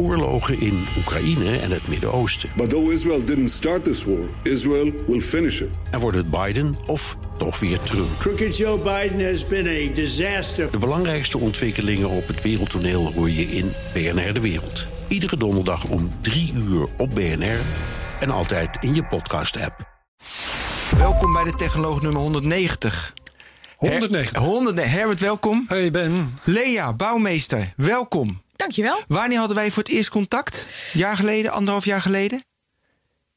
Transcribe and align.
oorlogen 0.00 0.60
in 0.60 0.86
Oekraïne 0.98 1.58
en 1.58 1.70
het 1.70 1.88
Midden-Oosten. 1.88 2.50
But 2.56 2.70
though 2.70 2.92
Israel 2.92 3.24
didn't 3.24 3.50
start 3.50 3.84
this 3.84 4.04
war, 4.04 4.28
Israel 4.42 4.92
will 5.06 5.20
finish 5.20 5.60
it. 5.60 5.68
En 5.90 6.00
wordt 6.00 6.16
het 6.16 6.30
Biden 6.30 6.76
of 6.86 7.16
toch 7.36 7.60
weer 7.60 7.80
Trump? 7.80 8.18
Crooked 8.18 8.56
Joe 8.56 8.78
Biden 8.78 9.30
has 9.30 9.46
been 9.46 9.66
a 9.66 9.94
disaster. 9.94 10.70
De 10.70 10.78
belangrijkste 10.78 11.38
ontwikkelingen 11.38 12.08
op 12.08 12.26
het 12.26 12.42
wereldtoneel 12.42 13.12
hoor 13.12 13.30
je 13.30 13.42
in 13.42 13.72
BNR 13.92 14.32
De 14.32 14.40
Wereld. 14.40 14.86
Iedere 15.08 15.36
donderdag 15.36 15.84
om 15.84 16.12
3 16.20 16.52
uur 16.54 16.86
op 16.96 17.14
BNR 17.14 17.60
en 18.20 18.30
altijd 18.30 18.84
in 18.84 18.94
je 18.94 19.04
podcast-app. 19.04 19.88
Welkom 20.98 21.32
bij 21.32 21.44
de 21.44 21.54
Technoloog 21.56 22.02
nummer 22.02 22.22
190. 22.22 23.14
190. 23.76 24.40
Her 24.40 24.48
100, 24.48 24.90
Herbert, 24.90 25.20
welkom. 25.20 25.64
Hey 25.68 25.90
Ben. 25.90 26.34
Lea, 26.44 26.92
bouwmeester, 26.92 27.72
welkom. 27.76 28.40
Dankjewel. 28.60 29.00
Wanneer 29.08 29.38
hadden 29.38 29.56
wij 29.56 29.70
voor 29.70 29.82
het 29.82 29.92
eerst 29.92 30.08
contact? 30.10 30.66
Jaar 30.92 31.16
geleden, 31.16 31.52
anderhalf 31.52 31.84
jaar 31.84 32.00
geleden? 32.00 32.44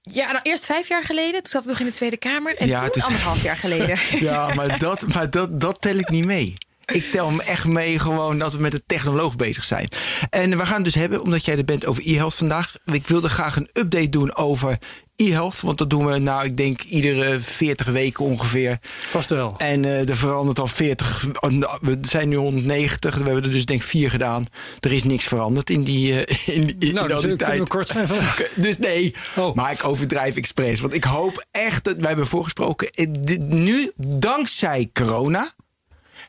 Ja, 0.02 0.26
nou 0.32 0.40
eerst 0.42 0.66
vijf 0.66 0.88
jaar 0.88 1.04
geleden. 1.04 1.42
Toen 1.42 1.52
zat 1.52 1.62
ik 1.64 1.68
nog 1.70 1.80
in 1.80 1.86
de 1.86 1.92
Tweede 1.92 2.18
Kamer. 2.18 2.56
En 2.58 2.68
Ja, 2.68 2.80
toen 2.80 2.90
is- 2.94 3.04
anderhalf 3.04 3.44
jaar 3.44 3.56
geleden. 3.58 3.98
Ja, 4.30 4.54
maar 4.54 4.80
dat, 4.80 5.14
maar 5.14 5.30
dat, 5.30 5.62
dat 5.62 5.82
tel 5.82 5.96
ik 5.96 6.10
niet 6.10 6.26
mee. 6.26 6.54
Ik 6.94 7.12
tel 7.12 7.30
hem 7.30 7.40
echt 7.40 7.66
mee 7.66 8.00
gewoon 8.00 8.38
dat 8.38 8.54
we 8.54 8.60
met 8.60 8.72
de 8.72 8.84
technoloog 8.86 9.36
bezig 9.36 9.64
zijn. 9.64 9.88
En 10.30 10.58
we 10.58 10.66
gaan 10.66 10.76
het 10.76 10.84
dus 10.84 10.96
hebben, 10.96 11.22
omdat 11.22 11.46
jij 11.46 11.58
er 11.58 11.66
bent, 11.66 11.86
over 11.86 12.04
e-health 12.08 12.34
vandaag. 12.36 12.74
Ik 12.86 13.08
wilde 13.08 13.30
graag 13.30 13.56
een 13.56 13.70
update 13.74 14.10
doen 14.10 14.36
over 14.36 14.78
e-health. 15.16 15.62
Want 15.62 15.78
dat 15.78 15.90
doen 15.90 16.06
we, 16.06 16.18
nou, 16.18 16.46
ik 16.46 16.58
denk 16.58 16.82
iedere 16.82 17.40
40 17.40 17.88
weken 17.88 18.26
ongeveer. 18.26 18.78
Vast 19.08 19.30
wel. 19.30 19.56
En 19.58 19.86
eh, 19.86 20.10
er 20.10 20.18
verandert 20.18 20.60
al 20.60 20.68
40. 20.68 21.26
oh, 21.40 21.50
nou, 21.50 21.78
We 21.82 21.98
zijn 22.02 22.30
nu 22.30 22.36
190. 22.36 23.16
We 23.18 23.24
hebben 23.24 23.44
er 23.44 23.52
dus 23.52 23.66
denk 23.66 23.80
ik 23.80 23.86
vier 23.86 24.10
gedaan. 24.10 24.46
Er 24.80 24.92
is 24.94 25.04
niks 25.04 25.24
veranderd 25.24 25.70
in 25.70 25.84
die, 25.84 26.26
eh, 26.26 26.48
in, 26.58 26.76
in 26.80 26.94
Nou, 26.94 27.12
al 27.14 27.22
dus 27.22 27.30
die 27.30 27.36
tijd. 27.36 27.60
we 27.60 27.68
kort 27.68 27.88
zijn 27.88 28.08
vandaag. 28.08 28.50
Dus 28.56 28.78
nee, 28.78 29.16
Oh. 29.36 29.56
maar 29.56 29.72
ik 29.72 29.86
overdrijf 29.86 30.36
expres. 30.36 30.80
Want 30.80 30.94
ik 30.94 31.04
hoop 31.04 31.46
echt 31.52 31.84
dat 31.84 31.98
wij 31.98 32.08
hebben 32.08 32.28
voorgesproken. 32.28 32.90
eh, 32.92 33.08
Nu, 33.40 33.92
dankzij 33.98 34.90
corona, 34.94 35.54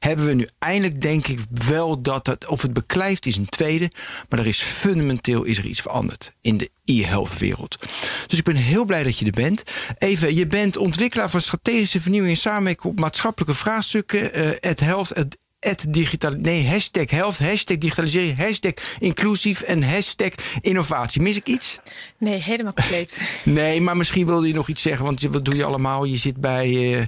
hebben 0.04 0.26
we 0.26 0.34
nu 0.34 0.48
eindelijk, 0.58 1.00
denk 1.00 1.26
ik, 1.26 1.38
wel 1.50 2.02
dat 2.02 2.26
het, 2.26 2.46
of 2.46 2.62
het 2.62 2.72
beklijft 2.72 3.26
is 3.26 3.36
een 3.36 3.48
tweede. 3.48 3.90
Maar 4.28 4.38
er 4.38 4.46
is 4.46 4.62
fundamenteel 4.62 5.44
is 5.44 5.58
er 5.58 5.64
iets 5.64 5.80
veranderd 5.80 6.32
in 6.40 6.56
de 6.56 6.70
e-health 6.84 7.38
wereld. 7.38 7.78
Dus 8.26 8.38
ik 8.38 8.44
ben 8.44 8.56
heel 8.56 8.84
blij 8.84 9.02
dat 9.02 9.18
je 9.18 9.24
er 9.24 9.30
bent. 9.30 9.62
Even, 9.98 10.34
je 10.34 10.46
bent 10.46 10.76
ontwikkelaar 10.76 11.30
van 11.30 11.40
strategische 11.40 12.00
vernieuwing 12.00 12.34
en 12.34 12.40
samenwerking 12.40 12.92
op 12.92 13.00
maatschappelijke 13.00 13.54
vraagstukken. 13.54 14.30
het 14.60 14.80
health. 14.80 15.08
Het, 15.08 15.36
het 15.64 15.86
digital, 15.88 16.30
nee, 16.30 16.68
hashtag 16.68 17.10
health, 17.10 17.38
hashtag 17.38 17.78
digitalisering, 17.78 18.38
hashtag 18.38 18.72
inclusief 18.98 19.60
en 19.60 19.82
hashtag 19.82 20.30
innovatie. 20.60 21.22
Mis 21.22 21.36
ik 21.36 21.46
iets? 21.46 21.78
Nee, 22.18 22.40
helemaal 22.40 22.72
compleet. 22.72 23.22
Nee, 23.42 23.80
maar 23.80 23.96
misschien 23.96 24.26
wilde 24.26 24.46
je 24.46 24.54
nog 24.54 24.68
iets 24.68 24.82
zeggen, 24.82 25.04
want 25.04 25.22
wat 25.22 25.44
doe 25.44 25.56
je 25.56 25.64
allemaal? 25.64 26.04
Je 26.04 26.16
zit 26.16 26.36
bij, 26.36 26.94
eh, 26.94 27.06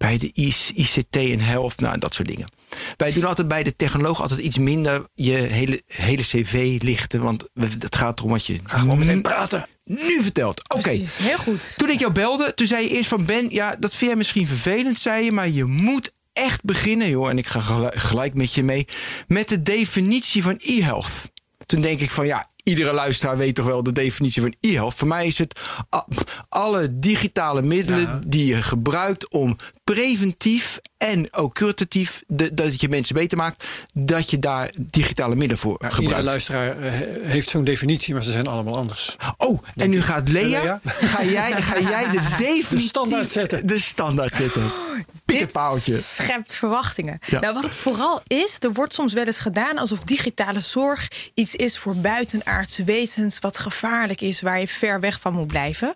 bij 0.00 0.18
de 0.18 0.30
IC- 0.34 0.70
ICT 0.74 1.16
en 1.16 1.40
health, 1.40 1.80
nou, 1.80 1.98
dat 1.98 2.14
soort 2.14 2.28
dingen. 2.28 2.48
Wij 2.96 3.12
doen 3.12 3.24
altijd 3.24 3.48
bij 3.48 3.62
de 3.62 3.76
technoloog 3.76 4.20
altijd 4.20 4.40
iets 4.40 4.58
minder 4.58 5.04
je 5.14 5.32
hele, 5.32 5.82
hele 5.86 6.22
cv 6.22 6.78
lichten, 6.82 7.20
want 7.20 7.48
het 7.60 7.96
gaat 7.96 8.18
erom 8.18 8.30
wat 8.30 8.46
je 8.46 8.58
gewoon 8.64 8.98
meteen 8.98 9.22
praten. 9.22 9.66
Nu 9.84 10.22
vertelt. 10.22 10.62
Oké. 10.68 10.90
Heel 10.90 11.38
goed. 11.38 11.74
Toen 11.76 11.90
ik 11.90 11.98
jou 11.98 12.12
belde, 12.12 12.54
toen 12.54 12.66
zei 12.66 12.82
je 12.84 12.90
eerst 12.96 13.08
van 13.08 13.24
Ben, 13.24 13.50
ja, 13.50 13.76
dat 13.78 13.90
vind 13.90 14.10
jij 14.10 14.16
misschien 14.16 14.46
vervelend, 14.46 14.98
zei 14.98 15.24
je, 15.24 15.32
maar 15.32 15.48
je 15.48 15.64
moet 15.64 16.12
echt 16.32 16.64
beginnen, 16.64 17.08
joh. 17.08 17.28
En 17.28 17.38
ik 17.38 17.46
ga 17.46 17.90
gelijk, 17.90 18.34
met 18.34 18.54
je 18.54 18.62
mee 18.62 18.86
met 19.28 19.48
de 19.48 19.62
definitie 19.62 20.42
van 20.42 20.56
e-health. 20.58 21.30
Toen 21.66 21.80
denk 21.80 22.00
ik 22.00 22.10
van 22.10 22.26
ja, 22.26 22.48
iedere 22.62 22.92
luisteraar 22.92 23.36
weet 23.36 23.54
toch 23.54 23.66
wel 23.66 23.82
de 23.82 23.92
definitie 23.92 24.42
van 24.42 24.54
e-health. 24.60 24.94
Voor 24.94 25.08
mij 25.08 25.26
is 25.26 25.38
het 25.38 25.60
alle 26.48 26.98
digitale 26.98 27.62
middelen 27.62 28.20
die 28.28 28.46
je 28.46 28.62
gebruikt 28.62 29.28
om 29.28 29.56
preventief 29.94 30.80
en 30.98 31.32
ook 31.32 31.54
curatief 31.54 32.22
de, 32.26 32.54
dat 32.54 32.80
je 32.80 32.88
mensen 32.88 33.14
beter 33.14 33.38
maakt, 33.38 33.64
dat 33.92 34.30
je 34.30 34.38
daar 34.38 34.70
digitale 34.78 35.34
middelen 35.34 35.58
voor 35.58 35.80
gebruikt. 35.88 36.24
luisteraar 36.24 36.78
eh, 36.78 36.92
heeft 37.22 37.50
zo'n 37.50 37.64
definitie, 37.64 38.14
maar 38.14 38.22
ze 38.22 38.30
zijn 38.30 38.46
allemaal 38.46 38.76
anders. 38.76 39.16
Oh, 39.36 39.62
en 39.76 39.90
nu 39.90 40.02
gaat 40.02 40.28
Lea, 40.28 40.62
Lea? 40.62 40.80
Ga, 40.84 41.24
jij, 41.24 41.62
ga 41.62 41.80
jij 41.80 42.10
de 42.10 42.20
definitie... 42.38 42.78
De 42.80 42.80
standaard 42.80 43.32
zetten. 43.32 43.66
De 43.66 43.80
standaard 43.80 44.34
zetten. 44.34 44.62
Dit 45.24 45.58
schept 46.02 46.54
verwachtingen. 46.54 47.18
Ja. 47.26 47.40
Nou, 47.40 47.54
wat 47.54 47.62
het 47.62 47.74
vooral 47.74 48.20
is, 48.26 48.56
er 48.58 48.72
wordt 48.72 48.94
soms 48.94 49.12
wel 49.12 49.24
eens 49.24 49.38
gedaan 49.38 49.78
alsof 49.78 50.02
digitale 50.02 50.60
zorg 50.60 51.08
iets 51.34 51.54
is 51.54 51.78
voor 51.78 51.96
buitenaardse 51.96 52.84
wezens, 52.84 53.38
wat 53.38 53.58
gevaarlijk 53.58 54.20
is, 54.20 54.40
waar 54.40 54.60
je 54.60 54.68
ver 54.68 55.00
weg 55.00 55.20
van 55.20 55.32
moet 55.32 55.46
blijven. 55.46 55.94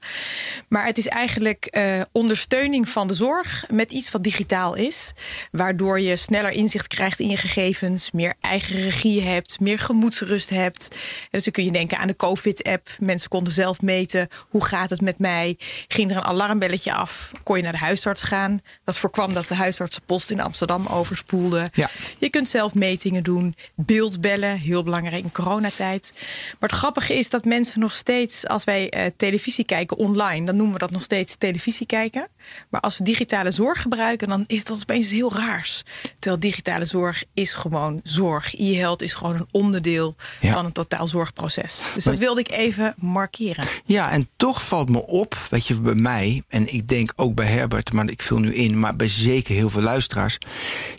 Maar 0.69 0.87
het 0.87 0.99
is 0.99 1.09
eigenlijk 1.09 1.67
eh, 1.67 2.01
ondersteuning 2.13 2.89
van 2.89 3.07
de 3.07 3.15
zorg 3.15 3.65
met 3.69 3.84
iets 3.93 4.11
wat 4.11 4.23
digitaal 4.23 4.75
is, 4.75 5.13
waardoor 5.51 6.01
je 6.01 6.17
sneller 6.17 6.51
inzicht 6.51 6.87
krijgt 6.87 7.21
in 7.21 7.29
je 7.29 7.37
gegevens, 7.37 8.11
meer 8.11 8.35
eigen 8.41 8.77
regie 8.77 9.23
hebt, 9.23 9.61
meer 9.61 9.79
gemoedsrust 9.79 10.51
hebt. 10.51 10.89
En 10.91 11.29
dus 11.31 11.45
dan 11.45 11.53
kun 11.53 11.65
je 11.65 11.71
denken 11.71 11.99
aan 11.99 12.07
de 12.07 12.17
COVID-app. 12.17 12.89
Mensen 12.99 13.29
konden 13.29 13.53
zelf 13.53 13.81
meten 13.83 14.29
hoe 14.49 14.65
gaat 14.65 14.91
het 14.91 15.01
met 15.01 15.19
mij. 15.19 15.57
Ging 15.89 16.11
er 16.11 16.17
een 16.17 16.23
alarmbelletje 16.23 16.93
af, 16.93 17.31
kon 17.43 17.57
je 17.57 17.63
naar 17.63 17.73
de 17.73 17.79
huisarts 17.79 18.23
gaan. 18.23 18.61
Dat 18.85 18.99
voorkwam 18.99 19.35
dat 19.35 19.47
de 19.47 19.55
huisartsenpost 19.55 20.31
in 20.31 20.41
Amsterdam 20.41 20.87
overspoelde. 20.87 21.71
Ja. 21.73 21.89
Je 22.19 22.31
kunt 22.31 22.49
zelf 22.49 22.75
metingen 22.75 23.23
doen, 23.23 23.57
beeldbellen, 23.75 24.59
heel 24.59 24.83
belangrijk 24.83 25.25
in 25.25 25.33
coronatijd. 25.33 26.13
Maar 26.59 26.69
het 26.69 26.79
grappige 26.79 27.15
is 27.15 27.31
dat 27.31 27.45
mensen 27.45 27.81
nog 27.81 27.93
steeds, 27.93 28.47
als 28.47 28.65
wij 28.65 28.91
eh, 28.91 29.07
televisie 29.17 29.65
kijken 29.65 29.97
online, 29.97 30.47
dan 30.47 30.57
noemen 30.57 30.73
we 30.73 30.81
dat 30.81 30.91
nog 30.91 31.03
steeds 31.03 31.37
televisie 31.37 31.87
kijken. 31.87 32.29
Maar 32.71 32.81
als 32.81 32.99
we 32.99 33.05
digitale 33.05 33.51
zorg 33.51 33.64
gebruiken, 33.73 34.29
dan 34.29 34.45
is 34.47 34.65
dat 34.65 34.81
opeens 34.83 35.11
heel 35.11 35.33
raars. 35.35 35.83
Terwijl 36.19 36.41
digitale 36.41 36.85
zorg 36.85 37.25
is 37.35 37.53
gewoon 37.53 38.01
zorg. 38.03 38.55
E-health 38.59 39.03
is 39.03 39.15
gewoon 39.15 39.35
een 39.35 39.49
onderdeel 39.51 40.17
Ja. 40.41 40.53
van 40.53 40.65
een 40.65 40.73
totaal 40.73 41.07
zorgproces. 41.07 41.81
Dus 41.95 42.05
Maar- 42.05 42.15
dat 42.15 42.23
wilde 42.23 42.41
ik 42.41 42.51
even 42.51 42.95
markeren. 42.99 43.65
Ja, 43.85 44.11
en 44.11 44.29
toch 44.37 44.67
valt 44.67 44.89
me 44.89 45.07
op, 45.07 45.39
weet 45.51 45.67
je, 45.67 45.81
bij 45.81 45.95
mij, 45.95 46.43
en 46.49 46.73
ik 46.75 46.89
denk 46.89 47.13
ook 47.17 47.35
bij 47.35 47.47
Herbert, 47.47 47.93
maar 47.93 48.11
ik 48.11 48.23
vul 48.23 48.39
nu 48.39 48.55
in, 48.55 48.79
maar 48.79 48.97
bij 48.97 49.09
zeker 49.09 49.55
heel 49.55 49.71
veel 49.71 49.83
luisteraars, 49.83 50.39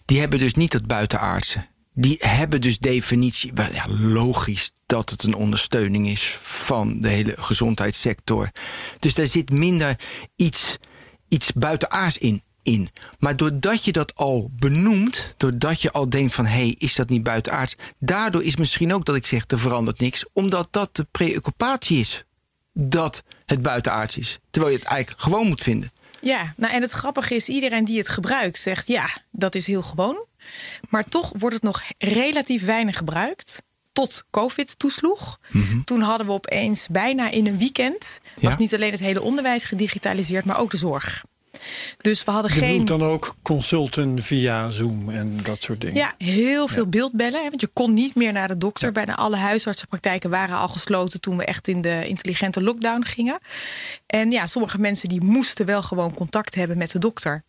die 0.06 0.20
hebben 0.20 0.40
dus 0.40 0.54
niet 0.54 0.72
dat 0.72 0.86
buitenaardse. 0.88 1.66
Die 1.98 2.18
hebben 2.20 2.62
dus 2.62 2.78
definitie, 2.80 3.52
wel, 3.54 3.74
ja, 3.74 3.86
logisch 3.90 4.72
dat 4.86 5.10
het 5.10 5.24
een 5.24 5.36
ondersteuning 5.36 6.08
is 6.08 6.38
van 6.42 7.00
de 7.00 7.10
hele 7.10 7.34
gezondheidssector. 7.38 8.50
Dus 9.00 9.14
daar 9.14 9.28
zit 9.28 9.50
minder 9.52 9.96
iets, 10.36 10.78
iets 11.28 11.52
buitenaards 11.54 12.18
in. 12.18 12.44
In. 12.66 12.90
Maar 13.20 13.38
doordat 13.38 13.86
je 13.86 13.92
dat 13.92 14.16
al 14.16 14.50
benoemt, 14.60 15.34
doordat 15.38 15.82
je 15.82 15.92
al 15.92 16.10
denkt 16.10 16.34
van 16.34 16.46
hé, 16.46 16.52
hey, 16.52 16.76
is 16.78 16.96
dat 16.96 17.10
niet 17.10 17.24
buitenaards? 17.24 17.76
Daardoor 18.00 18.44
is 18.44 18.56
misschien 18.56 18.94
ook 18.94 19.06
dat 19.06 19.16
ik 19.16 19.26
zeg 19.26 19.44
er 19.48 19.60
verandert 19.60 20.00
niks, 20.00 20.26
omdat 20.34 20.68
dat 20.72 20.96
de 20.96 21.08
preoccupatie 21.12 22.00
is 22.00 22.24
dat 22.74 23.24
het 23.46 23.62
buitenaards 23.62 24.18
is. 24.18 24.40
Terwijl 24.50 24.74
je 24.74 24.80
het 24.80 24.88
eigenlijk 24.88 25.22
gewoon 25.22 25.48
moet 25.48 25.62
vinden. 25.62 25.92
Ja, 26.22 26.54
nou 26.58 26.74
en 26.74 26.82
het 26.82 26.92
grappige 26.92 27.36
is, 27.36 27.50
iedereen 27.50 27.86
die 27.86 27.98
het 27.98 28.10
gebruikt 28.10 28.60
zegt 28.60 28.88
ja, 28.88 29.10
dat 29.32 29.56
is 29.56 29.68
heel 29.68 29.82
gewoon. 29.82 30.26
Maar 30.90 31.04
toch 31.04 31.32
wordt 31.38 31.56
het 31.56 31.64
nog 31.64 31.84
relatief 31.98 32.66
weinig 32.66 32.98
gebruikt. 32.98 33.64
Tot 33.94 34.24
COVID 34.32 34.80
toesloeg. 34.80 35.40
Toen 35.86 36.02
hadden 36.02 36.28
we 36.28 36.34
opeens 36.34 36.88
bijna 36.92 37.30
in 37.30 37.48
een 37.48 37.58
weekend. 37.58 38.20
was 38.42 38.54
Ja. 38.54 38.60
niet 38.60 38.74
alleen 38.74 38.92
het 38.92 39.00
hele 39.00 39.22
onderwijs 39.22 39.64
gedigitaliseerd, 39.64 40.46
maar 40.46 40.60
ook 40.60 40.72
de 40.72 40.78
zorg. 40.78 41.24
Dus 42.02 42.24
we 42.24 42.32
hadden 42.32 42.54
Je 42.54 42.60
geen. 42.60 42.86
dan 42.86 43.04
ook 43.04 43.36
consulten 43.42 44.22
via 44.24 44.70
Zoom 44.70 45.10
en 45.10 45.38
dat 45.44 45.62
soort 45.64 45.82
dingen. 45.82 45.96
Ja, 45.96 46.14
heel 46.18 46.68
veel 46.68 46.88
beeldbellen. 46.88 47.44
hè, 47.44 47.50
Want 47.50 47.62
je 47.62 47.70
kon 47.74 47.94
niet 47.94 48.16
meer 48.16 48.32
naar 48.34 48.48
de 48.48 48.58
dokter. 48.58 48.92
Bijna 48.92 49.16
alle 49.16 49.36
huisartsenpraktijken 49.38 50.30
waren 50.30 50.58
al 50.58 50.68
gesloten 50.68 51.22
toen 51.22 51.38
we 51.38 51.46
echt 51.46 51.68
in 51.68 51.82
de 51.82 52.08
intelligente 52.08 52.62
lockdown 52.64 53.04
gingen. 53.04 53.40
En 54.06 54.32
ja, 54.32 54.48
sommige 54.48 54.80
mensen 54.80 55.10
die 55.10 55.24
moesten 55.24 55.66
wel 55.66 55.82
gewoon 55.82 56.14
contact 56.14 56.56
hebben 56.56 56.78
met 56.78 56.92
de 56.92 57.00
dokter. 57.00 57.44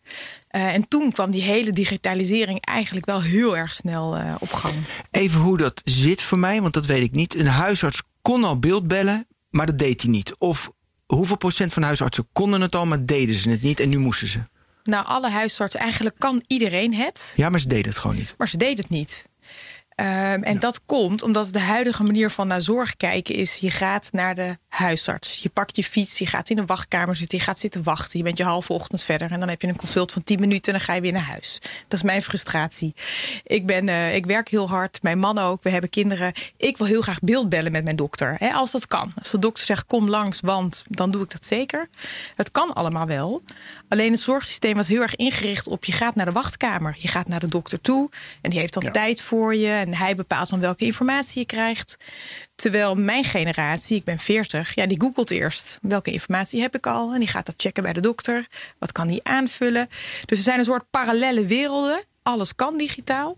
Eh, 0.47 0.73
en 0.73 0.87
toen 0.87 1.11
kwam 1.11 1.31
die 1.31 1.41
hele 1.41 1.71
digitalisering 1.71 2.65
eigenlijk 2.65 3.05
wel 3.05 3.21
heel 3.21 3.57
erg 3.57 3.73
snel 3.73 4.15
eh, 4.15 4.35
op 4.39 4.53
gang. 4.53 4.73
Even 5.11 5.39
hoe 5.41 5.57
dat 5.57 5.81
zit 5.83 6.21
voor 6.21 6.39
mij, 6.39 6.61
want 6.61 6.73
dat 6.73 6.85
weet 6.85 7.03
ik 7.03 7.11
niet. 7.11 7.35
Een 7.35 7.47
huisarts 7.47 8.01
kon 8.21 8.43
al 8.43 8.59
beeldbellen, 8.59 9.27
maar 9.49 9.65
dat 9.65 9.79
deed 9.79 10.01
hij 10.01 10.11
niet. 10.11 10.35
Of 10.37 10.71
hoeveel 11.07 11.37
procent 11.37 11.73
van 11.73 11.83
huisartsen 11.83 12.27
konden 12.31 12.61
het 12.61 12.75
al, 12.75 12.85
maar 12.85 13.05
deden 13.05 13.35
ze 13.35 13.49
het 13.49 13.61
niet 13.61 13.79
en 13.79 13.89
nu 13.89 13.97
moesten 13.97 14.27
ze. 14.27 14.39
Nou, 14.83 15.05
alle 15.05 15.29
huisartsen, 15.29 15.79
eigenlijk 15.79 16.15
kan 16.17 16.43
iedereen 16.47 16.93
het. 16.93 17.33
Ja, 17.35 17.49
maar 17.49 17.59
ze 17.59 17.67
deden 17.67 17.85
het 17.85 17.97
gewoon 17.97 18.15
niet. 18.15 18.35
Maar 18.37 18.47
ze 18.47 18.57
deed 18.57 18.77
het 18.77 18.89
niet. 18.89 19.29
Ehm, 19.97 20.43
en 20.43 20.59
dat 20.59 20.81
komt 20.85 21.21
omdat 21.21 21.53
de 21.53 21.59
huidige 21.59 22.03
manier 22.03 22.29
van 22.29 22.47
naar 22.47 22.61
zorg 22.61 22.97
kijken 22.97 23.35
is: 23.35 23.55
je 23.55 23.71
gaat 23.71 24.09
naar 24.11 24.35
de 24.35 24.57
huisarts. 24.67 25.39
Je 25.43 25.49
pakt 25.49 25.75
je 25.75 25.83
fiets, 25.83 26.17
je 26.17 26.25
gaat 26.25 26.49
in 26.49 26.57
een 26.57 26.65
wachtkamer 26.65 27.15
zitten, 27.15 27.37
je 27.37 27.43
gaat 27.43 27.59
zitten 27.59 27.83
wachten. 27.83 28.17
Je 28.17 28.23
bent 28.23 28.37
je 28.37 28.43
halve 28.43 28.73
ochtend 28.73 29.03
verder 29.03 29.31
en 29.31 29.39
dan 29.39 29.49
heb 29.49 29.61
je 29.61 29.67
een 29.67 29.75
consult 29.75 30.11
van 30.11 30.21
10 30.21 30.39
minuten 30.39 30.73
en 30.73 30.77
dan 30.77 30.87
ga 30.87 30.93
je 30.93 31.01
weer 31.01 31.11
naar 31.11 31.21
huis. 31.21 31.59
Dat 31.61 31.99
is 31.99 32.03
mijn 32.03 32.21
frustratie. 32.21 32.93
Ik, 33.43 33.65
ben, 33.65 33.87
uh, 33.87 34.15
ik 34.15 34.25
werk 34.25 34.49
heel 34.49 34.69
hard, 34.69 35.01
mijn 35.01 35.19
man 35.19 35.37
ook, 35.37 35.63
we 35.63 35.69
hebben 35.69 35.89
kinderen. 35.89 36.33
Ik 36.57 36.77
wil 36.77 36.87
heel 36.87 37.01
graag 37.01 37.19
beeldbellen 37.19 37.71
met 37.71 37.83
mijn 37.83 37.95
dokter, 37.95 38.35
hè, 38.39 38.51
als 38.51 38.71
dat 38.71 38.87
kan. 38.87 39.11
Als 39.19 39.31
de 39.31 39.39
dokter 39.39 39.65
zegt 39.65 39.85
kom 39.85 40.09
langs, 40.09 40.39
want 40.39 40.83
dan 40.87 41.11
doe 41.11 41.23
ik 41.23 41.31
dat 41.31 41.45
zeker. 41.45 41.89
Het 42.35 42.51
kan 42.51 42.73
allemaal 42.73 43.07
wel. 43.07 43.43
Alleen 43.87 44.11
het 44.11 44.21
zorgsysteem 44.21 44.75
was 44.75 44.87
heel 44.87 45.01
erg 45.01 45.15
ingericht 45.15 45.67
op 45.67 45.85
je 45.85 45.91
gaat 45.91 46.15
naar 46.15 46.25
de 46.25 46.31
wachtkamer. 46.31 46.95
Je 46.97 47.07
gaat 47.07 47.27
naar 47.27 47.39
de 47.39 47.47
dokter 47.47 47.81
toe 47.81 48.09
en 48.41 48.49
die 48.49 48.59
heeft 48.59 48.73
dan 48.73 48.91
tijd 48.91 49.21
voor 49.21 49.55
je 49.55 49.85
en 49.87 49.95
hij 49.95 50.15
bepaalt 50.15 50.49
dan 50.49 50.59
welke 50.59 50.85
informatie 50.85 51.39
je 51.39 51.45
krijgt. 51.45 51.97
Terwijl 52.55 52.95
mijn 52.95 53.23
generatie, 53.23 53.97
ik 53.97 54.03
ben 54.03 54.19
40, 54.19 54.75
ja, 54.75 54.85
die 54.85 55.01
googelt 55.01 55.31
eerst. 55.31 55.79
Welke 55.81 56.11
informatie 56.11 56.61
heb 56.61 56.75
ik 56.75 56.87
al? 56.87 57.13
En 57.13 57.19
die 57.19 57.27
gaat 57.27 57.45
dat 57.45 57.55
checken 57.57 57.83
bij 57.83 57.93
de 57.93 57.99
dokter. 57.99 58.47
Wat 58.79 58.91
kan 58.91 59.07
die 59.07 59.23
aanvullen? 59.23 59.89
Dus 60.25 60.37
er 60.37 60.43
zijn 60.43 60.59
een 60.59 60.65
soort 60.65 60.89
parallele 60.89 61.45
werelden. 61.45 62.03
Alles 62.23 62.55
kan 62.55 62.77
digitaal, 62.77 63.37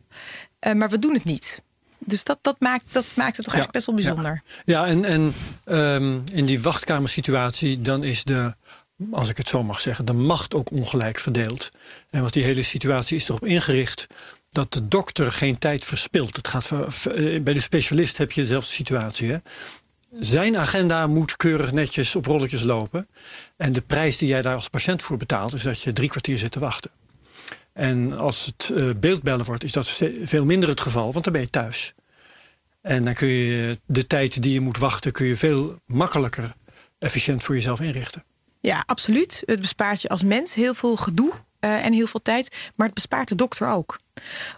uh, 0.68 0.74
maar 0.74 0.90
we 0.90 1.00
doen 1.00 1.14
het 1.14 1.24
niet. 1.24 1.62
Dus 1.98 2.24
dat, 2.24 2.40
dat, 2.42 2.60
maakt, 2.60 2.94
dat 2.94 3.06
maakt 3.16 3.38
het 3.38 3.46
toch 3.46 3.54
eigenlijk 3.54 3.72
best 3.72 3.86
wel 3.86 3.96
bijzonder. 3.96 4.44
Ja, 4.66 4.86
ja 4.86 4.88
en, 4.88 5.06
en 5.06 5.34
um, 5.66 6.24
in 6.34 6.46
die 6.46 6.62
wachtkamersituatie, 6.62 7.82
dan 7.82 8.04
is 8.04 8.24
de, 8.24 8.56
als 9.12 9.30
ik 9.30 9.38
het 9.38 9.48
zo 9.48 9.64
mag 9.64 9.80
zeggen, 9.80 10.06
de 10.06 10.14
macht 10.14 10.54
ook 10.54 10.72
ongelijk 10.72 11.20
verdeeld. 11.20 11.70
En 12.10 12.22
want 12.22 12.34
die 12.34 12.44
hele 12.44 12.64
situatie 12.64 13.18
is 13.18 13.30
erop 13.30 13.46
ingericht 13.46 14.08
dat 14.50 14.74
de 14.74 14.88
dokter 14.88 15.32
geen 15.32 15.58
tijd 15.58 15.86
verspilt. 15.86 16.36
Het 16.36 16.48
gaat, 16.48 16.72
eh, 16.72 17.42
bij 17.42 17.54
de 17.54 17.62
specialist 17.62 18.18
heb 18.18 18.32
je 18.32 18.42
dezelfde 18.42 18.72
situatie. 18.72 19.32
Hè? 19.32 19.38
Zijn 20.20 20.58
agenda 20.58 21.08
moet 21.08 21.36
keurig 21.36 21.72
netjes 21.72 22.16
op 22.16 22.26
rolletjes 22.26 22.62
lopen. 22.62 23.08
En 23.58 23.72
de 23.72 23.82
prijs 23.82 24.18
die 24.18 24.28
jij 24.28 24.42
daar 24.42 24.56
als 24.56 24.70
patiënt 24.70 25.02
voor 25.02 25.18
betaalt, 25.18 25.54
is 25.54 25.64
dat 25.64 25.82
je 25.82 25.94
drie 25.94 26.10
kwartier 26.10 26.38
zit 26.38 26.52
te 26.52 26.60
wachten. 26.60 26.92
En 27.74 28.18
als 28.18 28.46
het 28.46 28.70
uh, 28.74 28.94
beeldbellen 28.96 29.46
wordt, 29.46 29.64
is 29.64 29.72
dat 29.72 30.00
veel 30.24 30.46
minder 30.46 30.70
het 30.70 30.82
geval, 30.82 31.12
want 31.12 31.24
dan 31.24 31.34
ben 31.34 31.42
je 31.42 31.50
thuis. 31.50 31.94
En 32.82 33.06
dan 33.06 33.14
kun 33.14 33.28
je 33.28 33.80
de 33.86 34.08
tijd 34.08 34.42
die 34.42 34.54
je 34.54 34.60
moet 34.60 34.78
wachten, 34.78 35.12
kun 35.12 35.26
je 35.26 35.36
veel 35.36 35.80
makkelijker 35.86 36.54
efficiënt 37.00 37.44
voor 37.44 37.56
jezelf 37.56 37.82
inrichten. 37.82 38.24
Ja, 38.62 38.84
absoluut. 38.86 39.44
Het 39.46 39.60
bespaart 39.60 40.02
je 40.02 40.10
als 40.10 40.24
mens 40.24 40.56
heel 40.56 40.74
veel 40.74 40.96
gedoe 40.96 41.34
uh, 41.60 41.86
en 41.86 41.94
heel 41.94 42.08
veel 42.08 42.22
tijd. 42.22 42.72
Maar 42.76 42.86
het 42.86 42.96
bespaart 42.96 43.28
de 43.28 43.36
dokter 43.36 43.68
ook. 43.68 43.98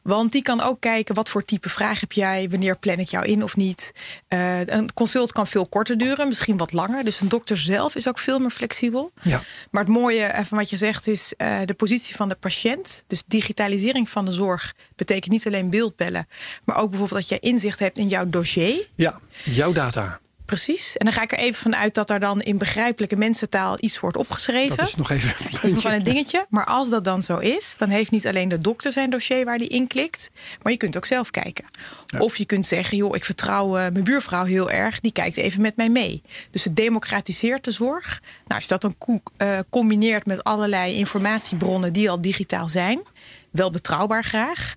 Want 0.03 0.31
die 0.31 0.41
kan 0.41 0.61
ook 0.61 0.79
kijken 0.79 1.15
wat 1.15 1.29
voor 1.29 1.45
type 1.45 1.69
vraag 1.69 1.99
heb 1.99 2.11
jij, 2.11 2.49
wanneer 2.49 2.77
plan 2.77 2.99
ik 2.99 3.07
jou 3.07 3.25
in 3.25 3.43
of 3.43 3.55
niet. 3.55 3.91
Uh, 4.29 4.65
een 4.65 4.93
consult 4.93 5.31
kan 5.31 5.47
veel 5.47 5.67
korter 5.67 5.97
duren, 5.97 6.27
misschien 6.27 6.57
wat 6.57 6.73
langer. 6.73 7.03
Dus 7.03 7.19
een 7.19 7.29
dokter 7.29 7.57
zelf 7.57 7.95
is 7.95 8.07
ook 8.07 8.19
veel 8.19 8.39
meer 8.39 8.49
flexibel. 8.49 9.11
Ja. 9.21 9.41
Maar 9.71 9.83
het 9.83 9.91
mooie 9.91 10.31
van 10.43 10.57
wat 10.57 10.69
je 10.69 10.77
zegt 10.77 11.07
is 11.07 11.33
uh, 11.37 11.59
de 11.65 11.73
positie 11.73 12.15
van 12.15 12.29
de 12.29 12.35
patiënt. 12.35 13.03
Dus 13.07 13.23
digitalisering 13.27 14.09
van 14.09 14.25
de 14.25 14.31
zorg 14.31 14.73
betekent 14.95 15.31
niet 15.31 15.47
alleen 15.47 15.69
beeldbellen, 15.69 16.27
maar 16.63 16.77
ook 16.77 16.89
bijvoorbeeld 16.89 17.19
dat 17.19 17.29
je 17.29 17.47
inzicht 17.47 17.79
hebt 17.79 17.97
in 17.97 18.07
jouw 18.07 18.29
dossier. 18.29 18.87
Ja, 18.95 19.19
jouw 19.43 19.71
data. 19.71 20.19
Precies. 20.51 20.97
En 20.97 21.05
dan 21.05 21.13
ga 21.13 21.21
ik 21.21 21.31
er 21.31 21.37
even 21.37 21.61
vanuit 21.61 21.93
dat 21.93 22.09
er 22.09 22.19
dan 22.19 22.41
in 22.41 22.57
begrijpelijke 22.57 23.15
mensentaal 23.15 23.77
iets 23.79 23.99
wordt 23.99 24.17
opgeschreven. 24.17 24.77
Dat 24.77 24.87
is 24.87 24.95
nog 24.95 25.09
even 25.09 25.51
dat 25.51 25.63
is 25.63 25.73
nog 25.73 25.83
wel 25.83 25.91
een 25.91 26.03
dingetje. 26.03 26.45
Maar 26.49 26.65
als 26.65 26.89
dat 26.89 27.03
dan 27.03 27.21
zo 27.21 27.37
is, 27.37 27.75
dan 27.77 27.89
heeft 27.89 28.11
niet 28.11 28.27
alleen 28.27 28.49
de 28.49 28.59
dokter 28.59 28.91
zijn 28.91 29.09
dossier 29.09 29.45
waar 29.45 29.57
die 29.57 29.67
in 29.67 29.87
klikt, 29.87 30.31
maar 30.61 30.71
je 30.71 30.77
kunt 30.77 30.97
ook 30.97 31.05
zelf 31.05 31.31
kijken. 31.31 31.65
Of 32.19 32.37
je 32.37 32.45
kunt 32.45 32.65
zeggen, 32.65 32.97
joh, 32.97 33.15
ik 33.15 33.25
vertrouw 33.25 33.67
uh, 33.67 33.73
mijn 33.73 34.03
buurvrouw 34.03 34.43
heel 34.43 34.69
erg, 34.69 34.99
die 34.99 35.11
kijkt 35.11 35.37
even 35.37 35.61
met 35.61 35.75
mij 35.75 35.89
mee. 35.89 36.21
Dus 36.49 36.63
het 36.63 36.75
democratiseert 36.75 37.63
de 37.63 37.71
zorg. 37.71 38.21
Nou, 38.21 38.61
als 38.61 38.63
je 38.63 38.77
dat 38.77 38.81
dan 38.81 39.21
uh, 39.37 39.59
combineert 39.69 40.25
met 40.25 40.43
allerlei 40.43 40.95
informatiebronnen 40.95 41.93
die 41.93 42.09
al 42.09 42.21
digitaal 42.21 42.69
zijn, 42.69 43.01
wel 43.51 43.71
betrouwbaar 43.71 44.23
graag. 44.23 44.75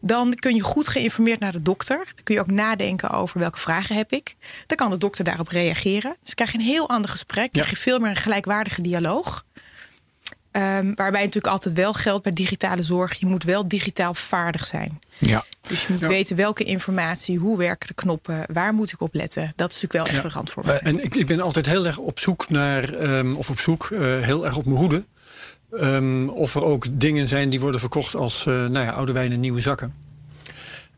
Dan 0.00 0.34
kun 0.34 0.54
je 0.54 0.62
goed 0.62 0.88
geïnformeerd 0.88 1.40
naar 1.40 1.52
de 1.52 1.62
dokter. 1.62 1.96
Dan 1.96 2.24
kun 2.24 2.34
je 2.34 2.40
ook 2.40 2.50
nadenken 2.50 3.10
over 3.10 3.38
welke 3.38 3.58
vragen 3.58 3.96
heb 3.96 4.12
ik. 4.12 4.36
Dan 4.66 4.76
kan 4.76 4.90
de 4.90 4.98
dokter 4.98 5.24
daarop 5.24 5.48
reageren. 5.48 6.16
Dus 6.22 6.34
krijg 6.34 6.52
je 6.52 6.58
een 6.58 6.64
heel 6.64 6.88
ander 6.88 7.10
gesprek. 7.10 7.52
Krijg 7.52 7.70
je 7.70 7.76
veel 7.76 7.98
meer 7.98 8.10
een 8.10 8.16
gelijkwaardige 8.16 8.82
dialoog. 8.82 9.44
Um, 10.52 10.94
waarbij 10.94 11.20
natuurlijk 11.20 11.46
altijd 11.46 11.74
wel 11.74 11.92
geldt 11.92 12.22
bij 12.22 12.32
digitale 12.32 12.82
zorg. 12.82 13.18
Je 13.18 13.26
moet 13.26 13.44
wel 13.44 13.68
digitaal 13.68 14.14
vaardig 14.14 14.66
zijn. 14.66 15.00
Ja. 15.18 15.44
Dus 15.66 15.86
je 15.86 15.92
moet 15.92 16.06
weten 16.06 16.36
welke 16.36 16.64
informatie, 16.64 17.38
hoe 17.38 17.58
werken 17.58 17.88
de 17.88 17.94
knoppen, 17.94 18.44
waar 18.52 18.74
moet 18.74 18.92
ik 18.92 19.00
op 19.00 19.14
letten. 19.14 19.52
Dat 19.56 19.72
is 19.72 19.80
natuurlijk 19.82 20.10
wel 20.10 20.14
echt 20.14 20.24
een 20.24 20.30
rand 20.30 20.52
Uh, 20.64 20.86
en 20.86 21.04
ik, 21.04 21.14
ik, 21.14 21.26
ben 21.26 21.40
altijd 21.40 21.66
heel 21.66 21.86
erg 21.86 21.98
op 21.98 22.18
zoek 22.18 22.48
naar, 22.48 23.02
um, 23.02 23.36
of 23.36 23.50
op 23.50 23.58
zoek, 23.58 23.88
uh, 23.92 24.00
heel 24.20 24.46
erg 24.46 24.56
op 24.56 24.64
mijn 24.64 24.76
hoede 24.76 25.04
Um, 25.70 26.28
of 26.28 26.54
er 26.54 26.64
ook 26.64 26.86
dingen 26.90 27.28
zijn 27.28 27.48
die 27.48 27.60
worden 27.60 27.80
verkocht 27.80 28.14
als 28.14 28.46
uh, 28.46 28.54
nou 28.54 28.86
ja, 28.86 28.90
oude 28.90 29.12
wijn 29.12 29.32
en 29.32 29.40
nieuwe 29.40 29.60
zakken. 29.60 29.94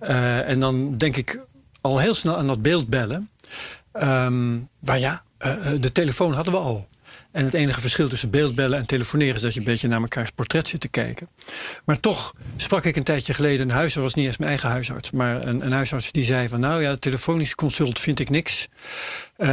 Uh, 0.03 0.49
en 0.49 0.61
dan 0.61 0.97
denk 0.97 1.17
ik 1.17 1.47
al 1.81 1.99
heel 1.99 2.15
snel 2.15 2.37
aan 2.37 2.47
dat 2.47 2.63
beeldbellen. 2.63 3.31
Um, 3.93 4.69
waar 4.79 4.99
ja, 4.99 5.23
uh, 5.39 5.55
de 5.81 5.93
telefoon 5.93 6.33
hadden 6.33 6.53
we 6.53 6.59
al. 6.59 6.89
En 7.33 7.45
het 7.45 7.55
enige 7.55 7.81
verschil 7.81 8.09
tussen 8.09 8.31
beeldbellen 8.31 8.79
en 8.79 8.87
telefoneren 8.87 9.35
is 9.35 9.41
dat 9.41 9.55
je 9.55 9.59
een 9.59 9.67
beetje 9.67 9.89
naar 9.89 10.01
mekaars 10.01 10.31
portret 10.31 10.69
zit 10.69 10.81
te 10.81 10.89
kijken. 10.89 11.29
Maar 11.85 12.01
toch 12.01 12.35
sprak 12.57 12.85
ik 12.85 12.97
een 12.97 13.03
tijdje 13.03 13.35
geleden 13.35 13.69
een 13.69 13.75
huisarts, 13.75 14.05
was 14.05 14.15
niet 14.15 14.27
eens 14.27 14.37
mijn 14.37 14.51
eigen 14.51 14.69
huisarts, 14.69 15.11
maar 15.11 15.47
een, 15.47 15.67
een 15.67 15.73
huisarts 15.73 16.13
die 16.13 16.25
zei 16.25 16.49
van 16.49 16.61
nou 16.61 16.83
ja, 16.83 16.97
telefonisch 16.97 17.55
consult 17.55 17.99
vind 17.99 18.19
ik 18.19 18.31
niks. 18.31 18.69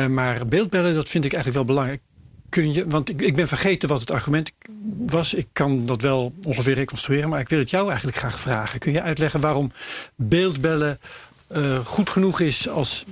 Maar 0.08 0.48
beeldbellen, 0.48 0.94
dat 0.94 1.10
vind 1.10 1.25
ik 1.25 1.34
eigenlijk 1.34 1.66
wel 1.66 1.75
belangrijk 1.75 2.02
kun 2.49 2.73
je, 2.73 2.88
want 2.88 3.09
ik, 3.09 3.21
ik 3.21 3.35
ben 3.35 3.47
vergeten 3.47 3.89
wat 3.89 3.99
het 3.99 4.11
argument 4.11 4.51
was. 4.97 5.33
Ik 5.33 5.47
kan 5.53 5.85
dat 5.85 6.01
wel 6.01 6.33
ongeveer 6.44 6.73
reconstrueren, 6.73 7.29
maar 7.29 7.39
ik 7.39 7.49
wil 7.49 7.59
het 7.59 7.69
jou 7.69 7.88
eigenlijk 7.88 8.17
graag 8.17 8.39
vragen. 8.39 8.79
Kun 8.79 8.91
je 8.91 9.01
uitleggen 9.01 9.39
waarom 9.39 9.71
beeldbellen 10.15 10.99
uh, 11.51 11.85
goed 11.85 12.09
genoeg 12.09 12.39
is 12.39 12.69
als 12.69 13.05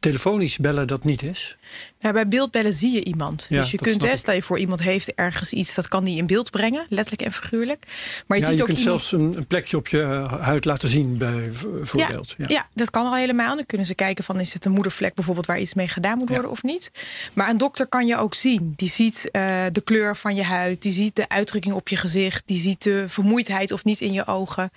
telefonisch 0.00 0.58
bellen 0.58 0.86
dat 0.86 1.04
niet 1.04 1.22
is? 1.22 1.56
Nou, 2.00 2.14
bij 2.14 2.28
beeldbellen 2.28 2.72
zie 2.72 2.92
je 2.92 3.04
iemand. 3.04 3.46
Ja, 3.48 3.60
dus 3.60 3.70
je 3.70 3.78
kunt, 3.78 4.02
hè, 4.02 4.16
stel 4.16 4.34
je 4.34 4.42
voor 4.42 4.58
iemand 4.58 4.82
heeft 4.82 5.14
ergens 5.14 5.52
iets, 5.52 5.74
dat 5.74 5.88
kan 5.88 6.04
die 6.04 6.16
in 6.16 6.26
beeld 6.26 6.50
brengen, 6.50 6.86
letterlijk 6.88 7.22
en 7.22 7.32
figuurlijk. 7.32 7.84
Maar 8.26 8.38
je, 8.38 8.44
ja, 8.44 8.48
ziet 8.50 8.58
je 8.58 8.62
ook 8.62 8.68
kunt 8.68 8.80
iemand... 8.80 9.00
zelfs 9.00 9.22
een, 9.22 9.36
een, 9.36 9.46
plekje 9.46 9.76
op 9.76 9.88
je 9.88 10.02
huid 10.40 10.64
laten 10.64 10.88
zien, 10.88 11.18
bijvoorbeeld. 11.18 12.34
Ja, 12.38 12.44
ja. 12.48 12.54
ja, 12.54 12.68
dat 12.74 12.90
kan 12.90 13.06
al 13.06 13.16
helemaal. 13.16 13.54
Dan 13.56 13.66
kunnen 13.66 13.86
ze 13.86 13.94
kijken 13.94 14.24
van 14.24 14.40
is 14.40 14.52
het 14.52 14.64
een 14.64 14.72
moedervlek 14.72 15.14
bijvoorbeeld 15.14 15.46
waar 15.46 15.60
iets 15.60 15.74
mee 15.74 15.88
gedaan 15.88 16.18
moet 16.18 16.28
worden 16.28 16.50
of 16.50 16.62
niet. 16.62 16.90
Maar 17.32 17.50
een 17.50 17.58
dokter 17.58 17.86
kan 17.86 18.06
je 18.06 18.16
ook 18.16 18.34
zien. 18.34 18.72
Die 18.76 18.88
ziet 18.88 19.28
uh, 19.32 19.42
de 19.72 19.80
kleur 19.84 20.16
van 20.16 20.34
je 20.34 20.42
huid, 20.42 20.82
die 20.82 20.92
ziet 20.92 21.16
de 21.16 21.28
uitdrukking 21.28 21.74
op 21.74 21.88
je 21.88 21.96
gezicht, 21.96 22.42
die 22.46 22.58
ziet 22.58 22.82
de 22.82 23.04
vermoeidheid 23.08 23.72
of 23.72 23.84
niet 23.84 24.00
in 24.00 24.12
je 24.12 24.26
ogen. 24.26 24.70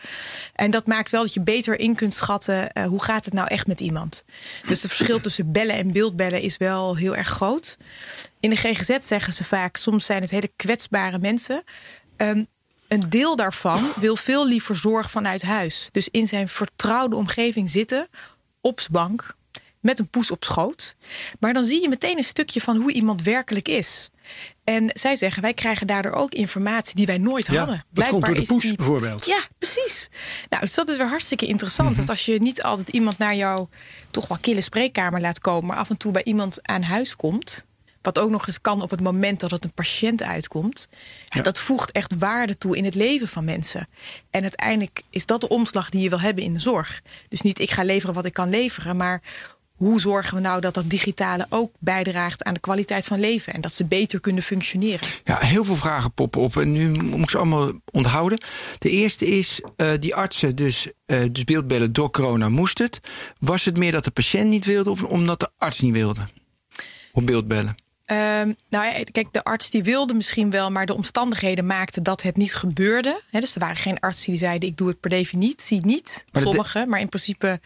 En 0.54 0.72
dat 0.72 0.88
maakt 0.88 1.12
wel 1.12 1.22
dat 1.22 1.34
je 1.34 1.42
beter 1.42 1.80
in 1.80 1.96
kunt 1.96 2.14
schatten 2.14 2.70
uh, 2.74 2.86
hoe 2.86 3.04
gaat 3.04 3.26
het 3.26 3.34
nou 3.34 3.48
echt 3.48 3.68
met 3.68 3.80
iemand. 3.80 4.24
Dus 4.68 4.75
de 4.82 4.88
verschil 4.88 5.22
tussen 5.22 5.52
bellen 5.52 5.76
en 5.76 5.92
beeldbellen 5.92 6.42
is 6.42 6.58
wel 6.58 6.96
heel 6.96 7.16
erg 7.16 7.28
groot. 7.28 7.78
In 8.40 8.50
de 8.50 8.56
GGZ 8.56 8.98
zeggen 9.02 9.34
ze 9.34 9.44
vaak, 9.44 9.76
soms 9.76 10.06
zijn 10.06 10.22
het 10.22 10.32
hele 10.32 10.52
kwetsbare 10.56 11.20
mensen. 11.20 11.64
Um, 12.18 12.48
een 12.88 13.10
deel 13.10 13.36
daarvan 13.36 13.92
wil 14.00 14.16
veel 14.16 14.48
liever 14.48 14.76
zorg 14.76 15.12
vanuit 15.12 15.42
huis. 15.42 15.90
Dus 15.92 16.10
in 16.10 16.28
zijn 16.28 16.50
vertrouwde 16.50 17.16
omgeving 17.16 17.70
zitten, 17.70 18.08
op 18.62 18.80
zijn 18.80 18.92
bank, 18.92 19.36
met 19.80 20.00
een 20.00 20.10
poes 20.10 20.32
op 20.32 20.44
schoot. 20.44 20.96
Maar 21.40 21.54
dan 21.54 21.64
zie 21.64 21.82
je 21.82 21.90
meteen 21.90 22.18
een 22.18 22.24
stukje 22.24 22.62
van 22.62 22.78
hoe 22.78 22.92
iemand 22.92 23.24
werkelijk 23.24 23.68
is. 23.68 24.10
En 24.64 24.90
zij 24.94 25.16
zeggen, 25.16 25.42
wij 25.42 25.54
krijgen 25.54 25.88
daardoor 25.88 26.12
ook 26.12 26.34
informatie 26.34 26.96
die 26.96 27.06
wij 27.06 27.18
nooit 27.18 27.48
ja, 27.48 27.58
hadden. 27.58 27.84
Blijkbaar 27.94 28.22
komt 28.22 28.26
door 28.26 28.46
de 28.46 28.54
poes 28.54 28.64
die... 28.64 28.76
bijvoorbeeld. 28.76 29.26
Ja, 29.26 29.40
precies. 29.58 30.10
Nou, 30.50 30.62
dus 30.62 30.74
dat 30.74 30.90
is 30.90 30.98
weer 30.98 31.10
hartstikke 31.10 31.46
interessant. 31.46 31.90
Mm 31.90 31.96
-hmm. 31.96 32.06
Dat 32.06 32.16
als 32.16 32.26
je 32.26 32.42
niet 32.42 32.64
altijd 32.64 32.90
iemand 32.90 33.18
naar 33.18 33.36
jouw 33.36 33.70
toch 34.12 34.28
wel 34.28 34.38
kille 34.42 34.62
spreekkamer 34.62 35.22
laat 35.22 35.40
komen... 35.40 35.66
maar 35.66 35.78
af 35.78 35.90
en 35.90 35.98
toe 35.98 36.12
bij 36.12 36.24
iemand 36.24 36.68
aan 36.68 36.82
huis 36.82 37.16
komt... 37.16 37.66
wat 38.02 38.20
ook 38.20 38.30
nog 38.30 38.48
eens 38.48 38.62
kan 38.62 38.82
op 38.82 38.90
het 38.90 39.02
moment 39.02 39.40
dat 39.40 39.52
het 39.52 39.64
een 39.64 39.74
patiënt 39.74 40.24
uitkomt... 40.24 40.88
Ja. 41.26 41.42
dat 41.42 41.60
voegt 41.60 41.92
echt 41.92 42.14
waarde 42.18 42.58
toe 42.58 42.78
in 42.78 42.86
het 42.86 42.96
leven 42.96 43.28
van 43.28 43.46
mensen. 43.46 43.88
En 44.30 44.42
uiteindelijk 44.42 45.02
is 45.10 45.26
dat 45.26 45.42
de 45.42 45.50
omslag 45.50 45.90
die 45.90 46.02
je 46.02 46.10
wil 46.10 46.20
hebben 46.20 46.44
in 46.44 46.54
de 46.54 46.60
zorg. 46.60 47.02
Dus 47.28 47.42
niet 47.42 47.60
ik 47.60 47.72
ga 47.72 47.84
leveren 47.84 48.16
wat 48.16 48.26
ik 48.26 48.34
kan 48.34 48.50
leveren... 48.50 48.98
maar 48.98 49.22
hoe 49.76 50.02
zorgen 50.02 50.36
we 50.36 50.42
nou 50.42 50.62
dat 50.62 50.74
dat 50.74 50.90
digitale 50.90 51.46
ook 51.50 51.72
bijdraagt 51.80 52.44
aan 52.44 52.54
de 52.54 52.60
kwaliteit 52.60 53.06
van 53.06 53.20
leven 53.20 53.54
en 53.54 53.62
dat 53.62 53.74
ze 53.74 53.86
beter 53.86 54.20
kunnen 54.20 54.44
functioneren? 54.44 55.08
Ja, 55.24 55.38
heel 55.38 55.64
veel 55.64 55.76
vragen 55.76 56.14
poppen 56.14 56.42
op 56.42 56.58
en 56.58 56.72
nu 56.72 56.90
moet 56.90 57.24
ik 57.24 57.30
ze 57.30 57.38
allemaal 57.38 57.72
onthouden. 57.92 58.40
De 58.80 58.90
eerste 58.90 59.26
is, 59.26 59.62
uh, 59.78 59.92
die 60.00 60.16
artsen 60.16 60.56
dus, 60.56 60.88
uh, 61.06 61.24
dus 61.32 61.44
beeldbellen 61.44 61.94
door 61.94 62.12
corona 62.12 62.50
moest 62.50 62.78
het. 62.78 63.00
Was 63.40 63.66
het 63.66 63.78
meer 63.78 63.92
dat 63.92 64.04
de 64.04 64.12
patiënt 64.12 64.50
niet 64.50 64.66
wilde 64.66 64.90
of 64.90 65.04
omdat 65.04 65.40
de 65.40 65.50
arts 65.58 65.80
niet 65.80 65.94
wilde? 65.94 66.28
Om 67.12 67.26
beeldbellen? 67.26 67.76
Ehm, 68.06 68.54
nou 68.70 68.86
ja, 68.86 69.04
kijk, 69.12 69.28
de 69.32 69.44
arts 69.44 69.70
die 69.70 69.84
wilde 69.84 70.14
misschien 70.14 70.50
wel, 70.50 70.72
maar 70.72 70.86
de 70.86 70.94
omstandigheden 70.96 71.66
maakten 71.66 72.04
dat 72.04 72.22
het 72.22 72.38
niet 72.38 72.54
gebeurde. 72.56 73.22
He, 73.32 73.40
dus 73.40 73.54
er 73.54 73.60
waren 73.60 73.76
geen 73.76 74.00
artsen 74.00 74.30
die 74.32 74.40
zeiden: 74.40 74.70
ik 74.70 74.78
doe 74.78 74.88
het 74.88 75.00
per 75.00 75.10
definitie 75.10 75.86
niet. 75.86 76.26
Maar 76.32 76.42
de- 76.42 76.48
Sommige, 76.48 76.86
maar 76.88 77.00
in 77.00 77.10
principe 77.10 77.60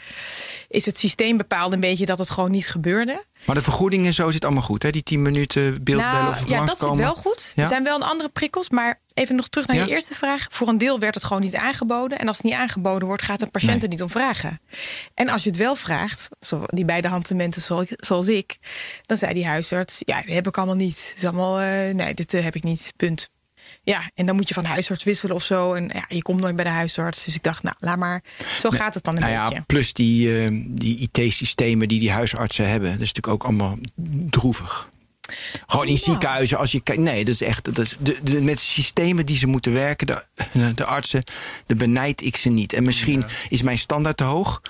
is 0.69 0.85
het 0.85 0.97
systeem 0.97 1.37
bepaald 1.37 1.73
een 1.73 1.79
beetje 1.79 2.05
dat 2.05 2.19
het 2.19 2.29
gewoon 2.29 2.51
niet 2.51 2.67
gebeurde. 2.67 3.25
Maar 3.45 3.55
de 3.55 3.61
vergoeding 3.61 4.05
en 4.05 4.13
zo 4.13 4.31
zit 4.31 4.45
allemaal 4.45 4.63
goed, 4.63 4.83
hè? 4.83 4.89
Die 4.89 5.03
10 5.03 5.21
minuten 5.21 5.83
beeldbellen 5.83 6.13
Nou, 6.13 6.29
of 6.29 6.49
ja, 6.49 6.65
dat 6.65 6.79
zit 6.79 6.95
wel 6.95 7.15
goed. 7.15 7.51
Ja? 7.55 7.61
Er 7.61 7.67
zijn 7.67 7.83
wel 7.83 7.95
een 7.95 8.03
andere 8.03 8.29
prikkels, 8.29 8.69
maar 8.69 8.99
even 9.13 9.35
nog 9.35 9.47
terug 9.47 9.67
naar 9.67 9.75
Ja? 9.75 9.83
je 9.85 9.89
eerste 9.91 10.13
vraag. 10.15 10.45
Voor 10.51 10.67
een 10.67 10.77
deel 10.77 10.99
werd 10.99 11.15
het 11.15 11.23
gewoon 11.23 11.41
niet 11.41 11.55
aangeboden. 11.55 12.19
En 12.19 12.27
als 12.27 12.37
het 12.37 12.45
niet 12.45 12.53
aangeboden 12.55 13.07
wordt, 13.07 13.21
gaat 13.23 13.41
een 13.41 13.51
patiënt 13.51 13.71
Nee. 13.73 13.81
er 13.81 13.87
niet 13.87 14.01
om 14.01 14.09
vragen. 14.09 14.61
En 15.13 15.29
als 15.29 15.43
je 15.43 15.49
het 15.49 15.57
wel 15.59 15.75
vraagt, 15.75 16.27
die 16.65 16.85
beide 16.85 17.07
handtementen 17.07 17.61
zoals, 17.61 17.87
zoals 17.95 18.27
ik, 18.27 18.57
dan 19.05 19.17
zei 19.17 19.33
die 19.33 19.45
huisarts: 19.47 19.95
Ja, 19.99 20.21
dat 20.21 20.33
heb 20.33 20.47
ik 20.47 20.57
allemaal 20.57 20.75
niet. 20.75 21.07
Het 21.09 21.17
is 21.17 21.23
allemaal, 21.25 21.59
eh, 21.59 21.93
nee, 21.93 22.13
dit 22.13 22.33
eh, 22.33 22.43
heb 22.43 22.55
ik 22.55 22.63
niet. 22.63 22.93
Punt. 22.95 23.29
Ja, 23.89 24.09
en 24.15 24.25
dan 24.25 24.35
moet 24.35 24.47
je 24.47 24.53
van 24.53 24.65
huisarts 24.65 25.03
wisselen 25.03 25.35
of 25.35 25.43
zo. 25.43 25.73
En 25.73 25.89
ja, 25.93 26.05
je 26.07 26.21
komt 26.21 26.41
nooit 26.41 26.55
bij 26.55 26.63
de 26.65 26.69
huisarts. 26.71 27.23
Dus 27.25 27.35
ik 27.35 27.43
dacht, 27.43 27.63
nou, 27.63 27.75
laat 27.79 27.97
maar. 27.97 28.23
Zo 28.59 28.69
gaat 28.69 28.93
het 28.93 29.03
dan 29.03 29.15
een 29.15 29.21
Nou 29.21 29.41
beetje. 29.43 29.55
ja, 29.55 29.63
plus 29.65 29.93
die, 29.93 30.37
eh, 30.43 30.49
die 30.67 31.09
IT-systemen 31.11 31.87
die 31.87 31.99
die 31.99 32.11
huisartsen 32.11 32.69
hebben. 32.69 32.91
Dat 32.91 32.99
is 33.01 33.13
natuurlijk 33.13 33.27
ook 33.33 33.43
allemaal 33.43 33.77
droevig. 34.25 34.89
Gewoon 35.67 35.85
in 35.87 35.93
Ja. 35.93 35.99
ziekenhuizen, 35.99 36.57
als 36.57 36.71
je 36.71 36.81
kijkt. 36.81 37.01
Nee, 37.01 37.25
dat 37.25 37.33
is 37.33 37.41
echt. 37.41 37.65
Dat 37.65 37.77
is 37.77 37.95
de, 37.99 38.17
de, 38.23 38.41
met 38.41 38.57
de 38.57 38.63
systemen 38.63 39.25
die 39.25 39.37
ze 39.37 39.47
moeten 39.47 39.73
werken, 39.73 40.07
de, 40.07 40.23
de 40.75 40.85
artsen, 40.85 41.23
de 41.65 41.75
benijd 41.75 42.21
ik 42.21 42.35
ze 42.37 42.49
niet. 42.49 42.73
En 42.73 42.83
misschien 42.83 43.25
is 43.49 43.61
mijn 43.61 43.77
standaard 43.77 44.17
te 44.17 44.23
hoog. 44.23 44.61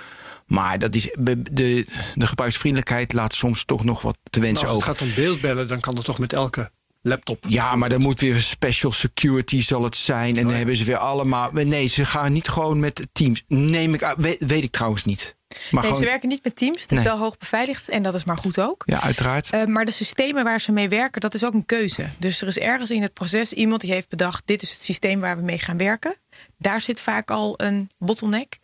Maar 0.46 0.80
dat 0.80 0.96
is, 0.96 1.16
de, 1.20 1.42
de, 1.52 1.86
de 2.16 2.28
gebruiksvriendelijkheid 2.28 3.14
laat 3.14 3.34
soms 3.34 3.66
toch 3.66 3.84
nog 3.84 4.02
wat 4.02 4.18
te 4.30 4.40
wensen 4.40 4.68
als 4.68 4.78
het 4.78 4.88
over. 4.88 5.00
gaat 5.00 5.08
om 5.10 5.24
beeldbellen, 5.24 5.68
dan 5.68 5.80
kan 5.80 5.96
dat 5.96 6.04
toch 6.06 6.20
met 6.20 6.34
elke 6.34 6.72
laptop. 7.02 7.46
Ja, 7.48 7.76
maar 7.76 7.90
dan 7.90 8.02
moet 8.02 8.20
weer 8.20 8.40
special 8.40 8.92
security 8.92 9.62
zal 9.62 9.84
het 9.84 9.96
zijn. 9.96 10.38
En 10.38 10.44
dan 10.44 10.54
hebben 10.54 10.76
ze 10.76 10.84
weer 10.84 10.98
allemaal. 10.98 11.52
Nee, 11.52 11.88
ze 11.88 12.06
gaan 12.06 12.32
niet 12.32 12.48
gewoon 12.48 12.80
met 12.80 13.08
Teams. 13.12 13.44
Neem 13.48 13.94
ik 13.94 14.04
uit. 14.04 14.18
Weet, 14.18 14.46
weet 14.46 14.64
ik 14.64 14.72
trouwens 14.72 15.06
niet. 15.06 15.38
Maar 15.50 15.60
nee, 15.72 15.82
gewoon, 15.82 15.98
ze 15.98 16.06
werken 16.06 16.30
niet 16.30 16.44
met 16.44 16.56
teams. 16.56 16.82
Het 16.82 16.92
is 16.92 16.98
Nee. 16.98 17.06
wel 17.08 17.18
hoog 17.18 17.38
beveiligd 17.38 17.90
en 17.90 18.04
dat 18.04 18.14
is 18.16 18.24
maar 18.24 18.38
goed 18.38 18.60
ook. 18.60 18.84
Ja, 18.86 19.02
uiteraard. 19.02 19.50
Eh, 19.50 19.66
maar 19.66 19.86
de 19.86 19.92
systemen 19.92 20.44
waar 20.44 20.62
ze 20.62 20.72
mee 20.72 20.90
werken, 20.90 21.22
dat 21.22 21.34
is 21.34 21.46
ook 21.46 21.54
een 21.54 21.66
keuze. 21.66 22.06
Dus 22.18 22.42
er 22.42 22.48
is 22.48 22.58
ergens 22.58 22.92
in 22.92 23.02
het 23.02 23.14
proces 23.14 23.54
iemand 23.54 23.82
die 23.82 23.92
heeft 23.92 24.10
bedacht: 24.10 24.42
dit 24.46 24.62
is 24.62 24.72
het 24.72 24.82
systeem 24.82 25.20
waar 25.20 25.38
we 25.38 25.44
mee 25.44 25.60
gaan 25.60 25.78
werken. 25.78 26.16
Daar 26.58 26.82
zit 26.82 27.02
vaak 27.02 27.32
al 27.32 27.54
een 27.58 27.90
bottleneck. 27.98 28.58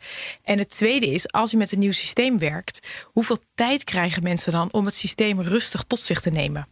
En 0.43 0.57
het 0.59 0.69
tweede 0.69 1.11
is, 1.11 1.31
als 1.31 1.51
je 1.51 1.57
met 1.57 1.71
een 1.71 1.79
nieuw 1.79 1.91
systeem 1.91 2.39
werkt, 2.39 2.87
hoeveel 3.03 3.37
tijd 3.55 3.83
krijgen 3.83 4.23
mensen 4.23 4.51
dan 4.51 4.67
om 4.71 4.85
het 4.85 4.95
systeem 4.95 5.41
rustig 5.41 5.83
tot 5.87 5.99
zich 5.99 6.21
te 6.21 6.29
nemen? 6.29 6.67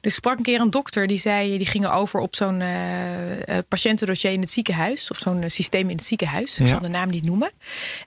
Dus 0.00 0.12
ik 0.12 0.12
sprak 0.12 0.36
een 0.36 0.42
keer 0.42 0.60
een 0.60 0.70
dokter 0.70 1.06
die 1.06 1.18
zei, 1.18 1.58
die 1.58 1.66
gingen 1.66 1.92
over 1.92 2.20
op 2.20 2.36
zo'n 2.36 2.60
eh, 2.60 3.58
patiëntendossier 3.68 4.32
in 4.32 4.40
het 4.40 4.50
ziekenhuis, 4.50 5.10
of 5.10 5.18
zo'n 5.18 5.42
eh, 5.42 5.48
systeem 5.48 5.90
in 5.90 5.96
het 5.96 6.04
ziekenhuis. 6.04 6.58
Ik 6.58 6.66
zal 6.66 6.80
de 6.80 6.88
naam 6.88 7.10
niet 7.10 7.24
noemen. 7.24 7.50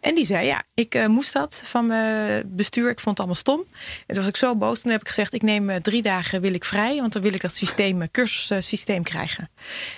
En 0.02 0.16
die 0.16 0.26
zei, 0.26 0.46
ja, 0.46 0.64
ik 0.74 1.08
moest 1.08 1.34
dat 1.34 1.62
van 1.66 1.88
mijn 1.88 2.44
bestuur. 2.46 2.90
Ik 2.90 3.00
vond 3.00 3.18
het 3.18 3.18
allemaal 3.18 3.36
stom. 3.36 3.60
En 3.60 4.06
toen 4.08 4.18
was 4.18 4.28
ik 4.28 4.38
zo 4.38 4.56
boos. 4.56 4.82
Toen 4.82 4.92
heb 4.92 5.02
ik 5.02 5.08
gezegd, 5.08 5.34
ik 5.34 5.42
neem 5.42 5.82
drie 5.82 6.02
dagen 6.02 6.42
wil 6.42 6.54
ik 6.54 6.66
vrij, 6.66 6.96
want 7.00 7.14
dan 7.14 7.22
wil 7.22 7.34
ik 7.34 7.42
dat 7.42 7.56
systeem, 7.56 8.12
cursussysteem 8.12 9.04
krijgen. 9.04 9.50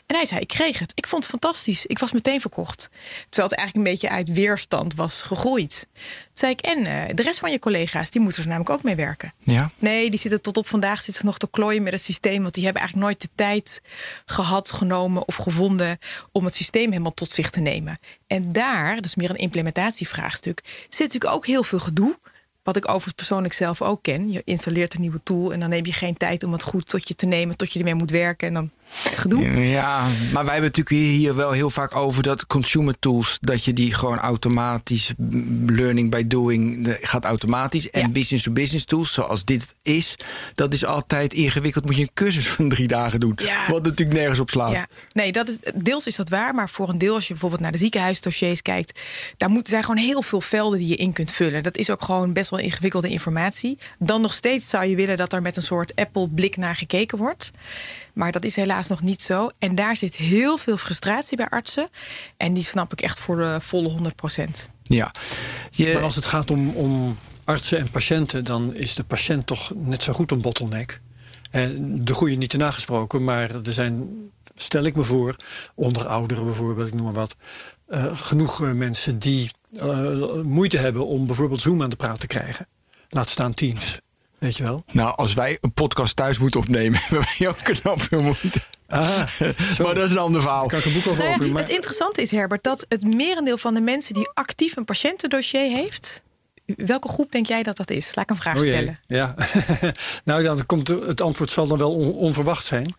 En 0.06 0.16
hij 0.16 0.26
zei, 0.26 0.40
ik 0.40 0.48
kreeg 0.48 0.80
het. 0.80 0.92
Ik 0.96 1.08
vond 1.08 1.22
het 1.22 1.32
fantastisch. 1.32 1.86
Ik 1.86 2.00
was 2.00 2.12
meteen 2.12 2.42
verkocht. 2.42 2.90
Terwijl 3.30 3.50
het 3.50 3.58
eigenlijk 3.58 3.88
een 3.88 3.94
beetje 3.94 4.10
uit 4.10 4.34
weerstand 4.34 4.96
was 4.96 5.22
gegroeid. 5.22 5.88
Toen 5.94 6.04
zei 6.34 6.52
ik, 6.52 6.62
en 6.62 6.84
de 7.16 7.22
rest 7.22 7.40
van 7.40 7.52
je 7.52 7.60
collega's, 7.60 8.10
die 8.10 8.22
moeten 8.22 8.42
er 8.42 8.48
namelijk 8.48 8.70
ook 8.70 8.84
mee 8.84 8.96
werken. 8.96 9.34
Ja. 9.40 9.72
Nee, 9.80 10.10
die 10.10 10.20
zitten 10.20 10.42
tot 10.42 10.58
op 10.58 10.68
vandaag 10.68 11.02
zitten 11.02 11.14
ze 11.14 11.26
nog 11.26 11.38
te 11.38 11.45
klooien 11.50 11.84
met 11.84 11.94
het 11.94 12.02
systeem. 12.02 12.42
Want 12.42 12.54
die 12.54 12.64
hebben 12.64 12.82
eigenlijk 12.82 13.10
nooit 13.10 13.22
de 13.22 13.30
tijd 13.36 13.82
gehad, 14.26 14.72
genomen 14.72 15.28
of 15.28 15.36
gevonden 15.36 15.98
om 16.32 16.46
het 16.46 16.56
systeem 16.56 16.90
helemaal 16.92 17.14
tot 17.14 17.32
zich 17.32 17.50
te 17.50 17.60
nemen. 17.60 18.00
En 18.28 18.52
daar, 18.52 18.96
dat 18.96 19.06
is 19.06 19.16
meer 19.16 19.30
een 19.30 19.36
implementatievraagstuk, 19.36 20.62
zit 20.90 21.00
natuurlijk 21.00 21.34
ook 21.34 21.46
heel 21.46 21.64
veel 21.64 21.80
gedoe. 21.80 22.18
Wat 22.64 22.76
ik 22.76 22.86
overigens 22.86 23.14
persoonlijk 23.14 23.54
zelf 23.54 23.82
ook 23.82 24.04
ken. 24.04 24.32
Je 24.32 24.42
installeert 24.46 24.94
een 24.94 25.02
nieuwe 25.02 25.24
tool 25.24 25.54
en 25.54 25.60
dan 25.60 25.70
neem 25.70 25.86
je 25.86 25.94
geen 25.94 26.18
tijd 26.18 26.44
om 26.44 26.52
het 26.52 26.64
goed 26.64 26.88
tot 26.88 27.08
je 27.08 27.16
te 27.16 27.26
nemen, 27.26 27.58
tot 27.58 27.74
je 27.74 27.80
ermee 27.80 27.94
moet 27.94 28.12
werken. 28.12 28.48
En 28.48 28.54
dan 28.54 28.72
gedoe. 28.96 29.68
Ja, 29.68 30.00
maar 30.34 30.46
wij 30.46 30.54
hebben 30.54 30.72
natuurlijk 30.76 30.90
hier 30.90 31.36
wel 31.36 31.52
heel 31.52 31.70
vaak 31.70 31.96
over 31.96 32.24
dat 32.24 32.48
consumer 32.48 32.96
tools, 33.00 33.38
dat 33.42 33.64
je 33.64 33.74
die 33.74 33.94
gewoon 33.94 34.18
automatisch, 34.20 35.14
m, 35.18 35.66
learning 35.72 36.10
by 36.10 36.28
doing, 36.28 36.88
gaat 37.02 37.26
automatisch. 37.26 37.90
En 37.90 38.02
Ja. 38.02 38.08
business 38.10 38.44
to 38.44 38.52
business 38.52 38.86
tools, 38.86 39.14
zoals 39.14 39.46
dit 39.46 39.76
is, 39.82 40.16
dat 40.56 40.74
is 40.74 40.86
altijd 40.86 41.34
ingewikkeld. 41.34 41.86
Moet 41.86 41.96
je 41.96 42.02
een 42.02 42.10
cursus 42.14 42.48
van 42.48 42.70
drie 42.70 42.88
dagen 42.88 43.20
doen. 43.20 43.40
Ja. 43.44 43.70
Wat 43.72 43.84
natuurlijk 43.84 44.18
nergens 44.18 44.40
op 44.40 44.50
slaat. 44.50 44.72
Ja, 44.72 44.88
nee, 45.12 45.32
dat 45.32 45.48
is, 45.50 45.58
deels 45.76 46.08
is 46.08 46.16
dat 46.16 46.30
waar. 46.30 46.54
Maar 46.56 46.70
voor 46.70 46.90
een 46.90 46.98
deel, 46.98 47.14
als 47.16 47.24
je 47.26 47.32
bijvoorbeeld 47.32 47.62
naar 47.62 47.72
de 47.72 47.78
ziekenhuisdossiers 47.78 48.62
kijkt, 48.62 49.00
daar 49.38 49.50
moet, 49.50 49.68
zijn 49.68 49.82
gewoon 49.84 50.04
heel 50.04 50.22
veel 50.22 50.42
velden 50.42 50.80
die 50.80 50.88
je 50.88 50.96
in 50.96 51.14
kunt 51.14 51.32
vullen. 51.32 51.64
Dat 51.64 51.78
is 51.78 51.90
ook 51.90 52.04
gewoon 52.04 52.34
best 52.34 52.50
wel 52.50 52.60
ingewikkelde 52.60 53.10
informatie. 53.10 53.78
Dan 54.00 54.22
nog 54.22 54.34
steeds 54.34 54.70
zou 54.70 54.86
je 54.86 54.96
willen 54.96 55.18
dat 55.18 55.34
er 55.34 55.42
met 55.42 55.58
een 55.58 55.64
soort 55.64 55.96
Apple-blik 55.96 56.58
naar 56.58 56.76
gekeken 56.76 57.18
wordt. 57.18 57.52
Maar 58.16 58.32
dat 58.32 58.44
is 58.46 58.56
helaas 58.56 58.88
nog 58.88 59.02
niet 59.02 59.22
zo. 59.22 59.50
En 59.60 59.76
daar 59.76 59.98
zit 59.98 60.16
heel 60.16 60.58
veel 60.58 60.78
frustratie 60.78 61.38
bij 61.38 61.50
artsen. 61.50 61.90
En 62.38 62.54
die 62.54 62.64
snap 62.64 62.92
ik 62.92 63.02
echt 63.02 63.20
voor 63.20 63.36
de 63.38 63.58
volle 63.62 63.90
100 63.90 64.16
procent. 64.16 64.70
Ja. 64.84 65.12
Je- 65.70 65.94
Maar 65.94 66.04
als 66.04 66.16
het 66.16 66.26
gaat 66.26 66.52
om, 66.52 66.70
om 66.70 67.18
artsen 67.44 67.78
en 67.80 67.90
patiënten, 67.92 68.44
dan 68.44 68.74
is 68.74 68.96
de 68.96 69.04
patiënt 69.04 69.48
toch 69.48 69.72
net 69.76 70.04
zo 70.04 70.14
goed 70.14 70.32
een 70.32 70.42
bottleneck. 70.42 71.02
En 71.52 72.04
de 72.06 72.14
goede 72.14 72.36
niet 72.36 72.50
te 72.50 72.58
nagesproken, 72.58 73.24
maar 73.24 73.56
er 73.66 73.74
zijn, 73.74 74.10
stel 74.56 74.84
ik 74.84 74.96
me 74.96 75.04
voor, 75.04 75.36
onder 75.76 76.08
ouderen 76.08 76.46
bijvoorbeeld, 76.46 76.88
ik 76.88 76.94
noem 76.94 77.04
maar 77.04 77.14
wat, 77.14 77.36
eh, 77.88 78.06
genoeg 78.18 78.64
eh, 78.64 78.72
mensen 78.72 79.20
die 79.20 79.52
eh, 79.76 80.42
moeite 80.42 80.78
hebben 80.78 81.06
om 81.08 81.26
bijvoorbeeld 81.26 81.62
Zoom 81.62 81.82
aan 81.84 81.90
de 81.90 81.96
praat 81.96 82.20
te 82.20 82.28
krijgen. 82.28 82.68
Laat 83.10 83.30
staan 83.30 83.54
Teams, 83.54 84.00
weet 84.40 84.58
je 84.58 84.64
wel. 84.64 84.84
Nou, 84.92 85.16
als 85.16 85.34
wij 85.34 85.58
een 85.62 85.74
podcast 85.74 86.16
thuis 86.16 86.40
moeten 86.40 86.60
opnemen, 86.60 87.00
hebben 87.08 87.28
wij 87.38 87.48
ook 87.48 87.58
knap 87.64 88.02
veel 88.02 88.22
moeite. 88.22 88.62
Ah. 88.88 89.24
Maar 89.84 89.94
dat 89.96 90.04
is 90.04 90.12
een 90.12 90.18
ander 90.18 90.42
verhaal. 90.42 90.66
kan 90.68 90.80
ik 90.80 90.86
een 90.86 90.94
boek 90.94 91.08
over 91.08 91.24
Nou 91.24 91.46
ja, 91.46 91.52
maar 91.52 91.62
Het 91.62 91.72
interessante 91.72 92.22
is, 92.22 92.32
Herbert, 92.32 92.64
dat 92.64 92.86
het 92.90 93.04
merendeel 93.16 93.58
van 93.58 93.74
de 93.74 93.82
mensen 93.82 94.14
die 94.14 94.30
actief 94.34 94.76
een 94.76 94.86
patiëntendossier 94.86 95.62
heeft. 95.72 96.24
Welke 96.66 97.08
groep 97.08 97.32
denk 97.32 97.46
jij 97.46 97.64
dat 97.64 97.78
dat 97.78 97.90
is? 97.90 98.16
Laat 98.16 98.24
ik 98.26 98.30
een 98.30 98.42
vraag 98.42 98.56
Oh 98.56 98.62
stellen. 98.62 99.00
Ja. 99.08 99.36
nou, 100.26 100.44
ja, 100.44 100.56
dan 100.56 100.66
komt 100.66 100.88
het 100.88 101.22
antwoord 101.22 101.50
zal 101.50 101.68
dan 101.68 101.78
wel 101.78 101.92
on- 101.94 102.14
onverwacht 102.14 102.66
zijn. 102.66 102.94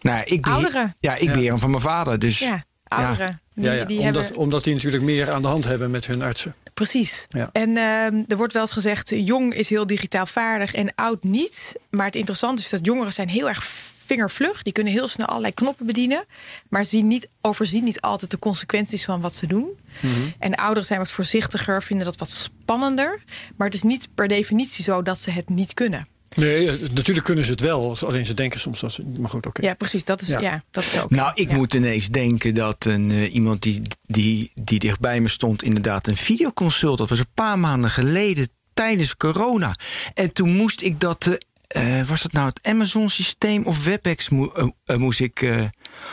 Nou, 0.00 0.22
ik 0.24 0.42
beheer, 0.42 0.56
Ouderen. 0.56 0.94
Ja, 1.00 1.14
ik 1.14 1.22
Ja. 1.22 1.32
beheer 1.32 1.50
hem 1.50 1.58
van 1.58 1.70
mijn 1.70 1.82
vader. 1.82 2.18
Dus 2.18 2.38
Ja, 2.38 2.64
ouderen. 2.88 3.40
Die, 3.54 3.64
ja, 3.64 3.72
ja, 3.72 3.84
die 3.84 3.98
omdat, 4.00 4.22
hebben 4.22 4.40
omdat 4.40 4.64
die 4.64 4.74
natuurlijk 4.74 5.02
meer 5.02 5.30
aan 5.32 5.42
de 5.42 5.48
hand 5.48 5.64
hebben 5.64 5.90
met 5.90 6.06
hun 6.06 6.22
artsen. 6.22 6.54
Precies. 6.74 7.24
Ja. 7.28 7.50
En 7.52 7.76
ehm, 7.76 8.22
er 8.28 8.36
wordt 8.36 8.52
wel 8.52 8.62
eens 8.62 8.72
gezegd, 8.72 9.12
jong 9.14 9.54
is 9.54 9.68
heel 9.68 9.86
digitaal 9.86 10.26
vaardig 10.26 10.74
en 10.74 10.94
oud 10.94 11.22
niet. 11.22 11.76
Maar 11.90 12.06
het 12.06 12.14
interessante 12.14 12.62
is 12.62 12.68
dat 12.68 12.86
jongeren 12.86 13.12
zijn 13.12 13.28
heel 13.28 13.48
erg 13.48 13.64
vingervlug. 14.06 14.62
Die 14.62 14.72
kunnen 14.72 14.92
heel 14.92 15.08
snel 15.08 15.26
allerlei 15.26 15.54
knoppen 15.54 15.86
bedienen. 15.86 16.24
Maar 16.68 16.84
zien 16.84 17.06
niet, 17.06 17.28
overzien 17.40 17.84
niet 17.84 18.00
altijd 18.00 18.30
de 18.30 18.38
consequenties 18.38 19.04
van 19.04 19.20
wat 19.20 19.34
ze 19.34 19.46
doen. 19.46 19.78
Mhm. 20.00 20.12
En 20.38 20.54
ouderen 20.54 20.84
zijn 20.84 20.98
wat 20.98 21.10
voorzichtiger, 21.10 21.82
vinden 21.82 22.06
dat 22.06 22.16
wat 22.16 22.30
spannender. 22.30 23.22
Maar 23.56 23.66
het 23.66 23.76
is 23.76 23.82
niet 23.82 24.08
per 24.14 24.28
definitie 24.28 24.84
zo 24.84 25.02
dat 25.02 25.18
ze 25.18 25.30
het 25.30 25.48
niet 25.48 25.74
kunnen. 25.74 26.06
Nee, 26.36 26.70
eh, 26.70 26.88
natuurlijk 26.92 27.26
kunnen 27.26 27.44
ze 27.44 27.50
het 27.50 27.60
wel. 27.60 27.96
Alleen 28.06 28.24
ze 28.24 28.34
denken 28.34 28.60
soms 28.60 28.80
dat 28.80 28.92
ze. 28.92 29.02
Maar 29.18 29.28
goed, 29.30 29.46
oké. 29.46 29.62
Ja, 29.66 29.74
precies. 29.74 30.04
Dat 30.04 30.20
is, 30.20 30.28
Ja. 30.28 30.40
ja. 30.40 30.64
dat 30.70 30.84
is 30.84 31.00
ook. 31.00 31.10
Nou, 31.10 31.32
ik 31.34 31.50
Ja. 31.50 31.56
moet 31.56 31.74
ineens 31.74 32.08
denken 32.08 32.54
dat 32.54 32.84
een, 32.84 33.10
eh, 33.10 33.34
iemand 33.34 33.62
die, 33.62 33.82
die, 34.06 34.50
die 34.54 34.78
dichtbij 34.78 35.20
me 35.20 35.28
stond, 35.28 35.62
inderdaad 35.62 36.06
een 36.06 36.16
videoconsult. 36.16 36.98
Dat 36.98 37.08
was 37.08 37.18
een 37.18 37.32
paar 37.34 37.58
maanden 37.58 37.90
geleden 37.90 38.48
tijdens 38.74 39.16
corona. 39.16 39.74
En 40.14 40.32
toen 40.32 40.56
moest 40.56 40.82
ik 40.82 41.00
dat. 41.00 41.38
eh, 41.68 42.02
was 42.08 42.22
dat 42.22 42.32
nou 42.32 42.46
het 42.48 42.58
Amazon-systeem 42.62 43.64
of 43.64 43.84
WebEx 43.84 44.28
mo- 44.28 44.72
moest 44.96 45.20
ik 45.20 45.42
eh, 45.42 45.60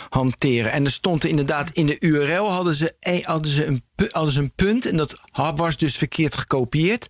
hanteren? 0.09 0.71
En 0.71 0.85
er 0.85 0.91
stond 0.91 1.23
er 1.23 1.29
inderdaad 1.29 1.69
in 1.69 1.85
de 1.85 1.95
URL 1.99 2.49
hadden 2.51 2.75
ze, 2.75 2.95
eh, 2.99 3.25
hadden 3.25 3.51
ze, 3.51 3.65
een, 3.65 3.83
hadden 4.11 4.33
ze 4.33 4.39
een 4.39 4.51
punt. 4.55 4.85
En 4.85 4.97
dat 4.97 5.21
was 5.55 5.77
dus 5.77 5.97
verkeerd 5.97 6.35
gekopieerd. 6.35 7.07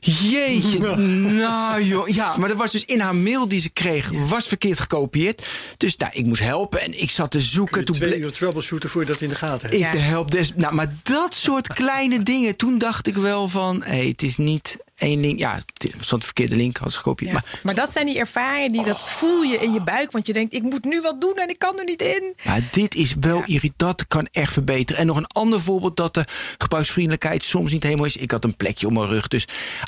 Jeetje, 0.00 0.96
nou 1.40 1.82
joh. 1.82 2.08
Ja, 2.08 2.36
maar 2.36 2.48
dat 2.48 2.58
was 2.58 2.70
dus 2.70 2.84
in 2.84 3.00
haar 3.00 3.14
mail 3.14 3.48
die 3.48 3.60
ze 3.60 3.70
kreeg, 3.70 4.10
was 4.28 4.46
verkeerd 4.46 4.80
gekopieerd. 4.80 5.46
Dus 5.76 5.96
nou, 5.96 6.12
ik 6.14 6.26
moest 6.26 6.42
helpen 6.42 6.80
en 6.82 7.00
ik 7.00 7.10
zat 7.10 7.30
te 7.30 7.40
zoeken. 7.40 7.84
Toen 7.84 7.94
Twee 7.94 8.18
uur 8.18 8.32
troubleshooten 8.32 8.88
voor 8.88 9.00
je 9.00 9.06
dat 9.06 9.20
in 9.20 9.28
de 9.28 9.34
gaten 9.34 9.68
hebt. 9.68 9.82
ik 9.82 9.92
de 9.92 9.98
help 9.98 10.30
des. 10.30 10.52
Nou, 10.56 10.74
maar 10.74 10.94
dat 11.02 11.34
soort 11.34 11.72
kleine 11.82 12.22
dingen. 12.22 12.56
Toen 12.56 12.78
dacht 12.78 13.06
ik 13.06 13.14
wel 13.14 13.48
van, 13.48 13.82
hé, 13.82 14.08
het 14.08 14.22
is 14.22 14.36
niet 14.36 14.76
één 15.00 15.20
link. 15.20 15.38
Ja, 15.38 15.54
het 15.54 15.94
stond 16.00 16.20
de 16.20 16.26
verkeerde 16.26 16.56
link 16.56 16.78
als 16.78 16.96
gekopieerd. 16.96 17.32
Ja. 17.34 17.40
Maar 17.44 17.60
Maar 17.62 17.74
dat 17.74 17.90
zijn 17.90 18.06
die 18.06 18.18
ervaringen 18.18 18.72
die 18.72 18.84
dat 18.84 19.10
voel 19.10 19.42
je 19.42 19.56
in 19.56 19.72
je 19.72 19.82
buik. 19.82 20.12
Want 20.12 20.26
je 20.26 20.32
denkt, 20.32 20.54
ik 20.54 20.62
moet 20.62 20.84
nu 20.84 21.00
wat 21.00 21.20
doen 21.20 21.34
en 21.36 21.48
ik 21.48 21.58
kan 21.58 21.78
er 21.78 21.84
niet 21.84 22.02
in. 22.02 22.34
Ja, 22.42 22.58
dit 22.72 22.94
is 22.94 23.14
wel 23.20 23.36
Ja. 23.38 23.46
irritant. 23.46 24.06
Kan 24.08 24.28
echt 24.32 24.52
verbeteren. 24.52 25.00
En 25.00 25.06
nog 25.06 25.16
een 25.16 25.26
ander 25.26 25.60
voorbeeld 25.60 25.96
dat 25.96 26.14
de 26.14 26.24
gebruiksvriendelijkheid 26.58 27.42
soms 27.42 27.72
niet 27.72 27.82
helemaal 27.82 28.04
is. 28.04 28.16
Ik 28.16 28.30
had 28.30 28.44
een 28.44 28.56
plekje 28.56 28.86
op 28.86 28.92
mijn 28.92 29.06
rug. 29.06 29.28
Dus 29.28 29.44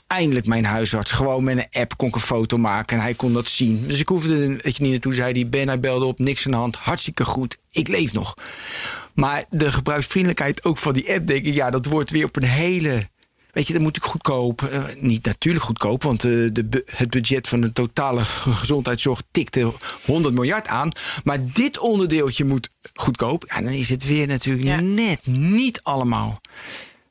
eindelijk 0.07 0.47
mijn 0.47 0.64
huisarts. 0.64 1.11
Gewoon 1.11 1.45
met 1.45 1.57
een 1.57 1.81
app 1.81 1.97
kon 1.97 2.09
ik 2.09 2.14
een 2.14 2.21
foto 2.21 2.57
maken. 2.57 2.97
En 2.97 3.02
hij 3.02 3.14
kon 3.14 3.33
dat 3.33 3.49
zien. 3.49 3.87
Dus 3.87 3.99
ik 3.99 4.09
hoefde 4.09 4.47
weet 4.47 4.76
je, 4.76 4.83
niet 4.83 4.90
naartoe. 4.92 5.14
Zei 5.14 5.33
hij, 5.33 5.49
Ben, 5.49 5.69
hij 5.69 5.81
belde 5.81 6.04
op. 6.04 6.19
Niks 6.19 6.45
aan 6.45 6.50
de 6.52 6.57
hand. 6.59 6.76
Hartstikke 6.76 7.25
goed. 7.25 7.57
Ik 7.71 7.88
leef 7.88 8.12
nog. 8.12 8.35
Maar 9.14 9.45
de 9.50 9.73
gebruiksvriendelijkheid 9.73 10.64
ook 10.64 10.78
van 10.78 10.92
die 10.92 11.12
app, 11.14 11.26
denk 11.26 11.45
ik, 11.45 11.54
ja, 11.54 11.71
dat 11.71 11.87
wordt 11.87 12.11
weer 12.11 12.25
op 12.25 12.37
een 12.37 12.42
hele. 12.45 13.11
Weet 13.52 13.66
je, 13.66 13.73
dat 13.73 13.82
moet 13.82 13.97
ik 13.97 14.02
goedkoop. 14.02 14.62
eh, 14.62 14.85
niet 15.00 15.25
natuurlijk 15.25 15.64
goedkoop, 15.64 16.02
want 16.02 16.25
eh, 16.25 16.30
de, 16.52 16.82
het 16.87 17.11
budget 17.11 17.49
van 17.49 17.61
de 17.61 17.73
totale 17.73 18.25
ge- 18.25 18.50
gezondheidszorg 18.52 19.23
tikte 19.30 19.73
100 20.04 20.35
miljard 20.35 20.66
aan. 20.68 20.92
Maar 21.25 21.38
dit 21.52 21.78
onderdeeltje 21.78 22.44
moet 22.44 22.68
goedkoop. 22.94 23.44
Ja, 23.49 23.61
dan 23.61 23.73
is 23.73 23.88
het 23.88 24.04
weer 24.06 24.26
natuurlijk 24.26 24.64
Ja. 24.64 24.80
net 24.80 25.26
niet 25.26 25.80
allemaal. 25.82 26.40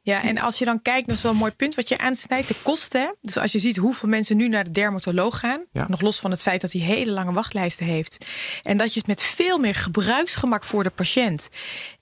Ja, 0.03 0.23
en 0.23 0.37
als 0.37 0.57
je 0.57 0.65
dan 0.65 0.81
kijkt, 0.81 1.07
dat 1.07 1.15
is 1.15 1.21
wel 1.21 1.31
een 1.31 1.37
mooi 1.37 1.51
punt 1.51 1.75
wat 1.75 1.87
je 1.87 1.97
aansnijdt, 1.97 2.47
de 2.47 2.55
kosten. 2.63 3.01
hè. 3.01 3.07
Dus 3.21 3.37
als 3.37 3.51
je 3.51 3.59
ziet 3.59 3.77
hoeveel 3.77 4.09
mensen 4.09 4.37
nu 4.37 4.47
naar 4.47 4.63
de 4.63 4.71
dermatoloog 4.71 5.39
gaan, 5.39 5.65
Ja. 5.71 5.85
nog 5.89 6.01
los 6.01 6.19
van 6.19 6.31
het 6.31 6.41
feit 6.41 6.61
dat 6.61 6.71
hij 6.71 6.81
hele 6.81 7.11
lange 7.11 7.33
wachtlijsten 7.33 7.85
heeft, 7.85 8.25
en 8.63 8.77
dat 8.77 8.93
je 8.93 8.99
het 8.99 9.07
met 9.07 9.21
veel 9.21 9.57
meer 9.57 9.75
gebruiksgemak 9.75 10.63
voor 10.63 10.83
de 10.83 10.89
patiënt 10.89 11.49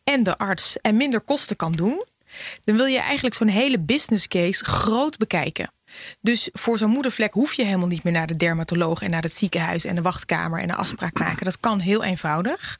en 0.04 0.24
de 0.24 0.38
arts 0.38 0.78
en 0.82 0.98
minder 0.98 1.22
kosten 1.22 1.56
kan 1.56 1.72
doen, 1.72 2.06
dan 2.62 2.76
wil 2.76 2.86
je 2.86 3.00
eigenlijk 3.00 3.36
zo'n 3.36 3.48
hele 3.48 3.80
business 3.80 4.28
case 4.28 4.66
groot 4.66 5.18
bekijken. 5.18 5.72
Dus 6.22 6.50
voor 6.52 6.78
zo'n 6.78 6.90
moedervlek 6.90 7.34
hoef 7.34 7.54
je 7.54 7.64
helemaal 7.66 7.88
niet 7.88 8.04
meer 8.04 8.14
naar 8.14 8.28
de 8.28 8.36
dermatoloog 8.36 9.02
en 9.02 9.10
naar 9.10 9.22
het 9.22 9.34
ziekenhuis 9.34 9.86
en 9.86 9.96
de 9.96 10.02
wachtkamer 10.02 10.62
en 10.62 10.70
een 10.70 10.76
afspraak 10.76 11.20
maken. 11.20 11.46
Dat 11.46 11.60
kan 11.60 11.80
heel 11.80 12.04
eenvoudig. 12.04 12.80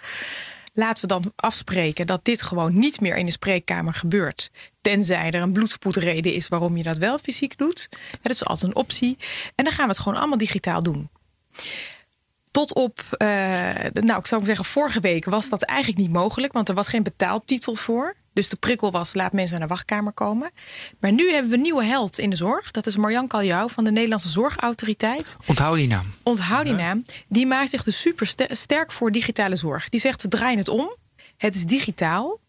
Laten 0.74 1.02
we 1.02 1.08
dan 1.08 1.32
afspreken 1.36 2.08
dat 2.08 2.26
dit 2.26 2.42
gewoon 2.42 2.80
niet 2.80 3.02
meer 3.02 3.18
in 3.18 3.26
de 3.26 3.32
spreekkamer 3.32 3.94
gebeurt. 3.94 4.52
Tenzij 4.82 5.32
er 5.32 5.42
een 5.42 5.54
bloedspoedreden 5.54 6.34
is 6.34 6.48
waarom 6.48 6.78
je 6.78 6.84
dat 6.84 6.98
wel 6.98 7.18
fysiek 7.20 7.58
doet. 7.58 7.90
Dat 8.22 8.32
is 8.32 8.46
altijd 8.46 8.72
een 8.72 8.78
optie. 8.78 9.18
En 9.56 9.64
dan 9.64 9.74
gaan 9.74 9.86
we 9.86 9.92
het 9.92 10.02
gewoon 10.02 10.18
allemaal 10.18 10.38
digitaal 10.38 10.84
doen. 10.84 11.10
Tot 12.52 12.74
op, 12.74 13.00
eh, 13.18 13.28
nou, 13.94 14.20
ik 14.20 14.28
zou 14.28 14.46
zeggen, 14.46 14.66
vorige 14.66 15.00
week 15.00 15.26
was 15.26 15.50
dat 15.50 15.62
eigenlijk 15.64 16.00
niet 16.00 16.12
mogelijk, 16.12 16.54
want 16.54 16.70
er 16.70 16.76
was 16.76 16.88
geen 16.88 17.04
betaaltitel 17.04 17.76
voor. 17.76 18.16
Dus 18.40 18.50
de 18.50 18.56
prikkel 18.56 18.92
was: 18.92 19.14
laat 19.14 19.34
mensen 19.34 19.60
naar 19.60 19.68
de 19.68 19.74
wachtkamer 19.74 20.14
komen. 20.14 20.52
Maar 21.00 21.12
nu 21.12 21.32
hebben 21.32 21.50
we 21.52 21.56
een 21.58 21.62
nieuwe 21.62 21.84
held 21.84 22.18
in 22.18 22.30
de 22.30 22.36
zorg. 22.36 22.72
Dat 22.72 22.86
is 22.86 22.96
Marjan 22.96 23.28
Kaljou 23.28 23.70
van 23.72 23.84
de 23.84 23.92
Nederlandse 23.92 24.30
Zorgautoriteit. 24.30 25.38
Onthoud 25.46 25.76
die 25.76 25.88
naam. 25.88 26.14
Onthoud 26.24 26.66
die 26.66 26.74
naam. 26.74 27.04
Die 27.28 27.46
maakt 27.48 27.70
zich 27.70 27.84
dus 27.84 28.02
super 28.02 28.28
ster- 28.28 28.56
sterk 28.56 28.92
voor 28.92 29.12
digitale 29.12 29.56
zorg. 29.56 29.90
Die 29.90 30.00
zegt: 30.00 30.22
we 30.22 30.28
draaien 30.28 30.58
het 30.58 30.68
om. 30.70 30.94
Het 31.38 31.56
is 31.56 31.66
digitaal. 31.66 32.40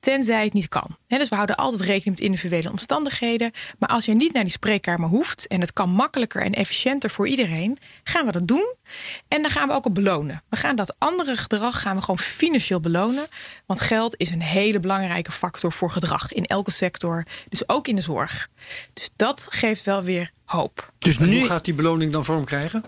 Tenzij 0.00 0.44
het 0.44 0.52
niet 0.52 0.68
kan. 0.68 0.96
Hè, 1.06 1.18
dus 1.18 1.28
we 1.28 1.34
houden 1.34 1.56
altijd 1.56 1.82
rekening 1.82 2.16
met 2.16 2.20
individuele 2.20 2.70
omstandigheden. 2.70 3.52
Maar 3.78 3.88
als 3.88 4.04
je 4.04 4.14
niet 4.14 4.32
naar 4.32 4.42
die 4.42 4.52
spreekkamer 4.52 5.08
hoeft. 5.08 5.46
en 5.46 5.60
het 5.60 5.72
kan 5.72 5.90
makkelijker 5.90 6.42
en 6.42 6.52
efficiënter 6.54 7.10
voor 7.10 7.28
iedereen. 7.28 7.78
gaan 8.02 8.26
we 8.26 8.32
dat 8.32 8.48
doen. 8.48 8.74
En 9.28 9.42
dan 9.42 9.50
gaan 9.50 9.68
we 9.68 9.74
ook 9.74 9.86
op 9.86 9.94
belonen. 9.94 10.42
We 10.48 10.56
gaan 10.56 10.76
dat 10.76 10.94
andere 10.98 11.36
gedrag 11.36 11.80
gaan 11.80 11.96
we 11.96 12.00
gewoon 12.00 12.18
financieel 12.18 12.80
belonen. 12.80 13.26
Want 13.66 13.80
geld 13.80 14.14
is 14.16 14.30
een 14.30 14.42
hele 14.42 14.80
belangrijke 14.80 15.32
factor 15.32 15.72
voor 15.72 15.90
gedrag. 15.90 16.32
in 16.32 16.44
elke 16.44 16.70
sector. 16.70 17.24
Dus 17.48 17.68
ook 17.68 17.88
in 17.88 17.94
de 17.96 18.02
zorg. 18.02 18.48
Dus 18.92 19.10
dat 19.16 19.46
geeft 19.50 19.84
wel 19.84 20.02
weer 20.02 20.30
hoop. 20.44 20.92
Dus 20.98 21.16
En 21.16 21.28
nu. 21.28 21.38
hoe 21.38 21.46
gaat 21.46 21.64
die 21.64 21.74
beloning 21.74 22.12
dan 22.12 22.24
vorm 22.24 22.44
krijgen? 22.44 22.84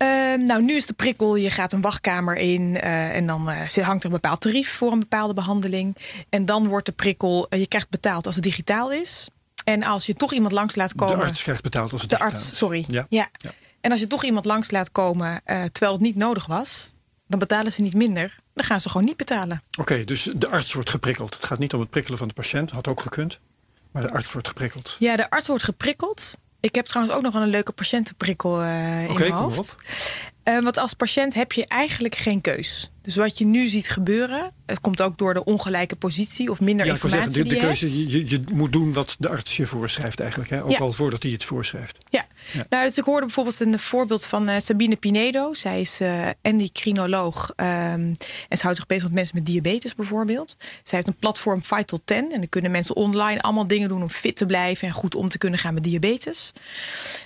Ehm, 0.00 0.44
nou, 0.44 0.62
nu 0.62 0.74
is 0.74 0.86
de 0.86 0.92
prikkel, 0.92 1.36
je 1.36 1.50
gaat 1.50 1.72
een 1.72 1.80
wachtkamer 1.80 2.36
in 2.36 2.80
eh, 2.80 3.16
en 3.16 3.26
dan 3.26 3.50
eh, 3.50 3.84
hangt 3.86 4.02
er 4.04 4.10
een 4.10 4.20
bepaald 4.20 4.40
tarief 4.40 4.72
voor 4.72 4.92
een 4.92 4.98
bepaalde 4.98 5.34
behandeling. 5.34 5.96
En 6.28 6.44
dan 6.44 6.68
wordt 6.68 6.86
de 6.86 6.92
prikkel, 6.92 7.46
eh, 7.48 7.58
je 7.58 7.66
krijgt 7.66 7.88
betaald 7.90 8.26
als 8.26 8.34
het 8.34 8.44
digitaal 8.44 8.92
is. 8.92 9.28
En 9.64 9.82
als 9.82 10.06
je 10.06 10.14
toch 10.14 10.32
iemand 10.32 10.52
langs 10.52 10.74
laat 10.74 10.94
komen. 10.94 11.18
De 11.18 11.24
arts 11.24 11.42
krijgt 11.42 11.62
betaald 11.62 11.92
als 11.92 12.00
het 12.00 12.10
De 12.10 12.16
digitaal 12.16 12.38
arts, 12.38 12.52
is. 12.52 12.58
sorry. 12.58 12.84
Ja. 12.88 13.06
Ja. 13.08 13.28
Ja. 13.32 13.50
En 13.80 13.90
als 13.90 14.00
je 14.00 14.06
toch 14.06 14.24
iemand 14.24 14.44
langs 14.44 14.70
laat 14.70 14.92
komen 14.92 15.42
terwijl 15.44 15.92
het 15.92 16.00
niet 16.00 16.16
nodig 16.16 16.46
was, 16.46 16.92
dan 17.26 17.38
betalen 17.38 17.72
ze 17.72 17.82
niet 17.82 17.94
minder. 17.94 18.38
Dan 18.54 18.64
gaan 18.64 18.80
ze 18.80 18.88
gewoon 18.88 19.06
niet 19.06 19.16
betalen. 19.16 19.62
Oké, 19.78 20.04
dus 20.04 20.30
de 20.34 20.48
arts 20.48 20.72
wordt 20.72 20.90
geprikkeld. 20.90 21.34
Het 21.34 21.44
gaat 21.44 21.58
niet 21.58 21.74
om 21.74 21.80
het 21.80 21.90
prikkelen 21.90 22.18
van 22.18 22.28
de 22.28 22.34
patiënt, 22.34 22.70
had 22.70 22.88
ook 22.88 23.00
gekund. 23.00 23.40
Maar 23.90 24.02
de 24.02 24.10
arts 24.10 24.32
wordt 24.32 24.48
geprikkeld. 24.48 24.96
Ja, 24.98 25.16
de 25.16 25.30
arts 25.30 25.46
wordt 25.46 25.62
geprikkeld. 25.62 26.36
Ik 26.60 26.74
heb 26.74 26.86
trouwens 26.86 27.16
ook 27.16 27.22
nog 27.22 27.32
wel 27.32 27.42
een 27.42 27.48
leuke 27.48 27.72
patiëntenprikkel 27.72 28.62
eh 28.62 29.08
in 29.08 29.14
mijn 29.14 29.32
hoofd. 29.32 29.76
Eh, 30.42 30.58
want 30.58 30.78
als 30.78 30.94
patiënt 30.94 31.34
heb 31.34 31.52
je 31.52 31.66
eigenlijk 31.66 32.14
geen 32.14 32.40
keus. 32.40 32.90
Dus 33.10 33.18
wat 33.18 33.38
je 33.38 33.46
nu 33.46 33.66
ziet 33.66 33.88
gebeuren, 33.88 34.52
het 34.66 34.80
komt 34.80 35.02
ook 35.02 35.18
door 35.18 35.34
de 35.34 35.44
ongelijke 35.44 35.96
positie 35.96 36.50
of 36.50 36.60
minder 36.60 36.86
Ja, 36.86 36.96
wil 37.00 37.10
zeggen, 37.10 37.18
informatie 37.28 37.42
de, 37.42 37.48
de 37.48 37.54
die 37.54 37.88
keuze, 37.88 38.18
je, 38.18 38.28
je 38.28 38.42
moet 38.52 38.72
doen 38.72 38.92
wat 38.92 39.16
de 39.18 39.28
arts 39.28 39.56
je 39.56 39.66
voorschrijft 39.66 40.20
eigenlijk. 40.20 40.50
Hè? 40.50 40.64
Ook 40.64 40.70
Ja. 40.70 40.78
al 40.78 40.92
voordat 40.92 41.22
hij 41.22 41.32
het 41.32 41.44
voorschrijft. 41.44 41.98
Ja. 42.08 42.26
Ja. 42.52 42.66
nou, 42.68 42.84
dus 42.84 42.98
ik 42.98 43.04
hoorde 43.04 43.26
bijvoorbeeld 43.26 43.60
een 43.60 43.78
voorbeeld 43.78 44.26
van 44.26 44.48
eh, 44.48 44.60
Sabine 44.60 44.96
Pinedo. 44.96 45.54
Zij 45.54 45.80
is 45.80 46.00
eh 46.00 46.28
endocrinoloog 46.42 47.52
ehm, 47.56 47.68
en 48.48 48.56
ze 48.56 48.62
houdt 48.62 48.76
zich 48.76 48.86
bezig 48.86 49.04
met 49.04 49.12
mensen 49.12 49.36
met 49.36 49.46
diabetes 49.46 49.94
bijvoorbeeld. 49.94 50.56
Zij 50.58 50.98
heeft 50.98 51.06
een 51.06 51.16
platform 51.20 51.62
Vital 51.62 52.00
10 52.04 52.16
en 52.16 52.28
dan 52.38 52.48
kunnen 52.48 52.70
mensen 52.70 52.96
online 52.96 53.40
allemaal 53.40 53.66
dingen 53.66 53.88
doen 53.88 54.02
om 54.02 54.10
fit 54.10 54.36
te 54.36 54.46
blijven 54.46 54.88
en 54.88 54.94
goed 54.94 55.14
om 55.14 55.28
te 55.28 55.38
kunnen 55.38 55.58
gaan 55.58 55.74
met 55.74 55.84
diabetes. 55.84 56.52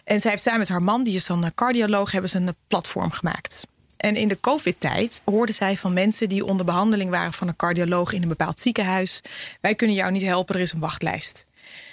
En 0.04 0.20
zij 0.20 0.30
heeft 0.30 0.42
samen 0.42 0.58
met 0.58 0.68
haar 0.68 0.82
man, 0.82 1.04
die 1.04 1.14
is 1.14 1.26
dan 1.26 1.44
een 1.44 1.54
cardioloog, 1.54 2.10
hebben 2.12 2.30
ze 2.30 2.36
een 2.36 2.48
eh, 2.48 2.54
platform 2.68 3.10
gemaakt. 3.10 3.66
En 3.96 4.16
in 4.16 4.28
de 4.28 4.40
COVID-tijd 4.40 5.22
hoorde 5.24 5.52
zij 5.52 5.76
van 5.76 5.92
mensen 5.92 6.28
die 6.28 6.44
onder 6.44 6.66
behandeling 6.66 7.10
waren 7.10 7.32
van 7.32 7.48
een 7.48 7.56
cardioloog 7.56 8.12
in 8.12 8.22
een 8.22 8.28
bepaald 8.28 8.60
ziekenhuis: 8.60 9.20
Wij 9.60 9.74
kunnen 9.74 9.96
jou 9.96 10.12
niet 10.12 10.22
helpen, 10.22 10.54
er 10.54 10.60
is 10.60 10.72
een 10.72 10.80
wachtlijst. 10.80 11.46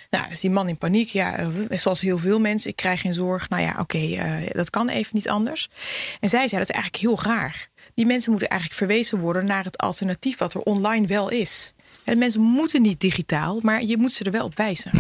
Nou, 0.10 0.30
dus 0.30 0.40
die 0.40 0.50
man 0.50 0.70
in 0.70 0.78
paniek. 0.78 1.10
Ja, 1.10 1.38
eh, 1.38 1.48
zoals 1.70 2.02
heel 2.02 2.18
veel 2.18 2.40
mensen. 2.40 2.70
Ik 2.70 2.76
krijg 2.76 3.02
geen 3.02 3.14
zorg. 3.14 3.50
Nou 3.50 3.62
ja, 3.62 3.76
oké, 3.80 3.98
eh, 3.98 4.34
dat 4.52 4.70
kan 4.70 4.90
even 4.90 5.12
niet 5.14 5.30
anders. 5.30 5.70
En 6.20 6.30
zij 6.30 6.48
zei, 6.48 6.62
dat 6.62 6.70
is 6.70 6.76
eigenlijk 6.76 7.04
heel 7.04 7.34
raar. 7.34 7.70
Die 7.94 8.06
mensen 8.06 8.32
moeten 8.32 8.50
eigenlijk 8.50 8.80
verwezen 8.80 9.20
worden 9.20 9.46
naar 9.46 9.64
het 9.64 9.78
alternatief 9.78 10.38
wat 10.38 10.54
er 10.54 10.62
online 10.62 11.08
wel 11.08 11.30
is. 11.30 11.74
En 12.04 12.18
mensen 12.18 12.42
moeten 12.42 12.82
niet 12.82 13.00
digitaal, 13.00 13.60
maar 13.62 13.84
je 13.84 13.98
moet 13.98 14.12
ze 14.12 14.24
er 14.24 14.32
wel 14.32 14.46
op 14.46 14.58
wijzen. 14.58 14.92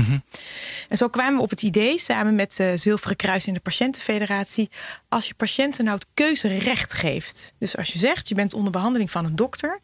En 0.89 0.97
zo 0.97 1.07
kwamen 1.07 1.35
we 1.35 1.41
op 1.41 1.49
het 1.49 1.61
idee, 1.61 1.99
samen 1.99 2.35
met 2.35 2.57
uh, 2.59 2.71
Zilveren 2.75 3.15
Kruis 3.15 3.45
en 3.45 3.53
de 3.53 3.59
Patiëntenfederatie, 3.59 4.69
als 5.09 5.27
je 5.27 5.33
patiënten 5.33 5.83
nou 5.83 5.97
het 5.97 6.07
keuzerecht 6.13 6.93
geeft. 6.93 7.53
Dus 7.57 7.77
als 7.77 7.93
je 7.93 7.99
zegt, 7.99 8.29
je 8.29 8.35
bent 8.35 8.53
onder 8.53 8.71
behandeling 8.71 9.11
van 9.11 9.25
een 9.25 9.35
dokter 9.35 9.79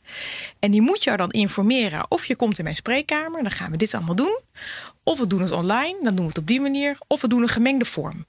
en 0.60 0.72
die 0.72 0.82
moet 0.82 1.04
jou 1.04 1.18
dan 1.18 1.32
informeren 1.32 2.06
of 2.12 2.26
je 2.26 2.36
komt 2.36 2.58
in 2.58 2.64
mijn 2.64 2.76
spreekkamer, 2.76 3.44
dan 3.44 3.52
gaan 3.52 3.72
we 3.72 3.78
dit 3.78 3.94
allemaal 3.94 4.16
doen. 4.16 4.40
Of 5.04 5.20
we 5.20 5.28
doen 5.28 5.42
het 5.42 5.52
online, 5.52 5.98
dan 6.04 6.16
doen 6.16 6.26
we 6.26 6.30
het 6.30 6.38
op 6.38 6.48
die 6.48 6.62
manier, 6.62 6.98
of 7.08 7.22
we 7.22 7.28
doen 7.28 7.42
een 7.42 7.50
gemengde 7.50 7.86
vorm. 7.86 8.26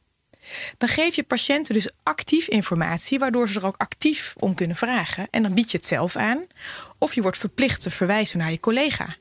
Dan 0.79 0.89
geef 0.89 1.15
je 1.15 1.23
patiënten 1.23 1.75
dus 1.75 1.91
actief 2.03 2.49
informatie, 2.49 3.19
waardoor 3.19 3.49
ze 3.49 3.59
er 3.59 3.67
ook 3.67 3.77
actief 3.77 4.35
om 4.37 4.55
kunnen 4.55 4.77
vragen. 4.77 5.29
En 5.31 5.43
dan 5.43 5.55
bied 5.55 5.71
je 5.71 5.77
het 5.77 5.87
zelf 5.87 6.17
aan. 6.17 6.47
Of 6.99 7.15
je 7.15 7.23
wordt 7.23 7.39
verplicht 7.39 7.81
te 7.81 7.91
verwijzen 7.91 8.39
naar 8.39 8.51
je 8.51 8.61
collega. 8.61 9.17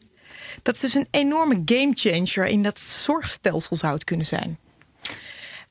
Dat 0.61 0.75
is 0.75 0.81
dus 0.81 0.93
een 0.93 1.07
enorme 1.11 1.61
gamechanger 1.65 2.45
in 2.45 2.63
dat 2.63 2.79
zorgstelsel 2.79 3.75
zou 3.75 3.93
het 3.93 4.03
kunnen 4.03 4.25
zijn. 4.25 4.57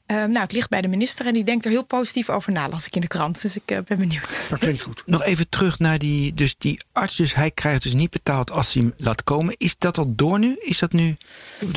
Uh, 0.07 0.17
nou, 0.17 0.39
het 0.39 0.53
ligt 0.53 0.69
bij 0.69 0.81
de 0.81 0.89
minister 0.89 1.27
en 1.27 1.33
die 1.33 1.45
denkt 1.45 1.65
er 1.65 1.71
heel 1.71 1.85
positief 1.85 2.31
over 2.31 2.53
na, 2.53 2.69
las 2.69 2.87
ik 2.87 2.95
in 2.95 3.01
de 3.01 3.07
krant. 3.07 3.43
Dus 3.43 3.57
ik 3.57 3.71
uh, 3.71 3.79
ben 3.87 3.99
benieuwd. 3.99 4.41
Dat 4.51 4.59
klinkt 4.59 4.81
goed. 4.81 5.03
Nog 5.07 5.23
even 5.23 5.49
terug 5.49 5.79
naar 5.79 5.99
die, 5.99 6.35
dus 6.35 6.55
die 6.59 6.81
arts. 6.93 7.17
Dus 7.17 7.35
hij 7.35 7.51
krijgt 7.51 7.83
dus 7.83 7.95
niet 7.95 8.11
betaald 8.11 8.51
als 8.51 8.73
hij 8.73 8.83
hem 8.83 8.95
laat 8.97 9.25
komen. 9.25 9.55
Is 9.59 9.75
dat 9.79 9.99
al 9.99 10.13
door 10.17 10.39
nu? 10.39 10.57
Is 10.61 10.79
dat 10.79 10.93
nu? 10.93 11.17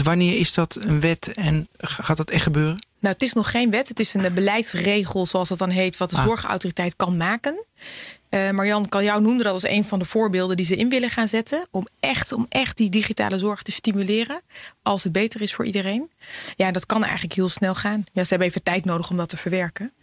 Wanneer 0.03 0.37
is 0.37 0.53
dat 0.53 0.77
een 0.79 0.99
wet 0.99 1.33
en 1.33 1.67
gaat 1.77 2.17
dat 2.17 2.29
echt 2.29 2.43
gebeuren? 2.43 2.87
Nou, 2.99 3.13
het 3.13 3.23
is 3.23 3.33
nog 3.33 3.51
geen 3.51 3.71
wet. 3.71 3.87
Het 3.87 3.99
is 3.99 4.13
een 4.13 4.33
beleidsregel, 4.33 5.25
zoals 5.25 5.49
dat 5.49 5.57
dan 5.57 5.69
heet, 5.69 5.97
wat 5.97 6.09
de 6.09 6.15
ah. 6.15 6.23
zorgautoriteit 6.23 6.95
kan 6.95 7.17
maken. 7.17 7.65
Uh, 8.29 8.51
Marjan 8.51 8.89
Kaljou 8.89 9.21
noemde 9.21 9.43
dat 9.43 9.53
als 9.53 9.67
een 9.67 9.85
van 9.85 9.99
de 9.99 10.05
voorbeelden 10.05 10.57
die 10.57 10.65
ze 10.65 10.75
in 10.75 10.89
willen 10.89 11.09
gaan 11.09 11.27
zetten. 11.27 11.67
Om 11.71 11.87
echt, 11.99 12.31
om 12.31 12.45
echt 12.49 12.77
die 12.77 12.89
digitale 12.89 13.37
zorg 13.37 13.61
te 13.61 13.71
stimuleren. 13.71 14.41
Als 14.81 15.03
het 15.03 15.11
beter 15.11 15.41
is 15.41 15.53
voor 15.53 15.65
iedereen. 15.65 16.11
Ja, 16.55 16.71
dat 16.71 16.85
kan 16.85 17.03
eigenlijk 17.03 17.33
heel 17.33 17.49
snel 17.49 17.75
gaan. 17.75 18.03
Ja, 18.13 18.23
ze 18.23 18.29
hebben 18.29 18.47
even 18.47 18.63
tijd 18.63 18.85
nodig 18.85 19.09
om 19.09 19.17
dat 19.17 19.29
te 19.29 19.37
verwerken. 19.37 19.93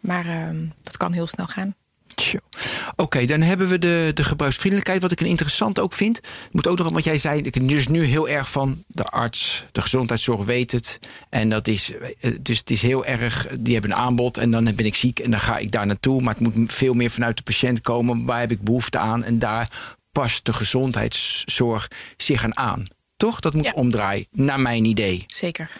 Maar 0.00 0.26
uh, 0.26 0.68
dat 0.82 0.96
kan 0.96 1.12
heel 1.12 1.26
snel 1.26 1.46
gaan. 1.46 1.74
Oké, 2.16 3.02
okay, 3.02 3.26
dan 3.26 3.40
hebben 3.40 3.68
we 3.68 3.78
de, 3.78 4.10
de 4.14 4.24
gebruiksvriendelijkheid. 4.24 5.02
Wat 5.02 5.12
ik 5.12 5.20
een 5.20 5.26
interessant 5.26 5.80
ook 5.80 5.92
vind. 5.92 6.20
Moet 6.52 6.66
ook 6.66 6.78
nog, 6.78 6.92
wat 6.92 7.04
jij 7.04 7.18
zei, 7.18 7.40
ik 7.40 7.68
dus 7.68 7.88
nu 7.88 8.04
heel 8.04 8.28
erg 8.28 8.50
van 8.50 8.84
de 8.86 9.04
arts, 9.04 9.64
de 9.72 9.82
gezondheidszorg 9.82 10.44
weet 10.44 10.72
het. 10.72 10.98
En 11.28 11.48
dat 11.48 11.68
is, 11.68 11.92
dus 12.40 12.58
het 12.58 12.70
is 12.70 12.82
heel 12.82 13.04
erg, 13.04 13.46
die 13.60 13.72
hebben 13.72 13.90
een 13.90 13.96
aanbod 13.96 14.36
en 14.36 14.50
dan 14.50 14.64
ben 14.64 14.86
ik 14.86 14.94
ziek 14.94 15.18
en 15.18 15.30
dan 15.30 15.40
ga 15.40 15.56
ik 15.56 15.72
daar 15.72 15.86
naartoe. 15.86 16.22
Maar 16.22 16.34
het 16.38 16.54
moet 16.54 16.72
veel 16.72 16.94
meer 16.94 17.10
vanuit 17.10 17.36
de 17.36 17.42
patiënt 17.42 17.80
komen. 17.80 18.24
Waar 18.24 18.40
heb 18.40 18.50
ik 18.50 18.62
behoefte 18.62 18.98
aan? 18.98 19.24
En 19.24 19.38
daar 19.38 19.94
past 20.12 20.44
de 20.44 20.52
gezondheidszorg 20.52 21.90
zich 22.16 22.44
aan 22.44 22.56
aan. 22.56 22.84
Toch? 23.16 23.40
Dat 23.40 23.54
moet 23.54 23.64
ja. 23.64 23.72
omdraaien, 23.72 24.26
naar 24.30 24.60
mijn 24.60 24.84
idee. 24.84 25.24
Zeker. 25.26 25.70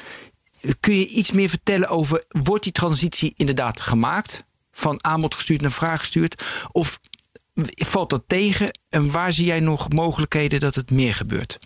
kun 0.81 0.95
je 0.95 1.07
iets 1.07 1.33
meer 1.33 1.49
vertellen 1.49 1.89
over... 1.89 2.25
wordt 2.29 2.63
die 2.63 2.73
transitie 2.73 3.33
inderdaad 3.37 3.81
gemaakt? 3.81 4.45
Van 4.79 5.05
aanbod 5.05 5.35
gestuurd 5.35 5.61
naar 5.61 5.71
vraag 5.73 6.01
gestuurd? 6.01 6.43
Of 6.73 6.99
valt 7.75 8.11
dat 8.11 8.23
tegen? 8.27 8.79
En 8.89 9.11
waar 9.11 9.33
zie 9.33 9.45
jij 9.47 9.61
nog 9.61 9.89
mogelijkheden 9.89 10.61
dat 10.61 10.75
het 10.75 10.91
meer 10.91 11.15
gebeurt? 11.15 11.59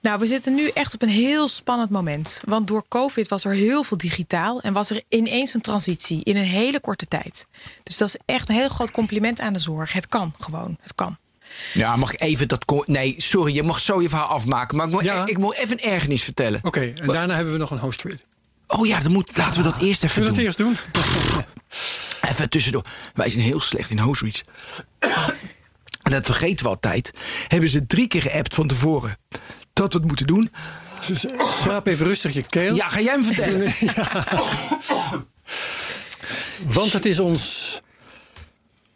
Nou, 0.00 0.18
we 0.18 0.26
zitten 0.26 0.54
nu 0.54 0.68
echt 0.68 0.94
op 0.94 1.02
een 1.02 1.08
heel 1.08 1.48
spannend 1.48 1.90
moment. 1.90 2.40
Want 2.44 2.66
door 2.66 2.84
COVID 2.88 3.28
was 3.28 3.44
er 3.44 3.52
heel 3.52 3.82
veel 3.82 3.96
digitaal 3.96 4.60
en 4.60 4.72
was 4.72 4.90
er 4.90 5.02
ineens 5.08 5.54
een 5.54 5.60
transitie 5.60 6.24
in 6.24 6.36
een 6.36 6.44
hele 6.44 6.80
korte 6.80 7.06
tijd. 7.06 7.46
Dus 7.82 7.96
dat 7.96 8.08
is 8.08 8.16
echt 8.24 8.48
een 8.48 8.54
heel 8.54 8.68
groot 8.68 8.90
compliment 8.90 9.40
aan 9.40 9.52
de 9.52 9.58
zorg. 9.58 9.92
Het 9.92 10.08
kan 10.08 10.34
gewoon. 10.38 10.76
Het 10.80 10.94
kan. 10.94 11.16
Ja, 11.74 11.96
mag 11.96 12.12
ik 12.12 12.20
even 12.20 12.48
dat. 12.48 12.64
Nee, 12.86 13.14
sorry, 13.18 13.54
je 13.54 13.62
mag 13.62 13.80
zo 13.80 14.02
je 14.02 14.08
verhaal 14.08 14.26
afmaken. 14.28 14.76
Maar 14.76 14.86
ik 14.86 14.92
moet, 14.92 15.04
Ja. 15.04 15.26
ik 15.26 15.38
moet 15.38 15.54
even 15.54 15.72
een 15.82 15.90
ergernis 15.90 16.22
vertellen. 16.22 16.60
Oké, 16.62 16.92
en 16.94 17.06
daarna 17.06 17.34
hebben 17.34 17.52
we 17.52 17.58
nog 17.58 17.70
een 17.70 17.78
host 17.78 18.02
read. 18.02 18.18
Oh 18.66 18.86
ja, 18.86 19.00
dan 19.00 19.12
moet, 19.12 19.36
laten 19.36 19.62
we 19.62 19.70
dat 19.70 19.80
eerst 19.82 20.04
even 20.04 20.22
doen. 20.22 20.30
dat 20.34 20.38
eerst 20.42 20.58
doen? 20.58 20.76
Even 22.36 22.50
tussendoor. 22.50 22.84
Wij 23.14 23.30
zijn 23.30 23.42
heel 23.42 23.60
slecht 23.60 23.90
in 23.90 23.98
reads. 23.98 24.44
En 26.02 26.12
dat 26.12 26.24
vergeten 26.26 26.64
we 26.64 26.70
altijd. 26.70 27.12
Hebben 27.48 27.68
ze 27.68 27.86
drie 27.86 28.08
keer 28.08 28.22
geappt 28.22 28.54
van 28.54 28.66
tevoren 28.66 29.18
dat 29.72 29.92
we 29.92 29.98
het 29.98 30.08
moeten 30.08 30.26
doen. 30.26 30.50
Dus 31.06 31.26
schraap 31.60 31.86
even 31.86 32.06
rustig 32.06 32.32
je 32.32 32.42
keel. 32.48 32.74
Ja, 32.74 32.88
ga 32.88 33.00
jij 33.00 33.12
hem 33.12 33.24
vertellen? 33.24 33.72
Want 36.78 36.92
het 36.92 37.04
is 37.04 37.18
ons 37.18 37.78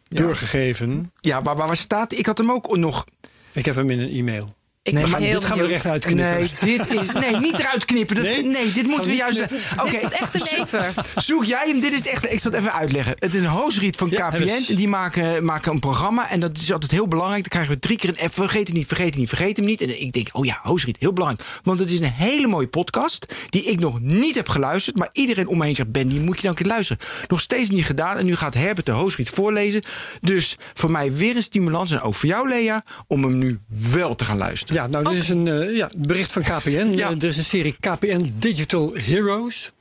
doorgegeven. 0.09 1.13
Ja, 1.21 1.41
maar 1.41 1.57
waar 1.57 1.77
staat? 1.77 2.13
Ik 2.13 2.27
had 2.27 2.39
hem 2.39 2.53
ook 2.53 2.77
nog. 2.77 3.05
Ik 3.53 3.65
heb 3.65 3.75
hem 3.75 3.91
in 3.91 4.01
een 4.01 4.11
e-mail. 4.11 4.55
Ik 4.83 4.93
Nee, 4.93 5.07
maar 5.07 5.21
dit 5.21 5.45
gaan 5.45 5.57
we 5.57 5.63
er 5.63 5.69
benieuwd. 5.69 5.71
echt 5.71 5.87
uitknippen. 5.87 6.25
Nee, 6.25 6.77
dit 6.79 6.91
is. 7.01 7.11
Nee, 7.11 7.37
niet 7.37 7.59
eruit 7.59 7.85
knippen. 7.85 8.17
Dat, 8.17 8.25
nee? 8.25 8.45
Nee? 8.45 8.73
dit 8.73 8.87
moeten 8.87 9.11
we 9.11 9.17
juist. 9.17 9.41
Oké, 9.43 9.91
Dit 9.91 9.95
is 9.95 10.03
het 10.03 10.13
echte 10.13 10.57
leven. 10.57 10.93
Zoek 11.17 11.45
jij 11.45 11.63
hem? 11.67 11.81
Dit 11.81 11.93
is 11.93 11.99
het 11.99 12.07
echt. 12.09 12.33
Ik 12.33 12.41
zal 12.41 12.51
het 12.51 12.61
even 12.61 12.73
uitleggen. 12.73 13.15
Het 13.19 13.35
is 13.35 13.41
een 13.43 13.49
hostread 13.49 13.97
van 13.97 14.09
Ja, 14.11 14.29
KPN. 14.31 14.75
die 14.75 14.89
maken, 14.89 15.45
maken 15.45 15.73
een 15.73 15.79
programma. 15.79 16.31
En 16.31 16.41
dat 16.41 16.57
is 16.59 16.73
altijd 16.73 16.91
heel 16.91 17.09
belangrijk. 17.09 17.41
Dan 17.43 17.51
krijgen 17.51 17.73
we 17.75 17.79
drie 17.79 17.99
keer 17.99 18.15
een. 18.23 18.31
Vergeet 18.31 18.67
hem 18.67 18.77
niet, 18.77 18.87
vergeet 18.87 19.11
hem 19.11 19.19
niet, 19.21 19.29
vergeet 19.29 19.57
hem 19.57 19.67
niet. 19.67 19.81
En 19.81 20.01
ik 20.01 20.13
denk, 20.13 20.29
oh 20.33 20.45
ja, 20.45 20.59
hostread, 20.63 20.97
heel 20.99 21.13
belangrijk. 21.13 21.49
Want 21.63 21.79
het 21.79 21.91
is 21.91 21.99
een 22.01 22.11
hele 22.13 22.47
mooie 22.47 22.69
podcast. 22.69 23.35
Die 23.51 23.63
ik 23.65 23.81
nog 23.81 24.01
niet 24.01 24.35
heb 24.35 24.49
geluisterd. 24.49 24.97
Maar 24.97 25.09
iedereen 25.13 25.47
om 25.49 25.59
me 25.59 25.65
heen 25.65 25.75
zegt, 25.75 25.93
Ben, 25.93 26.09
die 26.09 26.21
moet 26.21 26.37
je 26.37 26.43
dan 26.43 26.51
een 26.51 26.57
keer 26.57 26.67
luisteren. 26.67 27.03
Nog 27.29 27.41
steeds 27.41 27.71
niet 27.71 27.85
gedaan. 27.85 28.17
En 28.17 28.25
nu 28.25 28.37
gaat 28.37 28.55
Herbert 28.55 28.87
de 28.87 28.93
hostread 28.93 29.29
voorlezen. 29.29 29.83
Dus 30.21 30.57
voor 30.75 30.91
mij 30.91 31.13
weer 31.13 31.37
een 31.37 31.43
stimulans. 31.43 31.91
En 31.91 32.01
ook 32.01 32.15
voor 32.15 32.29
jou, 32.29 32.49
Lea. 32.49 32.85
Om 33.07 33.23
hem 33.23 33.39
nu 33.39 33.59
wel 33.91 34.15
te 34.15 34.25
gaan 34.25 34.39
luisteren. 34.39 34.69
Ja, 34.71 34.87
nou, 34.87 35.05
dit 35.05 35.23
is 35.23 35.29
een 35.29 35.49
eh, 35.49 35.77
ja, 35.77 35.91
bericht 35.97 36.33
van 36.33 36.43
KPN. 36.43 36.93
Ja. 36.97 37.09
Eh, 37.09 37.17
er 37.17 37.25
is 37.25 37.37
een 37.37 37.45
serie 37.45 37.77
KPN 37.81 38.31
Digital 38.35 38.93
Heroes. 38.95 39.73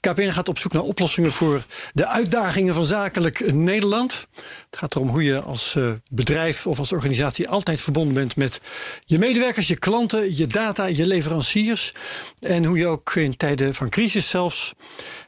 KPN 0.00 0.28
gaat 0.28 0.48
op 0.48 0.58
zoek 0.58 0.72
naar 0.72 0.82
oplossingen 0.82 1.32
voor 1.32 1.64
de 1.92 2.06
uitdagingen 2.06 2.74
van 2.74 2.84
zakelijk 2.84 3.52
Nederland. 3.52 4.26
Het 4.70 4.78
gaat 4.78 4.94
erom 4.94 5.08
hoe 5.08 5.24
je 5.24 5.40
als 5.40 5.74
eh, 5.76 5.92
bedrijf 6.10 6.66
of 6.66 6.78
als 6.78 6.92
organisatie 6.92 7.48
altijd 7.48 7.80
verbonden 7.80 8.14
bent 8.14 8.36
met 8.36 8.60
je 9.04 9.18
medewerkers, 9.18 9.68
je 9.68 9.78
klanten, 9.78 10.36
je 10.36 10.46
data, 10.46 10.86
je 10.86 11.06
leveranciers. 11.06 11.92
En 12.40 12.64
hoe 12.64 12.78
je 12.78 12.86
ook 12.86 13.14
in 13.14 13.36
tijden 13.36 13.74
van 13.74 13.88
crisis 13.88 14.28
zelfs 14.28 14.74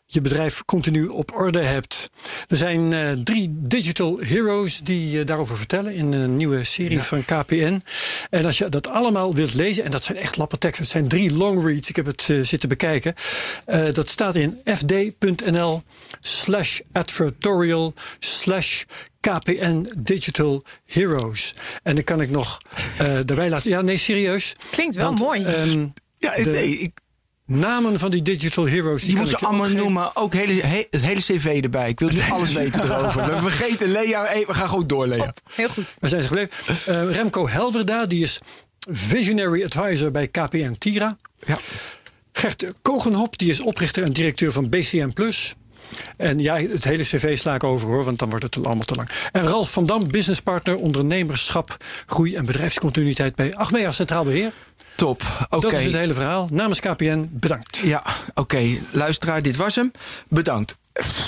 je 0.07 0.21
bedrijf 0.21 0.65
continu 0.65 1.07
op 1.07 1.35
orde 1.35 1.63
hebt. 1.63 2.11
Er 2.49 2.57
zijn 2.57 2.93
eh, 2.93 3.13
drie 3.13 3.49
digital 3.53 4.19
heroes 4.23 4.81
die 4.81 5.19
eh, 5.21 5.27
daarover 5.27 5.57
vertellen 5.57 5.95
in 5.95 6.13
een 6.13 6.37
nieuwe 6.37 6.65
serie 6.65 7.01
van 7.01 7.25
KPN. 7.25 7.83
En 8.31 8.45
als 8.45 8.59
je 8.59 8.69
dat 8.69 8.89
allemaal 8.89 9.35
wilt 9.35 9.55
lezen, 9.55 9.85
en 9.85 9.91
dat 9.91 10.03
zijn 10.05 10.19
echt 10.19 10.37
lappe 10.37 10.59
teksten, 10.59 10.83
het 10.83 10.93
zijn 10.93 11.09
drie 11.09 11.33
long 11.33 11.65
reads, 11.65 11.89
ik 11.89 11.97
heb 11.97 12.07
het 12.07 12.27
eh, 12.31 12.41
zitten 12.41 12.69
bekijken. 12.69 13.15
Eh, 13.65 13.93
dat 13.93 14.09
staat 14.09 14.35
in 14.35 14.61
fd.nl 14.65 15.83
slash 16.21 16.81
advertorial 16.93 17.95
slash 18.19 18.83
KPN 19.21 19.87
Digital 19.99 20.65
Heroes. 20.87 21.55
En 21.83 21.95
dan 21.95 22.05
kan 22.05 22.21
ik 22.21 22.31
nog 22.31 22.59
eh 22.99 23.05
daarbij 23.25 23.49
laten. 23.51 23.71
Ja, 23.71 23.81
nee, 23.81 23.99
serieus. 23.99 24.53
Klinkt 24.71 24.95
wel 24.97 25.05
Want, 25.05 25.19
mooi. 25.21 25.45
ehm, 25.45 25.87
Ja, 26.19 26.35
de 26.37 26.51
nee, 26.51 26.79
ik, 26.79 26.93
namen 27.47 27.99
van 27.99 28.11
die 28.11 28.23
Digital 28.23 28.67
Heroes. 28.69 29.03
die 29.03 29.13
kan 29.15 29.21
moet 29.23 29.31
ze 29.31 29.37
allemaal 29.47 29.69
noemen. 29.69 30.17
Ook 30.17 30.33
hele, 30.35 30.63
he- 30.63 30.87
het 30.91 31.01
hele 31.01 31.21
cv 31.21 31.61
erbij. 31.63 31.89
Ik 31.89 31.99
wil 32.01 32.09
nu 32.09 32.21
alles 32.31 32.53
weten 32.53 32.83
erover. 32.83 33.25
We 33.35 33.41
vergeten 33.51 33.89
Lea. 33.93 34.25
Hey, 34.25 34.45
we 34.47 34.55
gaan 34.55 34.69
gewoon 34.69 34.87
door, 34.87 35.07
Lea. 35.07 35.35
Heel 35.53 35.69
goed. 35.69 35.85
Waar 36.01 36.11
zijn 36.11 36.23
ze 36.23 36.29
gebleven? 36.29 36.51
Eh, 36.87 37.15
Remco 37.15 37.49
Helverda, 37.49 38.07
die 38.07 38.23
is 38.23 38.39
Visionary 38.91 39.65
Advisor 39.65 40.11
bij 40.11 40.29
KPN 40.29 40.75
Tira. 40.79 41.17
Ja. 41.47 41.57
Gert 42.33 42.73
Kogenhop, 42.83 43.39
die 43.39 43.51
is 43.51 43.61
oprichter 43.61 44.03
en 44.03 44.13
directeur 44.13 44.53
van 44.53 44.69
BCM 44.69 45.09
Plus. 45.11 45.55
En 46.17 46.39
ja, 46.39 46.57
het 46.57 46.85
hele 46.85 47.03
cv 47.03 47.39
sla 47.39 47.55
ik 47.55 47.65
over 47.65 47.89
hoor, 47.89 48.05
want 48.05 48.19
dan 48.19 48.31
wordt 48.31 48.45
het 48.45 48.67
allemaal 48.67 48.85
te 48.85 48.95
lang. 48.95 49.09
En 49.33 49.45
Ralf 49.45 49.71
van 49.71 49.87
Dam, 49.87 50.09
businesspartner, 50.09 50.77
ondernemerschap, 50.77 51.77
groei 52.07 52.35
en 52.35 52.45
bedrijfscontinuïteit 52.45 53.35
bij 53.35 53.55
Achmea 53.55 53.91
Centraal 53.91 54.25
Beheer. 54.25 54.53
Top. 54.97 55.23
Oké. 55.51 55.61
Dat 55.61 55.73
is 55.73 55.85
het 55.85 55.95
hele 55.95 56.15
verhaal. 56.15 56.49
Namens 56.51 56.81
KPN, 56.81 57.29
bedankt. 57.33 57.77
Ja, 57.77 58.03
oké. 58.35 58.79
Luisteraar, 58.91 59.43
dit 59.43 59.57
was 59.57 59.75
hem. 59.75 59.91
Bedankt. 60.29 60.77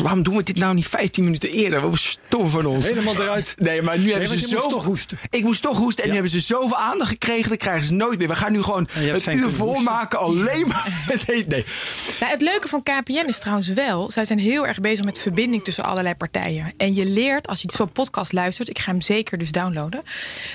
Waarom 0.02 0.22
doen 0.22 0.36
we 0.36 0.42
dit 0.42 0.56
nou 0.56 0.74
niet 0.74 0.86
15 0.86 1.24
minuten 1.24 1.50
eerder? 1.50 1.90
We 1.90 1.96
stoffen 1.96 2.50
van 2.50 2.66
ons. 2.66 2.84
Helemaal 2.84 3.14
eruit. 3.14 3.54
Nee, 3.58 3.82
maar 3.82 3.98
nu 3.98 4.10
hebben 4.10 4.28
ze 4.28 4.34
je 4.34 4.40
moest 4.40 4.62
zo... 4.62 4.68
toch 4.68 4.84
hoesten. 4.84 5.18
Ik 5.30 5.42
moest 5.42 5.62
toch 5.62 5.76
hoesten. 5.76 6.02
En 6.02 6.08
nu 6.08 6.14
hebben 6.14 6.32
ze 6.32 6.40
zoveel 6.40 6.76
aandacht 6.76 7.10
gekregen. 7.10 7.48
Dat 7.48 7.58
krijgen 7.58 7.84
ze 7.84 7.92
nooit 7.92 8.18
meer. 8.18 8.28
We 8.28 8.36
gaan 8.36 8.52
nu 8.52 8.62
gewoon 8.62 8.88
het 8.92 9.26
uur 9.26 9.50
volmaken. 9.50 10.18
Alleen 10.18 10.66
maar. 10.66 10.86
Nee. 11.28 11.64
Nou, 12.20 12.32
het 12.32 12.40
leuke 12.40 12.68
van 12.68 12.82
KPN 12.82 13.24
is 13.26 13.38
trouwens 13.38 13.68
wel... 13.68 14.10
zij 14.10 14.24
zijn 14.24 14.38
heel 14.38 14.66
erg 14.66 14.80
bezig 14.80 15.04
met 15.04 15.18
verbinding 15.18 15.64
tussen 15.64 15.84
allerlei 15.84 16.14
partijen. 16.14 16.72
En 16.76 16.94
je 16.94 17.06
leert, 17.06 17.46
als 17.46 17.62
je 17.62 17.68
zo'n 17.74 17.92
podcast 17.92 18.32
luistert... 18.32 18.68
ik 18.68 18.78
ga 18.78 18.90
hem 18.90 19.00
zeker 19.00 19.38
dus 19.38 19.52
downloaden... 19.52 20.02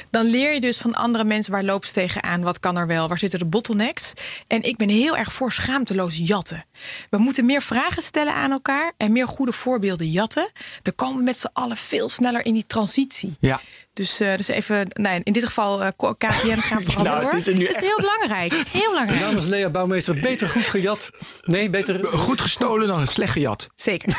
dan 0.10 0.26
leer 0.26 0.54
je 0.54 0.60
dus 0.60 0.78
van 0.78 0.95
andere 0.95 1.23
mensen 1.23 1.52
waar 1.52 1.63
lopen 1.63 1.88
ze 1.88 1.93
tegenaan... 1.93 2.41
wat 2.41 2.60
kan 2.60 2.78
er 2.78 2.88
wel, 2.88 3.08
waar 3.08 3.17
zitten 3.17 3.39
de 3.39 3.45
bottlenecks. 3.45 4.13
En 4.47 4.63
ik 4.63 4.78
ben 4.78 4.89
heel 4.89 5.17
erg 5.17 5.34
voor 5.34 5.52
schaamteloos 5.52 6.17
jatten. 6.17 6.65
We 7.10 7.17
moeten 7.17 7.46
meer 7.46 7.62
vragen 7.62 8.02
stellen 8.02 8.34
aan 8.34 8.52
elkaar... 8.52 8.93
en 8.98 9.12
meer 9.12 9.28
goede 9.28 9.54
voorbeelden 9.54 10.08
jatten. 10.08 10.50
Dan 10.82 10.96
komen 10.96 11.17
we 11.17 11.24
met 11.24 11.38
z'n 11.38 11.50
allen 11.54 11.78
veel 11.78 12.10
sneller 12.10 12.46
in 12.46 12.54
die 12.54 12.65
transitie. 12.65 13.36
Ja. 13.39 13.60
Dus, 13.93 14.19
eh, 14.19 14.36
dus 14.38 14.47
even, 14.47 14.88
nee, 14.93 15.21
in 15.23 15.34
dit 15.34 15.45
geval 15.45 15.84
eh, 15.84 15.88
KPN 15.97 16.58
gaan 16.58 16.84
veranderen 16.84 17.03
Nou, 17.03 17.15
het 17.15 17.23
hoor. 17.23 17.36
is 17.36 17.45
nu 17.45 17.65
Dat 17.65 17.75
is 17.75 17.79
heel 17.82 17.97
belangrijk. 17.97 18.53
Heel 18.71 18.89
belangrijk. 18.89 19.19
Namens 19.21 19.45
Lea 19.45 19.69
Bouwmeester, 19.69 20.19
beter 20.21 20.47
goed 20.47 20.62
gejat. 20.63 21.10
Nee, 21.43 21.69
beter, 21.69 22.17
Goed 22.17 22.41
gestolen 22.41 22.88
dan 22.88 23.08
slecht 23.08 23.32
gejat. 23.32 23.67
Zeker. 23.75 24.10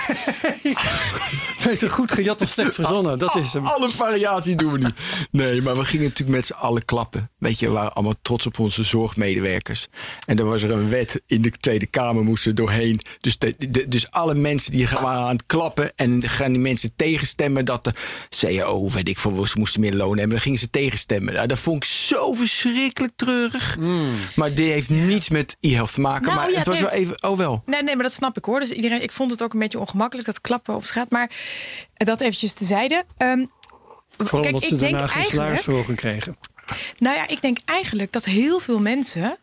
beter 1.64 1.90
goed 1.90 2.12
gejat 2.12 2.38
dan 2.38 2.48
slecht 2.48 2.74
verzonnen. 2.74 3.18
Dat 3.18 3.34
is 3.36 3.52
hem. 3.52 3.66
Alle 3.66 3.90
variaties 3.90 4.56
doen 4.56 4.72
we 4.72 4.78
nu. 4.78 4.88
Nee, 5.30 5.62
maar 5.62 5.76
we 5.76 5.84
gingen 5.84 6.04
natuurlijk 6.04 6.36
met 6.36 6.46
z'n 6.46 6.52
allen 6.52 6.84
klappen. 6.84 7.30
Weet 7.38 7.58
je, 7.58 7.66
we 7.66 7.72
waren 7.72 7.92
allemaal 7.92 8.14
trots 8.22 8.46
op 8.46 8.58
onze 8.58 8.82
zorgmedewerkers. 8.82 9.86
En 10.26 10.38
er 10.38 10.44
was 10.44 10.62
er 10.62 10.70
een 10.70 10.88
wet 10.88 11.22
in 11.26 11.42
de 11.42 11.50
Tweede 11.50 11.86
Kamer 11.86 12.24
moesten 12.24 12.54
doorheen. 12.54 13.00
Dus, 13.20 13.38
de, 13.38 13.54
de- 13.70 13.88
dus 13.88 14.10
alle 14.10 14.34
mensen 14.34 14.72
die 14.72 14.88
waren 15.00 15.22
aan 15.22 15.36
het 15.36 15.46
klappen... 15.46 15.92
en 15.96 16.20
dan 16.20 16.28
gaan 16.30 16.52
die 16.52 16.60
mensen 16.60 16.92
tegenstemmen 16.96 17.64
dat 17.64 17.84
de 17.84 17.92
CAO, 18.38 18.90
weet 18.90 19.08
ik 19.08 19.18
veel, 19.18 19.46
ze 19.46 19.58
moesten 19.64 19.80
meer 19.80 19.94
loon 19.94 20.18
hebben. 20.18 20.28
Dan 20.28 20.40
gingen 20.40 20.58
ze 20.58 20.70
tegenstemmen. 20.70 21.34
Nou, 21.34 21.46
dat 21.46 21.58
vond 21.58 21.84
ik 21.84 21.90
zo 21.90 22.32
verschrikkelijk 22.32 23.12
treurig. 23.16 23.78
Maar 24.34 24.54
dit 24.54 24.68
heeft 24.68 24.90
niets 24.90 25.28
met 25.28 25.56
e-health 25.60 25.94
te 25.94 26.00
maken. 26.00 26.26
Nou, 26.26 26.36
maar 26.36 26.50
ja, 26.50 26.58
het 26.58 26.66
het 26.66 26.80
was 26.80 26.90
wel 26.90 27.00
even... 27.00 27.22
Oh 27.22 27.38
wel. 27.38 27.62
Nee, 27.66 27.82
nee, 27.82 27.94
maar 27.94 28.04
dat 28.04 28.12
snap 28.12 28.36
ik 28.36 28.44
hoor. 28.44 28.60
Dus 28.60 28.70
iedereen, 28.70 29.02
ik 29.02 29.12
vond 29.12 29.30
het 29.30 29.42
ook 29.42 29.52
een 29.52 29.58
beetje 29.58 29.78
ongemakkelijk, 29.78 30.26
dat 30.26 30.40
klappen 30.40 30.74
op 30.74 30.84
straat. 30.84 31.10
Maar 31.10 31.30
dat 31.94 32.20
eventjes 32.20 32.52
tezijde. 32.52 33.04
Ehm 33.16 33.44
Vooral 34.16 34.40
kijk, 34.40 34.54
omdat 34.54 34.62
ik 34.62 34.68
ze 34.68 34.76
denk 34.76 34.92
daarna 34.92 35.06
geen 35.06 35.24
salarisverhoging 35.24 35.96
kregen. 35.96 36.36
nou 36.98 37.16
ja, 37.16 37.28
ik 37.28 37.40
denk 37.42 37.58
eigenlijk 37.64 38.12
dat 38.12 38.24
heel 38.24 38.60
veel 38.60 38.80
mensen 38.80 39.38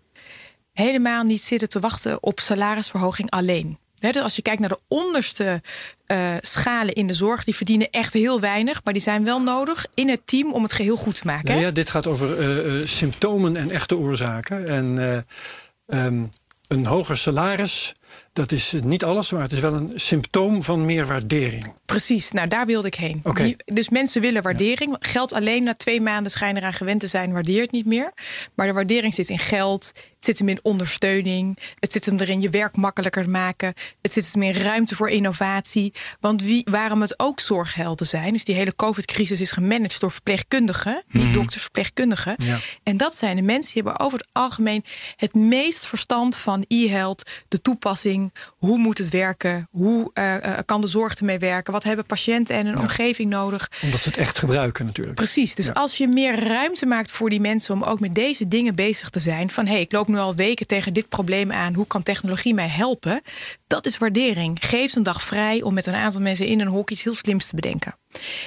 helemaal 0.74 1.24
niet 1.24 1.42
zitten 1.42 1.70
te 1.70 1.80
wachten 1.80 2.24
op 2.24 2.40
salarisverhoging 2.40 3.30
alleen. 3.30 3.78
Dus 4.02 4.22
als 4.22 4.36
je 4.36 4.42
kijkt 4.42 4.60
naar 4.60 4.70
de 4.70 4.80
onderste 4.88 5.62
eh, 6.06 6.36
schalen 6.42 6.94
in 6.94 7.08
de 7.08 7.14
zorg, 7.14 7.44
die 7.44 7.56
verdienen 7.56 7.90
echt 7.90 8.14
heel 8.14 8.40
weinig, 8.40 8.84
maar 8.84 8.94
die 8.94 9.02
zijn 9.02 9.24
wel 9.24 9.42
nodig 9.42 9.86
in 9.94 10.10
het 10.10 10.22
team 10.26 10.54
om 10.54 10.64
het 10.64 10.72
geheel 10.72 10.96
goed 10.96 11.16
te 11.16 11.26
maken. 11.26 11.54
Hè? 11.54 11.60
ja, 11.60 11.72
dit 11.72 11.90
gaat 11.90 12.08
over 12.08 12.38
eh, 12.40 12.82
eh, 12.82 12.88
symptomen 12.88 13.56
en 13.56 13.72
echte 13.72 13.98
oorzaken. 13.98 14.68
En 14.68 14.98
eh, 14.98 16.06
ehm, 16.06 16.24
een 16.68 16.86
hoger 16.86 17.18
salaris 17.18 17.94
Dat 18.34 18.52
is 18.52 18.74
niet 18.84 19.04
alles, 19.04 19.32
maar 19.32 19.41
het 19.41 19.52
is 19.52 19.60
wel 19.60 19.74
een 19.74 19.91
symptoom 19.96 20.63
van 20.63 20.86
meer 20.86 21.08
waardering. 21.08 21.74
Precies, 21.86 22.32
nou 22.32 22.48
daar 22.48 22.65
wilde 22.65 22.88
ik 22.88 22.96
heen. 22.96 23.20
Die- 23.46 23.56
dus 23.65 23.89
mensen 23.89 24.22
willen 24.22 24.41
waardering. 24.44 24.96
Geld 25.00 25.34
alleen 25.34 25.63
na 25.63 25.76
twee 25.76 26.02
maanden 26.02 26.32
schijnen 26.32 26.62
eraan 26.62 26.74
gewend 26.74 27.00
te 27.00 27.08
zijn, 27.08 27.32
waardeert 27.32 27.72
niet 27.72 27.86
meer. 27.86 28.13
Maar 28.56 28.67
de 28.67 28.74
waardering 28.74 29.13
zit 29.13 29.30
in 29.30 29.38
geld, 29.39 29.86
het 29.96 30.26
zit 30.26 30.39
hem 30.39 30.50
in 30.50 30.60
ondersteuning, 30.63 31.58
het 31.80 31.91
zit 31.91 32.06
hem 32.06 32.20
erin 32.20 32.41
je 32.41 32.50
werk 32.50 32.76
makkelijker 32.76 33.24
te 33.24 33.30
maken, 33.30 33.74
het 34.02 34.12
zit 34.12 34.30
hem 34.34 34.41
in 34.41 34.54
ruimte 34.54 34.96
voor 34.96 35.10
innovatie. 35.10 35.94
Want 36.20 36.41
wie, 36.41 36.67
waarom 36.72 37.02
het 37.02 37.20
ook 37.20 37.39
zorghelden 37.39 38.08
zijn, 38.08 38.34
is 38.34 38.46
die 38.46 38.56
hele 38.56 38.76
COVID-crisis 38.76 39.41
is 39.41 39.52
gemanaged 39.52 40.00
door 40.00 40.12
verpleegkundigen, 40.12 41.04
niet 41.12 41.34
dokters, 41.34 41.62
verpleegkundigen. 41.62 42.36
Ja. 42.38 42.58
En 42.84 42.98
dat 42.98 43.15
zijn 43.15 43.36
de 43.36 43.41
mensen 43.41 43.74
die 43.74 43.84
hebben 43.84 44.06
over 44.06 44.17
het 44.17 44.28
algemeen 44.32 44.84
het 45.15 45.34
meest 45.34 45.86
verstand 45.86 46.36
van 46.36 46.65
e-health, 46.67 47.30
de 47.48 47.62
toepassing, 47.62 48.20
hoe 48.58 48.78
moet 48.78 48.98
het 48.98 49.10
werken, 49.10 49.68
hoe 49.70 50.10
eh, 50.14 50.36
eh, 50.36 50.60
kan 50.66 50.82
de 50.82 50.88
zorg 50.88 51.16
ermee 51.16 51.40
werken, 51.40 51.74
wat 51.74 51.84
hebben 51.84 52.06
patiënten 52.06 52.56
en 52.56 52.66
hun 52.66 52.80
omgeving 52.80 53.30
nodig. 53.30 53.70
Omdat 53.82 54.00
ze 54.00 54.10
het 54.10 54.18
echt 54.18 54.38
gebruiken 54.38 54.86
natuurlijk. 54.86 55.16
Precies, 55.16 55.56
dus 55.56 55.66
Ja. 55.66 55.72
als 55.72 55.98
je 55.98 56.08
meer 56.08 56.48
ruimte 56.48 56.86
maakt 56.86 57.12
voor 57.12 57.30
die 57.30 57.40
mensen 57.40 57.74
om 57.74 57.84
ook 57.84 58.00
met 58.00 58.16
deze 58.16 58.48
dingen 58.48 58.76
bezig 58.76 59.10
te 59.10 59.20
zijn, 59.20 59.50
van 59.50 59.66
hé, 59.66 59.72
hey, 59.72 59.82
ik 59.82 59.92
loop 59.92 60.08
nu 60.08 60.18
al 60.18 60.36
weken 60.36 60.68
tegen 60.68 60.94
dit 60.94 61.10
probleem 61.10 61.52
aan, 61.52 61.74
hoe 61.74 61.88
kan 61.88 62.04
technologie 62.04 62.54
mij 62.54 62.68
helpen? 62.68 63.22
Dat 63.68 63.86
is 63.86 63.98
waardering. 63.98 64.58
Geef 64.62 64.92
ze 64.92 64.98
een 64.98 65.04
dag 65.04 65.24
vrij 65.24 65.62
om 65.62 65.74
met 65.74 65.86
een 65.86 65.94
aantal 65.94 66.22
mensen 66.22 66.46
in 66.46 66.60
een 66.60 66.68
hok 66.68 66.90
iets 66.90 67.04
heel 67.04 67.14
slims 67.14 67.48
te 67.48 67.56
bedenken. 67.56 67.96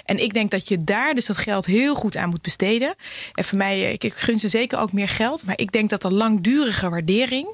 En 0.04 0.22
ik 0.22 0.34
denk 0.34 0.50
dat 0.50 0.68
je 0.68 0.84
daar 0.84 1.14
dus 1.14 1.26
dat 1.26 1.36
geld 1.36 1.66
heel 1.66 1.94
goed 1.94 2.16
aan 2.16 2.28
moet 2.28 2.42
besteden. 2.42 2.94
En 3.34 3.44
voor 3.44 3.58
mij, 3.58 3.92
ik, 3.92 4.04
ik 4.04 4.14
gun 4.14 4.38
ze 4.38 4.48
zeker 4.48 4.78
ook 4.78 4.92
meer 4.92 5.08
geld. 5.08 5.44
Maar 5.44 5.58
ik 5.58 5.72
denk 5.72 5.90
dat 5.90 6.02
de 6.02 6.10
langdurige 6.10 6.88
waardering 6.88 7.48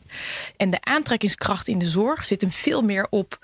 en 0.56 0.70
de 0.70 0.78
aantrekkingskracht 0.80 1.68
in 1.68 1.78
de 1.78 1.88
zorg 1.88 2.26
zit 2.26 2.40
hem 2.40 2.50
veel 2.50 2.82
meer 2.82 3.06
op 3.10 3.38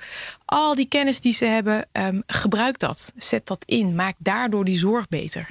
al 0.45 0.75
die 0.75 0.89
kennis 0.89 1.21
die 1.21 1.35
ze 1.35 1.45
hebben. 1.45 1.87
ehm, 1.93 2.21
gebruik 2.27 2.79
dat. 2.79 3.13
Zet 3.17 3.47
dat 3.47 3.65
in. 3.65 3.95
Maak 3.95 4.15
daardoor 4.19 4.65
die 4.65 4.79
zorg 4.79 5.09
beter. 5.09 5.47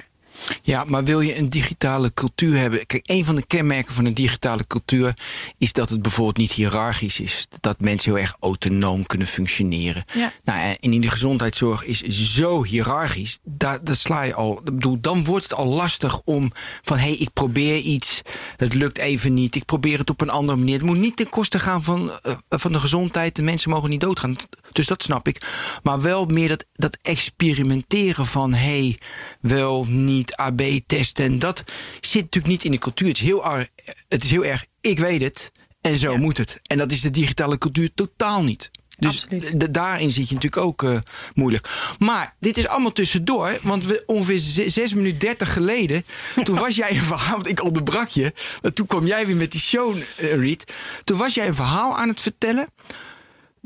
Ja, 0.62 0.84
maar 0.84 1.04
wil 1.04 1.20
je 1.20 1.36
een 1.36 1.50
digitale 1.50 2.14
cultuur 2.14 2.58
hebben? 2.58 2.86
Kijk, 2.86 3.08
een 3.08 3.24
van 3.24 3.34
de 3.36 3.46
kenmerken 3.46 3.94
van 3.94 4.04
een 4.04 4.14
digitale 4.14 4.66
cultuur 4.66 5.14
is 5.58 5.72
dat 5.72 5.90
het 5.90 6.02
bijvoorbeeld 6.02 6.36
niet 6.36 6.52
hiërarchisch 6.52 7.20
is. 7.20 7.46
Dat 7.60 7.80
mensen 7.80 8.12
heel 8.12 8.20
erg 8.20 8.36
autonoom 8.40 9.06
kunnen 9.06 9.26
functioneren. 9.26 10.04
Ja. 10.14 10.32
Nou, 10.44 10.76
en 10.80 10.92
in 10.92 11.00
de 11.00 11.08
gezondheidszorg 11.08 11.84
is 11.84 12.02
zo 12.02 12.64
hiërarchisch. 12.64 13.38
Daar, 13.42 13.84
daar 13.84 13.96
sla 13.96 14.22
je 14.22 14.34
al. 14.34 14.58
ik 14.58 14.64
Bedoel, 14.64 15.00
dan 15.00 15.24
wordt 15.24 15.42
het 15.42 15.54
al 15.54 15.66
lastig 15.66 16.20
om 16.24 16.52
van 16.82 16.96
hé, 16.96 17.02
hey, 17.02 17.16
ik 17.16 17.32
probeer 17.32 17.78
iets. 17.78 18.22
Het 18.56 18.74
lukt 18.74 18.98
even 18.98 19.34
niet. 19.34 19.54
Ik 19.54 19.64
probeer 19.64 19.98
het 19.98 20.10
op 20.10 20.20
een 20.20 20.30
andere 20.30 20.58
manier. 20.58 20.74
Het 20.74 20.84
moet 20.86 20.98
niet 20.98 21.16
ten 21.16 21.28
koste 21.28 21.58
gaan 21.58 21.82
van, 21.82 22.10
eh, 22.22 22.34
van 22.48 22.72
de 22.72 22.80
gezondheid. 22.80 23.36
De 23.36 23.42
mensen 23.42 23.70
mogen 23.70 23.90
niet 23.90 24.00
doodgaan. 24.00 24.36
Dus 24.72 24.86
dat 24.86 25.02
snap 25.02 25.28
ik. 25.28 25.40
Maar 25.82 26.00
wel 26.00 26.26
meer 26.26 26.48
dat, 26.48 26.66
dat 26.72 26.98
experimenteren 27.02 28.26
van 28.26 28.52
hé, 28.52 28.78
hey, 28.78 28.98
wel 29.40 29.84
niet 29.88 30.25
AB 30.34 30.60
testen. 30.86 31.24
En 31.24 31.38
dat 31.38 31.64
zit 32.00 32.22
natuurlijk 32.22 32.46
niet 32.52 32.64
in 32.64 32.70
de 32.70 32.78
cultuur. 32.78 33.08
Het 33.08 33.16
is 33.16 33.22
heel, 33.22 33.44
ar- 33.44 33.68
het 34.08 34.24
is 34.24 34.30
heel 34.30 34.44
erg, 34.44 34.64
ik 34.80 34.98
weet 34.98 35.22
het. 35.22 35.52
En 35.80 35.96
zo 35.96 36.12
Ja. 36.12 36.18
moet 36.18 36.36
het. 36.38 36.60
En 36.62 36.78
dat 36.78 36.92
is 36.92 37.00
de 37.00 37.10
digitale 37.10 37.58
cultuur 37.58 37.90
totaal 37.94 38.42
niet. 38.42 38.70
Dus 38.98 39.26
daarin 39.70 40.10
zit 40.10 40.28
je 40.28 40.34
natuurlijk 40.34 40.62
ook 40.62 40.82
eh, 40.82 40.96
moeilijk. 41.34 41.94
Maar 41.98 42.34
dit 42.40 42.56
is 42.58 42.66
allemaal 42.68 42.92
tussendoor. 42.92 43.58
Want 43.62 43.84
we, 43.84 44.02
ongeveer 44.06 44.38
ze- 44.38 44.68
6 44.68 44.94
minuten 44.94 45.18
30 45.18 45.52
geleden. 45.52 46.04
toen 46.44 46.58
was 46.58 46.76
jij 46.76 46.90
een 46.90 47.02
verhaal. 47.14 47.34
Want 47.34 47.48
ik 47.48 47.62
onderbrak 47.64 48.08
je. 48.08 48.32
Want 48.60 48.74
toen 48.74 48.86
kwam 48.86 49.06
jij 49.06 49.26
weer 49.26 49.36
met 49.36 49.52
die 49.52 49.60
show, 49.60 49.96
eh, 50.16 50.32
Reed. 50.34 50.72
Toen 51.04 51.18
was 51.18 51.34
jij 51.34 51.46
een 51.46 51.54
verhaal 51.54 51.98
aan 51.98 52.08
het 52.08 52.20
vertellen. 52.20 52.66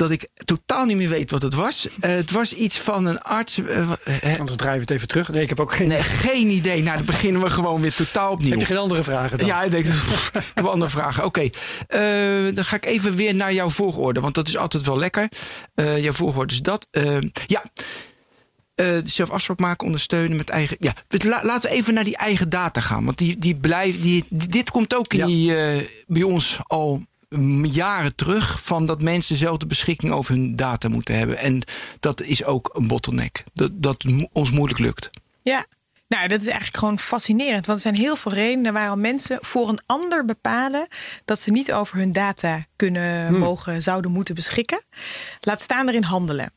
Dat 0.00 0.10
ik 0.10 0.28
totaal 0.44 0.84
niet 0.84 0.96
meer 0.96 1.08
weet 1.08 1.30
wat 1.30 1.42
het 1.42 1.54
was. 1.54 1.88
Eh, 2.00 2.10
het 2.10 2.30
was 2.30 2.52
iets 2.54 2.78
van 2.78 3.04
een 3.06 3.20
arts. 3.22 3.58
eh, 3.58 3.90
Anders 4.38 4.56
draaien 4.56 4.74
we 4.74 4.80
het 4.80 4.90
even 4.90 5.08
terug. 5.08 5.28
Nee, 5.30 5.42
ik 5.42 5.48
heb 5.48 5.60
ook 5.60 5.72
geen. 5.74 5.88
nee, 5.88 6.02
geen 6.02 6.48
idee. 6.48 6.82
Nou, 6.82 6.96
dan 6.96 7.06
beginnen 7.06 7.42
we 7.42 7.50
gewoon 7.50 7.80
weer 7.80 7.94
totaal 7.94 8.32
opnieuw. 8.32 8.50
Heb 8.50 8.60
je 8.60 8.66
geen 8.66 8.76
andere 8.76 9.02
vragen 9.02 9.38
dan? 9.38 9.46
Ja, 9.46 9.62
ik 9.62 9.70
denk, 9.70 9.84
pff, 9.84 10.30
ik 10.34 10.42
heb 10.54 10.64
andere 10.64 10.90
vragen. 10.90 11.24
Oké, 11.24 11.48
dan 12.54 12.64
ga 12.64 12.76
ik 12.76 12.84
even 12.84 13.16
weer 13.16 13.34
naar 13.34 13.52
jouw 13.52 13.70
volgorde, 13.70 14.20
want 14.20 14.34
dat 14.34 14.48
is 14.48 14.56
altijd 14.56 14.86
wel 14.86 14.98
lekker. 14.98 15.28
Jouw 15.74 16.12
volgorde 16.12 16.52
is 16.54 16.62
dat. 16.62 16.88
Ja, 17.46 17.62
zelf 19.04 19.30
afspraak 19.30 19.58
maken, 19.58 19.86
ondersteunen 19.86 20.36
met 20.36 20.48
eigen. 20.48 20.76
Ja, 20.80 20.94
dus 21.08 21.22
la- 21.22 21.44
laten 21.44 21.70
we 21.70 21.76
even 21.76 21.94
naar 21.94 22.04
die 22.04 22.16
eigen 22.16 22.48
data 22.48 22.80
gaan, 22.80 23.04
want 23.04 23.18
die, 23.18 23.36
die 23.36 23.56
blijft. 23.56 24.02
Die, 24.02 24.24
die- 24.28 24.48
dit 24.48 24.70
komt 24.70 24.94
ook 24.94 25.12
in 25.14 25.18
Ja. 25.18 25.26
die, 25.26 25.88
bij 26.06 26.22
ons 26.22 26.58
al 26.66 27.08
jaren 27.62 28.14
terug 28.14 28.62
van 28.62 28.86
dat 28.86 29.02
mensen 29.02 29.36
zelf 29.36 29.56
de 29.56 29.66
beschikking 29.66 30.12
over 30.12 30.34
hun 30.34 30.56
data 30.56 30.88
moeten 30.88 31.16
hebben. 31.16 31.38
En 31.38 31.62
dat 32.00 32.22
is 32.22 32.44
ook 32.44 32.70
een 32.72 32.86
bottleneck. 32.86 33.44
Dat, 33.52 33.70
dat 33.74 34.04
ons 34.32 34.50
moeilijk 34.50 34.78
lukt. 34.78 35.10
Ja. 35.42 35.66
Nou, 36.08 36.28
dat 36.28 36.40
is 36.40 36.46
eigenlijk 36.46 36.76
gewoon 36.76 36.98
fascinerend. 36.98 37.66
Want 37.66 37.78
er 37.78 37.84
zijn 37.84 38.02
heel 38.02 38.16
veel 38.16 38.32
redenen 38.32 38.72
waarom 38.72 39.00
mensen 39.00 39.38
voor 39.40 39.68
een 39.68 39.80
ander 39.86 40.24
bepalen 40.24 40.86
dat 41.24 41.40
ze 41.40 41.50
niet 41.50 41.72
over 41.72 41.96
hun 41.96 42.12
data 42.12 42.64
kunnen, 42.76 43.38
mogen, 43.38 43.82
zouden 43.82 44.10
moeten 44.10 44.34
beschikken. 44.34 44.82
Laat 45.40 45.60
staan 45.60 45.88
erin 45.88 46.02
handelen. 46.02 46.52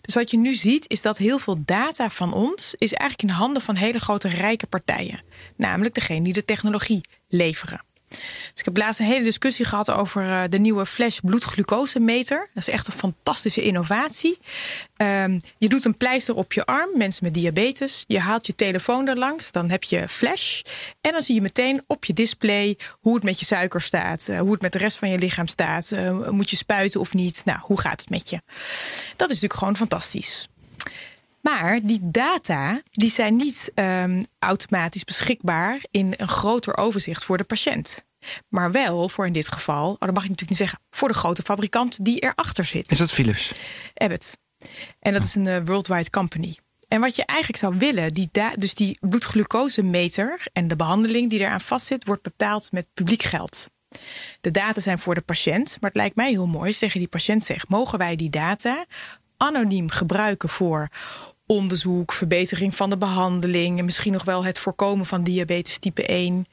Dus 0.00 0.14
wat 0.14 0.30
je 0.30 0.36
nu 0.36 0.54
ziet 0.54 0.88
is 0.88 1.02
dat 1.02 1.18
heel 1.18 1.38
veel 1.38 1.62
data 1.64 2.10
van 2.10 2.32
ons 2.32 2.74
is 2.78 2.92
eigenlijk 2.92 3.30
in 3.30 3.38
handen 3.38 3.62
van 3.62 3.74
hele 3.74 3.98
grote 3.98 4.28
rijke 4.28 4.66
partijen. 4.66 5.22
Namelijk 5.56 5.94
degene 5.94 6.24
die 6.24 6.32
de 6.32 6.44
technologie 6.44 7.00
leveren. 7.28 7.84
Dus 8.14 8.50
ik 8.54 8.64
heb 8.64 8.76
laatst 8.76 9.00
een 9.00 9.06
hele 9.06 9.24
discussie 9.24 9.64
gehad 9.64 9.90
over 9.90 10.22
eh, 10.22 10.42
de 10.48 10.58
nieuwe 10.58 10.86
Flash 10.86 11.18
bloedglucosemeter. 11.22 12.48
Dat 12.54 12.66
is 12.68 12.72
echt 12.74 12.86
een 12.86 12.92
fantastische 12.92 13.62
innovatie. 13.62 14.38
Ehm, 14.96 15.38
je 15.58 15.68
doet 15.68 15.84
een 15.84 15.96
pleister 15.96 16.34
op 16.34 16.52
je 16.52 16.64
arm, 16.64 16.98
mensen 16.98 17.24
met 17.24 17.34
diabetes. 17.34 18.04
Je 18.06 18.18
haalt 18.20 18.46
je 18.46 18.54
telefoon 18.54 19.08
er 19.08 19.18
langs, 19.18 19.50
dan 19.52 19.70
heb 19.70 19.82
je 19.82 20.08
Flash. 20.08 20.60
En 21.00 21.12
dan 21.12 21.22
zie 21.22 21.34
je 21.34 21.40
meteen 21.40 21.82
op 21.86 22.04
je 22.04 22.12
display 22.12 22.78
hoe 23.00 23.14
het 23.14 23.22
met 23.24 23.38
je 23.38 23.44
suiker 23.44 23.80
staat. 23.80 24.28
eh, 24.28 24.38
hoe 24.38 24.52
het 24.52 24.62
met 24.62 24.72
de 24.72 24.78
rest 24.78 24.96
van 24.98 25.10
je 25.10 25.18
lichaam 25.18 25.46
staat. 25.46 25.92
eh, 25.92 26.28
moet 26.28 26.50
je 26.50 26.56
spuiten 26.56 27.00
of 27.00 27.14
niet? 27.14 27.42
Nou, 27.44 27.58
hoe 27.62 27.80
gaat 27.80 28.00
het 28.00 28.10
met 28.10 28.30
je? 28.30 28.40
Dat 29.16 29.28
is 29.30 29.34
natuurlijk 29.34 29.54
gewoon 29.54 29.76
fantastisch. 29.76 30.48
Maar 31.44 31.80
die 31.82 32.00
data 32.02 32.82
die 32.90 33.10
zijn 33.10 33.36
niet 33.36 33.70
ehm, 33.74 34.24
automatisch 34.38 35.04
beschikbaar 35.04 35.84
in 35.90 36.14
een 36.16 36.28
groter 36.28 36.76
overzicht 36.76 37.24
voor 37.24 37.36
de 37.36 37.44
patiënt. 37.44 38.04
Maar 38.48 38.70
wel 38.70 39.08
voor 39.08 39.26
in 39.26 39.32
dit 39.32 39.48
geval, 39.48 39.90
oh, 39.90 39.98
dat 39.98 40.14
mag 40.14 40.22
ik 40.22 40.30
natuurlijk 40.30 40.48
niet 40.48 40.58
zeggen, 40.58 40.78
voor 40.90 41.08
de 41.08 41.14
grote 41.14 41.42
fabrikant 41.42 42.04
die 42.04 42.18
erachter 42.18 42.64
zit. 42.64 42.90
Is 42.90 42.98
dat 42.98 43.10
Philips? 43.10 43.52
Abbott. 43.94 44.36
En 45.00 45.12
dat 45.12 45.24
is 45.24 45.34
een 45.34 45.46
eh, 45.46 45.60
worldwide 45.64 46.10
company. 46.10 46.56
En 46.88 47.00
wat 47.00 47.16
je 47.16 47.24
eigenlijk 47.24 47.58
zou 47.58 47.76
willen, 47.78 48.12
die 48.12 48.30
dus 48.56 48.74
die 48.74 48.98
bloedglucosemeter 49.00 50.46
en 50.52 50.68
de 50.68 50.76
behandeling 50.76 51.30
die 51.30 51.40
eraan 51.40 51.60
vastzit, 51.60 52.04
wordt 52.04 52.22
betaald 52.22 52.72
met 52.72 52.86
publiek 52.94 53.22
geld. 53.22 53.70
De 54.40 54.50
data 54.50 54.80
zijn 54.80 54.98
voor 54.98 55.14
de 55.14 55.20
patiënt, 55.20 55.76
maar 55.80 55.90
het 55.90 55.98
lijkt 55.98 56.16
mij 56.16 56.30
heel 56.30 56.46
mooi 56.46 56.66
als 56.66 56.74
je 56.74 56.80
tegen 56.80 56.98
die 56.98 57.08
patiënt 57.08 57.44
zegt: 57.44 57.68
mogen 57.68 57.98
wij 57.98 58.16
die 58.16 58.30
data 58.30 58.86
anoniem 59.36 59.90
gebruiken 59.90 60.48
voor 60.48 60.88
onderzoek, 61.54 62.12
verbetering 62.12 62.74
van 62.74 62.90
de 62.90 62.98
behandeling 62.98 63.78
en 63.78 63.84
misschien 63.84 64.12
nog 64.12 64.24
wel 64.24 64.44
het 64.44 64.58
voorkomen 64.58 65.06
van 65.06 65.24
diabetes 65.24 65.78
type 65.78 66.06
1? 66.06 66.46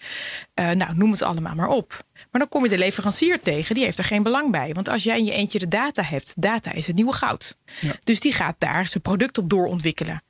Eh, 0.54 0.70
nou, 0.70 0.96
noem 0.96 1.12
het 1.12 1.22
allemaal 1.22 1.56
maar 1.56 1.68
op. 1.68 1.98
Maar 2.32 2.42
dan 2.42 2.50
kom 2.50 2.64
je 2.64 2.70
de 2.70 2.78
leverancier 2.78 3.42
tegen, 3.42 3.76
die 3.76 3.84
heeft 3.84 3.98
er 3.98 4.04
geen 4.04 4.24
belang 4.24 4.52
bij. 4.52 4.74
Want 4.74 4.90
als 4.90 5.04
jij 5.04 5.18
in 5.18 5.26
je 5.26 5.32
eentje 5.32 5.60
de 5.60 5.68
data 5.68 6.04
hebt, 6.04 6.34
data 6.38 6.72
is 6.72 6.88
het 6.88 6.96
nieuwe 6.96 7.14
goud. 7.14 7.58
Dus 8.04 8.20
die 8.20 8.34
gaat 8.34 8.56
daar 8.58 8.88
zijn 8.88 9.04
product 9.04 9.38
op 9.38 9.50
doorontwikkelen. 9.50 10.24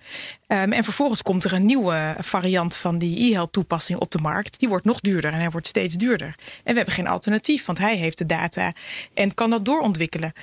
Ehm, 0.47 0.71
en 0.71 0.83
vervolgens 0.83 1.21
komt 1.21 1.43
er 1.43 1.53
een 1.53 1.65
nieuwe 1.65 2.15
variant 2.19 2.75
van 2.75 2.97
die 2.97 3.29
e-health 3.29 3.51
toepassing 3.51 3.99
op 3.99 4.11
de 4.11 4.17
markt. 4.17 4.59
Die 4.59 4.69
wordt 4.69 4.85
nog 4.85 4.99
duurder 4.99 5.33
en 5.33 5.39
hij 5.39 5.49
wordt 5.51 5.67
steeds 5.67 5.95
duurder. 5.95 6.27
En 6.27 6.71
we 6.71 6.73
hebben 6.73 6.93
geen 6.93 7.07
alternatief, 7.07 7.65
want 7.65 7.77
hij 7.77 7.97
heeft 7.97 8.17
de 8.17 8.25
data 8.25 8.73
en 9.13 9.33
kan 9.33 9.49
dat 9.49 9.65
doorontwikkelen. 9.65 10.33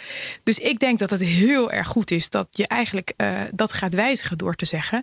Dus 0.43 0.59
ik 0.59 0.79
denk 0.79 0.99
dat 0.99 1.11
het 1.11 1.21
heel 1.21 1.71
erg 1.71 1.89
goed 1.89 2.11
is 2.11 2.31
dat 2.31 2.49
je 2.51 2.67
eigenlijk 2.67 3.13
eh, 3.17 3.43
dat 3.55 3.73
gaat 3.73 3.95
wijzigen 3.95 4.39
door 4.39 4.55
te 4.55 4.65
zeggen. 4.65 5.03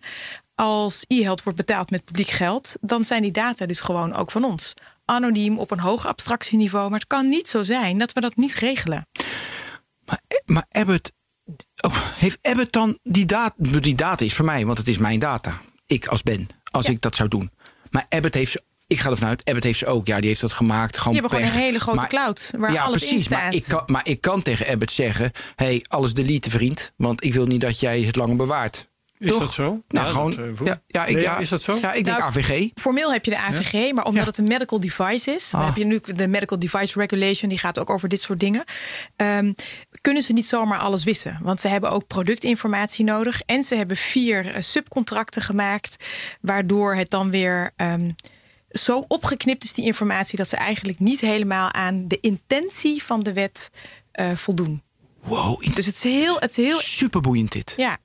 Als 0.55 1.05
e-health 1.07 1.43
wordt 1.43 1.57
betaald 1.57 1.89
met 1.89 2.05
publiek 2.05 2.29
geld, 2.29 2.75
dan 2.81 3.05
zijn 3.05 3.21
die 3.21 3.31
data 3.31 3.65
dus 3.65 3.79
gewoon 3.79 4.13
ook 4.13 4.31
van 4.31 4.43
ons. 4.43 4.73
Anoniem 5.05 5.59
op 5.59 5.71
een 5.71 5.79
hoog 5.79 6.05
abstractieniveau. 6.07 6.89
Maar 6.89 6.99
het 6.99 7.07
kan 7.07 7.29
niet 7.29 7.47
zo 7.47 7.63
zijn 7.63 7.97
dat 7.97 8.13
we 8.13 8.21
dat 8.21 8.35
niet 8.35 8.53
regelen. 8.53 9.07
Maar, 10.05 10.21
maar 10.45 10.65
Abbott, 10.69 11.11
oh, 11.81 11.95
heeft 12.15 12.37
Abbott 12.41 12.71
dan 12.71 12.99
die 13.03 13.25
data? 13.25 13.53
Die 13.57 13.95
data 13.95 14.25
is 14.25 14.33
voor 14.33 14.45
mij, 14.45 14.65
want 14.65 14.77
het 14.77 14.87
is 14.87 14.97
mijn 14.97 15.19
data. 15.19 15.61
Ik 15.85 16.07
als 16.07 16.23
Ben, 16.23 16.47
als 16.71 16.85
Ja. 16.85 16.91
ik 16.91 17.01
dat 17.01 17.15
zou 17.15 17.29
doen. 17.29 17.51
Maar 17.89 18.05
Abbott 18.09 18.33
heeft 18.33 18.51
ze. 18.51 18.63
Ik 18.87 18.99
ga 18.99 19.09
ervan 19.09 19.27
uit, 19.27 19.45
Abbott 19.45 19.63
heeft 19.63 19.79
ze 19.79 19.85
ook. 19.85 20.07
Ja, 20.07 20.19
die 20.19 20.27
heeft 20.27 20.41
dat 20.41 20.51
gemaakt. 20.51 20.97
Gewoon 20.97 21.13
Die 21.13 21.21
hebben 21.21 21.39
gewoon 21.39 21.55
een 21.55 21.61
hele 21.61 21.79
grote 21.79 21.97
Maar- 21.99 22.09
cloud 22.09 22.51
waar 22.57 22.71
ja, 22.73 22.83
alles 22.83 23.01
in 23.01 23.07
precies. 23.07 23.25
staat. 23.25 23.39
Maar 23.41 23.53
ik, 23.53 23.63
kan, 23.67 23.83
maar 23.85 24.07
ik 24.07 24.21
kan 24.21 24.41
tegen 24.41 24.67
Abbott 24.67 24.91
zeggen: 24.91 25.31
hey, 25.55 25.85
alles 25.87 26.13
delete, 26.13 26.49
vriend. 26.49 26.91
Want 26.97 27.23
ik 27.23 27.33
wil 27.33 27.45
niet 27.45 27.61
dat 27.61 27.79
jij 27.79 28.01
het 28.01 28.15
langer 28.15 28.35
bewaart. 28.35 28.87
Is 29.25 29.31
Toch? 29.31 29.39
dat 29.39 29.53
zo? 29.53 29.63
Nou, 29.88 30.05
Ja, 30.05 30.11
gewoon. 30.11 30.31
dat, 30.31 30.59
eh, 30.59 30.65
ja, 30.65 30.81
ja, 30.88 31.05
ik, 31.05 31.21
ja, 31.21 31.38
is 31.38 31.49
dat 31.49 31.61
zo? 31.61 31.77
Ja, 31.81 31.93
ik 31.93 32.05
denk 32.05 32.17
Nou, 32.17 32.29
AVG. 32.29 32.69
Formeel 32.73 33.11
heb 33.13 33.25
je 33.25 33.31
de 33.31 33.38
AVG, 33.38 33.91
maar 33.93 34.05
omdat 34.05 34.23
Ja. 34.23 34.29
het 34.29 34.38
een 34.38 34.47
medical 34.47 34.79
device 34.79 35.31
is, 35.31 35.49
dan 35.49 35.59
Ah. 35.61 35.65
heb 35.67 35.75
je 35.75 35.85
nu 35.85 35.99
de 36.15 36.27
Medical 36.27 36.59
Device 36.59 36.99
Regulation, 36.99 37.49
die 37.49 37.59
gaat 37.59 37.79
ook 37.79 37.89
over 37.89 38.09
dit 38.09 38.21
soort 38.21 38.39
dingen. 38.39 38.63
Ehm, 39.15 39.53
kunnen 40.01 40.23
ze 40.23 40.33
niet 40.33 40.45
zomaar 40.47 40.79
alles 40.79 41.03
wissen. 41.03 41.39
Want 41.41 41.61
ze 41.61 41.67
hebben 41.67 41.89
ook 41.91 42.07
productinformatie 42.07 43.05
nodig. 43.05 43.41
En 43.45 43.63
ze 43.63 43.75
hebben 43.75 43.97
vier 43.97 44.45
uh, 44.45 44.61
subcontracten 44.61 45.41
gemaakt. 45.41 46.03
Waardoor 46.41 46.95
het 46.95 47.09
dan 47.09 47.29
weer 47.29 47.71
um, 47.77 48.15
zo 48.69 49.03
opgeknipt 49.07 49.63
is, 49.63 49.73
die 49.73 49.85
informatie, 49.85 50.38
dat 50.38 50.49
ze 50.49 50.55
eigenlijk 50.55 50.99
niet 50.99 51.21
helemaal 51.21 51.73
aan 51.73 52.07
de 52.07 52.17
intentie 52.19 53.03
van 53.03 53.19
de 53.23 53.33
wet 53.33 53.69
uh, 54.13 54.31
voldoen. 54.35 54.83
Wow. 55.23 55.75
Dus 55.75 55.85
het 55.85 55.95
is 55.95 56.03
heel. 56.03 56.35
Het 56.39 56.49
is 56.49 56.55
heel 56.65 56.79
Superboeiend 56.79 57.51
dit. 57.51 57.73
Ja. 57.77 57.97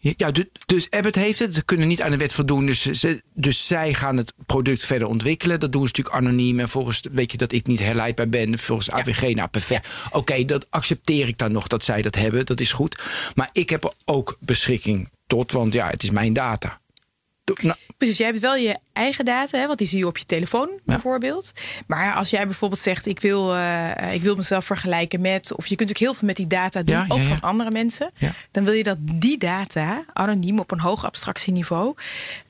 Ja, 0.00 0.30
dus 0.66 0.90
Abbott 0.90 1.14
heeft 1.14 1.38
het. 1.38 1.54
Ze 1.54 1.64
kunnen 1.64 1.88
niet 1.88 2.02
aan 2.02 2.10
de 2.10 2.16
wet 2.16 2.32
voldoen. 2.32 2.66
Dus, 2.66 2.82
ze, 2.82 3.22
dus 3.34 3.66
zij 3.66 3.94
gaan 3.94 4.16
het 4.16 4.32
product 4.46 4.84
verder 4.84 5.08
ontwikkelen. 5.08 5.60
Dat 5.60 5.72
doen 5.72 5.88
ze 5.88 5.94
natuurlijk 5.96 6.16
anoniem. 6.16 6.58
En 6.58 6.68
volgens, 6.68 7.02
weet 7.12 7.32
je 7.32 7.38
dat 7.38 7.52
ik 7.52 7.66
niet 7.66 7.78
herleidbaar 7.78 8.28
ben. 8.28 8.58
Volgens 8.58 8.90
AVG, 8.90 9.34
nou 9.34 9.48
perfect. 9.48 9.88
Oké, 10.06 10.16
okay, 10.16 10.44
dat 10.44 10.66
accepteer 10.70 11.28
ik 11.28 11.38
dan 11.38 11.52
nog 11.52 11.66
dat 11.66 11.84
zij 11.84 12.02
dat 12.02 12.14
hebben. 12.14 12.46
Dat 12.46 12.60
is 12.60 12.72
goed. 12.72 12.98
Maar 13.34 13.48
ik 13.52 13.70
heb 13.70 13.84
er 13.84 13.92
ook 14.04 14.36
beschikking 14.40 15.08
tot, 15.26 15.52
want 15.52 15.72
ja, 15.72 15.88
het 15.88 16.02
is 16.02 16.10
mijn 16.10 16.32
data. 16.32 16.78
Nou. 17.62 17.76
Precies, 17.96 18.16
jij 18.16 18.26
hebt 18.26 18.38
wel 18.38 18.56
je 18.56 18.78
eigen 18.92 19.24
data, 19.24 19.58
hè, 19.58 19.66
want 19.66 19.78
die 19.78 19.86
zie 19.86 19.98
je 19.98 20.06
op 20.06 20.18
je 20.18 20.24
telefoon 20.24 20.68
ja. 20.68 20.80
bijvoorbeeld. 20.84 21.52
Maar 21.86 22.14
als 22.14 22.30
jij 22.30 22.46
bijvoorbeeld 22.46 22.80
zegt, 22.80 23.06
ik 23.06 23.20
wil, 23.20 23.56
uh, 23.56 24.12
ik 24.14 24.22
wil 24.22 24.36
mezelf 24.36 24.64
vergelijken 24.64 25.20
met... 25.20 25.52
of 25.56 25.66
je 25.66 25.76
kunt 25.76 25.90
ook 25.90 25.96
heel 25.96 26.14
veel 26.14 26.26
met 26.26 26.36
die 26.36 26.46
data 26.46 26.82
doen, 26.82 26.96
ja, 26.96 27.04
ook 27.08 27.18
ja, 27.18 27.24
van 27.24 27.40
andere 27.40 27.70
mensen... 27.70 28.10
dan 28.50 28.64
wil 28.64 28.72
je 28.72 28.82
dat 28.82 28.96
die 29.00 29.38
data, 29.38 30.04
anoniem 30.12 30.58
op 30.58 30.70
een 30.70 30.80
hoog 30.80 31.04
abstractieniveau... 31.04 31.94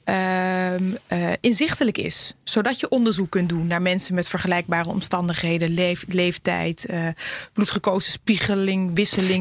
Uh, 0.05 0.75
uh, 0.81 0.97
inzichtelijk 1.41 1.99
is. 1.99 2.35
Zodat 2.49 2.81
je 2.81 2.89
onderzoek 2.89 3.31
kunt 3.31 3.49
doen 3.49 3.67
naar 3.67 3.83
mensen 3.83 4.15
met 4.15 4.29
vergelijkbare 4.29 4.89
omstandigheden, 4.89 5.71
leef, 5.71 6.05
leeftijd, 6.09 6.87
uh, 6.91 7.09
bloedglucose 7.53 8.11
spiegeling, 8.11 8.91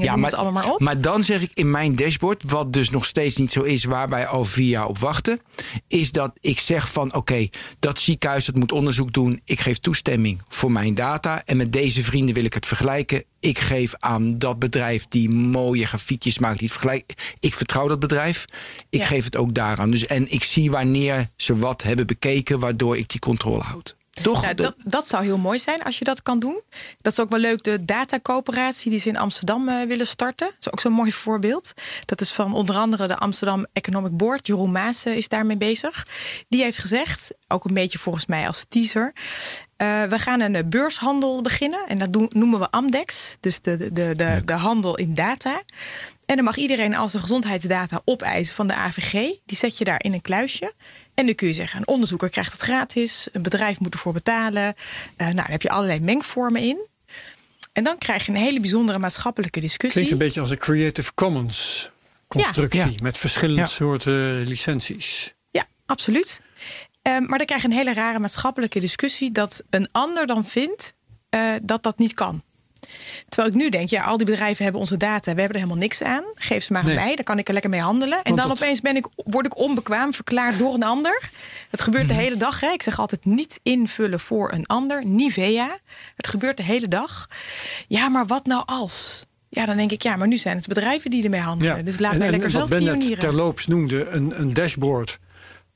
ja, 0.04 0.16
maar, 0.16 0.30
het 0.30 0.40
allemaal 0.40 0.64
maar 0.64 0.74
op. 0.74 0.80
Maar 0.80 1.02
dan 1.02 1.24
zeg 1.24 1.42
ik 1.42 1.52
in 1.54 1.72
mijn 1.72 1.96
dashboard, 1.96 2.44
wat 2.44 2.74
dus 2.74 2.90
nog 2.90 3.06
steeds 3.06 3.36
niet 3.36 3.52
zo 3.52 3.62
is, 3.62 3.84
waar 3.84 4.10
wij 4.10 4.28
al 4.28 4.46
vier 4.46 4.70
jaar 4.70 4.88
op 4.88 4.98
wachten, 5.00 5.40
is 5.88 6.12
dat 6.12 6.32
ik 6.40 6.60
zeg 6.60 6.92
van 6.92 7.08
oké, 7.08 7.18
okay, 7.18 7.52
dat 7.80 8.00
ziekenhuis 8.00 8.46
dat 8.46 8.56
moet 8.56 8.72
onderzoek 8.72 9.14
doen. 9.14 9.42
Ik 9.46 9.60
geef 9.60 9.78
toestemming 9.78 10.42
voor 10.48 10.72
mijn 10.72 10.96
data. 10.96 11.42
En 11.46 11.58
met 11.58 11.74
deze 11.74 12.04
vrienden 12.04 12.36
wil 12.36 12.46
ik 12.46 12.54
het 12.54 12.66
vergelijken. 12.66 13.24
Ik 13.40 13.60
geef 13.60 13.94
aan 14.00 14.38
dat 14.38 14.60
bedrijf 14.60 15.06
die 15.08 15.30
mooie 15.30 15.86
grafiekjes 15.86 16.40
maakt, 16.40 16.60
die 16.60 16.72
vergelijkt. 16.72 17.36
Ik 17.40 17.54
vertrouw 17.54 17.88
dat 17.88 18.00
bedrijf. 18.00 18.46
Ik 18.90 19.00
ja. 19.00 19.06
geef 19.06 19.24
het 19.24 19.36
ook 19.36 19.54
daaraan. 19.54 19.92
Dus, 19.92 20.06
en 20.06 20.32
ik 20.32 20.44
zie 20.44 20.72
wanneer 20.72 21.30
ze 21.36 21.56
wat 21.56 21.84
hebben 21.84 22.08
bekeken, 22.08 22.60
waardoor 22.60 22.97
ik 22.98 23.10
die 23.10 23.20
controle 23.20 23.62
houd. 23.62 23.96
Toch? 24.22 24.42
Nou, 24.42 24.54
dat, 24.54 24.76
dat 24.84 25.08
zou 25.08 25.24
heel 25.24 25.38
mooi 25.38 25.60
zijn 25.60 25.84
als 25.84 25.98
je 25.98 26.06
dat 26.06 26.22
kan 26.22 26.40
doen. 26.40 26.62
Dat 27.02 27.12
is 27.12 27.20
ook 27.20 27.30
wel 27.30 27.40
leuk, 27.40 27.64
de 27.64 27.86
datacoöperatie 27.86 28.92
die 28.92 29.00
ze 29.00 29.10
in 29.10 29.18
Amsterdam 29.18 29.70
uh, 29.70 29.84
willen 29.84 30.08
starten. 30.08 30.48
Dat 30.48 30.58
is 30.60 30.72
ook 30.72 30.80
zo'n 30.80 30.92
mooi 30.92 31.12
voorbeeld. 31.12 31.74
Dat 32.06 32.22
is 32.22 32.32
van 32.32 32.54
onder 32.54 32.76
andere 32.76 33.08
de 33.08 33.18
Amsterdam 33.18 33.66
Economic 33.74 34.18
Board. 34.18 34.48
Jeroen 34.48 34.72
Maas 34.72 35.06
is 35.06 35.28
daarmee 35.28 35.58
bezig. 35.58 36.08
Die 36.50 36.64
heeft 36.64 36.78
gezegd, 36.78 37.32
ook 37.48 37.66
een 37.66 37.74
beetje 37.74 37.98
volgens 37.98 38.26
mij 38.26 38.48
als 38.48 38.66
teaser... 38.70 39.14
Uh, 39.82 40.04
we 40.04 40.20
gaan 40.20 40.42
een 40.42 40.70
beurshandel 40.70 41.42
beginnen. 41.42 41.88
En 41.88 42.00
dat 42.00 42.14
doen, 42.14 42.30
noemen 42.34 42.60
we 42.60 42.72
Amdex. 42.72 43.38
Dus 43.40 43.62
de, 43.62 43.92
de, 43.92 44.16
de, 44.16 44.42
de 44.46 44.54
handel 44.54 44.98
in 44.98 45.14
data. 45.14 45.62
En 46.28 46.36
dan 46.36 46.46
mag 46.46 46.58
iedereen 46.58 46.96
als 46.96 47.14
een 47.14 47.22
gezondheidsdata 47.22 48.02
opeisen 48.06 48.56
van 48.56 48.68
de 48.68 48.74
AVG. 48.74 49.12
Die 49.46 49.58
zet 49.58 49.78
je 49.78 49.84
daar 49.84 50.04
in 50.04 50.14
een 50.14 50.22
kluisje. 50.22 50.74
En 51.14 51.26
dan 51.26 51.36
kun 51.36 51.48
je 51.48 51.54
zeggen, 51.54 51.80
een 51.80 51.88
onderzoeker 51.88 52.30
krijgt 52.30 52.52
het 52.52 52.62
gratis. 52.62 53.28
Een 53.32 53.42
bedrijf 53.42 53.80
moet 53.80 53.94
ervoor 53.94 54.14
betalen. 54.14 54.64
Uh, 54.64 54.74
nou, 55.18 55.36
dan 55.36 55.46
heb 55.46 55.62
je 55.62 55.70
allerlei 55.70 56.00
mengvormen 56.00 56.62
in. 56.62 56.88
En 57.74 57.84
dan 57.84 57.98
krijg 57.98 58.26
je 58.26 58.32
een 58.32 58.38
hele 58.38 58.60
bijzondere 58.60 59.00
maatschappelijke 59.00 59.60
discussie. 59.60 59.92
Klinkt 59.92 60.12
een 60.12 60.18
beetje 60.18 60.40
als 60.40 60.50
een 60.50 60.58
Creative 60.58 61.14
Commons 61.14 61.90
constructie. 62.28 62.80
Ja. 62.80 63.02
Met 63.02 63.18
verschillende 63.18 63.62
ja. 63.62 63.68
soorten 63.68 64.48
licenties. 64.48 65.34
Ja, 65.52 65.68
absoluut. 65.86 66.42
Um, 67.02 67.26
maar 67.26 67.38
dan 67.38 67.48
krijg 67.48 67.62
je 67.62 67.68
een 67.68 67.74
hele 67.74 67.94
rare 67.94 68.20
maatschappelijke 68.20 68.80
discussie... 68.80 69.32
dat 69.32 69.64
een 69.70 69.90
ander 69.92 70.28
dan 70.28 70.46
vindt 70.46 70.94
uh, 71.30 71.56
dat 71.64 71.84
dat 71.84 71.98
niet 71.98 72.14
kan. 72.14 72.44
Terwijl 73.30 73.54
ik 73.54 73.62
nu 73.62 73.70
denk, 73.70 73.90
ja, 73.90 74.04
al 74.04 74.18
die 74.18 74.26
bedrijven 74.26 74.64
hebben 74.64 74.82
onze 74.82 74.98
data. 74.98 75.34
We 75.34 75.40
hebben 75.40 75.58
er 75.58 75.64
helemaal 75.64 75.84
niks 75.84 76.04
aan. 76.04 76.24
Geef 76.36 76.64
ze 76.64 76.74
maar 76.74 76.86
nee. 76.86 76.96
mij, 76.96 77.16
dan 77.16 77.26
kan 77.26 77.38
ik 77.38 77.48
er 77.48 77.54
lekker 77.54 77.72
mee 77.72 77.82
handelen. 77.82 78.24
En 78.24 78.36
dan 78.36 78.52
opeens 78.52 78.82
ben 78.82 78.96
ik, 78.96 79.08
word 79.16 79.46
ik 79.46 79.58
onbekwaam 79.58 80.14
verklaard 80.14 80.60
door 80.60 80.74
een 80.74 80.84
ander. 80.84 81.30
Dat 81.70 81.82
gebeurt 81.82 82.08
de 82.08 82.14
hele 82.14 82.38
dag. 82.38 82.60
Hè. 82.60 82.68
Ik 82.72 82.82
zeg 82.82 83.00
altijd 83.00 83.26
niet 83.26 83.60
invullen 83.64 84.20
voor 84.20 84.52
een 84.52 84.66
ander. 84.66 85.06
Nivea. 85.06 85.80
Het 86.16 86.28
gebeurt 86.28 86.58
de 86.58 86.64
hele 86.64 86.88
dag. 86.88 87.28
Ja, 87.88 88.10
maar 88.10 88.26
wat 88.26 88.46
nou 88.46 88.64
als? 88.66 89.26
Ja, 89.50 89.66
dan 89.66 89.78
denk 89.78 89.92
ik, 89.92 90.02
ja, 90.02 90.16
maar 90.16 90.28
nu 90.28 90.38
zijn 90.38 90.58
het 90.58 90.68
bedrijven 90.68 91.10
die 91.10 91.24
ermee 91.24 91.40
handelen. 91.40 91.78
Ja. 91.78 91.84
Dus 91.84 92.00
laat 92.00 92.12
en, 92.12 92.18
mij 92.18 92.28
en 92.28 92.34
lekker 92.34 92.52
zelf 92.52 92.70
wat 92.70 92.84
Ben 92.84 92.98
net 93.00 93.20
terloops 93.20 93.68
noemde, 93.68 94.08
een, 94.08 94.40
een 94.40 94.54
dashboard 94.54 95.20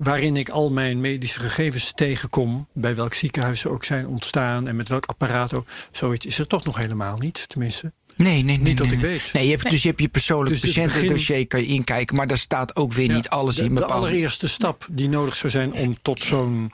waarin 0.03 0.35
ik 0.37 0.49
al 0.49 0.71
mijn 0.71 1.01
medische 1.01 1.39
gegevens 1.39 1.91
tegenkom, 1.95 2.67
bij 2.73 2.95
welk 2.95 3.13
ziekenhuis 3.13 3.59
ze 3.59 3.69
ook 3.69 3.83
zijn 3.83 4.07
ontstaan 4.07 4.67
en 4.67 4.75
met 4.75 4.87
welk 4.89 5.05
apparaat 5.05 5.53
ook. 5.53 5.67
Zoiets 5.91 6.25
is 6.25 6.39
er 6.39 6.47
toch 6.47 6.63
nog 6.65 6.77
helemaal 6.77 7.17
niet, 7.17 7.49
tenminste. 7.49 7.91
Nee, 8.15 8.43
nee, 8.43 8.43
nee. 8.43 8.57
Niet 8.57 8.77
dat 8.77 8.87
nee, 8.87 8.95
ik 8.95 9.01
nee. 9.01 9.11
weet. 9.11 9.33
Nee, 9.33 9.45
je 9.45 9.51
hebt, 9.51 9.69
dus 9.69 9.81
je 9.81 9.87
hebt 9.87 10.01
je 10.01 10.07
persoonlijk 10.07 10.61
Dus 10.61 10.73
patiëntendossier, 10.73 11.33
begin- 11.35 11.47
kan 11.47 11.59
je 11.61 11.65
inkijken, 11.67 12.15
maar 12.15 12.27
daar 12.27 12.37
staat 12.37 12.75
ook 12.75 12.93
weer 12.93 13.07
Ja, 13.09 13.15
niet 13.15 13.29
alles 13.29 13.55
de, 13.55 13.63
in 13.63 13.75
De 13.75 13.85
allereerste 13.85 14.47
stap 14.47 14.87
die 14.91 15.09
nodig 15.09 15.35
zou 15.35 15.51
zijn 15.51 15.73
om 15.73 15.97
tot 16.01 16.23
zo'n 16.23 16.71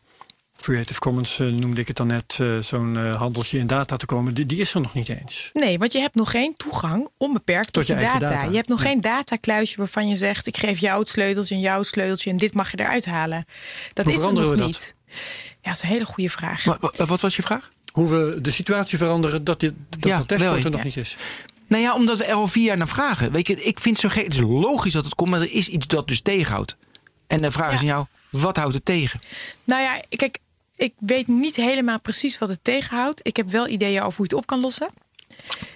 Creative 0.61 0.99
Commons, 0.99 1.39
eh, 1.39 1.47
noemde 1.47 1.81
ik 1.81 1.87
het 1.87 1.95
dan 1.97 2.07
net, 2.07 2.37
eh, 2.41 2.57
zo'n 2.57 2.97
eh, 2.97 3.17
handeltje 3.19 3.57
in 3.57 3.67
data 3.67 3.97
te 3.97 4.05
komen, 4.05 4.33
die, 4.33 4.45
die 4.45 4.57
is 4.59 4.73
er 4.73 4.81
nog 4.81 4.93
niet 4.93 5.09
eens. 5.09 5.49
Nee, 5.53 5.77
want 5.77 5.91
je 5.93 5.99
hebt 5.99 6.15
nog 6.15 6.31
geen 6.31 6.53
toegang 6.55 7.09
onbeperkt 7.17 7.73
tot, 7.73 7.85
Tot 7.85 7.87
je 7.97 8.03
data. 8.05 8.19
data. 8.19 8.49
Je 8.49 8.55
hebt 8.55 8.67
nog 8.67 8.83
Ja. 8.83 8.89
geen 8.89 9.01
datakluisje 9.01 9.77
waarvan 9.77 10.07
je 10.07 10.15
zegt: 10.15 10.47
ik 10.47 10.57
geef 10.57 10.79
jou 10.79 10.99
het 10.99 11.09
sleuteltje 11.09 11.55
en 11.55 11.61
jou 11.61 11.77
het 11.79 11.87
sleuteltje 11.87 12.29
en 12.29 12.37
dit 12.37 12.53
mag 12.53 12.71
je 12.71 12.79
eruit 12.79 13.05
halen. 13.05 13.45
Dat 13.93 14.05
Hoe 14.05 14.13
is 14.13 14.19
er 14.19 14.25
veranderen 14.27 14.49
nog 14.57 14.59
we 14.59 14.65
niet. 14.65 14.95
Ja, 15.61 15.69
dat 15.69 15.73
is 15.73 15.81
een 15.81 15.87
hele 15.89 16.05
goede 16.05 16.29
vraag. 16.29 16.65
Maar, 16.65 16.77
wa- 16.79 17.05
wat 17.05 17.21
was 17.21 17.35
je 17.35 17.41
vraag? 17.41 17.71
Hoe 17.91 18.09
we 18.09 18.41
de 18.41 18.51
situatie 18.51 18.97
veranderen 18.97 19.43
dat, 19.43 19.59
dit, 19.59 19.73
dat 19.89 20.03
Ja, 20.11 20.17
dat 20.17 20.27
dashboard 20.29 20.53
wel, 20.55 20.63
er 20.65 20.69
nog 20.71 20.79
ja. 20.79 20.85
niet 20.85 20.97
is. 20.97 21.15
Nou 21.67 21.83
ja, 21.83 21.93
omdat 21.95 22.17
we 22.17 22.25
er 22.25 22.33
al 22.35 22.47
vier 22.47 22.63
jaar 22.63 22.77
naar 22.77 22.87
vragen. 22.87 23.31
Weet 23.31 23.47
je, 23.47 23.63
ik 23.63 23.79
vind 23.79 24.01
het 24.01 24.11
zo 24.11 24.15
gek. 24.15 24.23
Het 24.25 24.33
is 24.33 24.39
logisch 24.41 24.93
dat 24.93 25.05
het 25.05 25.15
komt, 25.15 25.29
maar 25.29 25.41
er 25.41 25.51
is 25.51 25.67
iets 25.67 25.87
dat 25.87 26.07
dus 26.07 26.21
tegenhoudt. 26.21 26.77
En 27.27 27.41
de 27.41 27.51
vraag 27.51 27.73
is 27.73 27.79
aan 27.79 27.85
jou, 27.85 28.05
wat 28.29 28.57
houdt 28.57 28.73
het 28.73 28.85
tegen? 28.85 29.19
Nou 29.63 29.81
ja, 29.81 30.01
kijk, 30.09 30.37
ik 30.77 30.93
weet 30.97 31.27
niet 31.27 31.55
helemaal 31.55 31.99
precies 31.99 32.37
wat 32.37 32.49
het 32.49 32.63
tegenhoudt. 32.63 33.19
Ik 33.23 33.35
heb 33.37 33.49
wel 33.49 33.67
ideeën 33.67 34.01
over 34.01 34.17
hoe 34.17 34.25
je 34.29 34.35
het 34.35 34.43
op 34.43 34.47
kan 34.47 34.59
lossen. 34.59 34.89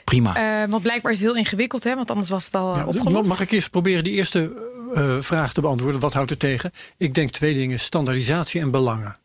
Prima. 0.03 0.35
Eh, 0.63 0.69
want 0.69 0.83
blijkbaar 0.83 1.11
is 1.11 1.19
het 1.19 1.27
heel 1.27 1.37
ingewikkeld, 1.37 1.83
hè? 1.83 1.95
want 1.95 2.09
anders 2.09 2.29
was 2.29 2.45
het 2.45 2.55
al 2.55 2.71
eh, 2.71 2.77
Ja, 2.77 2.85
opgelost. 2.85 3.29
mag 3.29 3.39
ik 3.39 3.51
eerst 3.51 3.69
proberen 3.69 4.03
die 4.03 4.13
eerste 4.13 4.69
eh, 4.95 5.17
vraag 5.19 5.53
te 5.53 5.61
beantwoorden? 5.61 6.01
Wat 6.01 6.13
houdt 6.13 6.29
het 6.29 6.39
tegen? 6.39 6.71
Ik 6.97 7.13
denk 7.13 7.29
twee 7.29 7.53
dingen: 7.53 7.79
standaardisatie 7.79 8.61
en 8.61 8.71
belangen. 8.71 9.17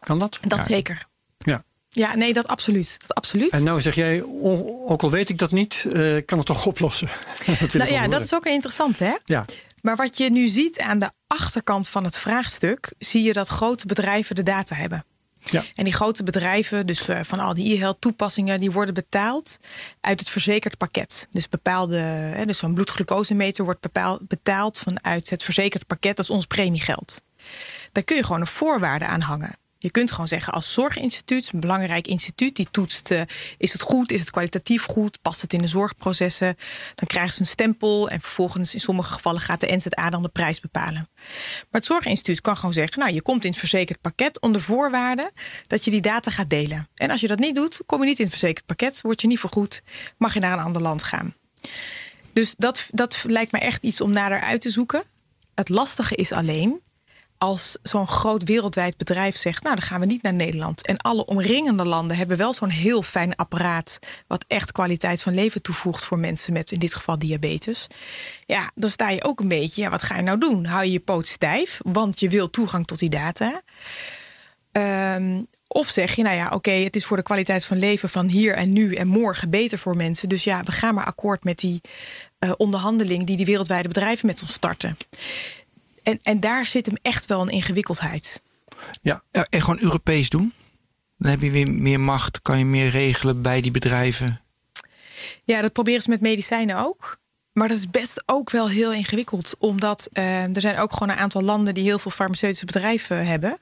Kan 0.00 0.18
dat? 0.18 0.38
Dat 0.42 0.66
zeker. 0.66 1.06
Ja. 1.38 1.64
Ja, 1.88 2.14
nee, 2.14 2.32
dat 2.32 2.46
absoluut. 2.46 2.96
Dat 3.00 3.16
absoluut. 3.16 3.50
En 3.50 3.64
nou 3.64 3.80
zeg 3.80 3.94
jij, 3.94 4.22
ook 4.88 5.02
al 5.02 5.10
weet 5.10 5.28
ik 5.28 5.38
dat 5.38 5.50
niet, 5.50 5.86
eh, 5.92 6.16
kan 6.24 6.38
het 6.38 6.46
toch 6.46 6.66
oplossen? 6.66 7.08
dat 7.60 7.72
nou 7.72 7.90
ja, 7.90 8.08
dat 8.08 8.22
is 8.22 8.34
ook 8.34 8.44
interessant, 8.46 8.98
hè? 8.98 9.12
Ja, 9.24 9.44
Maar 9.86 9.96
wat 9.96 10.16
je 10.16 10.30
nu 10.30 10.48
ziet 10.48 10.78
aan 10.78 10.98
de 10.98 11.10
achterkant 11.26 11.88
van 11.88 12.04
het 12.04 12.16
vraagstuk, 12.16 12.92
zie 12.98 13.22
je 13.22 13.32
dat 13.32 13.48
grote 13.48 13.86
bedrijven 13.86 14.34
de 14.34 14.42
data 14.42 14.74
hebben. 14.74 15.04
ja. 15.40 15.64
En 15.74 15.84
die 15.84 15.92
grote 15.92 16.22
bedrijven, 16.22 16.86
dus 16.86 17.08
eh, 17.08 17.20
van 17.22 17.38
al 17.40 17.54
die 17.54 17.76
e-health 17.76 18.00
toepassingen, 18.00 18.58
die 18.58 18.70
worden 18.70 18.94
betaald 18.94 19.58
uit 20.00 20.20
het 20.20 20.28
verzekerd 20.28 20.76
pakket. 20.76 21.26
Dus 21.30 21.48
bepaalde, 21.48 22.42
dus 22.46 22.58
zo'n 22.58 22.74
bloedglucosemeter 22.74 23.64
wordt 23.64 23.80
betaald 24.28 24.78
vanuit 24.78 25.30
het 25.30 25.42
verzekerd 25.42 25.86
pakket, 25.86 26.16
dat 26.16 26.24
is 26.24 26.30
ons 26.30 26.46
premiegeld. 26.46 27.22
Daar 27.92 28.04
kun 28.04 28.16
je 28.16 28.22
gewoon 28.24 28.40
een 28.40 28.46
voorwaarde 28.46 29.04
aan 29.04 29.20
hangen. 29.20 29.58
Je 29.78 29.90
kunt 29.90 30.10
gewoon 30.10 30.28
zeggen 30.28 30.52
als 30.52 30.72
zorginstituut, 30.72 31.50
een 31.52 31.60
belangrijk 31.60 32.06
instituut, 32.06 32.56
die 32.56 32.68
toetst: 32.70 33.10
eh, 33.10 33.22
is 33.58 33.72
het 33.72 33.82
goed, 33.82 34.12
is 34.12 34.20
het 34.20 34.30
kwalitatief 34.30 34.84
goed, 34.84 35.22
past 35.22 35.40
het 35.40 35.52
in 35.52 35.62
de 35.62 35.66
zorgprocessen? 35.66 36.56
Dan 36.94 37.06
krijgen 37.06 37.34
ze 37.34 37.40
een 37.40 37.46
stempel 37.46 38.08
en 38.08 38.20
vervolgens 38.20 38.74
in 38.74 38.80
sommige 38.80 39.12
gevallen 39.12 39.40
gaat 39.40 39.60
de 39.60 39.76
NZA 39.76 40.10
dan 40.10 40.22
de 40.22 40.28
prijs 40.28 40.60
bepalen. 40.60 41.08
Maar 41.14 41.66
het 41.70 41.84
zorginstituut 41.84 42.40
kan 42.40 42.56
gewoon 42.56 42.72
zeggen: 42.72 42.98
Nou, 42.98 43.12
je 43.12 43.22
komt 43.22 43.44
in 43.44 43.50
het 43.50 43.58
verzekerd 43.58 44.00
pakket 44.00 44.40
onder 44.40 44.62
voorwaarde 44.62 45.30
dat 45.66 45.84
je 45.84 45.90
die 45.90 46.00
data 46.00 46.30
gaat 46.30 46.50
delen. 46.50 46.88
En 46.94 47.10
als 47.10 47.20
je 47.20 47.28
dat 47.28 47.38
niet 47.38 47.54
doet, 47.54 47.80
kom 47.86 48.00
je 48.00 48.06
niet 48.06 48.18
in 48.18 48.24
het 48.24 48.38
verzekerd 48.38 48.66
pakket, 48.66 49.00
word 49.00 49.20
je 49.20 49.26
niet 49.26 49.40
vergoed, 49.40 49.82
mag 50.18 50.34
je 50.34 50.40
naar 50.40 50.52
een 50.52 50.64
ander 50.64 50.82
land 50.82 51.02
gaan. 51.02 51.34
Dus 52.32 52.54
dat, 52.58 52.88
dat 52.90 53.24
lijkt 53.26 53.52
me 53.52 53.58
echt 53.58 53.82
iets 53.82 54.00
om 54.00 54.12
nader 54.12 54.40
uit 54.40 54.60
te 54.60 54.70
zoeken. 54.70 55.04
Het 55.54 55.68
lastige 55.68 56.14
is 56.14 56.32
alleen 56.32 56.80
als 57.38 57.76
zo'n 57.82 58.08
groot 58.08 58.44
wereldwijd 58.44 58.96
bedrijf 58.96 59.36
zegt: 59.36 59.62
Nou, 59.62 59.74
dan 59.76 59.84
gaan 59.84 60.00
we 60.00 60.06
niet 60.06 60.22
naar 60.22 60.34
Nederland. 60.34 60.86
En 60.86 60.96
alle 60.96 61.24
omringende 61.24 61.84
landen 61.84 62.16
hebben 62.16 62.36
wel 62.36 62.54
zo'n 62.54 62.68
heel 62.68 63.02
fijn 63.02 63.36
apparaat. 63.36 63.98
wat 64.26 64.44
echt 64.48 64.72
kwaliteit 64.72 65.22
van 65.22 65.34
leven 65.34 65.62
toevoegt 65.62 66.04
voor 66.04 66.18
mensen 66.18 66.52
met 66.52 66.70
in 66.70 66.78
dit 66.78 66.94
geval 66.94 67.18
diabetes. 67.18 67.86
Ja, 68.46 68.70
dan 68.74 68.90
sta 68.90 69.10
je 69.10 69.24
ook 69.24 69.40
een 69.40 69.48
beetje: 69.48 69.82
ja, 69.82 69.90
wat 69.90 70.02
ga 70.02 70.16
je 70.16 70.22
nou 70.22 70.38
doen? 70.38 70.64
Hou 70.64 70.84
je 70.84 70.92
je 70.92 71.00
poot 71.00 71.26
stijf, 71.26 71.80
want 71.82 72.20
je 72.20 72.28
wil 72.28 72.50
toegang 72.50 72.86
tot 72.86 72.98
die 72.98 73.10
data. 73.10 73.62
Ehm, 74.72 75.42
Of 75.68 75.88
zeg 75.88 76.14
je, 76.14 76.22
nou 76.22 76.36
ja, 76.36 76.48
oké, 76.48 76.70
het 76.70 76.96
is 76.96 77.04
voor 77.04 77.16
de 77.16 77.22
kwaliteit 77.22 77.64
van 77.64 77.78
leven 77.78 78.08
van 78.08 78.28
hier 78.28 78.54
en 78.54 78.72
nu 78.72 78.94
en 78.94 79.06
morgen 79.06 79.50
beter 79.50 79.78
voor 79.78 79.96
mensen. 79.96 80.28
Dus 80.28 80.44
ja, 80.44 80.62
we 80.62 80.72
gaan 80.72 80.94
maar 80.94 81.04
akkoord 81.04 81.44
met 81.44 81.58
die 81.58 81.80
uh, 82.40 82.52
onderhandeling 82.56 83.26
die 83.26 83.36
die 83.36 83.46
wereldwijde 83.46 83.88
bedrijven 83.88 84.26
met 84.26 84.42
ons 84.42 84.52
starten. 84.52 84.96
En, 86.06 86.20
en 86.22 86.40
daar 86.40 86.66
zit 86.66 86.86
hem 86.86 86.96
echt 87.02 87.26
wel 87.26 87.40
een 87.40 87.48
ingewikkeldheid. 87.48 88.42
Ja, 89.02 89.22
en 89.30 89.60
gewoon 89.60 89.80
Europees 89.80 90.28
doen. 90.28 90.52
Dan 91.18 91.30
heb 91.30 91.42
je 91.42 91.50
weer 91.50 91.70
meer 91.70 92.00
macht, 92.00 92.42
kan 92.42 92.58
je 92.58 92.64
meer 92.64 92.90
regelen 92.90 93.42
bij 93.42 93.60
die 93.60 93.70
bedrijven. 93.70 94.40
Ja, 95.44 95.60
dat 95.60 95.72
proberen 95.72 96.02
ze 96.02 96.10
met 96.10 96.20
medicijnen 96.20 96.76
ook. 96.76 97.18
Maar 97.52 97.68
dat 97.68 97.76
is 97.76 97.90
best 97.90 98.22
ook 98.26 98.50
wel 98.50 98.68
heel 98.68 98.92
ingewikkeld. 98.92 99.54
Omdat 99.58 100.08
uh, 100.12 100.56
er 100.56 100.60
zijn 100.60 100.78
ook 100.78 100.92
gewoon 100.92 101.08
een 101.08 101.20
aantal 101.20 101.42
landen 101.42 101.74
die 101.74 101.84
heel 101.84 101.98
veel 101.98 102.10
farmaceutische 102.10 102.66
bedrijven 102.66 103.26
hebben. 103.26 103.58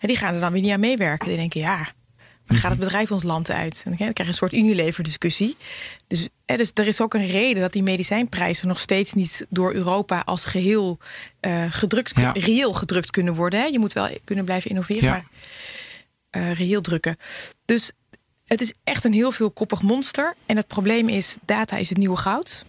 En 0.00 0.08
die 0.08 0.16
gaan 0.16 0.34
er 0.34 0.40
dan 0.40 0.52
weer 0.52 0.62
niet 0.62 0.72
aan 0.72 0.80
meewerken. 0.80 1.28
Die 1.28 1.36
denken, 1.36 1.60
ja, 1.60 1.86
dan 2.46 2.56
gaat 2.56 2.70
het 2.70 2.80
bedrijf 2.80 3.10
ons 3.10 3.22
land 3.22 3.50
uit. 3.50 3.82
En 3.84 3.94
dan 3.96 3.96
krijg 3.96 4.16
je 4.16 4.26
een 4.26 4.34
soort 4.34 4.52
Unilever-discussie. 4.52 5.56
Dus, 6.06 6.28
dus, 6.44 6.70
er 6.74 6.86
is 6.86 7.00
ook 7.00 7.14
een 7.14 7.26
reden 7.26 7.62
dat 7.62 7.72
die 7.72 7.82
medicijnprijzen 7.82 8.68
nog 8.68 8.78
steeds 8.78 9.12
niet 9.12 9.46
door 9.48 9.72
Europa 9.72 10.22
als 10.24 10.44
geheel 10.44 10.98
uh, 11.40 11.64
gedrukt, 11.70 12.16
ja. 12.16 12.32
reëel 12.32 12.72
gedrukt 12.72 13.10
kunnen 13.10 13.34
worden. 13.34 13.60
Hè. 13.60 13.66
Je 13.66 13.78
moet 13.78 13.92
wel 13.92 14.08
kunnen 14.24 14.44
blijven 14.44 14.70
innoveren, 14.70 15.04
ja. 15.04 15.10
maar 15.10 15.26
uh, 16.42 16.54
reëel 16.54 16.80
drukken. 16.80 17.16
Dus 17.64 17.92
het 18.44 18.60
is 18.60 18.72
echt 18.84 19.04
een 19.04 19.12
heel 19.12 19.32
veelkoppig 19.32 19.82
monster. 19.82 20.34
En 20.46 20.56
het 20.56 20.66
probleem 20.66 21.08
is, 21.08 21.36
data 21.44 21.76
is 21.76 21.88
het 21.88 21.98
nieuwe 21.98 22.16
goud. 22.16 22.64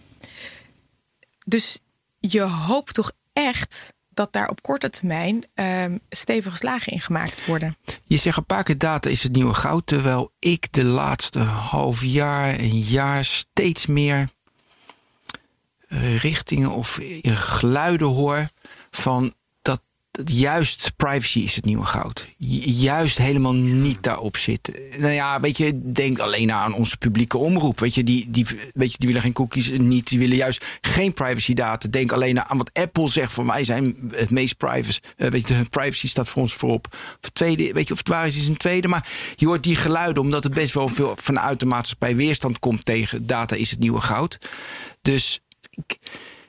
Dus 1.44 1.78
je 2.20 2.40
hoopt 2.40 2.94
toch 2.94 3.12
echt 3.32 3.92
dat 4.18 4.32
daar 4.32 4.48
op 4.48 4.62
korte 4.62 4.90
termijn 4.90 5.44
um, 5.54 6.00
stevige 6.10 6.56
slagen 6.56 6.92
in 6.92 7.00
gemaakt 7.00 7.46
worden. 7.46 7.76
Je 8.04 8.16
zegt 8.16 8.36
een 8.36 8.44
paar 8.44 8.62
keer 8.62 8.78
data 8.78 9.10
is 9.10 9.22
het 9.22 9.32
nieuwe 9.32 9.54
goud, 9.54 9.86
terwijl 9.86 10.32
ik 10.38 10.72
de 10.72 10.84
laatste 10.84 11.38
half 11.40 12.02
jaar, 12.02 12.58
een 12.58 12.78
jaar 12.78 13.24
steeds 13.24 13.86
meer 13.86 14.28
richtingen 16.16 16.70
of 16.70 16.98
geluiden 17.22 18.06
hoor 18.06 18.48
van 18.90 19.34
juist 20.24 20.92
privacy 20.96 21.38
is 21.38 21.56
het 21.56 21.64
nieuwe 21.64 21.84
goud. 21.84 22.28
Juist 22.36 23.18
helemaal 23.18 23.54
niet 23.54 24.02
daarop 24.02 24.36
zitten. 24.36 24.74
Nou 24.98 25.12
ja, 25.12 25.40
weet 25.40 25.56
je, 25.56 25.92
denk 25.92 26.18
alleen 26.18 26.52
aan 26.52 26.72
onze 26.72 26.96
publieke 26.96 27.38
omroep. 27.38 27.80
Weet 27.80 27.94
je, 27.94 28.04
die, 28.04 28.26
die, 28.30 28.46
weet 28.74 28.92
je, 28.92 28.98
die 28.98 29.06
willen 29.06 29.22
geen 29.22 29.32
cookies 29.32 29.70
niet. 29.70 30.08
Die 30.08 30.18
willen 30.18 30.36
juist 30.36 30.78
geen 30.80 31.12
privacy 31.12 31.54
data. 31.54 31.88
Denk 31.88 32.12
alleen 32.12 32.40
aan 32.40 32.58
wat 32.58 32.70
Apple 32.72 33.08
zegt 33.08 33.32
van 33.32 33.46
wij 33.46 33.64
zijn 33.64 33.96
het 34.10 34.30
meest 34.30 34.56
privacy. 34.56 34.98
Uh, 35.16 35.30
weet 35.30 35.48
je, 35.48 35.64
privacy 35.70 36.08
staat 36.08 36.28
voor 36.28 36.42
ons 36.42 36.54
voorop. 36.54 36.86
Of 37.22 37.30
tweede, 37.32 37.72
weet 37.72 37.86
je, 37.86 37.92
of 37.92 37.98
het 37.98 38.08
waar 38.08 38.26
is, 38.26 38.36
is 38.36 38.48
een 38.48 38.56
tweede. 38.56 38.88
Maar 38.88 39.08
je 39.36 39.46
hoort 39.46 39.62
die 39.62 39.76
geluiden 39.76 40.22
omdat 40.22 40.44
er 40.44 40.50
best 40.50 40.74
wel 40.74 40.88
veel 40.88 41.16
vanuit 41.16 41.60
de 41.60 41.66
maatschappij 41.66 42.16
weerstand 42.16 42.58
komt 42.58 42.84
tegen 42.84 43.26
data 43.26 43.56
is 43.56 43.70
het 43.70 43.80
nieuwe 43.80 44.00
goud. 44.00 44.38
Dus 45.02 45.40
ik, 45.70 45.98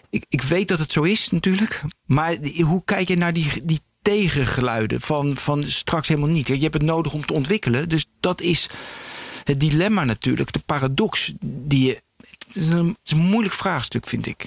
ik, 0.10 0.26
ik 0.30 0.42
weet 0.42 0.68
dat 0.68 0.80
het 0.80 0.92
zo 0.92 1.04
is 1.04 1.30
natuurlijk. 1.30 1.82
Maar 2.06 2.38
hoe 2.62 2.84
kijk 2.86 3.08
je 3.08 3.18
naar 3.18 3.34
die, 3.34 3.66
die 3.66 3.80
tegengeluiden 4.02 5.02
van, 5.02 5.38
van 5.38 5.64
straks 5.64 6.08
helemaal 6.08 6.30
niet? 6.30 6.48
Je 6.48 6.60
hebt 6.60 6.74
het 6.74 6.84
nodig 6.84 7.14
om 7.14 7.26
te 7.26 7.34
ontwikkelen. 7.34 7.90
Dus 7.90 8.06
dat 8.20 8.42
is 8.42 8.70
het 9.44 9.60
dilemma 9.60 10.04
natuurlijk. 10.04 10.52
De 10.52 10.60
paradox 10.66 11.34
die 11.40 11.86
je. 11.86 12.02
Het 12.46 12.56
is 12.56 12.68
een, 12.68 12.88
het 12.88 12.98
is 13.04 13.12
een 13.12 13.18
moeilijk 13.18 13.54
vraagstuk, 13.54 14.08
vind 14.08 14.26
ik. 14.26 14.46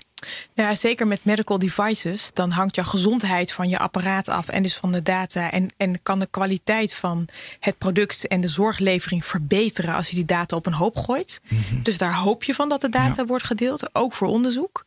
Nou 0.54 0.68
ja, 0.68 0.74
zeker 0.74 1.06
met 1.06 1.24
medical 1.24 1.58
devices. 1.58 2.30
Dan 2.32 2.50
hangt 2.50 2.74
jouw 2.74 2.84
gezondheid 2.84 3.52
van 3.52 3.68
je 3.68 3.78
apparaat 3.78 4.28
af 4.28 4.48
en 4.48 4.62
dus 4.62 4.76
van 4.76 4.92
de 4.92 5.02
data. 5.02 5.50
En, 5.50 5.70
en 5.76 6.02
kan 6.02 6.18
de 6.18 6.26
kwaliteit 6.26 6.94
van 6.94 7.28
het 7.60 7.78
product 7.78 8.26
en 8.26 8.40
de 8.40 8.48
zorglevering 8.48 9.24
verbeteren 9.24 9.94
als 9.94 10.08
je 10.08 10.14
die 10.14 10.24
data 10.24 10.56
op 10.56 10.66
een 10.66 10.72
hoop 10.72 10.96
gooit. 10.96 11.40
Mm 11.48 11.58
-hmm. 11.68 11.82
Dus 11.82 11.98
daar 11.98 12.14
hoop 12.14 12.44
je 12.44 12.54
van 12.54 12.68
dat 12.68 12.80
de 12.80 12.88
data 12.88 13.22
ja. 13.22 13.26
wordt 13.26 13.44
gedeeld, 13.44 13.94
ook 13.94 14.12
voor 14.12 14.28
onderzoek. 14.28 14.84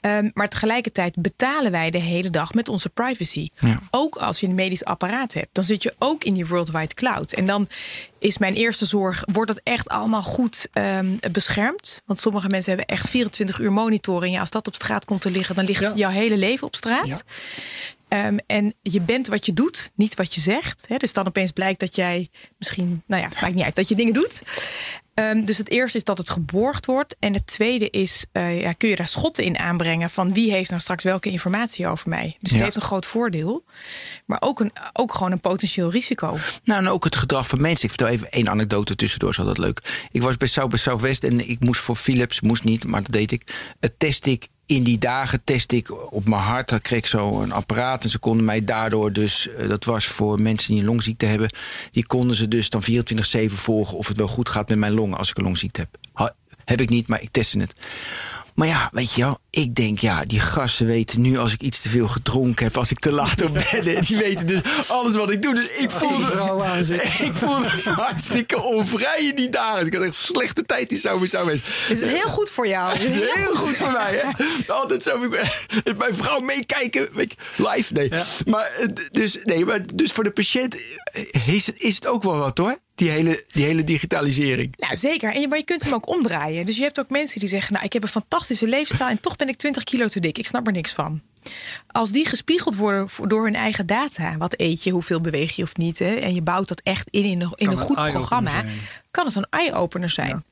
Um, 0.00 0.30
maar 0.34 0.48
tegelijkertijd 0.48 1.16
betalen 1.16 1.70
wij 1.70 1.90
de 1.90 1.98
hele 1.98 2.30
dag 2.30 2.54
met 2.54 2.68
onze 2.68 2.88
privacy. 2.88 3.48
Ja. 3.58 3.80
Ook 3.90 4.16
als 4.16 4.40
je 4.40 4.46
een 4.46 4.54
medisch 4.54 4.84
apparaat 4.84 5.34
hebt, 5.34 5.48
dan 5.52 5.64
zit 5.64 5.82
je 5.82 5.94
ook 5.98 6.24
in 6.24 6.34
die 6.34 6.46
worldwide 6.46 6.94
cloud. 6.94 7.32
En 7.32 7.46
dan 7.46 7.68
is 8.18 8.38
mijn 8.38 8.54
eerste 8.54 8.86
zorg: 8.86 9.22
wordt 9.32 9.50
dat 9.54 9.60
echt 9.64 9.88
allemaal 9.88 10.22
goed 10.22 10.68
um, 10.72 11.18
beschermd? 11.32 12.02
Want 12.06 12.20
sommige 12.20 12.48
mensen 12.48 12.76
hebben 12.76 12.96
echt 12.96 13.08
24 13.08 13.58
uur 13.58 13.72
monitoring. 13.72 14.34
Ja, 14.34 14.40
als 14.40 14.50
dat 14.50 14.66
op 14.66 14.74
straat 14.74 15.04
komt 15.04 15.20
te 15.20 15.30
liggen, 15.30 15.54
dan 15.54 15.64
ligt 15.64 15.80
ja. 15.80 15.92
jouw 15.94 16.10
hele 16.10 16.36
leven 16.36 16.66
op 16.66 16.76
straat. 16.76 17.24
Ja. 18.08 18.26
Um, 18.26 18.38
en 18.46 18.74
je 18.82 19.00
bent 19.00 19.26
wat 19.26 19.46
je 19.46 19.52
doet, 19.52 19.90
niet 19.94 20.14
wat 20.14 20.34
je 20.34 20.40
zegt. 20.40 20.86
Dus 20.96 21.12
dan 21.12 21.26
opeens 21.26 21.52
blijkt 21.52 21.80
dat 21.80 21.94
jij 21.94 22.30
misschien, 22.58 23.02
nou 23.06 23.22
ja, 23.22 23.28
maakt 23.40 23.54
niet 23.54 23.64
uit 23.64 23.74
dat 23.74 23.88
je 23.88 23.94
dingen 23.94 24.14
doet. 24.14 24.42
Um, 25.18 25.44
dus 25.44 25.58
het 25.58 25.70
eerste 25.70 25.96
is 25.96 26.04
dat 26.04 26.18
het 26.18 26.30
geborgd 26.30 26.86
wordt. 26.86 27.16
En 27.18 27.34
het 27.34 27.46
tweede 27.46 27.90
is, 27.90 28.26
uh, 28.32 28.60
ja, 28.60 28.72
kun 28.72 28.88
je 28.88 28.96
daar 28.96 29.06
schotten 29.06 29.44
in 29.44 29.58
aanbrengen 29.58 30.10
van 30.10 30.32
wie 30.32 30.52
heeft 30.52 30.70
nou 30.70 30.82
straks 30.82 31.04
welke 31.04 31.30
informatie 31.30 31.86
over 31.86 32.08
mij. 32.08 32.36
Dus 32.38 32.50
ja. 32.50 32.54
het 32.54 32.64
heeft 32.64 32.76
een 32.76 32.82
groot 32.82 33.06
voordeel, 33.06 33.64
maar 34.26 34.40
ook, 34.40 34.60
een, 34.60 34.72
ook 34.92 35.14
gewoon 35.14 35.32
een 35.32 35.40
potentieel 35.40 35.90
risico. 35.90 36.38
Nou, 36.64 36.84
en 36.84 36.88
ook 36.88 37.04
het 37.04 37.16
gedrag 37.16 37.46
van 37.46 37.60
mensen. 37.60 37.84
Ik 37.84 37.90
vertel 37.90 38.08
even 38.08 38.30
één 38.30 38.48
anekdote 38.48 38.96
tussendoor, 38.96 39.30
is 39.30 39.38
altijd 39.38 39.58
leuk. 39.58 40.06
Ik 40.10 40.22
was 40.22 40.36
bij 40.36 40.48
South, 40.48 40.70
bij 40.70 40.78
Southwest 40.78 41.24
en 41.24 41.48
ik 41.48 41.60
moest 41.60 41.80
voor 41.80 41.96
Philips, 41.96 42.40
moest 42.40 42.64
niet, 42.64 42.84
maar 42.84 43.02
dat 43.02 43.12
deed 43.12 43.32
ik. 43.32 43.74
Het 43.80 43.98
test 43.98 44.26
ik 44.26 44.48
in 44.68 44.82
die 44.82 44.98
dagen 44.98 45.40
test 45.44 45.72
ik 45.72 46.12
op 46.12 46.28
mijn 46.28 46.42
hart. 46.42 46.68
Dan 46.68 46.80
kreeg 46.80 46.98
ik 46.98 47.06
zo 47.06 47.40
een 47.40 47.52
apparaat. 47.52 48.02
En 48.02 48.08
ze 48.08 48.18
konden 48.18 48.44
mij 48.44 48.64
daardoor 48.64 49.12
dus... 49.12 49.48
dat 49.68 49.84
was 49.84 50.06
voor 50.06 50.40
mensen 50.40 50.72
die 50.72 50.80
een 50.80 50.88
longziekte 50.88 51.26
hebben... 51.26 51.50
die 51.90 52.06
konden 52.06 52.36
ze 52.36 52.48
dus 52.48 52.70
dan 52.70 52.82
24-7 52.82 53.44
volgen... 53.46 53.96
of 53.96 54.08
het 54.08 54.16
wel 54.16 54.28
goed 54.28 54.48
gaat 54.48 54.68
met 54.68 54.78
mijn 54.78 54.92
als 55.16 55.30
ik 55.30 55.36
een 55.38 55.44
longziekte 55.44 55.80
heb. 55.80 55.96
Heb 56.64 56.80
ik 56.80 56.88
niet, 56.88 57.08
maar 57.08 57.22
ik 57.22 57.30
testte 57.30 57.58
het. 57.58 57.74
Maar 58.54 58.66
ja, 58.66 58.88
weet 58.92 59.12
je 59.12 59.22
wel, 59.22 59.38
ik 59.58 59.74
denk, 59.74 59.98
ja, 59.98 60.24
die 60.24 60.40
gasten 60.40 60.86
weten 60.86 61.20
nu 61.20 61.38
als 61.38 61.52
ik 61.52 61.60
iets 61.60 61.80
te 61.80 61.88
veel 61.88 62.08
gedronken 62.08 62.64
heb, 62.64 62.76
als 62.76 62.90
ik 62.90 62.98
te 62.98 63.12
laat 63.12 63.42
op 63.42 63.52
ben. 63.52 64.02
Die 64.02 64.16
weten 64.16 64.46
dus 64.46 64.60
alles 64.88 65.14
wat 65.14 65.30
ik 65.30 65.42
doe. 65.42 65.54
Dus 65.54 65.76
ik 65.76 65.90
voelde, 65.90 66.24
ik 67.28 67.34
voelde 67.34 67.68
me 67.84 67.90
hartstikke 67.90 68.62
onvrij 68.62 69.24
in 69.24 69.36
die 69.36 69.48
dagen. 69.48 69.86
Ik 69.86 69.94
had 69.94 70.02
echt 70.02 70.14
slechte 70.14 70.64
tijd 70.64 70.88
die 70.88 70.98
zou 70.98 71.26
zou 71.26 71.46
wezen. 71.46 71.66
Het 71.66 72.02
is 72.02 72.06
heel 72.06 72.30
goed 72.30 72.50
voor 72.50 72.68
jou. 72.68 72.98
Het 72.98 73.02
is 73.02 73.14
heel 73.14 73.54
goed 73.54 73.76
voor 73.76 73.92
mij. 73.92 74.22
Hè? 74.22 74.44
Altijd 74.72 75.02
zo, 75.02 75.18
mijn 75.98 76.14
vrouw 76.14 76.40
meekijken, 76.40 77.08
weet 77.12 77.34
je, 77.36 77.68
live. 77.68 77.92
Nee. 77.92 78.10
Ja. 78.10 78.24
Maar, 78.46 78.88
dus, 79.12 79.38
nee, 79.44 79.64
maar 79.64 79.80
dus 79.94 80.12
voor 80.12 80.24
de 80.24 80.30
patiënt 80.30 80.76
is, 81.46 81.72
is 81.72 81.94
het 81.94 82.06
ook 82.06 82.22
wel 82.22 82.36
wat 82.36 82.58
hoor 82.58 82.78
die 82.98 83.10
hele, 83.10 83.44
die 83.48 83.64
hele 83.64 83.84
digitalisering. 83.84 84.74
Nou, 84.76 84.96
zeker. 84.96 85.34
En 85.34 85.40
je, 85.40 85.48
maar 85.48 85.58
je 85.58 85.64
kunt 85.64 85.82
hem 85.82 85.94
ook 85.94 86.08
omdraaien. 86.08 86.66
Dus 86.66 86.76
je 86.76 86.82
hebt 86.82 87.00
ook 87.00 87.10
mensen 87.10 87.40
die 87.40 87.48
zeggen: 87.48 87.72
Nou, 87.72 87.84
ik 87.84 87.92
heb 87.92 88.02
een 88.02 88.08
fantastische 88.08 88.66
leefstijl 88.66 89.10
en 89.10 89.20
toch 89.20 89.36
ben 89.36 89.47
ik 89.48 89.56
20 89.56 89.84
kilo 89.84 90.08
te 90.08 90.20
dik. 90.20 90.38
Ik 90.38 90.46
snap 90.46 90.66
er 90.66 90.72
niks 90.72 90.92
van. 90.92 91.20
Als 91.86 92.10
die 92.10 92.26
gespiegeld 92.26 92.76
worden 92.76 93.08
door 93.22 93.44
hun 93.44 93.54
eigen 93.54 93.86
data, 93.86 94.36
wat 94.36 94.54
eet 94.56 94.82
je, 94.82 94.90
hoeveel 94.90 95.20
beweeg 95.20 95.56
je 95.56 95.62
of 95.62 95.76
niet, 95.76 95.98
hè, 95.98 96.14
en 96.14 96.34
je 96.34 96.42
bouwt 96.42 96.68
dat 96.68 96.80
echt 96.80 97.10
in 97.10 97.24
in 97.24 97.40
een, 97.40 97.52
in 97.54 97.68
een 97.70 97.78
goed 97.78 97.94
programma, 97.94 98.50
zijn. 98.50 98.70
kan 99.10 99.26
het 99.26 99.34
een 99.34 99.46
eye-opener 99.50 100.10
zijn. 100.10 100.28
Ja. 100.28 100.42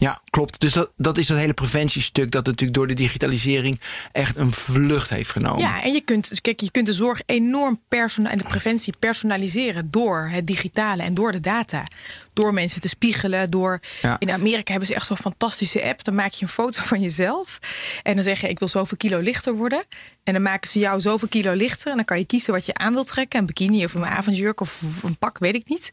Ja, 0.00 0.20
klopt. 0.30 0.60
Dus 0.60 0.72
dat, 0.72 0.90
dat 0.96 1.18
is 1.18 1.26
dat 1.26 1.36
hele 1.36 1.52
preventiestuk 1.52 2.30
dat 2.30 2.46
natuurlijk 2.46 2.78
door 2.78 2.86
de 2.86 2.94
digitalisering 2.94 3.80
echt 4.12 4.36
een 4.36 4.52
vlucht 4.52 5.10
heeft 5.10 5.30
genomen. 5.30 5.60
Ja, 5.60 5.82
en 5.82 5.92
je 5.92 6.00
kunt, 6.00 6.40
kijk, 6.40 6.60
je 6.60 6.70
kunt 6.70 6.86
de 6.86 6.92
zorg 6.92 7.20
enorm 7.26 7.80
en 7.88 8.38
de 8.38 8.44
preventie 8.48 8.94
personaliseren 8.98 9.90
door 9.90 10.28
het 10.32 10.46
digitale 10.46 11.02
en 11.02 11.14
door 11.14 11.32
de 11.32 11.40
data. 11.40 11.84
Door 12.38 12.54
mensen 12.54 12.80
te 12.80 12.88
spiegelen. 12.88 13.50
Door, 13.50 13.80
ja. 14.02 14.16
In 14.18 14.30
Amerika 14.30 14.70
hebben 14.70 14.88
ze 14.88 14.94
echt 14.94 15.06
zo'n 15.06 15.16
fantastische 15.16 15.84
app. 15.84 16.04
Dan 16.04 16.14
maak 16.14 16.32
je 16.32 16.44
een 16.44 16.50
foto 16.50 16.82
van 16.84 17.00
jezelf. 17.00 17.58
En 18.02 18.14
dan 18.14 18.24
zeg 18.24 18.40
je: 18.40 18.48
Ik 18.48 18.58
wil 18.58 18.68
zoveel 18.68 18.96
kilo 18.96 19.18
lichter 19.18 19.54
worden. 19.54 19.84
En 20.24 20.32
dan 20.32 20.42
maken 20.42 20.70
ze 20.70 20.78
jou 20.78 21.00
zoveel 21.00 21.28
kilo 21.28 21.52
lichter. 21.52 21.90
En 21.90 21.96
dan 21.96 22.04
kan 22.04 22.18
je 22.18 22.24
kiezen 22.24 22.52
wat 22.52 22.66
je 22.66 22.74
aan 22.74 22.92
wilt 22.92 23.06
trekken: 23.06 23.38
een 23.38 23.46
bikini 23.46 23.84
of 23.84 23.94
een 23.94 24.06
avondjurk 24.06 24.60
of 24.60 24.82
een 25.02 25.18
pak, 25.18 25.38
weet 25.38 25.54
ik 25.54 25.68
niet. 25.68 25.90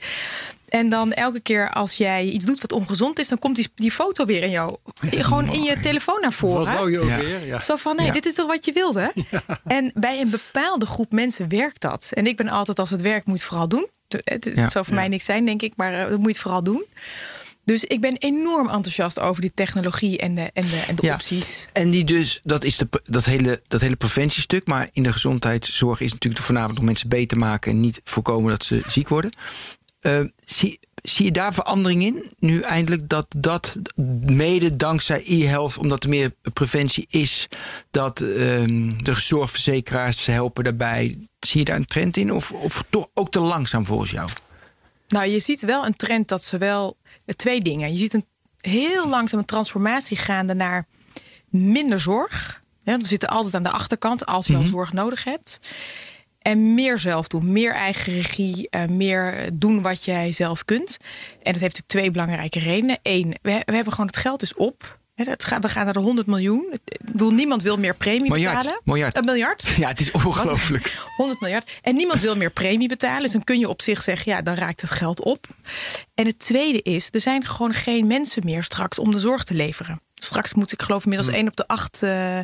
En 0.70 0.90
dan 0.90 1.14
elke 1.14 1.40
keer 1.40 1.72
als 1.72 1.94
jij 1.94 2.26
iets 2.26 2.46
doet 2.46 2.62
wat 2.62 2.72
ongezond 2.72 3.20
is, 3.20 3.28
dan 3.28 3.40
komt 3.40 3.56
die, 3.56 3.68
die 3.76 3.92
foto 3.92 4.26
weer 4.26 4.44
in 4.44 4.50
jou. 4.50 4.76
Gewoon 5.02 5.54
in 5.54 5.64
je 5.64 5.80
telefoon 5.80 6.22
naar 6.22 6.34
voren. 6.34 6.66
Wat 6.66 6.74
wou 6.74 6.92
je 6.92 7.00
ook 7.00 7.10
ja. 7.10 7.18
weer? 7.18 7.46
Ja. 7.46 7.62
Zo 7.62 7.76
van: 7.76 7.96
nee, 7.96 8.06
ja. 8.06 8.12
dit 8.12 8.26
is 8.26 8.34
toch 8.34 8.48
wat 8.48 8.66
je 8.66 8.72
wilde? 8.72 9.14
En 9.66 9.92
bij 9.94 10.22
een 10.22 10.30
bepaalde 10.30 10.86
groep 10.86 11.12
mensen 11.12 11.50
werkt 11.50 11.82
dat. 11.82 12.12
En 12.14 12.28
ik 12.28 12.38
ben 12.38 12.50
altijd: 12.50 12.80
als 12.80 12.90
het 12.90 13.02
werkt, 13.02 13.26
moet 13.26 13.44
vooral 13.44 13.68
doen. 13.68 13.90
Het 14.08 14.52
ja, 14.56 14.70
zou 14.70 14.86
voor 14.86 14.94
ja. 14.94 15.00
mij 15.00 15.10
niks 15.10 15.26
zijn, 15.26 15.46
denk 15.46 15.62
ik, 15.62 15.74
maar 15.76 15.94
uh, 15.94 16.00
dat 16.00 16.18
moet 16.18 16.22
je 16.22 16.28
het 16.28 16.40
vooral 16.40 16.64
doen. 16.64 16.86
Dus 17.66 17.84
ik 17.84 18.02
ben 18.02 18.18
enorm 18.18 18.70
enthousiast 18.70 19.20
over 19.20 19.42
die 19.42 19.52
technologie 19.54 20.18
en 20.18 20.36
de, 20.36 20.50
en 20.54 20.66
de, 20.66 20.84
en 20.88 20.96
de 20.96 21.06
ja, 21.06 21.14
opties. 21.14 21.68
En 21.74 21.90
die 21.90 22.04
dus, 22.04 22.40
dat 22.44 22.64
is 22.64 22.78
de, 22.78 22.88
dat, 23.06 23.26
hele, 23.26 23.62
dat 23.68 23.82
hele 23.82 23.96
preventiestuk. 23.96 24.68
Maar 24.68 24.90
in 24.92 25.04
de 25.04 25.12
gezondheidszorg 25.12 26.02
is 26.02 26.12
natuurlijk 26.12 26.44
voornamelijk 26.44 26.80
om 26.80 26.86
mensen 26.86 27.10
beter 27.10 27.38
maken 27.38 27.72
en 27.72 27.80
niet 27.80 28.02
voorkomen 28.04 28.50
dat 28.50 28.64
ze 28.64 28.82
ziek 28.88 29.10
worden. 29.10 29.32
Uh, 30.02 30.26
zie, 30.40 30.80
zie 31.06 31.26
je 31.26 31.32
daar 31.32 31.54
verandering 31.54 32.04
in? 32.04 32.32
Nu 32.40 32.62
eindelijk 32.62 33.10
dat 33.10 33.26
dat 33.38 33.78
mede 34.26 34.76
dankzij 34.76 35.24
e-health, 35.26 35.78
omdat 35.78 36.04
er 36.04 36.10
meer 36.10 36.32
preventie 36.54 37.06
is, 37.10 37.48
dat 37.92 38.22
uh, 38.22 38.30
de 38.98 39.14
zorgverzekeraars 39.14 40.26
helpen 40.26 40.64
daarbij. 40.64 41.18
Zie 41.40 41.60
je 41.60 41.66
daar 41.66 41.76
een 41.76 41.86
trend 41.86 42.18
in? 42.18 42.34
Of, 42.34 42.52
of 42.52 42.84
toch 42.90 43.08
ook 43.14 43.32
te 43.32 43.40
langzaam 43.40 43.86
volgens 43.86 44.12
jou? 44.12 44.30
Nou, 45.08 45.28
je 45.28 45.40
ziet 45.40 45.62
wel 45.62 45.86
een 45.86 45.96
trend 45.96 46.28
dat 46.28 46.44
ze 46.44 46.58
wel 46.58 46.98
eh, 47.26 47.36
twee 47.36 47.62
dingen. 47.62 47.92
Je 47.92 47.98
ziet 47.98 48.14
een 48.14 48.26
heel 48.58 49.10
langzaam 49.10 49.40
een 49.40 49.46
transformatie 49.46 50.18
gaande 50.18 50.54
naar 50.54 50.88
minder 51.50 52.00
zorg. 52.00 52.64
Ja, 52.84 52.98
we 52.98 53.08
zitten 53.08 53.30
altijd 53.30 53.54
aan 53.54 53.64
de 53.64 53.70
achterkant 53.70 54.26
als 54.26 54.48
je 54.48 54.56
al 54.56 54.64
zorg 54.64 54.94
nodig 54.94 55.24
hebt. 55.24 55.60
En 56.48 56.74
meer 56.74 57.00
zelf 57.00 57.28
doen, 57.28 57.52
meer 57.52 57.74
eigen 57.74 58.14
regie, 58.14 58.68
uh, 58.72 58.86
meer 58.86 59.50
doen 59.54 59.82
wat 59.82 60.06
jij 60.06 60.32
zelf 60.32 60.66
kunt. 60.66 60.98
En 61.42 61.54
dat 61.54 61.62
heeft 61.62 61.62
natuurlijk 61.62 61.88
twee 61.88 62.12
belangrijke 62.12 62.60
redenen. 62.60 63.00
Eén, 63.02 63.30
we, 63.42 63.62
we 63.66 63.74
hebben 63.74 63.92
gewoon 63.94 64.08
het 64.08 64.18
geld 64.18 64.42
is 64.42 64.54
op. 64.54 65.00
we 65.16 65.70
gaan 65.70 65.86
naar 65.86 65.94
de 65.94 66.00
100 66.00 66.28
miljoen. 66.28 66.68
Ik 66.86 67.12
bedoel, 67.12 67.32
niemand 67.32 67.62
wil 67.62 67.78
meer 67.78 67.96
premie 67.96 68.30
miljard, 68.30 68.58
betalen. 68.58 68.82
Miljard. 68.84 69.18
Een 69.18 69.26
miljard? 69.26 69.68
Ja, 69.78 69.88
het 69.88 70.00
is 70.00 70.12
ongelooflijk. 70.12 70.94
100 71.18 71.42
miljard. 71.42 71.80
En 71.82 71.96
niemand 71.96 72.22
wil 72.22 72.36
meer 72.36 72.52
premie 72.52 72.88
betalen. 72.88 73.22
Dus 73.22 73.32
dan 73.32 73.44
kun 73.44 73.60
je 73.60 73.70
op 73.70 73.82
zich 73.82 74.02
zeggen, 74.02 74.32
ja, 74.32 74.42
dan 74.42 74.56
raakt 74.56 74.82
het 74.82 74.92
geld 74.92 75.24
op. 75.24 75.48
En 76.14 76.26
het 76.26 76.40
tweede 76.40 76.82
is, 76.82 77.08
er 77.12 77.22
zijn 77.22 77.46
gewoon 77.46 77.74
geen 77.74 78.08
mensen 78.08 78.42
meer 78.46 78.64
straks 78.64 79.00
om 79.00 79.12
de 79.12 79.20
zorg 79.20 79.44
te 79.44 79.54
leveren. 79.54 80.02
Straks 80.26 80.54
moet 80.54 80.72
ik 80.72 80.82
geloof 80.82 81.04
inmiddels 81.04 81.34
één 81.36 81.48
op 81.48 81.56
de 81.56 81.68
acht 81.68 82.02
uh, 82.04 82.40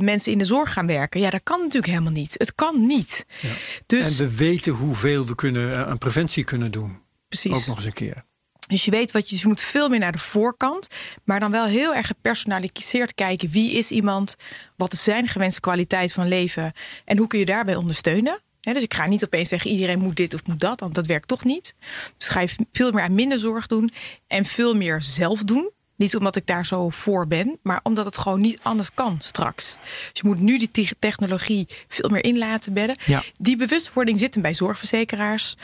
mensen 0.00 0.32
in 0.32 0.38
de 0.38 0.44
zorg 0.44 0.72
gaan 0.72 0.86
werken. 0.86 1.20
Ja, 1.20 1.30
dat 1.30 1.42
kan 1.42 1.58
natuurlijk 1.58 1.92
helemaal 1.92 2.12
niet. 2.12 2.34
Het 2.38 2.54
kan 2.54 2.86
niet. 2.86 3.26
Ja. 3.40 3.48
Dus, 3.86 4.04
en 4.04 4.26
we 4.26 4.36
weten 4.36 4.72
hoeveel 4.72 5.26
we 5.26 5.34
kunnen, 5.34 5.86
aan 5.86 5.98
preventie 5.98 6.44
kunnen 6.44 6.70
doen. 6.70 7.02
Precies. 7.28 7.52
Ook 7.52 7.66
nog 7.66 7.76
eens 7.76 7.84
een 7.84 7.92
keer. 7.92 8.22
Dus 8.66 8.84
je 8.84 8.90
weet 8.90 9.12
wat 9.12 9.30
je, 9.30 9.36
je 9.38 9.46
moet 9.46 9.60
veel 9.60 9.88
meer 9.88 9.98
naar 9.98 10.12
de 10.12 10.18
voorkant, 10.18 10.88
maar 11.24 11.40
dan 11.40 11.50
wel 11.50 11.66
heel 11.66 11.94
erg 11.94 12.06
gepersonaliseerd 12.06 13.14
kijken. 13.14 13.50
Wie 13.50 13.72
is 13.72 13.90
iemand? 13.90 14.36
Wat 14.76 14.92
is 14.92 15.02
zijn 15.02 15.28
gewenste 15.28 15.60
kwaliteit 15.60 16.12
van 16.12 16.28
leven? 16.28 16.72
En 17.04 17.18
hoe 17.18 17.26
kun 17.26 17.38
je 17.38 17.44
daarbij 17.44 17.76
ondersteunen? 17.76 18.40
dus 18.74 18.82
ik 18.82 18.94
ga 18.94 19.06
niet 19.06 19.24
opeens 19.24 19.48
zeggen 19.48 19.70
iedereen 19.70 19.98
moet 19.98 20.16
dit 20.16 20.34
of 20.34 20.46
moet 20.46 20.60
dat, 20.60 20.80
want 20.80 20.94
dat 20.94 21.06
werkt 21.06 21.28
toch 21.28 21.44
niet. 21.44 21.74
Dus 22.16 22.28
ga 22.28 22.40
je 22.40 22.48
veel 22.72 22.92
meer 22.92 23.02
aan 23.02 23.14
minder 23.14 23.38
zorg 23.38 23.66
doen 23.66 23.90
en 24.26 24.44
veel 24.44 24.74
meer 24.74 25.02
zelf 25.02 25.42
doen. 25.42 25.70
Niet 25.96 26.16
omdat 26.16 26.36
ik 26.36 26.46
daar 26.46 26.66
zo 26.66 26.88
voor 26.88 27.26
ben, 27.26 27.58
maar 27.62 27.80
omdat 27.82 28.04
het 28.04 28.18
gewoon 28.18 28.40
niet 28.40 28.58
anders 28.62 28.94
kan 28.94 29.16
straks. 29.20 29.76
Dus 29.82 30.10
je 30.12 30.28
moet 30.28 30.40
nu 30.40 30.58
die 30.58 30.88
technologie 30.98 31.68
veel 31.88 32.08
meer 32.08 32.24
in 32.24 32.38
laten 32.38 32.72
bedden. 32.72 32.96
Ja. 33.04 33.22
Die 33.38 33.56
bewustwording 33.56 34.18
zit 34.18 34.34
hem 34.34 34.42
bij 34.42 34.54
zorgverzekeraars. 34.54 35.56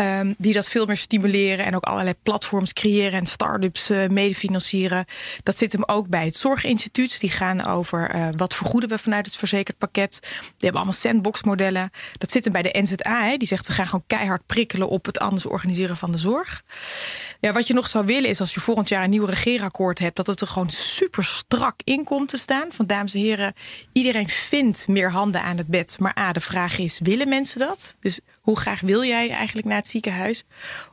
Um, 0.00 0.34
die 0.38 0.52
dat 0.52 0.68
veel 0.68 0.86
meer 0.86 0.96
stimuleren 0.96 1.64
en 1.64 1.76
ook 1.76 1.84
allerlei 1.84 2.14
platforms 2.22 2.72
creëren 2.72 3.18
en 3.18 3.26
start-ups 3.26 3.90
uh, 3.90 4.06
medefinancieren. 4.06 5.04
Dat 5.42 5.56
zit 5.56 5.72
hem 5.72 5.82
ook 5.86 6.08
bij 6.08 6.24
het 6.24 6.36
Zorginstituut. 6.36 7.20
Die 7.20 7.30
gaan 7.30 7.66
over 7.66 8.14
uh, 8.14 8.28
wat 8.36 8.54
vergoeden 8.54 8.88
we 8.88 8.98
vanuit 8.98 9.26
het 9.26 9.36
verzekerd 9.36 9.78
pakket. 9.78 10.18
Die 10.20 10.30
hebben 10.58 10.80
allemaal 10.80 11.00
sandbox-modellen. 11.00 11.90
Dat 12.18 12.30
zit 12.30 12.44
hem 12.44 12.52
bij 12.52 12.62
de 12.62 12.78
NZA. 12.82 13.36
Die 13.36 13.48
zegt 13.48 13.66
we 13.66 13.72
gaan 13.72 13.86
gewoon 13.86 14.04
keihard 14.06 14.46
prikkelen 14.46 14.88
op 14.88 15.06
het 15.06 15.18
anders 15.18 15.46
organiseren 15.46 15.96
van 15.96 16.12
de 16.12 16.18
zorg. 16.18 16.62
Ja, 17.40 17.52
wat 17.52 17.66
je 17.66 17.74
nog 17.74 17.88
zou 17.88 18.06
willen 18.06 18.30
is 18.30 18.40
als 18.40 18.54
je 18.54 18.60
volgend 18.60 18.88
jaar 18.88 19.04
een 19.04 19.10
nieuw 19.10 19.24
regeerakkoord 19.24 19.98
hebt, 19.98 20.16
dat 20.16 20.26
het 20.26 20.40
er 20.40 20.46
gewoon 20.46 20.70
super 20.70 21.24
strak 21.24 21.80
in 21.84 22.04
komt 22.04 22.28
te 22.28 22.36
staan. 22.36 22.72
Van 22.72 22.86
dames 22.86 23.14
en 23.14 23.20
heren, 23.20 23.54
iedereen 23.92 24.28
vindt 24.28 24.88
meer 24.88 25.10
handen 25.10 25.42
aan 25.42 25.56
het 25.56 25.66
bed. 25.66 25.96
Maar 25.98 26.18
A, 26.18 26.32
de 26.32 26.40
vraag 26.40 26.78
is: 26.78 27.00
willen 27.02 27.28
mensen 27.28 27.58
dat? 27.58 27.96
Dus 28.00 28.20
hoe 28.46 28.58
graag 28.58 28.80
wil 28.80 29.04
jij 29.04 29.30
eigenlijk 29.30 29.66
naar 29.66 29.76
het 29.76 29.88
ziekenhuis? 29.88 30.44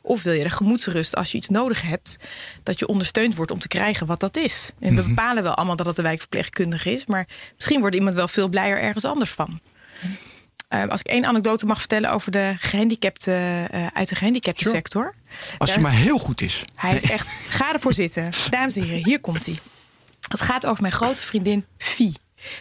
Of 0.02 0.24
wil 0.24 0.34
je 0.34 0.44
de 0.44 0.50
gemoedsrust 0.50 1.16
als 1.16 1.32
je 1.32 1.38
iets 1.38 1.50
nodig 1.50 1.82
hebt, 1.82 2.18
dat 2.64 2.80
je 2.80 2.88
ondersteund 2.88 3.36
wordt 3.36 3.52
om 3.52 3.60
te 3.60 3.68
krijgen 3.68 4.08
wat 4.08 4.20
dat 4.20 4.38
is? 4.38 4.72
En 4.80 4.96
we 4.96 5.02
Mhm. 5.02 5.08
bepalen 5.08 5.44
wel 5.44 5.54
allemaal 5.54 5.76
dat 5.76 5.86
het 5.86 5.96
de 5.96 6.02
wijkverpleegkundige 6.02 6.92
is, 6.94 7.06
maar 7.06 7.28
misschien 7.56 7.80
wordt 7.80 7.96
iemand 7.96 8.16
wel 8.16 8.28
veel 8.28 8.48
blijer 8.50 8.82
ergens 8.82 9.06
anders 9.06 9.32
van. 9.32 9.60
Uh, 10.70 10.88
als 10.88 11.00
ik 11.00 11.08
één 11.08 11.26
anekdote 11.26 11.66
mag 11.66 11.80
vertellen 11.80 12.12
over 12.12 12.32
de 12.32 12.54
gehandicapte 12.58 13.32
uh, 13.74 13.88
uit 13.94 14.10
de 14.10 14.16
gehandicapte 14.16 14.64
Sure. 14.64 14.76
sector. 14.76 15.16
Als 15.58 15.74
je 15.74 15.80
maar 15.80 15.92
heel 15.92 16.18
goed 16.20 16.42
is. 16.42 16.64
Hij 16.76 16.96
is 16.96 17.02
echt. 17.04 17.36
Ga 17.48 17.74
ervoor 17.74 17.94
zitten. 17.94 18.32
Dames 18.50 18.76
en 18.76 18.84
heren, 18.84 19.04
hier 19.06 19.20
komt 19.20 19.46
hij. 19.46 19.60
Het 20.28 20.42
gaat 20.42 20.66
over 20.66 20.82
mijn 20.82 20.94
grote 20.94 21.24
vriendin 21.24 21.66
Vie. 21.78 22.14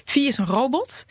Vie 0.05 0.26
is 0.28 0.38
een 0.38 0.47
robot. 0.47 1.05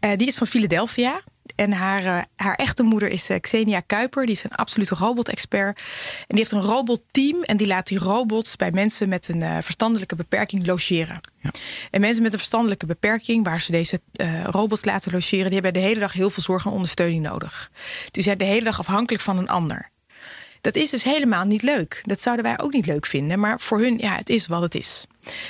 Uh, 0.00 0.16
die 0.16 0.26
is 0.26 0.34
van 0.34 0.46
Philadelphia. 0.46 1.20
En 1.56 1.72
haar, 1.72 2.04
uh, 2.04 2.22
haar 2.36 2.54
echte 2.54 2.82
moeder 2.82 3.08
is 3.08 3.30
uh, 3.30 3.36
Xenia 3.40 3.80
Kuiper. 3.80 4.26
Die 4.26 4.34
is 4.34 4.44
een 4.44 4.54
absolute 4.54 4.94
robot-expert. 4.94 5.78
En 6.18 6.24
die 6.26 6.38
heeft 6.38 6.50
een 6.50 6.60
robotteam. 6.60 7.42
En 7.42 7.56
die 7.56 7.66
laat 7.66 7.86
die 7.86 7.98
robots 7.98 8.56
bij 8.56 8.70
mensen 8.70 9.08
met 9.08 9.28
een 9.28 9.40
uh, 9.40 9.58
verstandelijke 9.60 10.16
beperking 10.16 10.66
logeren. 10.66 11.20
Ja. 11.40 11.50
En 11.90 12.00
mensen 12.00 12.22
met 12.22 12.32
een 12.32 12.38
verstandelijke 12.38 12.86
beperking, 12.86 13.44
waar 13.44 13.60
ze 13.60 13.70
deze 13.70 14.00
robots 14.44 14.84
laten 14.84 15.12
logeren, 15.12 15.44
die 15.44 15.54
hebben 15.54 15.72
de 15.72 15.78
hele 15.78 16.00
dag 16.00 16.12
heel 16.12 16.30
veel 16.30 16.42
zorg 16.42 16.64
en 16.64 16.70
ondersteuning 16.70 17.22
nodig. 17.22 17.70
Die 18.10 18.22
zijn 18.22 18.38
de 18.38 18.44
hele 18.44 18.64
dag 18.64 18.78
afhankelijk 18.78 19.22
van 19.22 19.38
een 19.38 19.48
ander. 19.48 19.90
Dat 20.60 20.74
is 20.74 20.90
dus 20.90 21.02
helemaal 21.02 21.44
niet 21.44 21.62
leuk. 21.62 22.00
Dat 22.02 22.20
zouden 22.20 22.44
wij 22.44 22.58
ook 22.58 22.72
niet 22.72 22.86
leuk 22.86 23.06
vinden. 23.06 23.40
Maar 23.40 23.60
voor 23.60 23.80
hun, 23.80 23.98
ja, 23.98 24.16
het 24.16 24.28
is 24.28 24.46
wat 24.46 24.62
het 24.62 24.74
is. 24.74 25.06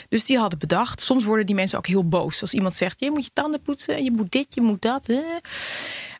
Dus 0.08 0.24
die 0.24 0.38
hadden 0.38 0.58
bedacht. 0.58 1.00
Soms 1.00 1.24
worden 1.24 1.46
die 1.46 1.54
mensen 1.54 1.78
ook 1.78 1.86
heel 1.86 2.08
boos. 2.08 2.40
Als 2.40 2.54
iemand 2.54 2.74
zegt: 2.74 3.00
Je 3.00 3.10
moet 3.10 3.24
je 3.24 3.30
tanden 3.32 3.62
poetsen, 3.62 4.04
je 4.04 4.10
moet 4.10 4.32
dit, 4.32 4.54
je 4.54 4.60
moet 4.60 4.82
dat. 4.82 5.08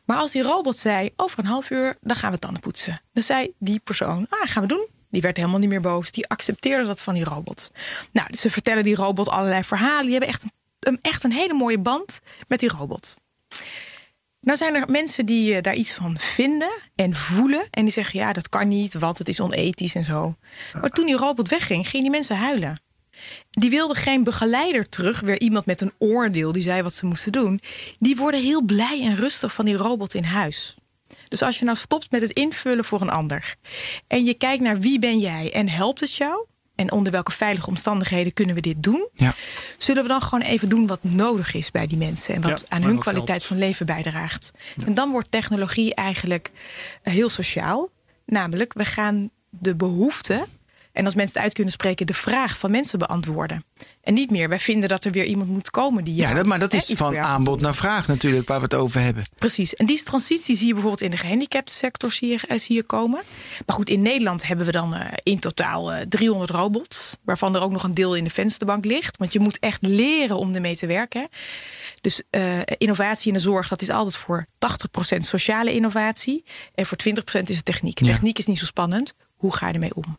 Maar 0.05 0.17
als 0.17 0.31
die 0.31 0.41
robot 0.41 0.77
zei: 0.77 1.09
Over 1.15 1.39
een 1.39 1.45
half 1.45 1.69
uur, 1.69 1.97
dan 2.01 2.15
gaan 2.15 2.31
we 2.31 2.39
tanden 2.39 2.61
poetsen. 2.61 3.01
Dan 3.13 3.23
zei 3.23 3.53
die 3.59 3.79
persoon: 3.79 4.27
Ah, 4.29 4.49
gaan 4.49 4.61
we 4.61 4.67
doen. 4.67 4.87
Die 5.09 5.21
werd 5.21 5.37
helemaal 5.37 5.59
niet 5.59 5.69
meer 5.69 5.81
boos. 5.81 6.11
Die 6.11 6.27
accepteerde 6.27 6.85
dat 6.85 7.01
van 7.01 7.13
die 7.13 7.23
robot. 7.23 7.71
Nou, 8.11 8.27
dus 8.29 8.41
ze 8.41 8.51
vertellen 8.51 8.83
die 8.83 8.95
robot 8.95 9.29
allerlei 9.29 9.63
verhalen. 9.63 10.01
Die 10.01 10.11
hebben 10.11 10.29
echt 10.29 10.45
een, 10.79 10.99
echt 11.01 11.23
een 11.23 11.31
hele 11.31 11.53
mooie 11.53 11.79
band 11.79 12.19
met 12.47 12.59
die 12.59 12.69
robot. 12.69 13.17
Nou 14.41 14.57
zijn 14.57 14.75
er 14.75 14.91
mensen 14.91 15.25
die 15.25 15.53
uh, 15.53 15.61
daar 15.61 15.75
iets 15.75 15.93
van 15.93 16.17
vinden 16.19 16.71
en 16.95 17.15
voelen. 17.15 17.67
En 17.71 17.83
die 17.83 17.93
zeggen, 17.93 18.19
ja, 18.19 18.33
dat 18.33 18.49
kan 18.49 18.67
niet, 18.67 18.93
want 18.93 19.17
het 19.17 19.27
is 19.27 19.39
onethisch 19.39 19.95
en 19.95 20.03
zo. 20.03 20.35
Maar 20.81 20.89
toen 20.89 21.05
die 21.05 21.15
robot 21.15 21.49
wegging, 21.49 21.87
gingen 21.87 22.01
die 22.01 22.11
mensen 22.11 22.35
huilen. 22.35 22.81
Die 23.49 23.69
wilden 23.69 23.95
geen 23.95 24.23
begeleider 24.23 24.89
terug, 24.89 25.19
weer 25.19 25.39
iemand 25.39 25.65
met 25.65 25.81
een 25.81 25.93
oordeel 25.97 26.51
die 26.51 26.61
zei 26.61 26.81
wat 26.81 26.93
ze 26.93 27.05
moesten 27.05 27.31
doen. 27.31 27.61
Die 27.99 28.15
worden 28.15 28.41
heel 28.41 28.63
blij 28.63 29.01
en 29.03 29.15
rustig 29.15 29.53
van 29.53 29.65
die 29.65 29.75
robot 29.75 30.13
in 30.13 30.23
huis. 30.23 30.75
Dus 31.27 31.41
als 31.41 31.59
je 31.59 31.65
nou 31.65 31.77
stopt 31.77 32.11
met 32.11 32.21
het 32.21 32.31
invullen 32.31 32.85
voor 32.85 33.01
een 33.01 33.09
ander 33.09 33.55
en 34.07 34.25
je 34.25 34.33
kijkt 34.33 34.63
naar 34.63 34.79
wie 34.79 34.99
ben 34.99 35.19
jij 35.19 35.53
en 35.53 35.69
helpt 35.69 35.99
het 35.99 36.13
jou, 36.15 36.45
en 36.77 36.91
onder 36.91 37.11
welke 37.11 37.31
veilige 37.31 37.67
omstandigheden 37.67 38.33
kunnen 38.33 38.55
we 38.55 38.61
dit 38.61 38.83
doen? 38.83 39.09
Ja. 39.13 39.35
Zullen 39.77 40.03
we 40.03 40.09
dan 40.09 40.21
gewoon 40.21 40.41
even 40.41 40.69
doen 40.69 40.87
wat 40.87 41.03
nodig 41.03 41.53
is 41.53 41.71
bij 41.71 41.87
die 41.87 41.97
mensen 41.97 42.35
en 42.35 42.41
wat 42.41 42.59
Ja, 42.59 42.65
aan 42.75 42.81
hun 42.81 42.99
kwaliteit 42.99 43.27
helpt. 43.27 43.45
van 43.45 43.57
leven 43.57 43.85
bijdraagt? 43.85 44.51
En 44.85 44.93
dan 44.93 45.11
wordt 45.11 45.31
technologie 45.31 45.95
eigenlijk 45.95 46.51
eh, 47.01 47.13
heel 47.13 47.29
sociaal. 47.29 47.89
Namelijk, 48.25 48.73
we 48.73 48.85
gaan 48.85 49.29
de 49.49 49.75
behoeften 49.75 50.45
en 50.97 51.05
als 51.05 51.15
mensen 51.15 51.33
het 51.33 51.43
uit 51.43 51.53
kunnen 51.53 51.73
spreken, 51.73 52.07
de 52.07 52.13
vraag 52.13 52.57
van 52.57 52.71
mensen 52.71 52.99
beantwoorden. 52.99 53.63
En 54.01 54.13
niet 54.13 54.31
meer, 54.31 54.49
wij 54.49 54.59
vinden 54.59 54.89
dat 54.89 55.03
er 55.03 55.11
weer 55.11 55.25
iemand 55.25 55.49
moet 55.49 55.69
komen 55.69 56.03
die. 56.03 56.15
Ja, 56.15 56.33
jou, 56.33 56.45
maar 56.45 56.59
dat 56.59 56.73
is 56.73 56.91
van 56.95 57.17
aanbod 57.17 57.61
naar 57.61 57.75
vraag 57.75 58.07
natuurlijk, 58.07 58.47
waar 58.47 58.57
we 58.57 58.63
het 58.63 58.73
over 58.73 59.01
hebben. 59.01 59.23
Precies. 59.35 59.75
En 59.75 59.85
die 59.85 60.03
transitie 60.03 60.55
zie 60.55 60.67
je 60.67 60.73
bijvoorbeeld 60.73 61.01
in 61.03 61.11
de 61.11 61.17
gehandicapte 61.17 61.73
sector 61.73 62.11
zie 62.11 62.29
je, 62.29 62.39
eh, 62.47 62.59
zie 62.59 62.75
je 62.75 62.83
komen. 62.83 63.21
Maar 63.65 63.75
goed, 63.75 63.89
in 63.89 64.01
Nederland 64.01 64.47
hebben 64.47 64.65
we 64.65 64.71
dan 64.71 64.93
eh, 64.93 65.13
in 65.23 65.39
totaal 65.39 65.93
eh, 65.93 66.05
300 66.09 66.51
robots. 66.51 67.17
Waarvan 67.23 67.55
er 67.55 67.61
ook 67.61 67.71
nog 67.71 67.83
een 67.83 67.93
deel 67.93 68.15
in 68.15 68.23
de 68.23 68.29
vensterbank 68.29 68.85
ligt. 68.85 69.17
Want 69.17 69.33
je 69.33 69.39
moet 69.39 69.59
echt 69.59 69.81
leren 69.81 70.37
om 70.37 70.55
ermee 70.55 70.75
te 70.75 70.85
werken. 70.85 71.27
Dus 72.01 72.21
eh, 72.29 72.59
innovatie 72.77 73.27
in 73.27 73.33
de 73.33 73.39
zorg, 73.39 73.67
dat 73.67 73.81
is 73.81 73.89
altijd 73.89 74.15
voor 74.15 74.45
80% 75.15 75.17
sociale 75.17 75.73
innovatie. 75.73 76.43
En 76.75 76.85
voor 76.85 76.97
20% 76.97 77.43
is 77.43 77.55
het 77.55 77.65
techniek. 77.65 77.99
Ja. 77.99 78.05
Techniek 78.07 78.39
is 78.39 78.47
niet 78.47 78.59
zo 78.59 78.65
spannend. 78.65 79.13
Hoe 79.35 79.55
ga 79.55 79.67
je 79.67 79.73
ermee 79.73 79.95
om? 79.95 80.17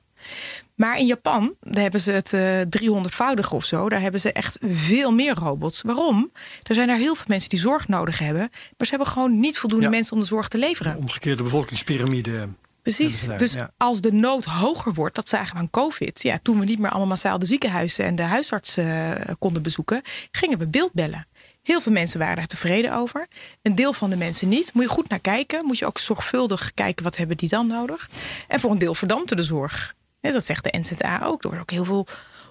Maar 0.74 0.98
in 0.98 1.06
Japan, 1.06 1.54
daar 1.60 1.82
hebben 1.82 2.00
ze 2.00 2.10
het 2.10 2.32
eh 2.32 2.60
300voudige 2.60 3.54
of 3.54 3.64
zo. 3.64 3.88
Daar 3.88 4.00
hebben 4.00 4.20
ze 4.20 4.32
echt 4.32 4.58
veel 4.62 5.12
meer 5.12 5.34
robots. 5.34 5.82
Waarom? 5.82 6.30
Er 6.62 6.74
zijn 6.74 6.88
er 6.88 6.96
heel 6.96 7.14
veel 7.14 7.24
mensen 7.28 7.48
die 7.48 7.58
zorg 7.58 7.88
nodig 7.88 8.18
hebben. 8.18 8.48
Maar 8.50 8.86
ze 8.86 8.88
hebben 8.88 9.06
gewoon 9.06 9.40
niet 9.40 9.58
voldoende 9.58 9.84
Ja. 9.84 9.90
mensen 9.90 10.12
om 10.12 10.20
de 10.20 10.26
zorg 10.26 10.48
te 10.48 10.58
leveren. 10.58 10.96
Omgekeerde 10.96 11.42
bevolkingspyramide. 11.42 12.30
hebben 12.30 12.56
Precies. 12.82 13.24
daar, 13.24 13.38
Dus 13.38 13.52
ja. 13.52 13.70
als 13.76 14.00
de 14.00 14.12
nood 14.12 14.44
hoger 14.44 14.94
wordt, 14.94 15.14
dat 15.14 15.28
zagen 15.28 15.54
we 15.54 15.58
aan 15.60 15.70
COVID. 15.70 16.22
Ja, 16.22 16.38
toen 16.42 16.58
we 16.58 16.64
niet 16.64 16.78
meer 16.78 16.88
allemaal 16.90 17.06
massaal 17.08 17.38
de 17.38 17.46
ziekenhuizen 17.46 18.04
en 18.04 18.14
de 18.16 18.22
huisartsen 18.22 19.16
eh, 19.26 19.34
konden 19.38 19.62
bezoeken, 19.62 20.02
gingen 20.30 20.58
we 20.58 20.66
beeldbellen. 20.66 21.26
Heel 21.62 21.80
veel 21.80 21.92
mensen 21.92 22.18
waren 22.18 22.36
daar 22.36 22.46
tevreden 22.46 22.94
over. 22.94 23.26
Een 23.62 23.74
deel 23.74 23.92
van 23.92 24.10
de 24.10 24.16
mensen 24.16 24.48
niet. 24.48 24.70
Moet 24.74 24.82
je 24.82 24.88
goed 24.88 25.08
naar 25.08 25.18
kijken. 25.20 25.64
Moet 25.64 25.78
je 25.78 25.86
ook 25.86 25.98
zorgvuldig 25.98 26.72
kijken 26.74 27.04
wat 27.04 27.16
hebben 27.16 27.36
die 27.36 27.48
dan 27.48 27.66
nodig. 27.66 28.08
En 28.48 28.60
voor 28.60 28.70
een 28.70 28.78
deel 28.78 28.94
verdampte 28.94 29.34
de 29.34 29.42
zorg. 29.42 29.94
Dat 30.20 30.44
zegt 30.44 30.64
de 30.64 30.78
NZA 30.78 31.20
ook. 31.24 31.42
Er 31.42 31.48
wordt 31.48 31.62
ook 31.62 31.70
heel 31.70 31.84
veel 31.84 32.06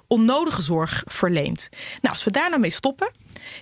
onnodige 0.08 0.62
zorg 0.62 1.04
verleend. 1.06 1.70
Nou, 2.02 2.16
als 2.16 2.24
we 2.24 2.32
daar 2.32 2.50
nou 2.50 2.62
mee 2.62 2.70
stoppen 2.70 3.12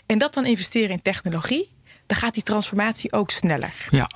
en 0.05 0.17
dat 0.17 0.33
dan 0.33 0.45
investeren 0.45 0.89
in 0.89 1.01
technologie, 1.01 1.73
dan 2.05 2.17
gaat 2.17 2.33
die 2.33 2.43
transformatie 2.43 3.13
ook 3.13 3.31
sneller. 3.31 3.73
Ja. 3.89 4.09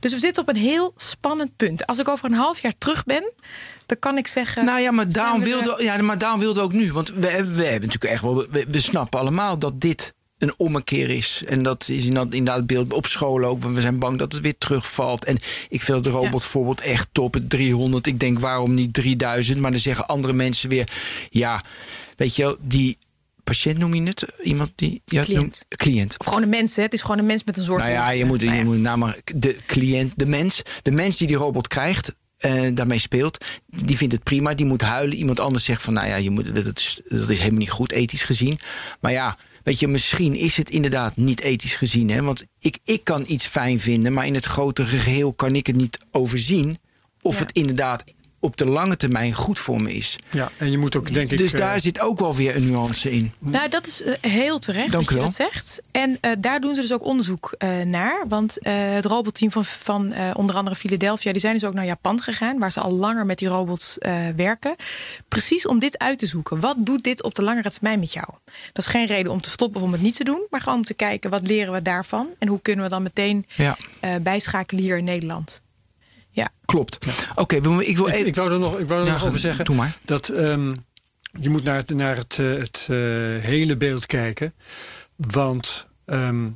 Dus 0.00 0.12
we 0.12 0.18
zitten 0.18 0.42
op 0.42 0.48
een 0.48 0.56
heel 0.56 0.92
spannend 0.96 1.56
punt. 1.56 1.86
Als 1.86 1.98
ik 1.98 2.08
over 2.08 2.24
een 2.24 2.36
half 2.36 2.58
jaar 2.58 2.78
terug 2.78 3.04
ben, 3.04 3.32
dan 3.86 3.98
kan 3.98 4.16
ik 4.16 4.26
zeggen. 4.26 4.64
Nou 4.64 4.80
ja, 4.80 4.90
maar 4.90 5.12
daarom 5.12 5.40
wilde, 5.40 5.82
ja, 5.82 6.02
maar 6.02 6.18
daarom 6.18 6.40
wilde 6.40 6.60
ook 6.60 6.72
nu. 6.72 6.92
Want 6.92 7.08
we, 7.08 7.20
we 7.20 7.64
hebben 7.64 7.88
natuurlijk 7.88 8.04
echt 8.04 8.22
wel. 8.22 8.46
We, 8.50 8.66
we 8.68 8.80
snappen 8.80 9.20
allemaal 9.20 9.58
dat 9.58 9.80
dit 9.80 10.14
een 10.44 10.54
ommekeer 10.56 11.10
is. 11.10 11.42
En 11.46 11.62
dat 11.62 11.88
is 11.88 12.04
inderdaad 12.04 12.66
beeld 12.66 12.92
op 12.92 13.06
school 13.06 13.44
ook. 13.44 13.62
Want 13.62 13.74
we 13.74 13.80
zijn 13.80 13.98
bang 13.98 14.18
dat 14.18 14.32
het 14.32 14.42
weer 14.42 14.58
terugvalt. 14.58 15.24
En 15.24 15.38
ik 15.68 15.82
vind 15.82 16.04
de 16.04 16.10
robot 16.10 16.44
voorbeeld 16.44 16.80
echt 16.80 17.08
top. 17.12 17.34
Het 17.34 17.50
300. 17.50 18.06
Ik 18.06 18.20
denk 18.20 18.38
waarom 18.38 18.74
niet 18.74 18.94
3000? 18.94 19.58
Maar 19.60 19.70
dan 19.70 19.80
zeggen 19.80 20.06
andere 20.06 20.32
mensen 20.32 20.68
weer. 20.68 20.88
Ja, 21.30 21.62
weet 22.16 22.36
je 22.36 22.42
wel, 22.42 22.56
die 22.60 22.98
patiënt 23.44 23.78
noem 23.78 23.94
je 23.94 24.02
het? 24.02 24.26
Iemand 24.42 24.72
die. 24.74 25.02
Ja, 25.04 25.22
Cliënt. 25.22 25.64
cliënt. 25.68 26.18
Of 26.18 26.26
gewoon 26.26 26.42
een 26.42 26.48
mens, 26.48 26.76
hè? 26.76 26.82
Het 26.82 26.92
is 26.92 27.00
gewoon 27.00 27.18
een 27.18 27.26
mens 27.26 27.44
met 27.44 27.56
een 27.56 27.64
soort. 27.64 27.78
Nou 27.82 27.92
ja, 27.92 28.10
je 28.10 28.24
moet, 28.24 28.40
je 28.40 28.62
moet 28.64 28.78
nou 28.78 28.98
maar 28.98 29.20
de 29.34 29.56
cliënt, 29.66 30.12
de 30.16 30.26
mens, 30.26 30.62
de 30.82 30.90
mens 30.90 31.16
die 31.16 31.26
die 31.26 31.36
robot 31.36 31.68
krijgt. 31.68 32.14
en 32.38 32.74
daarmee 32.74 32.98
speelt, 32.98 33.44
die 33.66 33.96
vindt 33.96 34.14
het 34.14 34.22
prima, 34.22 34.54
die 34.54 34.66
moet 34.66 34.80
huilen. 34.80 35.16
Iemand 35.16 35.40
anders 35.40 35.64
zegt 35.64 35.82
van, 35.82 35.94
nou 35.94 36.06
ja, 36.06 36.16
je 36.16 36.30
moet, 36.30 36.54
dat, 36.54 36.78
is, 36.78 37.00
dat 37.08 37.28
is 37.28 37.38
helemaal 37.38 37.58
niet 37.58 37.70
goed 37.70 37.92
ethisch 37.92 38.22
gezien. 38.22 38.58
Maar 39.00 39.12
ja, 39.12 39.38
weet 39.64 39.78
je, 39.78 39.88
misschien 39.88 40.34
is 40.34 40.56
het 40.56 40.70
inderdaad 40.70 41.16
niet 41.16 41.40
ethisch 41.40 41.76
gezien. 41.76 42.10
Hè? 42.10 42.22
Want 42.22 42.44
ik, 42.58 42.78
ik 42.84 43.04
kan 43.04 43.24
iets 43.26 43.46
fijn 43.46 43.80
vinden, 43.80 44.12
maar 44.12 44.26
in 44.26 44.34
het 44.34 44.44
grotere 44.44 44.98
geheel 44.98 45.32
kan 45.32 45.54
ik 45.54 45.66
het 45.66 45.76
niet 45.76 45.98
overzien. 46.10 46.78
Of 47.22 47.34
Ja. 47.34 47.40
het 47.40 47.52
inderdaad 47.52 48.14
op 48.44 48.56
de 48.56 48.68
lange 48.68 48.96
termijn 48.96 49.32
goed 49.32 49.58
voor 49.58 49.82
me 49.82 49.92
is. 49.92 50.16
Ja, 50.30 50.50
en 50.56 50.70
je 50.70 50.78
moet 50.78 50.96
ook, 50.96 51.12
denk 51.12 51.30
ik... 51.30 51.38
dus 51.38 51.52
eh, 51.52 51.58
daar 51.58 51.80
zit 51.80 52.00
ook 52.00 52.18
wel 52.20 52.34
weer 52.34 52.56
een 52.56 52.66
nuance 52.70 53.10
in. 53.10 53.32
Nou, 53.38 53.68
dat 53.68 53.86
is 53.86 54.02
eh, 54.02 54.30
heel 54.32 54.58
terecht 54.58 54.92
Dank 54.92 55.04
dat 55.04 55.14
je 55.14 55.20
dat 55.24 55.34
zegt. 55.34 55.80
En 55.90 56.18
eh, 56.20 56.30
daar 56.40 56.60
doen 56.60 56.74
ze 56.74 56.80
dus 56.80 56.92
ook 56.92 57.04
onderzoek 57.04 57.54
eh, 57.58 57.68
naar. 57.80 58.24
Want 58.28 58.58
eh, 58.58 58.72
het 58.76 59.04
robotteam 59.04 59.50
van, 59.52 59.64
van 59.64 60.12
eh, 60.12 60.30
onder 60.34 60.56
andere 60.56 60.76
Philadelphia... 60.76 61.32
die 61.32 61.40
zijn 61.40 61.54
dus 61.54 61.64
ook 61.64 61.74
naar 61.74 61.84
Japan 61.84 62.20
gegaan... 62.20 62.58
waar 62.58 62.72
ze 62.72 62.80
al 62.80 62.92
langer 62.92 63.26
met 63.26 63.38
die 63.38 63.48
robots 63.48 63.98
eh, 63.98 64.12
werken. 64.36 64.74
Precies 65.28 65.66
om 65.66 65.78
dit 65.78 65.98
uit 65.98 66.18
te 66.18 66.26
zoeken. 66.26 66.60
Wat 66.60 66.76
doet 66.78 67.02
dit 67.04 67.22
op 67.22 67.34
de 67.34 67.42
langere 67.42 67.70
termijn 67.70 67.98
met 68.00 68.12
jou? 68.12 68.26
Dat 68.72 68.84
is 68.84 68.90
geen 68.90 69.06
reden 69.06 69.32
om 69.32 69.40
te 69.40 69.50
stoppen 69.50 69.80
of 69.80 69.86
om 69.86 69.92
het 69.92 70.02
niet 70.02 70.16
te 70.16 70.24
doen... 70.24 70.46
maar 70.50 70.60
gewoon 70.60 70.78
om 70.78 70.84
te 70.84 70.94
kijken, 70.94 71.30
wat 71.30 71.46
leren 71.46 71.72
we 71.72 71.82
daarvan? 71.82 72.28
En 72.38 72.48
hoe 72.48 72.60
kunnen 72.62 72.84
we 72.84 72.90
dan 72.90 73.02
meteen 73.02 73.46
Ja, 73.54 73.76
eh, 74.00 74.14
bijschakelen 74.22 74.82
hier 74.82 74.96
in 74.98 75.04
Nederland? 75.04 75.62
Ja, 76.34 76.50
klopt. 76.64 76.98
Oké, 77.34 77.56
ik 77.56 77.62
wil 77.62 77.80
Ik, 77.80 77.88
even. 77.88 78.26
ik 78.26 78.34
wou 78.34 78.52
er 78.52 78.58
nog, 78.58 78.78
ik 78.78 78.88
wou 78.88 79.00
er 79.00 79.06
Ja, 79.06 79.12
nog 79.12 79.24
over 79.26 79.38
zeggen 79.38 79.64
doe 79.64 79.76
maar. 79.76 79.96
dat 80.04 80.28
ehm, 80.28 80.72
je 81.40 81.50
moet 81.50 81.64
naar 81.64 81.76
het, 81.76 81.90
naar 81.94 82.16
het, 82.16 82.38
eh, 82.40 82.46
het 82.46 82.86
eh, 82.90 82.96
hele 83.44 83.76
beeld 83.76 84.06
kijken. 84.06 84.54
Want 85.16 85.86
ehm, 86.04 86.46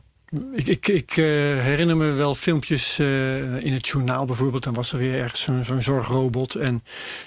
ik, 0.52 0.66
ik, 0.66 0.88
ik 0.88 1.10
eh, 1.10 1.24
herinner 1.24 1.96
me 1.96 2.12
wel 2.12 2.34
filmpjes 2.34 2.98
eh, 2.98 3.64
in 3.64 3.72
het 3.72 3.86
journaal 3.88 4.24
bijvoorbeeld. 4.24 4.62
Dan 4.62 4.74
was 4.74 4.92
er 4.92 4.98
weer 4.98 5.14
ergens 5.20 5.42
zo'n 5.42 5.64
zo'n 5.64 5.82
zorgrobot. 5.82 6.54
En 6.54 6.82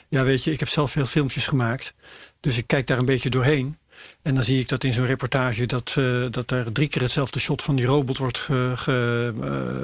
ja, 0.09 0.23
weet 0.23 0.43
je, 0.43 0.51
ik 0.51 0.59
heb 0.59 0.69
zelf 0.69 0.91
veel 0.91 1.05
filmpjes 1.05 1.47
gemaakt. 1.47 1.93
Dus 2.39 2.57
ik 2.57 2.67
kijk 2.67 2.87
daar 2.87 2.97
een 2.97 3.05
beetje 3.05 3.29
doorheen. 3.29 3.77
En 4.21 4.35
dan 4.35 4.43
zie 4.43 4.59
ik 4.59 4.69
dat 4.69 4.83
in 4.83 4.93
zo'n 4.93 5.05
reportage 5.05 5.65
dat, 5.65 5.93
eh, 5.97 6.25
dat 6.31 6.51
er 6.51 6.71
drie 6.71 6.87
keer 6.87 7.01
hetzelfde 7.01 7.39
shot 7.39 7.61
van 7.61 7.75
die 7.75 7.85
robot 7.85 8.17
wordt 8.17 8.37
ge- 8.37 9.33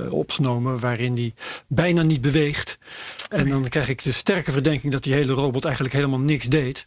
eh, 0.08 0.14
opgenomen, 0.14 0.80
waarin 0.80 1.16
die 1.16 1.34
bijna 1.68 2.02
niet 2.02 2.22
beweegt. 2.22 2.78
En 3.30 3.50
dan 3.50 3.70
krijg 3.70 3.90
ik 3.90 4.04
de 4.04 4.12
sterke 4.12 4.52
verdenking 4.52 4.92
dat 4.94 5.04
die 5.04 5.14
hele 5.14 5.34
robot 5.34 5.64
eigenlijk 5.66 5.96
helemaal 5.96 6.20
niks 6.20 6.46
deed. 6.46 6.86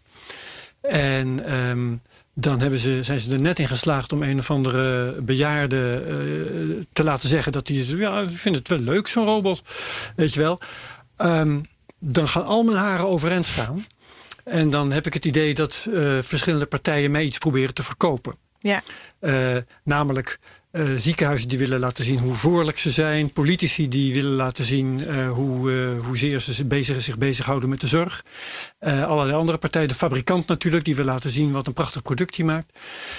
En 0.81 1.45
ehm, 1.47 1.95
dan 2.35 2.61
hebben 2.61 2.79
ze, 2.79 3.03
zijn 3.03 3.21
ze 3.21 3.33
er 3.33 3.41
net 3.41 3.59
in 3.59 3.69
geslaagd 3.69 4.13
om 4.13 4.23
een 4.23 4.39
of 4.39 4.51
andere 4.51 5.13
bejaarde 5.23 6.03
eh, 6.07 6.85
te 6.93 7.05
laten 7.05 7.29
zeggen 7.29 7.53
dat 7.53 7.69
hij. 7.69 7.77
Ja, 7.77 8.21
ik 8.21 8.29
vind 8.31 8.55
het 8.55 8.69
wel 8.69 8.79
leuk, 8.79 9.07
zo'n 9.07 9.25
robot. 9.25 9.63
Weet 10.17 10.35
je 10.35 10.41
wel. 10.41 10.61
Ehm, 11.17 11.61
dan 11.99 12.29
gaan 12.29 12.45
al 12.45 12.63
mijn 12.63 12.77
haren 12.77 13.07
overeind 13.09 13.47
staan. 13.47 13.85
En 14.45 14.70
dan 14.70 14.93
heb 14.93 15.07
ik 15.07 15.14
het 15.14 15.24
idee 15.24 15.55
dat 15.55 15.88
eh, 15.95 16.18
verschillende 16.20 16.66
partijen 16.66 17.11
mij 17.11 17.24
iets 17.24 17.38
proberen 17.38 17.74
te 17.74 17.82
verkopen. 17.82 18.34
ja. 18.61 18.82
Eh, 19.20 19.57
namelijk 19.84 20.38
eh, 20.70 20.84
ziekenhuizen 20.97 21.49
die 21.49 21.59
willen 21.59 21.80
laten 21.80 22.05
zien 22.05 22.18
hoe 22.18 22.34
voorlijk 22.34 22.78
ze 22.78 22.91
zijn. 22.91 23.32
Politici 23.32 23.88
die 23.88 24.14
willen 24.14 24.32
laten 24.32 24.64
zien 24.64 25.07
eh, 25.07 25.30
hoe, 25.30 25.72
eh, 25.72 26.05
hoezeer 26.07 26.41
ze 26.41 26.64
bezig, 26.64 27.03
zich 27.03 27.18
bezighouden 27.18 27.68
met 27.68 27.80
de 27.80 27.86
zorg. 27.86 28.24
Allerlei 28.80 29.32
andere 29.32 29.59
partijen, 29.59 29.88
de 29.88 29.95
fabrikant 29.95 30.47
natuurlijk, 30.47 30.84
die 30.84 30.97
wil 30.97 31.05
laten 31.05 31.30
zien 31.30 31.53
wat 31.53 31.66
een 31.66 31.72
prachtig 31.72 32.03
product 32.03 32.36
hij 32.36 32.47
maakt. 32.47 32.78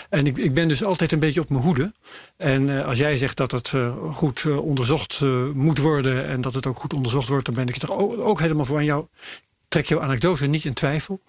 En 0.10 0.28
ik, 0.28 0.38
ik 0.38 0.54
ben 0.54 0.68
dus 0.68 0.84
altijd 0.84 1.12
een 1.12 1.20
beetje 1.20 1.42
op 1.42 1.50
mijn 1.50 1.64
hoede. 1.64 1.94
En 2.38 2.86
als 2.86 2.98
jij 2.98 3.18
zegt 3.18 3.38
dat 3.38 3.52
het 3.52 3.74
goed 4.12 4.46
onderzocht 4.46 5.22
moet 5.54 5.78
worden 5.78 6.28
en 6.28 6.42
dat 6.42 6.54
het 6.54 6.66
ook 6.66 6.80
goed 6.80 6.94
onderzocht 6.94 7.28
wordt, 7.28 7.46
dan 7.46 7.56
ben 7.56 7.68
ik 7.68 7.82
er 7.82 7.96
ook, 7.96 8.20
ook 8.20 8.40
helemaal 8.40 8.66
voor 8.66 8.78
aan 8.78 8.86
jou. 8.86 9.06
Trek 9.72 9.86
jouw 9.88 10.02
anekdote 10.02 10.46
niet 10.48 10.66
in 10.66 10.74
twijfel. 10.74 11.22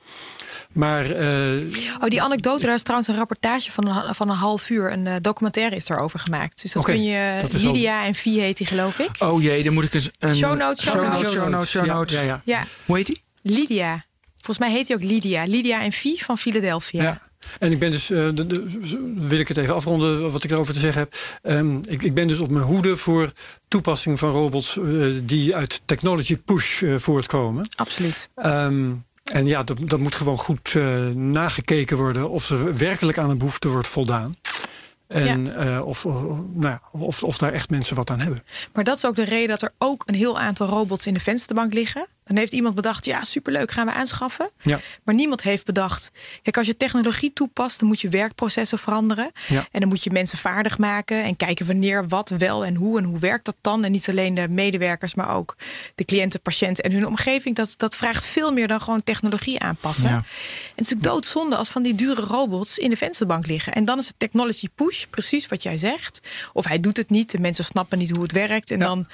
Maar 0.73 1.11
eh, 1.11 1.57
Oh, 2.01 2.09
die 2.09 2.23
anekdote, 2.23 2.65
daar 2.67 2.75
is 2.75 2.83
trouwens 2.83 3.09
een 3.11 3.17
rapportage 3.17 3.73
van 3.73 3.87
een, 3.87 4.15
van 4.15 4.29
een 4.31 4.37
half 4.37 4.71
uur. 4.71 4.93
Een 4.93 5.07
eh, 5.07 5.15
documentaire 5.21 5.77
is 5.77 5.87
daarover 5.87 6.19
gemaakt. 6.19 6.63
Dus 6.63 6.73
dat 6.73 6.85
kun 6.85 7.03
je. 7.03 7.39
dat 7.43 7.53
is 7.53 7.65
al- 7.67 7.73
Lydia 7.73 8.05
en 8.05 8.15
Vie 8.15 8.41
heet 8.41 8.57
die, 8.57 8.67
geloof 8.67 8.99
ik. 8.99 9.11
Oh 9.19 9.43
jee, 9.43 9.63
dan 9.63 9.73
moet 9.75 9.85
ik 9.85 9.95
eens 9.95 10.11
een. 10.19 10.35
Show 10.35 10.57
notes, 10.59 10.83
show 10.83 10.93
show 10.95 11.03
notes. 11.05 11.21
notes, 11.23 11.33
show 11.41 11.51
notes, 11.51 11.71
show 11.71 11.85
Ja, 11.87 11.93
notes. 11.95 12.15
ja, 12.15 12.23
ja. 12.23 12.41
Ja, 12.45 12.65
Hoe 12.87 12.97
heet 12.97 13.07
die? 13.07 13.23
Lydia. 13.43 14.05
Volgens 14.35 14.59
mij 14.59 14.71
heet 14.71 14.89
hij 14.89 14.97
ook 14.97 15.03
Lydia. 15.03 15.45
Lydia 15.45 15.81
en 15.83 15.93
Vie 15.93 16.25
van 16.25 16.39
Philadelphia. 16.39 17.03
Ja. 17.03 17.21
En 17.59 17.73
ik 17.73 17.79
ben 17.79 17.91
dus, 17.91 18.11
eh, 18.11 18.29
de, 18.35 18.65
wil 19.15 19.39
ik 19.39 19.49
het 19.49 19.57
even 19.57 19.75
afronden 19.75 20.33
wat 20.33 20.45
ik 20.45 20.51
erover 20.51 20.75
te 20.75 20.81
zeggen 20.81 21.01
heb. 21.01 21.15
Ehm, 21.43 21.77
ik, 21.77 22.03
ik 22.03 22.15
ben 22.15 22.29
dus 22.29 22.39
op 22.39 22.51
mijn 22.51 22.65
hoede 22.65 22.97
voor 22.97 23.33
toepassing 23.69 24.19
van 24.19 24.31
robots 24.31 24.79
eh, 24.79 24.85
die 25.23 25.57
uit 25.57 25.81
technology 25.85 26.39
push 26.39 26.83
eh, 26.83 26.95
voortkomen. 26.97 27.69
Absoluut. 27.77 28.31
Ehm, 28.35 28.93
en 29.25 29.47
ja, 29.47 29.63
dat, 29.63 29.79
dat 29.81 29.99
moet 29.99 30.15
gewoon 30.15 30.39
goed 30.39 30.75
nagekeken 31.15 31.97
worden 31.97 32.31
of 32.31 32.51
er 32.51 32.77
werkelijk 32.77 33.19
aan 33.19 33.31
een 33.31 33.39
behoefte 33.39 33.69
wordt 33.69 33.89
voldaan. 33.89 34.37
En 35.07 35.83
of, 35.83 36.07
of, 36.07 36.15
nou 36.53 36.69
ja, 36.69 36.81
of, 36.91 37.23
of 37.23 37.39
daar 37.39 37.53
echt 37.53 37.71
mensen 37.71 37.97
wat 37.97 38.11
aan 38.11 38.21
hebben. 38.21 38.45
Maar 38.73 38.85
dat 38.85 38.97
is 38.97 39.07
ook 39.07 39.15
de 39.15 39.25
reden 39.25 39.49
dat 39.49 39.63
er 39.63 39.73
ook 39.79 40.03
een 40.07 40.15
heel 40.15 40.39
aantal 40.39 40.69
robots 40.69 41.07
in 41.07 41.15
de 41.15 41.21
vensterbank 41.21 41.73
liggen. 41.73 42.07
Dan 42.25 42.37
heeft 42.37 42.53
iemand 42.53 42.75
bedacht, 42.75 43.05
ja, 43.05 43.25
superleuk, 43.25 43.71
gaan 43.71 43.87
we 43.87 43.93
aanschaffen. 43.93 44.51
Ja. 44.63 44.81
Maar 45.05 45.15
niemand 45.15 45.43
heeft 45.43 45.65
bedacht, 45.65 46.11
kijk, 46.43 46.57
als 46.57 46.67
je 46.67 46.77
technologie 46.77 47.33
toepast, 47.33 47.79
dan 47.79 47.89
moet 47.89 48.01
je 48.01 48.09
werkprocessen 48.09 48.79
veranderen. 48.79 49.33
Ja. 49.49 49.67
En 49.71 49.81
dan 49.81 49.89
moet 49.89 50.03
je 50.03 50.11
mensen 50.11 50.39
vaardig 50.39 50.79
maken 50.79 51.25
en 51.25 51.37
kijken 51.37 51.67
wanneer, 51.67 52.09
wat, 52.09 52.29
wel 52.29 52.65
en 52.65 52.75
hoe 52.75 52.99
en 52.99 53.05
hoe 53.05 53.19
werkt 53.19 53.45
dat 53.45 53.57
dan. 53.61 53.85
En 53.85 53.93
niet 53.93 54.09
alleen 54.09 54.35
de 54.35 54.49
medewerkers, 54.49 55.15
maar 55.15 55.35
ook 55.35 55.57
de 55.95 56.05
cliënten, 56.05 56.41
patiënten 56.41 56.85
en 56.85 56.93
hun 56.93 57.07
omgeving. 57.07 57.57
Dat, 57.57 57.75
dat 57.77 57.97
vraagt 57.97 58.25
veel 58.25 58.53
meer 58.53 58.69
dan 58.69 58.81
gewoon 58.81 59.03
technologie 59.03 59.61
aanpassen. 59.61 60.09
Ja. 60.09 60.15
En 60.15 60.21
het 60.21 60.81
is 60.81 60.89
natuurlijk 60.89 61.11
doodzonde 61.11 61.57
als 61.57 61.69
van 61.69 61.83
die 61.83 61.95
dure 61.95 62.21
robots 62.21 62.79
in 62.79 62.91
de 62.91 62.97
vensterbank 62.97 63.47
liggen. 63.47 63.73
En 63.73 63.85
dan 63.85 63.99
is 63.99 64.07
het 64.07 64.19
technology 64.19 64.69
push, 64.75 65.05
precies 65.05 65.47
wat 65.47 65.63
jij 65.63 65.77
zegt. 65.77 66.21
Of 66.53 66.67
hij 66.67 66.81
doet 66.81 66.97
het 66.97 67.11
niet, 67.11 67.31
de 67.31 67.41
mensen 67.41 67.65
snappen 67.65 67.99
niet 67.99 68.11
hoe 68.11 68.23
het 68.23 68.33
werkt. 68.33 68.71
En 68.71 68.79
dan, 68.79 69.07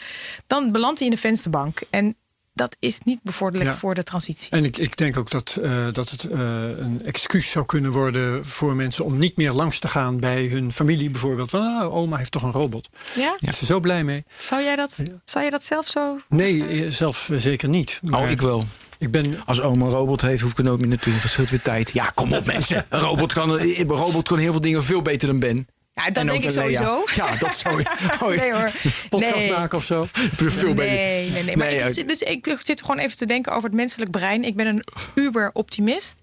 dan 0.46 0.72
belandt 0.72 0.98
hij 0.98 1.09
in 1.09 1.14
de 1.14 1.20
vensterbank. 1.20 1.80
En 1.90 2.16
dat 2.59 2.76
is 2.78 2.98
niet 3.04 3.18
bevorderlijk 3.22 3.70
Ja. 3.70 3.76
voor 3.76 3.94
de 3.94 4.02
transitie. 4.02 4.50
En 4.50 4.64
ik, 4.64 4.76
ik 4.76 4.96
denk 4.96 5.16
ook 5.16 5.30
dat, 5.30 5.59
eh, 5.62 5.86
dat 5.92 6.11
het 6.11 6.24
eh, 6.24 6.38
een 6.78 7.00
excuus 7.04 7.50
zou 7.50 7.66
kunnen 7.66 7.90
worden 7.90 8.46
voor 8.46 8.74
mensen 8.74 9.04
om 9.04 9.18
niet 9.18 9.36
meer 9.36 9.52
langs 9.52 9.78
te 9.78 9.88
gaan 9.88 10.20
bij 10.20 10.44
hun 10.46 10.72
familie 10.72 11.11
bijvoorbeeld. 11.11 11.50
Van 11.50 11.61
ah, 11.61 11.94
oma 11.94 12.16
heeft 12.16 12.30
toch 12.30 12.42
een 12.42 12.52
robot. 12.52 12.88
Ja? 13.14 13.36
Daar 13.40 13.50
is 13.50 13.59
ze 13.59 13.64
zo 13.66 13.80
blij 13.80 14.04
mee. 14.04 14.24
Zou, 14.40 14.62
jij 14.62 14.76
dat, 14.76 15.02
zou 15.24 15.42
jij 15.42 15.50
dat 15.50 15.64
zelf 15.64 15.88
zo... 15.88 16.16
Nee, 16.28 16.66
eh, 16.66 16.90
zelf 16.90 17.30
zeker 17.36 17.68
niet. 17.68 18.00
Oh, 18.11 18.30
ik 18.30 18.40
wel. 18.40 18.64
Ik 18.98 19.11
ben, 19.11 19.34
Als 19.46 19.61
oma 19.61 19.84
een 19.84 19.90
robot 19.90 20.20
heeft, 20.20 20.42
hoef 20.42 20.50
ik 20.50 20.59
er 20.59 20.64
nooit 20.64 20.80
meer 20.80 20.88
naartoe. 20.88 21.12
Dat 21.12 21.30
scheelt 21.30 21.50
weer 21.50 21.62
tijd. 21.62 21.90
Ja, 21.92 22.11
kom 22.14 22.32
op 22.32 22.46
mensen. 22.46 22.86
Een 22.88 23.00
robot 23.00 23.32
kan, 23.32 23.50
een 23.61 23.88
robot 23.88 24.28
kan 24.28 24.38
heel 24.38 24.52
veel 24.52 24.61
dingen 24.61 24.84
veel 24.84 25.02
beter 25.02 25.28
dan 25.28 25.38
Ben. 25.38 25.66
Ja, 25.99 26.11
dat 26.11 26.16
En 26.16 26.26
denk 26.26 26.44
ik 26.44 26.51
sowieso. 26.51 27.05
Ja, 27.14 27.36
dat 27.36 27.57
zou 27.57 27.82
Oh, 28.22 28.28
nee 28.28 28.53
hoor. 28.53 28.70
podcast 29.09 29.34
nee. 29.34 29.51
maken 29.51 29.78
of 29.78 29.84
zo. 29.84 30.07
Veel. 30.12 30.74
Nee, 30.74 31.30
nee, 31.30 31.42
nee. 31.42 31.57
Maar 31.57 31.66
Nee, 31.66 31.76
ik, 31.76 31.84
eh, 31.84 31.90
zit- 31.92 32.09
dus 32.09 32.22
ik 32.22 32.57
zit 32.62 32.80
gewoon 32.80 32.99
even 32.99 33.16
te 33.16 33.26
denken 33.26 33.53
over 33.53 33.68
het 33.68 33.78
menselijk 33.78 34.11
brein. 34.11 34.44
Ik 34.44 34.57
ben 34.57 34.66
een 34.66 34.84
uber-optimist. 35.14 36.18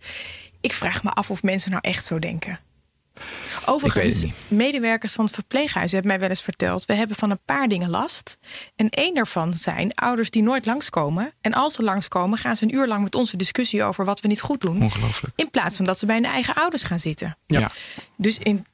Ik 0.62 0.74
vraag 0.74 1.04
me 1.04 1.10
af 1.10 1.30
of 1.30 1.44
mensen 1.44 1.70
nou 1.72 1.82
echt 1.86 2.06
zo 2.06 2.20
denken. 2.20 2.60
Overigens, 3.66 4.26
medewerkers 4.48 5.14
van 5.14 5.26
het 5.26 5.34
verpleeghuis 5.34 5.92
hebben 5.92 6.12
mij 6.12 6.20
wel 6.20 6.30
eens 6.30 6.42
verteld... 6.42 6.86
we 6.86 6.94
hebben 6.94 7.16
van 7.16 7.30
een 7.30 7.40
paar 7.46 7.68
dingen 7.68 7.90
last. 7.90 8.38
En 8.76 8.90
één 8.90 9.14
daarvan 9.14 9.54
zijn 9.54 9.94
ouders 9.96 10.30
die 10.30 10.44
nooit 10.44 10.66
langskomen. 10.66 11.34
En 11.42 11.54
als 11.54 11.74
ze 11.74 11.84
langskomen, 11.84 12.38
gaan 12.38 12.56
ze 12.56 12.64
een 12.64 12.76
uur 12.76 12.88
lang 12.88 13.04
met 13.04 13.16
onze 13.16 13.38
discussie... 13.38 13.84
over 13.84 14.06
wat 14.06 14.20
we 14.20 14.28
niet 14.28 14.42
goed 14.42 14.62
doen. 14.62 14.82
Ongelooflijk. 14.82 15.34
In 15.36 15.50
plaats 15.50 15.76
van 15.76 15.86
dat 15.86 16.00
ze 16.00 16.06
bij 16.06 16.16
hun 16.16 16.26
eigen 16.26 16.56
ouders 16.56 16.84
gaan 16.84 17.00
zitten. 17.00 17.38
Ja. 17.48 17.72
Dus 18.18 18.38
in 18.38 18.66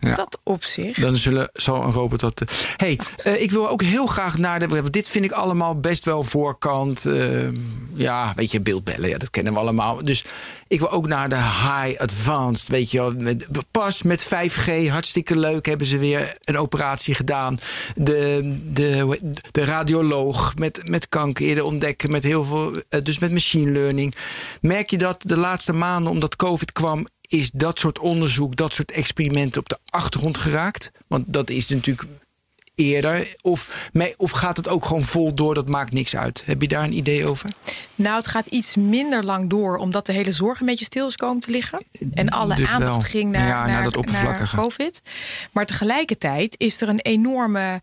Ja. 0.00 0.14
dat 0.14 0.38
opzicht... 0.42 1.00
Dan 1.00 1.14
zullen, 1.16 1.48
zal 1.52 1.82
een 1.82 1.92
robot 1.92 2.20
dat. 2.20 2.40
eh, 2.40 2.48
hey, 2.76 2.98
eh, 3.22 3.42
ik 3.42 3.50
wil 3.50 3.68
ook 3.68 3.82
heel 3.82 4.06
graag 4.06 4.38
naar 4.38 4.58
de. 4.68 4.90
Dit 4.90 5.08
vind 5.08 5.24
ik 5.24 5.30
allemaal 5.30 5.80
best 5.80 6.04
wel 6.04 6.22
voorkant. 6.22 7.06
eh, 7.06 7.48
ja, 7.94 8.32
weet 8.36 8.50
je, 8.50 8.60
beeldbellen, 8.60 9.08
ja, 9.08 9.18
dat 9.18 9.30
kennen 9.30 9.52
we 9.52 9.58
allemaal. 9.58 10.04
Dus 10.04 10.24
ik 10.68 10.78
wil 10.80 10.90
ook 10.90 11.06
naar 11.06 11.28
de 11.28 11.36
high 11.36 12.00
advanced. 12.00 12.68
Weet 12.68 12.90
je 12.90 12.98
wel, 12.98 13.12
met, 13.16 13.46
pas 13.70 14.02
met 14.02 14.24
5G, 14.24 14.88
hartstikke 14.88 15.38
leuk, 15.38 15.66
hebben 15.66 15.86
ze 15.86 15.98
weer 15.98 16.36
een 16.44 16.58
operatie 16.58 17.14
gedaan. 17.14 17.56
De, 17.94 18.56
de, 18.64 19.18
de 19.50 19.64
radioloog 19.64 20.56
met, 20.56 20.88
met 20.88 21.08
kanker 21.08 21.46
eerder 21.46 21.64
ontdekken, 21.64 22.10
met 22.10 22.22
heel 22.22 22.44
veel. 22.44 22.72
eh, 22.88 23.00
dus 23.00 23.18
met 23.18 23.32
machine 23.32 23.70
learning. 23.70 24.14
Merk 24.60 24.90
je 24.90 24.98
dat 24.98 25.22
de 25.24 25.36
laatste 25.36 25.72
maanden, 25.72 26.12
omdat 26.12 26.36
COVID 26.36 26.72
kwam, 26.72 27.06
is 27.28 27.50
dat 27.50 27.78
soort 27.78 27.98
onderzoek, 27.98 28.56
dat 28.56 28.72
soort 28.72 28.90
experimenten 28.90 29.60
op 29.60 29.68
de 29.68 29.78
achtergrond 29.90 30.38
geraakt? 30.38 30.90
Want 31.06 31.32
dat 31.32 31.50
is 31.50 31.68
natuurlijk 31.68 32.08
eerder? 32.74 33.34
Of, 33.40 33.90
of 34.16 34.30
gaat 34.30 34.56
het 34.56 34.68
ook 34.68 34.84
gewoon 34.84 35.02
vol 35.02 35.34
door, 35.34 35.54
dat 35.54 35.68
maakt 35.68 35.92
niks 35.92 36.16
uit? 36.16 36.42
Heb 36.46 36.60
je 36.62 36.68
daar 36.68 36.84
een 36.84 36.96
idee 36.96 37.26
over? 37.26 37.50
Nou, 37.94 38.16
het 38.16 38.26
gaat 38.26 38.46
iets 38.46 38.76
minder 38.76 39.24
lang 39.24 39.50
door, 39.50 39.76
omdat 39.76 40.06
de 40.06 40.12
hele 40.12 40.32
zorg 40.32 40.60
een 40.60 40.66
beetje 40.66 40.84
stil 40.84 41.06
is 41.06 41.16
komen 41.16 41.40
te 41.40 41.50
liggen. 41.50 41.82
En 42.14 42.28
alle 42.28 42.54
Dus 42.54 42.68
aandacht 42.68 42.90
wel. 42.92 43.00
ging 43.00 43.32
naar, 43.32 43.48
Ja, 43.48 43.66
naar 43.66 43.82
dat 43.82 43.96
oppervlakkige. 43.96 44.56
naar 44.56 44.64
COVID. 44.64 45.02
Maar 45.52 45.66
tegelijkertijd 45.66 46.54
is 46.58 46.80
er 46.80 46.88
een 46.88 47.00
enorme, 47.00 47.80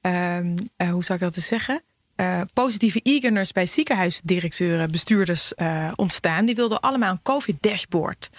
ehm, 0.00 0.56
eh, 0.76 0.90
hoe 0.90 1.04
zou 1.04 1.18
ik 1.18 1.24
dat 1.24 1.36
eens 1.36 1.46
zeggen? 1.46 1.82
eh, 2.16 2.40
positieve 2.54 3.00
eagerness 3.02 3.52
bij 3.52 3.66
ziekenhuisdirecteuren, 3.66 4.90
bestuurders 4.90 5.54
eh, 5.54 5.92
ontstaan. 5.96 6.44
Die 6.46 6.54
wilden 6.54 6.80
allemaal 6.80 7.10
een 7.12 7.22
COVID-dashboard. 7.22 8.30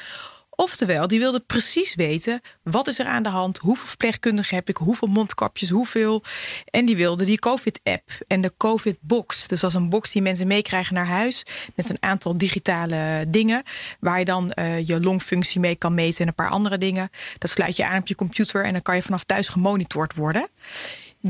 Oftewel, 0.59 1.07
die 1.07 1.19
wilden 1.19 1.45
precies 1.45 1.95
weten 1.95 2.41
wat 2.63 2.87
is 2.87 2.99
er 2.99 3.05
aan 3.05 3.23
de 3.23 3.29
hand, 3.29 3.57
hoeveel 3.57 3.87
verpleegkundigen 3.87 4.55
heb 4.55 4.69
ik, 4.69 4.77
hoeveel 4.77 5.07
mondkapjes, 5.07 5.69
hoeveel. 5.69 6.23
En 6.65 6.85
die 6.85 6.97
wilden 6.97 7.25
die 7.25 7.39
COVID-app 7.39 8.09
en 8.27 8.41
de 8.41 8.53
COVID-box. 8.57 9.47
Dus 9.47 9.59
dat 9.59 9.69
is 9.69 9.75
een 9.75 9.89
box 9.89 10.11
die 10.11 10.21
mensen 10.21 10.47
meekrijgen 10.47 10.93
naar 10.93 11.07
huis 11.07 11.45
met 11.75 11.89
een 11.89 11.97
aantal 11.99 12.37
digitale 12.37 13.25
dingen, 13.27 13.63
waar 13.99 14.19
je 14.19 14.25
dan 14.25 14.51
eh, 14.51 14.87
je 14.87 15.01
longfunctie 15.01 15.59
mee 15.59 15.75
kan 15.75 15.93
meten 15.93 16.21
en 16.21 16.27
een 16.27 16.35
paar 16.35 16.49
andere 16.49 16.77
dingen. 16.77 17.09
Dat 17.37 17.49
sluit 17.49 17.77
je 17.77 17.85
aan 17.85 17.99
op 17.99 18.07
je 18.07 18.15
computer 18.15 18.65
en 18.65 18.73
dan 18.73 18.81
kan 18.81 18.95
je 18.95 19.01
vanaf 19.01 19.23
thuis 19.23 19.49
gemonitord 19.49 20.15
worden. 20.15 20.47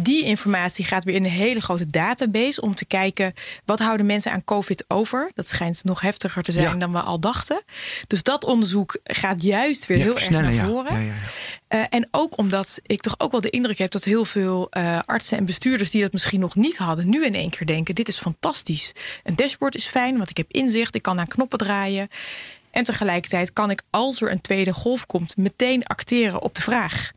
Die 0.04 0.24
informatie 0.24 0.86
gaat 0.86 1.04
weer 1.04 1.16
in 1.16 1.24
een 1.24 1.32
hele 1.32 1.62
grote 1.62 1.86
database 1.86 2.62
om 2.62 2.76
te 2.76 2.86
kijken 2.86 3.34
wat 3.66 3.80
houden 3.80 4.06
mensen 4.06 4.32
aan 4.32 4.44
COVID 4.44 4.86
over. 4.88 5.32
Dat 5.34 5.48
schijnt 5.48 5.84
nog 5.84 6.02
heftiger 6.02 6.44
te 6.44 6.52
zijn 6.52 6.66
Ja. 6.66 6.76
dan 6.76 6.92
we 6.92 7.00
al 7.00 7.20
dachten. 7.20 7.64
Dus 8.08 8.24
dat 8.24 8.46
onderzoek 8.46 8.98
gaat 9.04 9.44
juist 9.44 9.86
weer 9.86 9.98
Ja, 9.98 10.04
heel 10.04 10.16
erg 10.16 10.30
naar 10.30 10.66
voren. 10.66 11.06
Ja. 11.06 11.14
Eh, 11.68 11.84
en 11.90 12.08
ook 12.12 12.38
omdat 12.38 12.80
ik 12.86 13.02
toch 13.02 13.16
ook 13.18 13.32
wel 13.32 13.42
de 13.42 13.50
indruk 13.50 13.78
heb 13.78 13.92
dat 13.92 14.04
heel 14.04 14.26
veel 14.26 14.68
eh, 14.70 15.00
artsen 15.00 15.38
en 15.38 15.46
bestuurders 15.46 15.92
die 15.92 16.02
dat 16.02 16.14
misschien 16.14 16.40
nog 16.40 16.56
niet 16.56 16.78
hadden, 16.78 17.10
nu 17.10 17.26
in 17.26 17.36
één 17.36 17.50
keer 17.50 17.68
denken: 17.68 17.96
dit 17.96 18.08
is 18.08 18.18
fantastisch. 18.20 18.92
Een 19.24 19.36
dashboard 19.36 19.76
is 19.76 19.86
fijn, 19.86 20.18
want 20.18 20.30
ik 20.30 20.38
heb 20.38 20.52
inzicht, 20.52 20.96
ik 20.96 21.02
kan 21.02 21.20
aan 21.20 21.28
knoppen 21.28 21.58
draaien. 21.58 22.08
En 22.72 22.84
tegelijkertijd 22.84 23.54
kan 23.54 23.72
ik, 23.72 23.82
als 23.90 24.22
er 24.22 24.32
een 24.32 24.42
tweede 24.42 24.74
golf 24.74 25.06
komt, 25.06 25.38
meteen 25.38 25.86
acteren 25.86 26.42
op 26.42 26.56
de 26.56 26.62
vraag. 26.62 27.12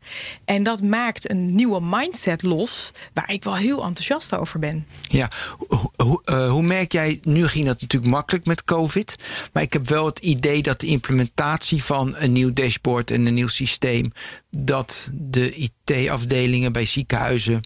En 0.45 0.63
dat 0.63 0.81
maakt 0.81 1.29
een 1.29 1.55
nieuwe 1.55 1.81
mindset 1.81 2.41
los, 2.41 2.91
waar 3.13 3.31
ik 3.31 3.43
wel 3.43 3.55
heel 3.55 3.83
enthousiast 3.83 4.35
over 4.35 4.59
ben. 4.59 4.85
Ja, 5.07 5.29
hoe, 5.57 5.91
hoe, 6.03 6.21
eh, 6.23 6.49
hoe 6.49 6.63
merk 6.63 6.91
jij, 6.91 7.19
nu 7.23 7.47
ging 7.47 7.65
dat 7.65 7.81
natuurlijk 7.81 8.11
makkelijk 8.11 8.45
met 8.45 8.63
COVID, 8.63 9.15
maar 9.53 9.63
ik 9.63 9.73
heb 9.73 9.87
wel 9.87 10.05
het 10.05 10.19
idee 10.19 10.61
dat 10.61 10.79
de 10.79 10.87
implementatie 10.87 11.83
van 11.83 12.15
een 12.17 12.31
nieuw 12.31 12.53
dashboard 12.53 13.11
en 13.11 13.25
een 13.25 13.33
nieuw 13.33 13.47
systeem, 13.47 14.11
dat 14.49 15.09
de 15.13 15.53
IT-afdelingen 15.55 16.71
bij 16.71 16.85
ziekenhuizen, 16.85 17.61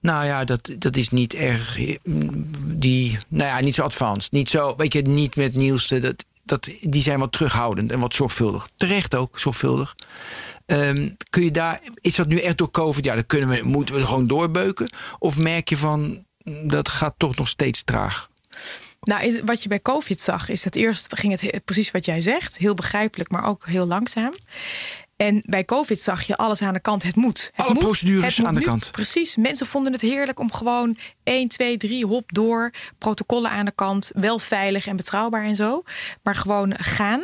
nou 0.00 0.24
ja, 0.24 0.44
dat, 0.44 0.70
dat 0.78 0.96
is 0.96 1.08
niet 1.08 1.34
erg, 1.34 1.78
die, 2.66 3.16
nou 3.28 3.48
ja, 3.48 3.60
niet 3.60 3.74
zo 3.74 3.82
advanced, 3.82 4.32
niet 4.32 4.48
zo, 4.48 4.76
weet 4.76 4.92
je, 4.92 5.02
niet 5.02 5.36
met 5.36 5.54
nieuwste, 5.54 6.00
dat, 6.00 6.24
dat, 6.44 6.70
die 6.80 7.02
zijn 7.02 7.18
wat 7.18 7.32
terughoudend 7.32 7.92
en 7.92 8.00
wat 8.00 8.14
zorgvuldig. 8.14 8.68
Terecht 8.76 9.14
ook, 9.14 9.38
zorgvuldig. 9.38 9.94
Ehm, 10.66 11.10
kun 11.30 11.44
je 11.44 11.50
daar, 11.50 11.80
is 11.94 12.14
dat 12.14 12.26
nu 12.26 12.38
echt 12.38 12.58
door 12.58 12.70
COVID? 12.70 13.04
Ja, 13.04 13.14
dan 13.14 13.26
kunnen 13.26 13.48
we, 13.48 13.62
moeten 13.64 13.94
we 13.94 14.06
gewoon 14.06 14.26
doorbeuken. 14.26 14.90
Of 15.18 15.38
merk 15.38 15.68
je 15.68 15.76
van 15.76 16.24
dat 16.64 16.88
gaat 16.88 17.14
toch 17.16 17.36
nog 17.36 17.48
steeds 17.48 17.82
traag? 17.82 18.30
Nou, 19.00 19.40
wat 19.44 19.62
je 19.62 19.68
bij 19.68 19.80
COVID 19.82 20.20
zag, 20.20 20.48
is 20.48 20.62
dat 20.62 20.74
eerst 20.74 21.18
ging 21.18 21.32
het 21.32 21.40
he- 21.40 21.60
precies 21.64 21.90
wat 21.90 22.04
jij 22.04 22.20
zegt. 22.20 22.58
Heel 22.58 22.74
begrijpelijk, 22.74 23.30
maar 23.30 23.44
ook 23.44 23.66
heel 23.66 23.86
langzaam. 23.86 24.32
En 25.16 25.42
bij 25.46 25.64
COVID 25.64 26.00
zag 26.00 26.22
je 26.22 26.36
alles 26.36 26.62
aan 26.62 26.72
de 26.72 26.80
kant. 26.80 27.02
Het 27.02 27.16
moet. 27.16 27.50
Het 27.54 27.64
Alle 27.66 27.74
moet, 27.74 27.82
procedures 27.82 28.36
moet 28.38 28.46
aan 28.46 28.54
de 28.54 28.60
nu. 28.60 28.66
kant. 28.66 28.88
Precies. 28.90 29.36
Mensen 29.36 29.66
vonden 29.66 29.92
het 29.92 30.00
heerlijk 30.00 30.40
om 30.40 30.52
gewoon 30.52 30.96
1, 31.24 31.48
2, 31.48 31.76
3, 31.76 32.06
hop 32.06 32.24
door. 32.32 32.70
Protocollen 32.98 33.50
aan 33.50 33.64
de 33.64 33.72
kant. 33.74 34.10
Wel 34.14 34.38
veilig 34.38 34.86
en 34.86 34.96
betrouwbaar 34.96 35.44
en 35.44 35.56
zo. 35.56 35.82
Maar 36.22 36.34
gewoon 36.34 36.74
gaan. 36.78 37.22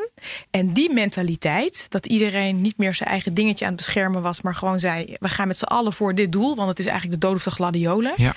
En 0.51 0.72
die 0.72 0.93
mentaliteit, 0.93 1.86
dat 1.89 2.07
iedereen 2.07 2.61
niet 2.61 2.78
meer 2.78 2.95
zijn 2.95 3.09
eigen 3.09 3.34
dingetje 3.34 3.64
aan 3.64 3.72
het 3.72 3.80
beschermen 3.84 4.22
was. 4.22 4.41
Maar 4.41 4.55
gewoon 4.55 4.78
zei, 4.80 5.16
we 5.20 5.28
gaan 5.28 5.47
met 5.49 5.57
z'n 5.59 5.64
allen 5.64 5.93
voor 5.93 6.14
dit 6.14 6.32
doel. 6.32 6.57
Want 6.57 6.68
het 6.68 6.78
is 6.78 6.86
eigenlijk 6.86 7.20
de 7.20 7.26
dood 7.26 7.36
of 7.36 7.43
de 7.45 7.51
gladiolen. 7.51 8.12
Ja. 8.16 8.34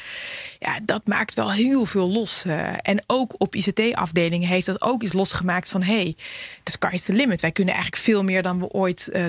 Ja, 0.59 0.79
dat 0.83 1.01
maakt 1.07 1.33
wel 1.33 1.51
heel 1.51 1.85
veel 1.85 2.09
los. 2.09 2.43
eh. 2.45 2.67
en 2.81 3.03
ook 3.07 3.33
op 3.37 3.55
ICT-afdelingen 3.55 4.47
heeft 4.47 4.65
dat 4.65 4.81
ook 4.81 5.03
iets 5.03 5.13
losgemaakt 5.13 5.69
van... 5.69 5.83
hé, 5.83 5.93
hey, 6.01 6.15
the 6.63 6.71
sky 6.71 6.89
is 6.93 7.03
the 7.03 7.13
limit. 7.13 7.41
Wij 7.41 7.51
kunnen 7.51 7.73
eigenlijk 7.73 8.03
veel 8.03 8.23
meer 8.23 8.41
dan 8.41 8.59
we 8.59 8.69
ooit 8.69 9.07
eh, 9.07 9.23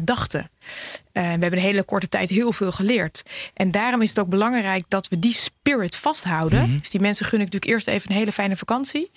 Eh, 1.12 1.23
we 1.23 1.29
hebben 1.29 1.53
een 1.53 1.59
hele 1.59 1.83
korte 1.83 2.09
tijd 2.09 2.29
heel 2.29 2.53
veel 2.53 2.73
geleerd. 2.73 3.23
En 3.55 3.70
daarom 3.70 4.03
is 4.03 4.09
het 4.09 4.18
ook 4.18 4.29
belangrijk 4.29 4.85
dat 4.89 5.09
we 5.09 5.18
die 5.18 5.35
spirit 5.35 5.97
vasthouden. 5.97 6.79
Dus 6.79 6.91
die 6.91 7.01
mensen 7.01 7.27
gun 7.27 7.41
ik 7.41 7.45
natuurlijk 7.45 7.73
eerst 7.73 7.87
even 7.87 8.11
een 8.11 8.16
hele 8.16 8.33
fijne 8.33 8.57
vakantie. 8.57 9.11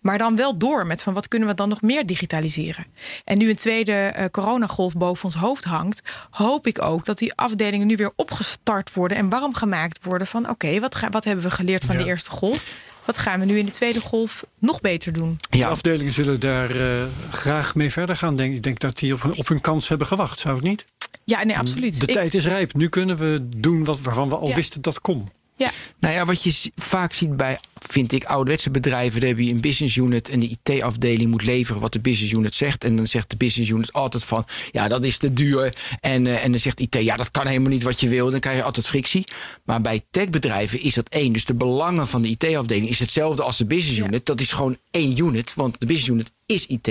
Maar 0.00 0.18
dan 0.18 0.36
wel 0.36 0.58
door 0.58 0.86
met 0.86 1.02
van 1.02 1.14
wat 1.14 1.28
kunnen 1.28 1.48
we 1.48 1.54
dan 1.54 1.68
nog 1.68 1.82
meer 1.82 2.06
digitaliseren. 2.06 2.86
En 3.24 3.38
nu 3.38 3.48
een 3.48 3.56
tweede 3.56 3.92
eh, 3.92 4.24
coronagolf 4.30 4.96
boven 4.96 5.24
ons 5.24 5.34
hoofd 5.34 5.64
hangt... 5.64 6.02
hoop 6.30 6.66
ik 6.66 6.82
ook 6.82 7.04
dat 7.04 7.18
die 7.18 7.34
afdelingen 7.34 7.86
nu 7.86 7.96
weer 7.96 8.12
opgestart 8.16 8.94
worden... 8.94 9.16
en 9.16 9.28
warm 9.28 9.54
gemaakt 9.54 10.04
worden 10.04 10.26
van 10.26 10.48
oké, 10.48 10.80
wat, 10.80 11.00
wat 11.10 11.24
hebben 11.24 11.44
we 11.44 11.50
geleerd 11.50 11.84
van 11.84 11.96
de 11.96 12.04
eerste 12.04 12.30
golf? 12.30 12.64
Wat 13.06 13.18
gaan 13.18 13.40
we 13.40 13.46
nu 13.46 13.58
in 13.58 13.64
de 13.66 13.70
tweede 13.72 14.00
golf 14.00 14.46
nog 14.58 14.80
beter 14.80 15.12
doen? 15.12 15.38
De 15.50 15.58
Ja, 15.58 15.68
afdelingen 15.68 16.12
zullen 16.12 16.40
daar 16.40 16.70
eh, 16.70 17.02
graag 17.30 17.74
mee 17.74 17.92
verder 17.92 18.16
gaan. 18.16 18.36
Denk, 18.36 18.54
ik 18.54 18.62
denk 18.62 18.78
dat 18.78 18.96
die 18.98 19.12
op, 19.14 19.22
hun- 19.22 19.36
op 19.36 19.48
hun 19.48 19.60
kans 19.60 19.88
hebben 19.88 20.06
gewacht, 20.06 20.38
zou 20.38 20.54
het 20.54 20.64
niet? 20.64 20.84
Ja, 21.24 21.44
nee, 21.44 21.58
absoluut. 21.58 22.00
De 22.00 22.06
Ik- 22.06 22.12
tijd 22.14 22.34
is 22.34 22.46
rijp. 22.46 22.74
Nu 22.74 22.88
kunnen 22.88 23.16
we 23.16 23.48
doen 23.56 23.84
wat, 23.84 24.00
waarvan 24.00 24.28
we 24.28 24.36
al 24.36 24.48
Ja. 24.48 24.54
wisten 24.54 24.82
dat 24.82 25.00
kon. 25.00 25.28
Ja, 25.56 25.70
nou 26.00 26.14
ja, 26.14 26.24
wat 26.24 26.42
je 26.42 26.70
vaak 26.74 27.12
ziet 27.12 27.36
bij, 27.36 27.58
vind 27.80 28.12
ik, 28.12 28.24
ouderwetse 28.24 28.70
bedrijven, 28.70 29.20
daar 29.20 29.28
heb 29.28 29.38
je 29.38 29.50
een 29.50 29.60
business 29.60 29.96
unit 29.96 30.28
en 30.28 30.40
de 30.40 30.48
IT-afdeling 30.62 31.30
moet 31.30 31.42
leveren 31.44 31.80
wat 31.80 31.92
de 31.92 32.00
business 32.00 32.32
unit 32.32 32.54
zegt. 32.54 32.84
En 32.84 32.96
dan 32.96 33.06
zegt 33.06 33.30
de 33.30 33.36
business 33.36 33.70
unit 33.70 33.92
altijd 33.92 34.24
van, 34.24 34.44
ja, 34.70 34.88
dat 34.88 35.04
is 35.04 35.18
te 35.18 35.32
duur. 35.32 35.74
En, 36.00 36.26
eh, 36.26 36.44
en 36.44 36.50
dan 36.50 36.60
zegt 36.60 36.80
IT, 36.80 36.94
ja, 37.00 37.16
dat 37.16 37.30
kan 37.30 37.46
helemaal 37.46 37.70
niet 37.70 37.82
wat 37.82 38.00
je 38.00 38.08
wil. 38.08 38.30
Dan 38.30 38.40
krijg 38.40 38.56
je 38.56 38.62
altijd 38.62 38.86
frictie. 38.86 39.24
Maar 39.64 39.80
bij 39.80 40.02
techbedrijven 40.10 40.80
is 40.82 40.94
dat 40.94 41.08
één. 41.08 41.32
Dus 41.32 41.44
de 41.44 41.54
belangen 41.54 42.06
van 42.06 42.22
de 42.22 42.28
IT-afdeling 42.28 42.88
is 42.88 42.98
hetzelfde 42.98 43.42
als 43.42 43.56
de 43.56 43.64
business 43.64 43.98
Ja. 43.98 44.04
unit. 44.06 44.26
Dat 44.26 44.40
is 44.40 44.52
gewoon 44.52 44.76
één 44.90 45.18
unit, 45.18 45.54
want 45.54 45.80
de 45.80 45.86
business 45.86 46.10
unit 46.10 46.30
is 46.46 46.66
IT. 46.66 46.86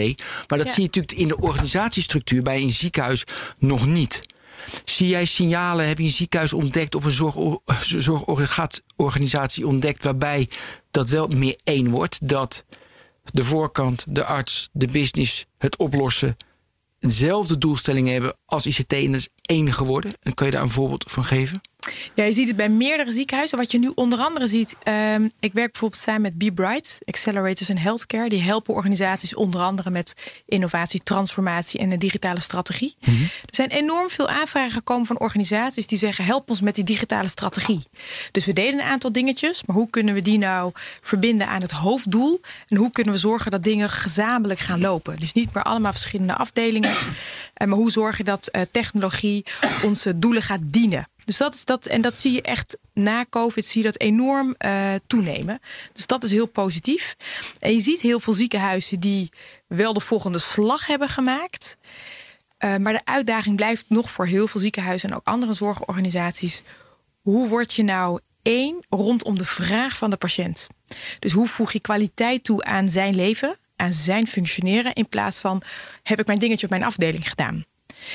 Maar 0.48 0.58
dat 0.58 0.68
Ja. 0.68 0.74
zie 0.74 0.82
je 0.82 0.88
natuurlijk 0.88 1.18
in 1.20 1.28
de 1.28 1.40
organisatiestructuur 1.42 2.42
bij 2.42 2.62
een 2.62 2.70
ziekenhuis 2.72 3.24
nog 3.60 3.86
niet. 3.88 4.22
Zie 4.86 5.08
jij 5.08 5.26
signalen, 5.26 5.88
heb 5.88 5.98
je 5.98 6.04
een 6.04 6.10
ziekenhuis 6.10 6.54
ontdekt 6.54 6.96
of 6.96 7.06
een 7.06 7.12
zorgor- 7.24 7.62
zorgorganisatie 7.98 9.68
ontdekt 9.68 10.04
waarbij 10.04 10.50
dat 10.92 11.10
wel 11.10 11.28
meer 11.28 11.60
één 11.64 11.90
wordt? 11.90 12.28
Dat 12.28 12.66
de 13.24 13.44
voorkant, 13.44 14.06
de 14.08 14.26
arts, 14.26 14.70
de 14.72 14.88
business, 14.88 15.46
het 15.58 15.78
oplossen 15.78 16.36
dezelfde 17.00 17.58
doelstellingen 17.58 18.14
hebben 18.14 18.36
als 18.46 18.66
ICT 18.66 18.94
en 18.94 19.06
dat 19.06 19.16
is 19.16 19.30
één 19.42 19.74
geworden? 19.74 20.12
En 20.22 20.34
kan 20.34 20.46
je 20.46 20.54
daar 20.54 20.62
een 20.62 20.70
voorbeeld 20.70 21.06
van 21.08 21.24
geven? 21.24 21.62
Ja, 22.14 22.24
je 22.24 22.34
ziet 22.34 22.48
het 22.48 22.58
bij 22.58 22.70
meerdere 22.70 23.12
ziekenhuizen. 23.12 23.58
Wat 23.58 23.72
je 23.72 23.80
nu 23.80 23.92
onder 23.96 24.20
andere 24.20 24.48
ziet. 24.48 24.76
ehm, 24.84 25.28
ik 25.40 25.54
werk 25.54 25.72
bijvoorbeeld 25.72 26.02
samen 26.02 26.22
met 26.22 26.38
Be 26.38 26.52
Bright, 26.52 27.00
Accelerators 27.06 27.70
in 27.70 27.78
Healthcare. 27.78 28.30
Die 28.30 28.42
helpen 28.42 28.74
organisaties 28.74 29.36
onder 29.36 29.62
andere 29.62 29.90
met 29.90 30.14
innovatie, 30.46 31.04
transformatie 31.04 31.80
en 31.80 31.92
een 31.92 32.00
digitale 32.00 32.40
strategie. 32.40 32.96
Er 33.02 33.56
zijn 33.56 33.70
enorm 33.70 34.10
veel 34.10 34.28
aanvragen 34.28 34.72
gekomen 34.72 35.06
van 35.06 35.20
organisaties 35.20 35.88
die 35.88 35.98
zeggen: 35.98 36.26
help 36.26 36.50
ons 36.50 36.62
met 36.62 36.76
die 36.76 36.84
digitale 36.84 37.28
strategie. 37.28 37.84
Dus 38.32 38.46
we 38.46 38.54
deden 38.54 38.80
een 38.80 38.86
aantal 38.86 39.12
dingetjes, 39.12 39.64
maar 39.66 39.76
hoe 39.76 39.90
kunnen 39.90 40.14
we 40.14 40.22
die 40.22 40.38
nou 40.38 40.72
verbinden 41.02 41.48
aan 41.48 41.62
het 41.62 41.72
hoofddoel? 41.72 42.42
En 42.68 42.78
hoe 42.78 42.92
kunnen 42.92 43.14
we 43.14 43.20
zorgen 43.20 43.52
dat 43.52 43.64
dingen 43.64 43.90
gezamenlijk 43.90 44.60
gaan 44.60 44.80
lopen? 44.80 45.18
Dus 45.18 45.34
niet 45.34 45.54
meer 45.54 45.64
allemaal 45.64 45.92
verschillende 45.92 46.36
afdelingen, 46.36 46.94
maar 47.66 47.78
hoe 47.78 47.92
zorgen 47.92 48.26
dat 48.26 48.48
eh, 48.48 48.62
technologie 48.72 49.46
onze 49.84 50.20
doelen 50.20 50.42
gaat 50.42 50.62
dienen? 50.64 51.08
Dus 51.26 51.38
dat 51.38 51.54
is 51.54 51.66
dat, 51.66 51.86
en 51.86 52.02
dat 52.02 52.18
zie 52.18 52.32
je 52.32 52.42
echt 52.42 52.78
na 52.94 53.26
COVID 53.30 53.66
zie 53.66 53.82
je 53.82 53.88
dat 53.92 54.00
enorm 54.00 54.56
eh, 54.58 54.94
toenemen. 55.08 55.60
Dus 55.94 56.08
dat 56.08 56.24
is 56.24 56.32
heel 56.32 56.46
positief. 56.46 57.16
En 57.60 57.74
je 57.74 57.82
ziet 57.82 58.02
heel 58.02 58.20
veel 58.20 58.34
ziekenhuizen 58.34 59.00
die 59.00 59.32
wel 59.68 59.94
de 59.94 60.00
volgende 60.00 60.40
slag 60.40 60.88
hebben 60.88 61.10
gemaakt. 61.10 61.78
Eh, 62.58 62.76
maar 62.76 62.94
de 62.94 63.06
uitdaging 63.06 63.56
blijft 63.56 63.86
nog 63.88 64.12
voor 64.12 64.26
heel 64.26 64.48
veel 64.48 64.62
ziekenhuizen 64.62 65.10
en 65.10 65.16
ook 65.16 65.28
andere 65.28 65.54
zorgorganisaties. 65.54 66.62
Hoe 67.22 67.48
word 67.48 67.74
je 67.74 67.84
nou 67.84 68.20
één 68.42 68.86
rondom 68.90 69.38
de 69.38 69.46
vraag 69.46 69.98
van 69.98 70.10
de 70.10 70.18
patiënt? 70.18 70.68
Dus 71.20 71.32
hoe 71.32 71.48
voeg 71.48 71.72
je 71.72 71.80
kwaliteit 71.80 72.44
toe 72.44 72.64
aan 72.64 72.90
zijn 72.90 73.16
leven, 73.16 73.58
aan 73.76 73.94
zijn 73.94 74.28
functioneren, 74.28 74.94
in 74.94 75.10
plaats 75.10 75.40
van 75.40 75.62
heb 76.04 76.20
ik 76.20 76.26
mijn 76.26 76.40
dingetje 76.40 76.66
op 76.66 76.72
mijn 76.72 76.84
afdeling 76.84 77.30
gedaan? 77.30 77.66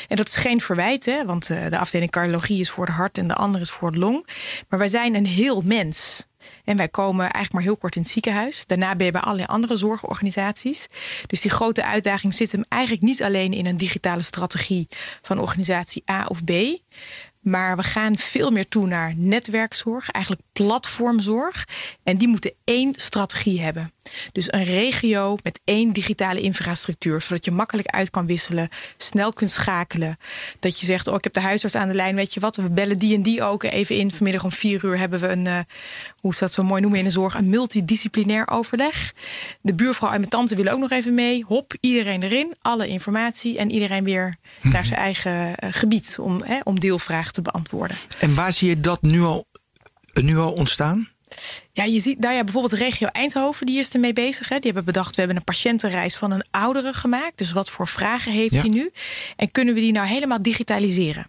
En 0.09 0.17
dat 0.17 0.29
is 0.29 0.37
geen 0.37 0.61
verwijt, 0.61 1.05
hè, 1.05 1.25
want 1.25 1.51
eh, 1.51 1.67
de 1.71 1.79
afdeling 1.79 2.11
cardiologie 2.11 2.61
is 2.61 2.71
voor 2.71 2.87
het 2.87 2.95
hart 2.95 3.19
en 3.19 3.29
de 3.29 3.35
andere 3.35 3.65
is 3.65 3.71
voor 3.71 3.89
het 3.89 3.97
long. 3.97 4.27
Maar 4.69 4.79
wij 4.79 4.89
zijn 4.89 5.15
een 5.15 5.27
heel 5.27 5.63
mens. 5.65 6.29
En 6.65 6.77
wij 6.77 6.89
komen 6.89 7.21
eigenlijk 7.21 7.53
maar 7.53 7.63
heel 7.63 7.77
kort 7.77 7.97
in 7.97 8.03
het 8.03 8.11
ziekenhuis. 8.11 8.63
Daarna 8.67 8.97
ben 8.97 9.07
je 9.07 9.13
bij 9.13 9.21
allerlei 9.21 9.49
andere 9.49 9.77
zorgorganisaties. 9.77 10.87
Dus 11.27 11.41
die 11.41 11.51
grote 11.51 11.85
uitdaging 11.85 12.35
zit 12.35 12.53
hem 12.53 12.65
eigenlijk 12.69 13.03
niet 13.03 13.23
alleen 13.23 13.53
in 13.53 13.67
een 13.67 13.77
digitale 13.77 14.23
strategie 14.23 14.89
van 15.23 15.39
organisatie 15.39 16.03
A 16.11 16.27
of 16.27 16.45
B. 16.45 16.51
Maar 17.41 17.77
we 17.77 17.83
gaan 17.83 18.19
veel 18.19 18.51
meer 18.51 18.69
toe 18.69 18.87
naar 18.87 19.15
netwerkzorg, 19.17 20.11
eigenlijk 20.11 20.45
platformzorg. 20.53 21.67
En 22.03 22.17
die 22.17 22.29
moeten 22.29 22.53
één 22.65 22.95
strategie 22.97 23.61
hebben. 23.61 23.93
Dus 24.33 24.53
een 24.53 24.65
regio 24.65 25.37
met 25.43 25.61
één 25.65 25.93
digitale 25.93 26.41
infrastructuur, 26.41 27.21
zodat 27.21 27.45
je 27.45 27.51
makkelijk 27.51 27.89
uit 27.89 28.11
kan 28.11 28.27
wisselen, 28.27 28.69
snel 28.97 29.33
kunt 29.33 29.51
schakelen. 29.51 30.17
Dat 30.59 30.81
je 30.81 30.87
zegt: 30.87 31.07
Oh, 31.07 31.15
ik 31.15 31.25
heb 31.25 31.33
de 31.33 31.41
huisarts 31.41 31.75
aan 31.75 31.89
de 31.89 31.95
lijn, 31.95 32.15
weet 32.15 32.35
je 32.35 32.41
wat, 32.41 32.57
we 32.57 32.71
bellen 32.71 32.99
die 32.99 33.15
en 33.15 33.23
die 33.23 33.43
ook 33.43 33.63
even 33.63 33.97
in. 33.97 34.11
Vanmiddag 34.11 34.45
om 34.45 34.53
vier 34.53 34.85
uur 34.85 34.99
hebben 34.99 35.21
we 35.21 35.29
een, 35.29 35.47
uh, 35.47 35.59
hoe 36.21 36.31
is 36.33 36.39
dat 36.39 36.53
zo 36.53 36.63
mooi 36.63 36.81
noemen 36.81 36.99
in 36.99 37.05
de 37.05 37.11
zorg, 37.11 37.35
een 37.35 37.51
multidisciplinair 37.51 38.49
overleg. 38.49 39.13
De 39.63 39.75
buurvrouw 39.75 40.11
en 40.11 40.19
mijn 40.19 40.31
tante 40.31 40.57
willen 40.57 40.73
ook 40.73 40.79
nog 40.81 40.91
even 40.91 41.15
mee. 41.15 41.45
Hop, 41.47 41.75
iedereen 41.81 42.23
erin, 42.23 42.55
alle 42.61 42.89
informatie 42.89 43.59
en 43.59 43.71
iedereen 43.71 44.05
weer 44.05 44.37
naar 44.63 44.87
zijn 44.87 45.01
eigen 45.01 45.33
uh, 45.33 45.53
gebied 45.71 46.17
om, 46.21 46.43
hè, 46.45 46.59
om 46.65 46.81
deelvragen 46.81 47.33
te 47.33 47.43
beantwoorden. 47.43 47.97
En 48.19 48.35
waar 48.35 48.53
zie 48.53 48.69
je 48.69 48.81
dat 48.81 49.03
nu 49.03 49.21
al, 49.23 49.47
nu 50.13 50.39
al 50.39 50.53
ontstaan? 50.53 51.09
Ja, 51.73 51.85
je 51.85 52.01
ziet 52.01 52.23
daar 52.23 52.35
ja, 52.35 52.45
bijvoorbeeld 52.45 52.73
de 52.73 52.79
regio 52.79 53.07
Eindhoven, 53.07 53.67
die 53.67 53.79
is 53.79 53.93
ermee 53.93 54.13
bezig. 54.13 54.49
Hè. 54.49 54.55
Die 54.55 54.65
hebben 54.65 54.85
bedacht, 54.85 55.11
we 55.11 55.19
hebben 55.19 55.37
een 55.37 55.45
patiëntenreis 55.45 56.17
van 56.17 56.31
een 56.31 56.45
oudere 56.51 56.93
gemaakt. 56.93 57.39
Dus 57.39 57.53
wat 57.53 57.71
voor 57.71 57.89
vragen 57.89 58.33
heeft 58.33 58.55
Ja. 58.55 58.61
hij 58.61 58.69
nu? 58.69 58.91
En 59.37 59.51
kunnen 59.51 59.75
we 59.75 59.81
die 59.81 59.93
nou 59.93 60.07
helemaal 60.07 60.43
digitaliseren? 60.43 61.27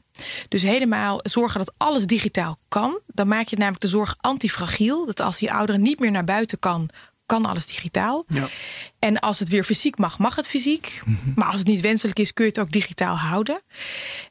Dus 0.47 0.61
helemaal 0.61 1.19
zorgen 1.23 1.59
dat 1.59 1.73
alles 1.77 2.05
digitaal 2.05 2.57
kan. 2.67 2.99
Dan 3.07 3.27
maak 3.27 3.47
je 3.47 3.57
namelijk 3.57 3.81
de 3.81 3.87
zorg 3.87 4.15
antifragiel. 4.19 5.05
Dat 5.05 5.19
als 5.19 5.37
die 5.37 5.51
oudere 5.51 5.77
niet 5.77 5.99
meer 5.99 6.11
naar 6.11 6.23
buiten 6.23 6.59
kan, 6.59 6.89
kan 7.25 7.45
alles 7.45 7.65
digitaal. 7.65 8.23
Ja. 8.27 8.47
En 8.99 9.19
als 9.19 9.39
het 9.39 9.49
weer 9.49 9.63
fysiek 9.63 9.97
mag, 9.97 10.19
mag 10.19 10.35
het 10.35 10.47
fysiek. 10.47 11.01
Mhm. 11.05 11.31
Maar 11.35 11.47
als 11.47 11.57
het 11.57 11.67
niet 11.67 11.81
wenselijk 11.81 12.19
is, 12.19 12.33
kun 12.33 12.45
je 12.45 12.51
het 12.51 12.59
ook 12.59 12.71
digitaal 12.71 13.15
houden. 13.15 13.61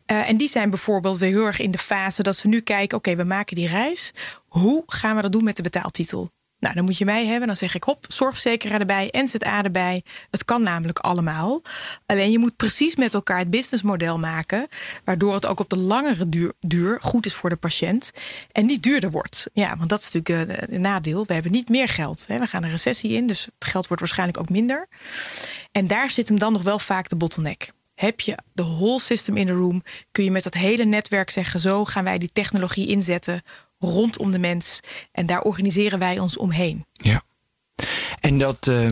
Eh, 0.07 0.28
en 0.28 0.36
die 0.36 0.49
zijn 0.49 0.70
bijvoorbeeld 0.70 1.18
weer 1.18 1.30
heel 1.30 1.47
erg 1.47 1.59
in 1.59 1.70
de 1.70 1.78
fase 1.78 2.22
dat 2.22 2.36
ze 2.36 2.49
nu 2.49 2.61
kijken: 2.61 2.99
oké, 2.99 3.16
we 3.16 3.24
maken 3.24 3.57
die 3.57 3.68
reis. 3.68 4.12
Hoe 4.47 4.82
gaan 4.86 5.16
we 5.16 5.22
dat 5.22 5.32
doen 5.32 5.45
met 5.45 5.57
de 5.57 5.62
betaaltitel? 5.62 6.30
Nou, 6.61 6.74
dan 6.74 6.84
moet 6.84 6.98
je 6.98 7.04
mij 7.04 7.26
hebben. 7.26 7.46
Dan 7.46 7.56
zeg 7.56 7.74
ik 7.74 7.82
hop, 7.82 8.04
zorgverzekeraar 8.08 8.80
erbij, 8.80 9.08
NZA 9.12 9.62
erbij. 9.62 10.02
Het 10.30 10.44
kan 10.44 10.62
namelijk 10.62 10.98
allemaal. 10.98 11.62
Alleen 12.06 12.30
je 12.30 12.38
moet 12.38 12.56
precies 12.56 12.96
met 12.96 13.14
elkaar 13.14 13.38
het 13.38 13.50
businessmodel 13.50 14.18
maken. 14.18 14.68
Waardoor 15.04 15.34
het 15.34 15.46
ook 15.46 15.61
op 15.61 15.68
de 15.68 15.78
langere 15.78 16.52
duur, 16.61 16.98
goed 17.00 17.26
is 17.26 17.34
voor 17.34 17.50
de 17.50 17.56
patiënt. 17.56 18.11
En 18.52 18.66
niet 18.66 18.82
duurder 18.82 19.11
wordt. 19.11 19.46
Ja, 19.52 19.76
want 19.76 19.88
dat 19.88 20.00
is 20.00 20.11
natuurlijk 20.11 20.50
eh, 20.50 20.74
een 20.74 20.80
nadeel. 20.80 21.26
We 21.26 21.32
hebben 21.32 21.52
niet 21.52 21.68
meer 21.68 21.88
geld. 21.88 22.24
Hè. 22.26 22.38
We 22.38 22.46
gaan 22.46 22.62
een 22.62 22.70
recessie 22.70 23.11
in, 23.11 23.26
dus 23.26 23.44
het 23.44 23.68
geld 23.70 23.86
wordt 23.86 24.02
waarschijnlijk 24.02 24.38
ook 24.38 24.48
minder. 24.48 24.88
En 25.72 25.86
daar 25.86 26.11
zit 26.11 26.28
hem 26.28 26.38
dan 26.38 26.52
nog 26.52 26.62
wel 26.62 26.78
vaak 26.78 27.08
de 27.08 27.16
bottleneck. 27.16 27.70
Heb 27.94 28.20
je 28.20 28.38
de 28.52 28.62
whole 28.62 29.00
system 29.00 29.36
in 29.36 29.46
the 29.46 29.52
room, 29.52 29.82
kun 30.12 30.24
je 30.24 30.30
met 30.30 30.42
dat 30.42 30.54
hele 30.54 30.84
netwerk 30.84 31.30
zeggen: 31.30 31.61
zo 31.61 31.84
gaan 31.84 32.04
wij 32.04 32.18
die 32.18 32.30
technologie 32.32 32.88
inzetten 32.88 33.42
rondom 33.81 34.31
de 34.31 34.39
mens. 34.39 34.81
En 35.12 35.26
daar 35.26 35.41
organiseren 35.43 35.99
wij 35.99 36.18
ons 36.18 36.37
omheen. 36.37 36.85
Ja. 36.93 37.22
En 38.20 38.39
dat 38.39 38.66
eh, 38.66 38.87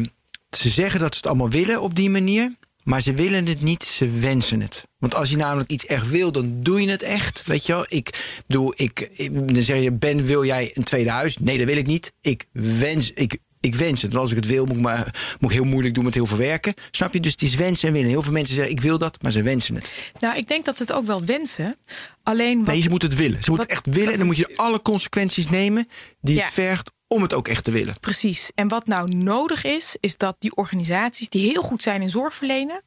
ze 0.50 0.68
zeggen 0.70 1.00
dat 1.00 1.12
ze 1.12 1.16
het 1.20 1.26
allemaal 1.26 1.50
willen 1.50 1.82
op 1.82 1.94
die 1.94 2.10
manier. 2.10 2.54
Maar 2.82 3.00
ze 3.02 3.12
willen 3.12 3.46
het 3.46 3.62
niet, 3.62 3.82
ze 3.82 4.08
wensen 4.08 4.60
het. 4.60 4.84
Want 4.98 5.14
als 5.14 5.30
je 5.30 5.36
namelijk 5.36 5.70
iets 5.70 5.86
echt 5.86 6.10
wil, 6.10 6.32
dan 6.32 6.62
doe 6.62 6.80
je 6.82 6.90
het 6.90 7.02
echt. 7.02 7.46
Weet 7.46 7.66
je 7.66 7.72
wel? 7.72 7.84
Ik 7.88 8.36
ik, 8.74 9.00
ik- 9.00 9.54
dan 9.54 9.62
zeg 9.62 9.82
je: 9.82 9.92
Ben, 9.92 10.24
wil 10.24 10.44
jij 10.44 10.70
een 10.74 10.84
tweede 10.84 11.10
huis? 11.10 11.36
Nee, 11.38 11.58
dat 11.58 11.66
wil 11.66 11.76
ik 11.76 11.86
niet. 11.86 12.12
Ik 12.20 12.46
wens, 12.52 13.12
ik, 13.12 13.38
ik 13.60 13.74
wens 13.74 14.02
het. 14.02 14.12
Want 14.12 14.22
als 14.22 14.30
ik 14.30 14.36
het 14.36 14.46
wil, 14.46 14.64
moet 14.64 14.76
ik, 14.76 14.82
maar, 14.82 15.36
moet 15.40 15.50
ik 15.50 15.56
heel 15.56 15.66
moeilijk 15.66 15.94
doen 15.94 16.04
met 16.04 16.14
heel 16.14 16.26
veel 16.26 16.36
werken. 16.36 16.74
Snap 16.90 17.12
je? 17.12 17.20
Dus 17.20 17.32
het 17.32 17.42
is 17.42 17.54
wensen 17.54 17.88
en 17.88 17.94
willen. 17.94 18.08
Heel 18.10 18.22
veel 18.22 18.32
mensen 18.32 18.54
zeggen: 18.54 18.72
Ik 18.74 18.80
wil 18.80 18.98
dat, 18.98 19.22
maar 19.22 19.30
ze 19.32 19.42
wensen 19.42 19.74
het. 19.74 20.12
Nou, 20.20 20.36
ik 20.36 20.48
denk 20.48 20.64
dat 20.64 20.76
ze 20.76 20.82
het 20.82 20.92
ook 20.92 21.06
wel 21.06 21.24
wensen. 21.24 21.76
Alleen 22.22 22.58
wat, 22.58 22.66
Nee, 22.66 22.80
ze 22.80 22.88
moeten 22.88 23.08
het 23.08 23.18
willen. 23.18 23.42
Ze 23.42 23.50
moeten 23.50 23.68
het 23.68 23.76
echt 23.76 23.94
willen. 23.96 24.12
En 24.12 24.18
dan 24.18 24.26
moet 24.26 24.36
je 24.36 24.56
alle 24.56 24.82
consequenties 24.82 25.48
nemen 25.48 25.88
die 26.20 26.34
Ja. 26.34 26.42
het 26.44 26.52
vergt 26.52 26.90
om 27.06 27.22
het 27.22 27.34
ook 27.34 27.48
echt 27.48 27.64
te 27.64 27.70
willen. 27.70 27.94
Precies. 28.00 28.50
En 28.54 28.68
wat 28.68 28.86
nou 28.86 29.16
nodig 29.16 29.64
is, 29.64 29.96
is 30.00 30.16
dat 30.16 30.36
die 30.38 30.54
organisaties 30.56 31.28
die 31.28 31.50
heel 31.50 31.62
goed 31.62 31.82
zijn 31.82 32.02
in 32.02 32.10
zorg 32.10 32.34
verlenen, 32.34 32.82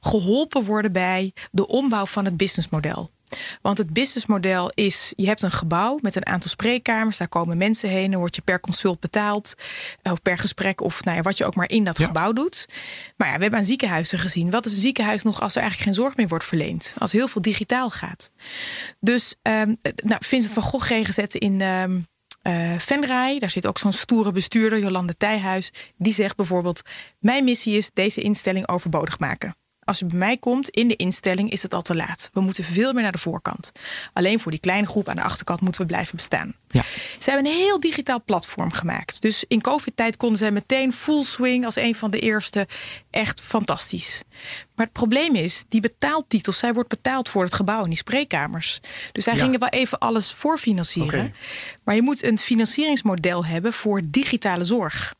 geholpen 0.00 0.64
worden 0.64 0.92
bij 0.92 1.32
de 1.50 1.66
ombouw 1.66 2.06
van 2.06 2.24
het 2.24 2.36
businessmodel. 2.36 3.10
Want 3.62 3.78
het 3.78 3.92
businessmodel 3.92 4.70
is: 4.74 5.12
je 5.16 5.26
hebt 5.26 5.42
een 5.42 5.50
gebouw 5.50 5.98
met 6.02 6.16
een 6.16 6.26
aantal 6.26 6.50
spreekkamers, 6.50 7.16
daar 7.16 7.28
komen 7.28 7.56
mensen 7.56 7.88
heen, 7.88 8.10
dan 8.10 8.20
word 8.20 8.34
je 8.34 8.42
per 8.42 8.60
consult 8.60 9.00
betaald, 9.00 9.54
eh, 10.02 10.12
of 10.12 10.22
per 10.22 10.38
gesprek, 10.38 10.80
of 10.80 11.04
nou 11.04 11.16
ja, 11.16 11.22
wat 11.22 11.38
je 11.38 11.44
ook 11.44 11.54
maar 11.54 11.70
in 11.70 11.84
dat 11.84 11.98
Ja. 11.98 12.06
gebouw 12.06 12.32
doet. 12.32 12.66
Maar 13.16 13.28
ja, 13.28 13.34
we 13.34 13.42
hebben 13.42 13.58
aan 13.58 13.64
ziekenhuizen 13.64 14.18
gezien. 14.18 14.50
Wat 14.50 14.66
is 14.66 14.74
een 14.74 14.80
ziekenhuis 14.80 15.22
nog 15.22 15.40
als 15.40 15.54
er 15.54 15.60
eigenlijk 15.60 15.90
geen 15.90 16.02
zorg 16.04 16.16
meer 16.16 16.28
wordt 16.28 16.44
verleend? 16.44 16.94
Als 16.98 17.12
heel 17.12 17.28
veel 17.28 17.42
digitaal 17.42 17.90
gaat. 17.90 18.30
Dus, 19.00 19.34
ehm, 19.42 19.74
nou, 19.96 20.20
Vincent 20.24 20.52
van 20.54 20.62
Gogh 20.62 20.86
GGZ 20.86 21.18
in. 21.34 21.60
eh 21.60 21.84
Venray, 22.78 23.38
daar 23.38 23.50
zit 23.50 23.66
ook 23.66 23.78
zo'n 23.78 23.92
stoere 23.92 24.32
bestuurder, 24.32 24.78
Jolande 24.78 25.16
Tijhuis. 25.16 25.72
Die 25.96 26.12
zegt 26.14 26.36
bijvoorbeeld: 26.36 26.82
Mijn 27.18 27.44
missie 27.44 27.76
is 27.76 27.90
deze 27.94 28.20
instelling 28.20 28.68
overbodig 28.68 29.18
maken. 29.18 29.56
Als 29.84 29.98
je 29.98 30.04
bij 30.04 30.18
mij 30.18 30.36
komt 30.36 30.68
in 30.68 30.88
de 30.88 30.96
instelling, 30.96 31.50
is 31.50 31.62
het 31.62 31.74
al 31.74 31.82
te 31.82 31.94
laat. 31.94 32.30
We 32.32 32.40
moeten 32.40 32.64
veel 32.64 32.92
meer 32.92 33.02
naar 33.02 33.12
de 33.12 33.18
voorkant. 33.18 33.72
Alleen 34.12 34.40
voor 34.40 34.50
die 34.50 34.60
kleine 34.60 34.86
groep 34.86 35.08
aan 35.08 35.16
de 35.16 35.22
achterkant 35.22 35.60
moeten 35.60 35.80
we 35.80 35.86
blijven 35.86 36.16
bestaan. 36.16 36.54
Ja. 36.68 36.82
Ze 37.20 37.30
hebben 37.30 37.46
een 37.50 37.56
heel 37.58 37.80
digitaal 37.80 38.22
platform 38.24 38.72
gemaakt. 38.72 39.22
Dus 39.22 39.44
in 39.48 39.60
COVID-tijd 39.60 40.16
konden 40.16 40.38
zij 40.38 40.50
meteen 40.50 40.92
full 40.92 41.22
swing 41.22 41.64
als 41.64 41.76
een 41.76 41.94
van 41.94 42.10
de 42.10 42.18
eerste. 42.18 42.66
Echt 43.10 43.40
fantastisch. 43.40 44.22
Maar 44.74 44.84
het 44.86 44.94
probleem 44.94 45.34
is, 45.34 45.64
die 45.68 45.80
betaaltitels, 45.80 46.58
zij 46.58 46.72
wordt 46.74 46.88
betaald 46.88 47.28
voor 47.28 47.42
het 47.44 47.54
gebouw 47.54 47.82
en 47.82 47.88
die 47.88 47.98
spreekkamers. 47.98 48.80
Dus 49.12 49.24
zij 49.24 49.34
Ja. 49.34 49.42
gingen 49.42 49.60
wel 49.60 49.68
even 49.68 49.98
alles 49.98 50.32
voorfinancieren. 50.32 51.34
Maar 51.84 51.94
je 51.94 52.02
moet 52.02 52.22
een 52.22 52.38
financieringsmodel 52.38 53.44
hebben 53.44 53.72
voor 53.72 54.00
digitale 54.04 54.64
zorg. 54.64 55.14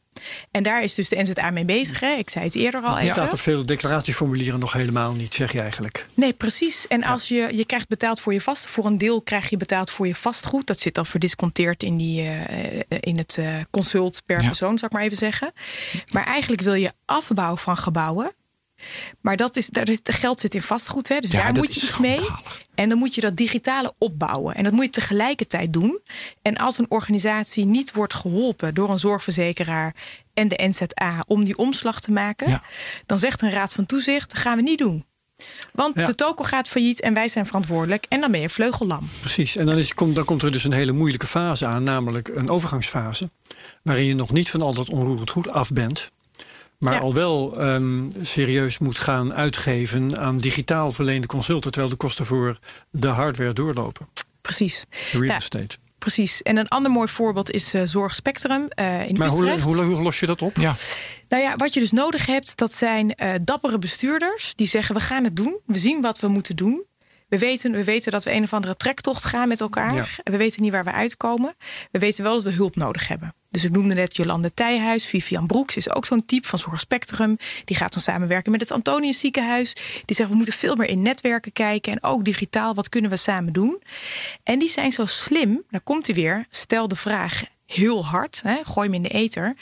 En 0.50 0.62
daar 0.62 0.82
is 0.82 0.94
dus 0.94 1.08
de 1.08 1.22
NZA 1.22 1.50
mee 1.50 1.64
bezig. 1.64 2.00
Hè? 2.00 2.12
Ik 2.12 2.30
zei 2.30 2.44
het 2.44 2.54
eerder 2.54 2.82
al 2.82 2.98
even. 2.98 3.12
staat 3.12 3.32
op 3.32 3.40
vele 3.40 3.64
declaratieformulieren 3.64 4.60
nog 4.60 4.72
helemaal 4.72 5.12
niet, 5.12 5.34
zeg 5.34 5.52
je 5.52 5.60
eigenlijk. 5.60 6.06
Nee, 6.14 6.32
precies. 6.32 6.86
En 6.86 7.04
als 7.04 7.28
je, 7.28 7.48
je 7.52 7.64
krijgt 7.64 7.88
betaald 7.88 8.20
voor 8.20 8.32
je 8.32 8.40
vast, 8.40 8.66
voor 8.66 8.86
een 8.86 8.98
deel 8.98 9.22
krijg 9.22 9.50
je 9.50 9.56
betaald 9.56 9.90
voor 9.90 10.06
je 10.06 10.14
vastgoed. 10.14 10.66
Dat 10.66 10.80
zit 10.80 10.94
dan 10.94 11.06
verdisconteerd 11.06 11.82
in, 11.82 11.96
die, 11.96 12.22
eh, 12.22 12.80
in 13.00 13.18
het 13.18 13.36
eh, 13.38 13.60
consult 13.70 14.22
per 14.26 14.40
Ja. 14.40 14.46
persoon, 14.46 14.78
zou 14.78 14.86
ik 14.86 14.92
maar 14.92 15.02
even 15.02 15.16
zeggen. 15.16 15.52
Maar 16.12 16.24
eigenlijk 16.26 16.62
wil 16.62 16.74
je 16.74 16.92
afbouw 17.04 17.56
van 17.56 17.76
gebouwen. 17.76 18.32
Maar 19.20 19.36
dat 19.36 19.56
is, 19.56 19.66
daar 19.66 19.88
is, 19.88 20.00
het 20.02 20.14
geld 20.14 20.40
zit 20.40 20.54
in 20.54 20.62
vastgoed, 20.62 21.08
hè? 21.08 21.18
dus 21.18 21.30
Ja, 21.30 21.42
daar 21.42 21.52
moet 21.62 21.74
je 21.74 21.80
dus 21.80 21.98
mee. 21.98 22.20
En 22.74 22.88
dan 22.88 22.98
moet 22.98 23.14
je 23.14 23.20
dat 23.20 23.36
digitale 23.36 23.92
opbouwen. 23.98 24.54
En 24.54 24.64
dat 24.64 24.72
moet 24.72 24.84
je 24.84 24.90
tegelijkertijd 24.90 25.72
doen. 25.72 26.00
En 26.42 26.56
als 26.56 26.78
een 26.78 26.90
organisatie 26.90 27.64
niet 27.64 27.92
wordt 27.92 28.14
geholpen 28.14 28.74
door 28.74 28.90
een 28.90 28.98
zorgverzekeraar 28.98 29.94
en 30.34 30.48
de 30.48 30.60
NZA 30.68 31.24
om 31.26 31.44
die 31.44 31.56
omslag 31.56 32.00
te 32.00 32.12
maken, 32.12 32.48
Ja. 32.48 32.62
dan 33.06 33.18
zegt 33.18 33.42
een 33.42 33.50
raad 33.50 33.72
van 33.72 33.86
toezicht: 33.86 34.30
dat 34.30 34.38
gaan 34.40 34.56
we 34.56 34.62
niet 34.62 34.78
doen. 34.78 35.04
Want 35.72 35.94
Ja. 35.96 36.06
de 36.06 36.14
toko 36.14 36.44
gaat 36.44 36.68
failliet 36.68 37.00
en 37.00 37.14
wij 37.14 37.28
zijn 37.28 37.46
verantwoordelijk. 37.46 38.06
En 38.08 38.20
dan 38.20 38.30
ben 38.30 38.40
je 38.40 38.48
vleugellam. 38.48 39.08
Precies. 39.20 39.56
En 39.56 39.66
dan, 39.66 39.78
is, 39.78 39.92
dan 39.96 40.24
komt 40.24 40.42
er 40.42 40.52
dus 40.52 40.64
een 40.64 40.72
hele 40.72 40.92
moeilijke 40.92 41.26
fase 41.26 41.66
aan, 41.66 41.82
namelijk 41.82 42.28
een 42.28 42.48
overgangsfase. 42.50 43.30
Waarin 43.82 44.04
je 44.04 44.14
nog 44.14 44.30
niet 44.32 44.50
van 44.50 44.62
al 44.62 44.74
dat 44.74 44.88
onroerend 44.90 45.30
goed 45.30 45.48
af 45.48 45.70
bent. 45.72 46.10
Maar 46.84 46.92
Ja. 46.94 47.00
al 47.00 47.14
wel 47.14 47.60
ehm, 47.60 48.08
serieus 48.22 48.78
moet 48.78 48.98
gaan 48.98 49.34
uitgeven 49.34 50.18
aan 50.18 50.36
digitaal 50.36 50.90
verleende 50.90 51.26
consulten. 51.26 51.70
Terwijl 51.70 51.92
de 51.92 51.98
kosten 51.98 52.26
voor 52.26 52.58
de 52.90 53.08
hardware 53.08 53.52
doorlopen. 53.52 54.08
Precies. 54.40 54.84
De 54.90 54.96
real 55.18 55.24
Ja. 55.24 55.36
estate. 55.36 55.76
Precies. 55.98 56.42
En 56.42 56.56
een 56.56 56.68
ander 56.68 56.90
mooi 56.92 57.08
voorbeeld 57.08 57.50
is 57.50 57.74
eh, 57.74 57.82
Zorg 57.84 58.14
Spectrum 58.14 58.68
eh, 58.68 59.08
in 59.08 59.16
Maar 59.16 59.28
hoe, 59.28 59.42
Utrecht. 59.42 59.62
hoe, 59.62 59.82
hoe 59.84 60.02
los 60.02 60.20
je 60.20 60.26
dat 60.26 60.42
op? 60.42 60.56
Ja. 60.56 60.74
Nou 61.28 61.42
ja, 61.42 61.56
wat 61.56 61.74
je 61.74 61.80
dus 61.80 61.92
nodig 61.92 62.26
hebt, 62.26 62.56
dat 62.56 62.74
zijn 62.74 63.14
eh, 63.14 63.34
dappere 63.42 63.78
bestuurders 63.78 64.52
die 64.54 64.66
zeggen: 64.66 64.94
we 64.94 65.00
gaan 65.00 65.24
het 65.24 65.36
doen. 65.36 65.56
We 65.66 65.78
zien 65.78 66.00
wat 66.00 66.20
we 66.20 66.28
moeten 66.28 66.56
doen. 66.56 66.84
We 67.28 67.38
weten, 67.38 67.72
we 67.72 67.84
weten 67.84 68.12
dat 68.12 68.24
we 68.24 68.32
een 68.32 68.42
of 68.42 68.52
andere 68.52 68.76
trektocht 68.76 69.24
gaan 69.24 69.48
met 69.48 69.60
elkaar. 69.60 69.94
Ja. 69.94 70.06
We 70.24 70.36
weten 70.36 70.62
niet 70.62 70.72
waar 70.72 70.84
we 70.84 70.92
uitkomen. 70.92 71.54
We 71.90 71.98
weten 71.98 72.24
wel 72.24 72.34
dat 72.34 72.42
we 72.42 72.50
hulp 72.50 72.76
nodig 72.76 73.08
hebben. 73.08 73.34
Dus 73.54 73.64
ik 73.64 73.70
noemde 73.70 73.94
net 73.94 74.16
Jolande 74.16 74.54
Tijhuis. 74.54 75.06
Vivian 75.06 75.46
Broeks 75.46 75.76
is 75.76 75.94
ook 75.94 76.06
zo'n 76.06 76.24
type 76.24 76.48
van 76.48 76.58
Zorg 76.58 76.80
Spectrum. 76.80 77.36
Die 77.64 77.76
gaat 77.76 77.92
dan 77.92 78.02
samenwerken 78.02 78.50
met 78.52 78.60
het 78.60 78.70
Antonius 78.70 79.18
Ziekenhuis. 79.18 79.74
Die 80.04 80.16
zegt 80.16 80.28
we 80.28 80.34
moeten 80.34 80.54
veel 80.54 80.76
meer 80.76 80.88
in 80.88 81.02
netwerken 81.02 81.52
kijken. 81.52 81.92
En 81.92 82.02
ook 82.02 82.24
digitaal, 82.24 82.74
wat 82.74 82.88
kunnen 82.88 83.10
we 83.10 83.16
samen 83.16 83.52
doen? 83.52 83.82
En 84.42 84.58
die 84.58 84.68
zijn 84.68 84.92
zo 84.92 85.06
slim, 85.06 85.62
daar 85.70 85.80
komt 85.80 86.06
hij 86.06 86.14
weer. 86.14 86.46
Stel 86.50 86.88
de 86.88 86.96
vraag 86.96 87.42
heel 87.66 88.04
hard, 88.04 88.40
hè, 88.44 88.64
gooi 88.64 88.86
hem 88.86 88.96
in 88.96 89.02
de 89.02 89.08
ether. 89.08 89.56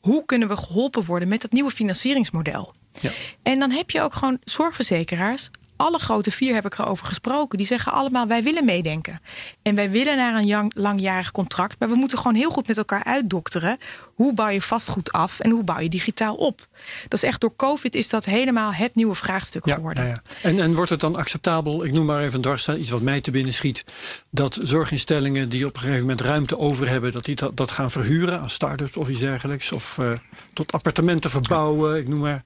Hoe 0.00 0.24
kunnen 0.24 0.48
we 0.48 0.56
geholpen 0.56 1.04
worden 1.04 1.28
met 1.28 1.40
dat 1.40 1.52
nieuwe 1.52 1.70
financieringsmodel? 1.70 2.74
Ja. 3.00 3.10
En 3.42 3.58
dan 3.58 3.70
heb 3.70 3.90
je 3.90 4.00
ook 4.00 4.14
gewoon 4.14 4.38
zorgverzekeraars 4.44 5.50
alle 5.80 5.98
grote 5.98 6.30
vier 6.30 6.54
heb 6.54 6.66
ik 6.66 6.78
erover 6.78 7.06
gesproken. 7.06 7.58
Die 7.58 7.66
zeggen 7.66 7.92
allemaal: 7.92 8.26
wij 8.26 8.42
willen 8.42 8.64
meedenken. 8.64 9.20
En 9.62 9.74
wij 9.74 9.90
willen 9.90 10.16
naar 10.16 10.34
een 10.34 10.72
langjarig 10.74 11.30
contract. 11.30 11.78
Maar 11.78 11.88
we 11.88 11.94
moeten 11.94 12.18
gewoon 12.18 12.34
heel 12.34 12.50
goed 12.50 12.66
met 12.66 12.78
elkaar 12.78 13.04
uitdokteren. 13.04 13.78
Hoe 14.14 14.34
bouw 14.34 14.48
je 14.48 14.62
vastgoed 14.62 15.12
af 15.12 15.40
en 15.40 15.50
hoe 15.50 15.64
bouw 15.64 15.78
je 15.78 15.88
digitaal 15.88 16.34
op? 16.34 16.66
Dat 17.02 17.22
is 17.22 17.28
echt 17.28 17.40
door 17.40 17.56
COVID 17.56 17.94
is 17.94 18.08
dat 18.08 18.24
helemaal 18.24 18.72
het 18.72 18.94
nieuwe 18.94 19.14
vraagstuk 19.14 19.70
geworden. 19.70 20.04
Ja, 20.04 20.08
ja. 20.08 20.22
En, 20.42 20.60
en 20.60 20.74
wordt 20.74 20.90
het 20.90 21.00
dan 21.00 21.16
acceptabel, 21.16 21.84
ik 21.84 21.92
noem 21.92 22.06
maar 22.06 22.22
even 22.22 22.40
dwars, 22.40 22.68
iets 22.68 22.90
wat 22.90 23.02
mij 23.02 23.20
te 23.20 23.30
binnen 23.30 23.52
schiet, 23.52 23.84
dat 24.30 24.58
zorginstellingen 24.62 25.48
die 25.48 25.66
op 25.66 25.74
een 25.74 25.80
gegeven 25.80 26.00
moment 26.00 26.20
ruimte 26.20 26.58
over 26.58 26.88
hebben, 26.88 27.12
dat 27.12 27.24
die 27.24 27.36
dat, 27.36 27.56
dat 27.56 27.70
gaan 27.70 27.90
verhuren 27.90 28.40
aan 28.40 28.50
start-ups 28.50 28.96
of 28.96 29.08
iets 29.08 29.20
dergelijks, 29.20 29.72
of 29.72 29.98
eh, 29.98 30.12
tot 30.52 30.72
appartementen 30.72 31.30
verbouwen, 31.30 31.98
ik 31.98 32.08
noem 32.08 32.20
maar 32.20 32.44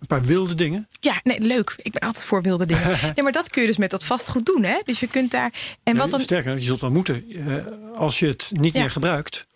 een 0.00 0.06
paar 0.06 0.22
wilde 0.22 0.54
dingen? 0.54 0.88
Ja, 1.00 1.20
nee, 1.22 1.40
leuk. 1.40 1.74
Ik 1.82 1.92
ben 1.92 2.00
altijd 2.02 2.24
voor 2.24 2.42
wilde 2.42 2.66
dingen. 2.66 2.88
nee, 3.14 3.22
maar 3.22 3.32
dat 3.32 3.50
kun 3.50 3.60
je 3.62 3.68
dus 3.68 3.76
met 3.76 3.90
dat 3.90 4.04
vastgoed 4.04 4.46
doen, 4.46 4.64
hè? 4.64 4.78
Dus 4.84 5.00
je 5.00 5.06
kunt 5.08 5.30
daar. 5.30 5.52
En 5.82 5.96
wat 5.96 6.10
dan. 6.10 6.20
Sterker, 6.20 6.54
je 6.54 6.60
zult 6.60 6.80
wel 6.80 6.90
moeten. 6.90 7.24
eh, 7.30 7.96
als 7.98 8.18
je 8.18 8.26
het 8.26 8.50
niet 8.54 8.74
Ja. 8.74 8.80
meer 8.80 8.90
gebruikt, 8.90 9.46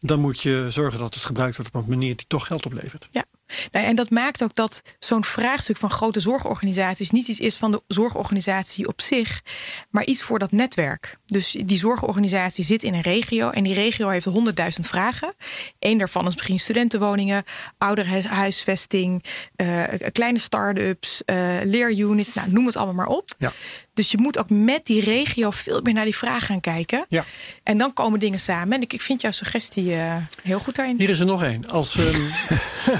dan 0.00 0.20
moet 0.20 0.42
je 0.42 0.66
zorgen 0.68 0.98
dat 0.98 1.14
het 1.14 1.24
gebruikt 1.24 1.56
wordt 1.56 1.74
op 1.74 1.82
een 1.82 1.88
manier 1.88 2.16
die 2.16 2.26
toch 2.28 2.46
geld 2.46 2.66
oplevert. 2.66 3.08
Ja, 3.10 3.24
nou, 3.72 3.86
en 3.86 3.96
dat 3.96 4.10
maakt 4.10 4.42
ook 4.42 4.54
dat 4.54 4.82
zo'n 4.98 5.24
vraagstuk 5.24 5.76
van 5.76 5.90
grote 5.90 6.20
zorgorganisaties 6.20 7.10
niet 7.10 7.28
iets 7.28 7.40
is 7.40 7.56
van 7.56 7.70
de 7.70 7.82
zorgorganisatie 7.86 8.88
op 8.88 9.00
zich, 9.00 9.42
maar 9.90 10.04
iets 10.04 10.22
voor 10.22 10.38
dat 10.38 10.52
netwerk. 10.52 11.16
Dus 11.26 11.56
die 11.64 11.78
zorgorganisatie 11.78 12.64
zit 12.64 12.82
in 12.82 12.94
een 12.94 13.00
regio 13.00 13.50
en 13.50 13.62
die 13.62 13.74
regio 13.74 14.08
heeft 14.08 14.28
100.000 14.28 14.32
vragen. 14.80 15.34
Eén 15.78 15.98
daarvan 15.98 16.26
is 16.26 16.34
misschien 16.34 16.60
studentenwoningen, 16.60 17.44
ouderhuisvesting, 17.78 19.24
eh 19.56 19.84
kleine 20.12 20.38
start-ups, 20.38 21.24
eh, 21.24 21.58
leerunits, 21.64 22.34
nou, 22.34 22.50
noem 22.50 22.66
het 22.66 22.76
allemaal 22.76 22.94
maar 22.94 23.16
op. 23.16 23.34
Ja. 23.38 23.52
Dus 23.94 24.10
je 24.10 24.18
moet 24.18 24.38
ook 24.38 24.50
met 24.50 24.86
die 24.86 25.04
regio 25.04 25.50
veel 25.50 25.80
meer 25.82 25.94
naar 25.94 26.04
die 26.04 26.16
vraag 26.16 26.46
gaan 26.46 26.60
kijken. 26.60 27.06
Ja. 27.08 27.24
En 27.62 27.78
dan 27.78 27.92
komen 27.92 28.18
dingen 28.18 28.40
samen. 28.40 28.74
En 28.74 28.82
ik, 28.82 28.92
ik 28.92 29.00
vind 29.00 29.20
jouw 29.20 29.30
suggestie 29.30 29.94
eh, 29.94 30.16
heel 30.42 30.58
goed 30.58 30.74
daarin. 30.74 30.96
Hier 30.98 31.08
is 31.08 31.20
er 31.20 31.26
nog 31.26 31.42
één. 31.42 31.70
Als, 31.70 31.96
ehm, 31.96 32.20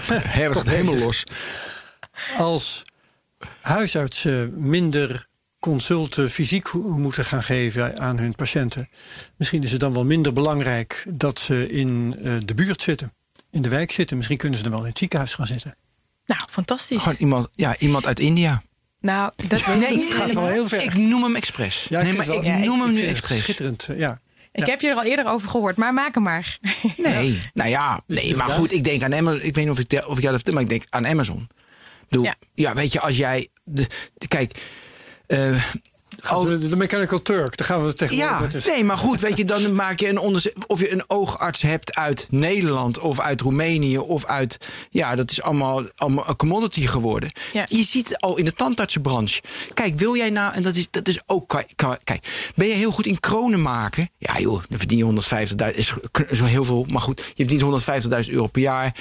Herbert 0.39 0.67
helemaal 0.67 0.99
los. 0.99 1.25
als 2.37 2.83
huisartsen 3.61 4.69
minder 4.69 5.27
consulten 5.61 6.31
fysiek 6.31 6.73
moeten 6.73 7.25
gaan 7.25 7.43
geven 7.43 7.99
aan 7.99 8.19
hun 8.19 8.35
patiënten, 8.35 8.89
misschien 9.37 9.63
is 9.63 9.71
het 9.71 9.81
dan 9.81 9.93
wel 9.93 10.05
minder 10.05 10.33
belangrijk 10.33 11.07
dat 11.09 11.39
ze 11.39 11.67
in 11.67 12.19
eh, 12.23 12.35
de 12.45 12.55
buurt 12.55 12.83
zitten, 12.83 13.13
in 13.51 13.63
de 13.63 13.69
wijk 13.69 13.91
zitten. 13.91 14.17
Misschien 14.17 14.39
kunnen 14.39 14.59
ze 14.59 14.65
dan 14.65 14.73
wel 14.73 14.83
in 14.83 14.89
het 14.89 14.99
ziekenhuis 14.99 15.35
gaan 15.35 15.47
zitten. 15.47 15.77
Nou, 16.27 16.41
fantastisch. 16.51 17.03
Gewoon 17.03 17.19
iemand, 17.19 17.49
ja, 17.55 17.79
iemand 17.79 18.07
uit 18.07 18.21
India. 18.21 18.63
Nou, 19.03 19.33
dat 19.37 19.67
Nee, 19.67 20.11
gaat 20.11 20.33
wel 20.33 20.47
heel 20.49 20.69
ver. 20.69 20.83
ik 20.83 20.95
noem 20.95 21.23
hem 21.23 21.37
expres. 21.37 21.87
Ja, 21.89 22.03
nee, 22.03 22.13
maar 22.17 22.29
ik 22.29 22.45
Ja, 22.45 22.57
noem 22.57 22.79
ik 22.79 22.83
hem 22.85 22.93
nu 22.93 23.07
expres. 23.07 23.39
Schitterend, 23.39 23.89
eh, 23.89 23.99
ja. 23.99 24.21
Ik 24.53 24.65
Ja. 24.65 24.71
heb 24.71 24.81
je 24.81 24.89
er 24.89 24.95
al 24.97 25.05
eerder 25.05 25.27
over 25.27 25.49
gehoord, 25.49 25.77
maar 25.77 25.95
maak 25.95 26.15
hem 26.15 26.23
maar. 26.23 26.59
Nee, 26.97 27.43
nou 27.55 27.69
ja, 27.71 28.01
nee, 28.07 28.37
maar 28.37 28.49
goed, 28.49 28.73
ik 28.73 28.85
denk 28.85 29.03
aan 29.03 29.15
Amazon. 29.15 29.41
Ik 29.43 29.55
weet 29.55 29.65
niet 29.65 29.71
of 29.71 29.79
ik, 29.79 29.93
of 29.93 30.17
ik 30.17 30.23
jou 30.23 30.23
dat 30.23 30.35
vertel, 30.35 30.53
maar 30.53 30.63
ik 30.63 30.69
denk 30.69 30.85
aan 30.91 31.07
Amazon. 31.07 31.49
Bedoel, 32.09 32.25
Ja. 32.25 32.35
ja. 32.55 32.75
weet 32.75 32.93
je, 32.93 33.01
als 33.01 33.17
jij. 33.17 33.49
De, 33.65 33.87
de- 34.19 34.29
kijk. 34.29 34.63
eh, 35.27 35.63
Als 36.27 36.45
we 36.45 36.69
de 36.69 36.77
Mechanical 36.77 37.23
Turk, 37.23 37.57
daar 37.57 37.67
gaan 37.67 37.85
we 37.87 37.95
tegenwoordig 37.95 38.39
ja, 38.39 38.41
met 38.41 38.67
nee, 38.67 38.85
maar 38.85 38.99
goed, 38.99 39.21
weet 39.21 39.37
je, 39.37 39.45
dan 39.45 39.75
maak 39.75 40.01
je 40.01 40.09
een 40.09 40.19
onderzoek. 40.19 40.53
Of 40.67 40.81
je 40.81 40.93
een 40.93 41.05
oogarts 41.07 41.63
hebt 41.63 41.95
uit 41.95 42.27
Nederland 42.31 42.99
of 42.99 43.21
uit 43.21 43.41
Roemenië 43.41 43.99
of 43.99 44.25
uit. 44.25 44.59
Ja, 44.91 45.15
dat 45.15 45.31
is 45.31 45.43
allemaal, 45.43 45.83
allemaal 45.97 46.29
een 46.29 46.37
commodity 46.37 46.87
geworden. 46.87 47.33
Ja. 47.53 47.67
Je 47.69 47.85
ziet 47.85 48.09
het 48.09 48.21
al 48.21 48.37
in 48.37 48.45
de 48.45 48.53
tandartsenbranche. 48.53 49.43
Kijk, 49.75 49.99
wil 49.99 50.17
jij 50.17 50.31
nou, 50.31 50.55
en 50.55 50.63
dat 50.63 50.77
is, 50.77 50.91
dat 50.91 51.09
is 51.09 51.21
ook. 51.27 51.65
Kijk, 52.05 52.53
ben 52.55 52.67
je 52.67 52.75
heel 52.75 52.93
goed 52.93 53.07
in 53.07 53.21
kronen 53.21 53.63
maken? 53.63 54.11
Ja, 54.19 54.39
joh, 54.39 54.63
dan 54.69 54.79
verdien 54.79 54.99
je 54.99 55.47
150.000. 55.73 55.77
Is 55.77 55.95
zo 56.33 56.45
heel 56.45 56.65
veel, 56.65 56.87
maar 56.89 57.01
goed, 57.01 57.33
je 57.35 57.45
verdient 57.45 58.25
150.000 58.27 58.33
euro 58.33 58.47
per 58.47 58.63
jaar. 58.63 58.95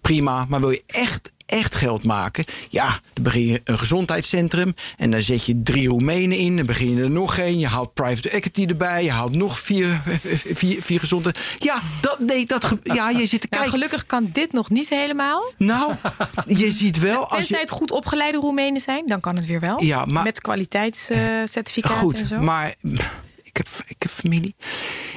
Prima, 0.00 0.46
maar 0.48 0.60
wil 0.60 0.70
je 0.70 0.82
echt, 0.86 1.32
echt 1.50 1.74
geld 1.74 2.04
maken? 2.04 2.44
Ja, 2.68 3.00
dan 3.12 3.22
begin 3.24 3.46
je 3.46 3.60
een 3.64 3.78
gezondheidscentrum 3.78 4.74
en 4.96 5.10
dan 5.10 5.22
zet 5.22 5.44
je 5.44 5.60
drie 5.62 5.88
Roemenen 5.88 6.38
in. 6.38 6.56
Dan 6.56 6.66
begin 6.66 6.96
je 6.96 7.02
er 7.02 7.10
nog 7.10 7.36
één. 7.38 7.58
Je 7.58 7.66
haalt 7.66 7.94
private 7.94 8.30
equity 8.30 8.66
erbij. 8.68 9.04
Je 9.04 9.10
haalt 9.10 9.34
nog 9.34 9.58
vier, 9.58 10.00
vier, 10.60 10.82
vier 10.82 11.00
gezonde. 11.00 11.34
Ja, 11.58 11.80
dat, 12.00 12.18
nee, 12.18 12.46
dat, 12.46 12.72
ja, 12.82 13.10
je 13.10 13.26
zit 13.26 13.40
te 13.40 13.46
Nou, 13.50 13.62
kijken. 13.62 13.70
gelukkig 13.70 14.06
kan 14.06 14.28
dit 14.32 14.52
nog 14.52 14.70
niet 14.70 14.88
helemaal. 14.88 15.52
Nou, 15.58 15.94
je 16.46 16.70
ziet 16.70 16.98
wel 16.98 17.20
als 17.28 17.36
Tenzij 17.38 17.56
je. 17.58 17.64
het 17.64 17.70
goed 17.74 17.90
opgeleide 17.90 18.38
Roemenen 18.38 18.80
zijn, 18.80 19.06
dan 19.06 19.20
kan 19.20 19.36
het 19.36 19.46
weer 19.46 19.60
wel. 19.60 19.82
Ja, 19.82 20.04
maar- 20.04 20.22
Met 20.24 20.40
kwaliteitscertificaten 20.40 21.96
en 21.96 22.02
Goed, 22.02 22.22
zo. 22.26 22.38
maar 22.40 22.74
ik 23.42 23.56
heb, 23.56 23.68
ik 23.88 23.96
heb 24.02 24.10
familie. 24.10 24.54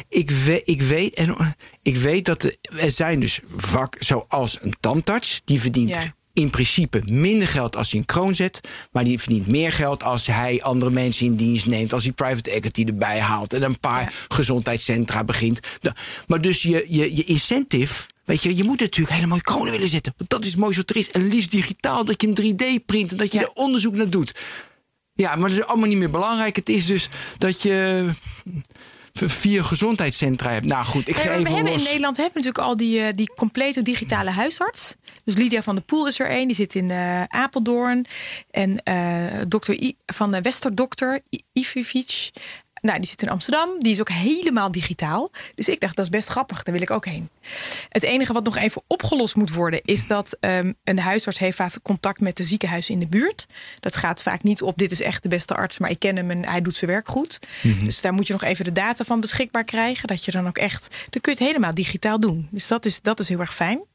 Ik 0.10 0.32
weet, 0.32 0.62
ik 0.68 0.82
weet, 0.82 1.14
en, 1.14 1.56
ik 1.82 1.96
weet 1.96 2.26
dat 2.26 2.44
er, 2.44 2.56
er 2.62 2.92
zijn 2.92 3.20
dus 3.20 3.40
vak 3.56 3.96
zoals 4.00 4.58
een 4.62 4.76
tandarts. 4.80 5.42
Die 5.46 5.60
verdient 5.62 5.90
Ja. 5.90 6.14
In 6.34 6.50
principe 6.50 7.02
minder 7.06 7.48
geld 7.48 7.76
als 7.76 7.92
hij 7.92 8.00
een 8.00 8.06
kroon 8.06 8.36
zet. 8.36 8.60
Maar 8.92 9.04
die 9.04 9.20
verdient 9.20 9.48
meer 9.48 9.74
geld 9.74 10.04
als 10.04 10.28
hij 10.28 10.62
andere 10.62 10.92
mensen 10.92 11.26
in 11.26 11.36
dienst 11.36 11.66
neemt. 11.66 11.94
Als 11.94 12.04
hij 12.04 12.12
private 12.12 12.52
equity 12.52 12.84
erbij 12.88 13.20
haalt. 13.20 13.54
En 13.54 13.64
een 13.64 13.80
paar 13.80 14.02
Ja. 14.02 14.10
gezondheidscentra 14.28 15.24
begint. 15.24 15.60
Maar 16.28 16.42
dus 16.42 16.62
je, 16.62 16.86
je, 16.90 17.16
je 17.16 17.24
incentive. 17.24 18.08
Weet 18.26 18.44
je, 18.44 18.56
je 18.56 18.64
moet 18.64 18.80
natuurlijk 18.80 19.16
hele 19.16 19.28
mooie 19.28 19.42
kronen 19.42 19.72
willen 19.72 19.90
zetten. 19.90 20.14
Want 20.18 20.30
dat 20.30 20.46
is 20.46 20.56
mooi 20.56 20.76
wat 20.76 20.90
er 20.90 20.96
is. 20.96 21.12
En 21.12 21.28
liefst 21.28 21.52
digitaal, 21.52 22.06
dat 22.06 22.22
je 22.22 22.28
hem 22.28 22.54
3D 22.54 22.86
print. 22.86 23.12
En 23.12 23.18
dat 23.18 23.32
je 23.32 23.40
Ja. 23.40 23.44
er 23.46 23.52
onderzoek 23.54 23.96
naar 23.96 24.10
doet. 24.10 24.40
Ja, 25.14 25.36
maar 25.36 25.50
dat 25.50 25.60
is 25.60 25.66
allemaal 25.66 25.88
niet 25.88 25.98
meer 25.98 26.12
belangrijk. 26.12 26.56
Het 26.56 26.70
is 26.70 26.86
dus 26.86 27.10
dat 27.38 27.62
je 27.62 28.06
vier 29.14 29.64
gezondheidscentra 29.64 30.50
hebt. 30.52 30.66
Nou 30.66 30.86
goed, 30.86 31.08
ik 31.08 31.16
Nee, 31.16 31.24
ga 31.24 31.30
maar 31.30 31.34
we 31.34 31.40
even 31.40 31.54
hebben 31.56 31.72
los. 31.72 31.82
in 31.82 31.88
Nederland 31.88 32.18
hebben 32.18 32.34
we 32.36 32.40
natuurlijk 32.48 32.70
al 32.72 32.78
die, 32.78 33.02
eh, 33.02 33.14
die 33.16 33.32
complete 33.36 33.82
digitale 33.82 34.30
huisarts. 34.30 34.96
Dus 35.26 35.36
Lydia 35.36 35.62
van 35.62 35.76
der 35.76 35.84
Poel 35.84 36.08
is 36.08 36.20
er 36.20 36.30
één. 36.30 36.48
Die 36.48 36.56
zit 36.56 36.76
in 36.76 36.92
eh, 36.92 37.24
Apeldoorn. 37.24 38.06
En 38.52 38.84
eh 38.84 39.42
dokter 39.48 39.82
I, 39.82 39.96
van 40.06 40.32
de 40.32 40.42
Westerdokter, 40.42 41.22
Ivivic. 41.54 42.32
Nou, 42.84 43.00
die 43.00 43.08
zit 43.08 43.22
in 43.22 43.30
Amsterdam. 43.30 43.70
Die 43.80 43.92
is 43.92 44.00
ook 44.00 44.10
helemaal 44.10 44.72
digitaal. 44.72 45.32
Dus 45.56 45.70
ik 45.70 45.80
dacht, 45.80 45.96
dat 45.96 46.06
is 46.06 46.12
best 46.12 46.28
grappig. 46.28 46.64
Daar 46.64 46.74
wil 46.74 46.84
ik 46.84 46.92
ook 46.92 47.06
heen. 47.06 47.30
Het 47.90 48.04
enige 48.04 48.34
wat 48.34 48.44
nog 48.44 48.58
even 48.58 48.82
opgelost 48.88 49.36
moet 49.36 49.54
worden... 49.54 49.82
is 49.84 50.08
dat 50.08 50.38
ehm, 50.40 50.74
een 50.84 51.00
huisarts 51.00 51.40
heeft 51.40 51.56
vaak 51.56 51.82
contact 51.82 52.20
met 52.20 52.38
de 52.38 52.44
ziekenhuizen 52.44 52.94
in 52.94 53.00
de 53.00 53.08
buurt. 53.08 53.46
Dat 53.80 53.96
gaat 53.96 54.24
vaak 54.24 54.44
niet 54.44 54.62
op, 54.62 54.78
dit 54.78 54.92
is 54.92 55.02
echt 55.02 55.24
de 55.24 55.30
beste 55.30 55.56
arts... 55.56 55.80
maar 55.80 55.90
ik 55.90 56.00
ken 56.00 56.16
hem 56.16 56.32
en 56.32 56.46
hij 56.46 56.62
doet 56.62 56.76
zijn 56.76 56.92
werk 56.92 57.08
goed. 57.08 57.40
Dus 57.84 58.02
daar 58.02 58.14
moet 58.14 58.28
je 58.28 58.34
nog 58.34 58.44
even 58.44 58.66
de 58.66 58.72
data 58.72 59.04
van 59.04 59.20
beschikbaar 59.20 59.64
krijgen. 59.64 60.08
Dat 60.08 60.26
je 60.26 60.32
dan 60.32 60.48
ook 60.48 60.58
echt... 60.58 60.88
Dan 61.10 61.22
kun 61.22 61.32
je 61.32 61.38
het 61.38 61.48
helemaal 61.48 61.74
digitaal 61.74 62.20
doen. 62.20 62.48
Dus 62.52 62.68
dat 62.68 62.86
is, 62.86 63.02
dat 63.02 63.20
is 63.20 63.30
heel 63.30 63.40
erg 63.40 63.56
fijn. 63.56 63.86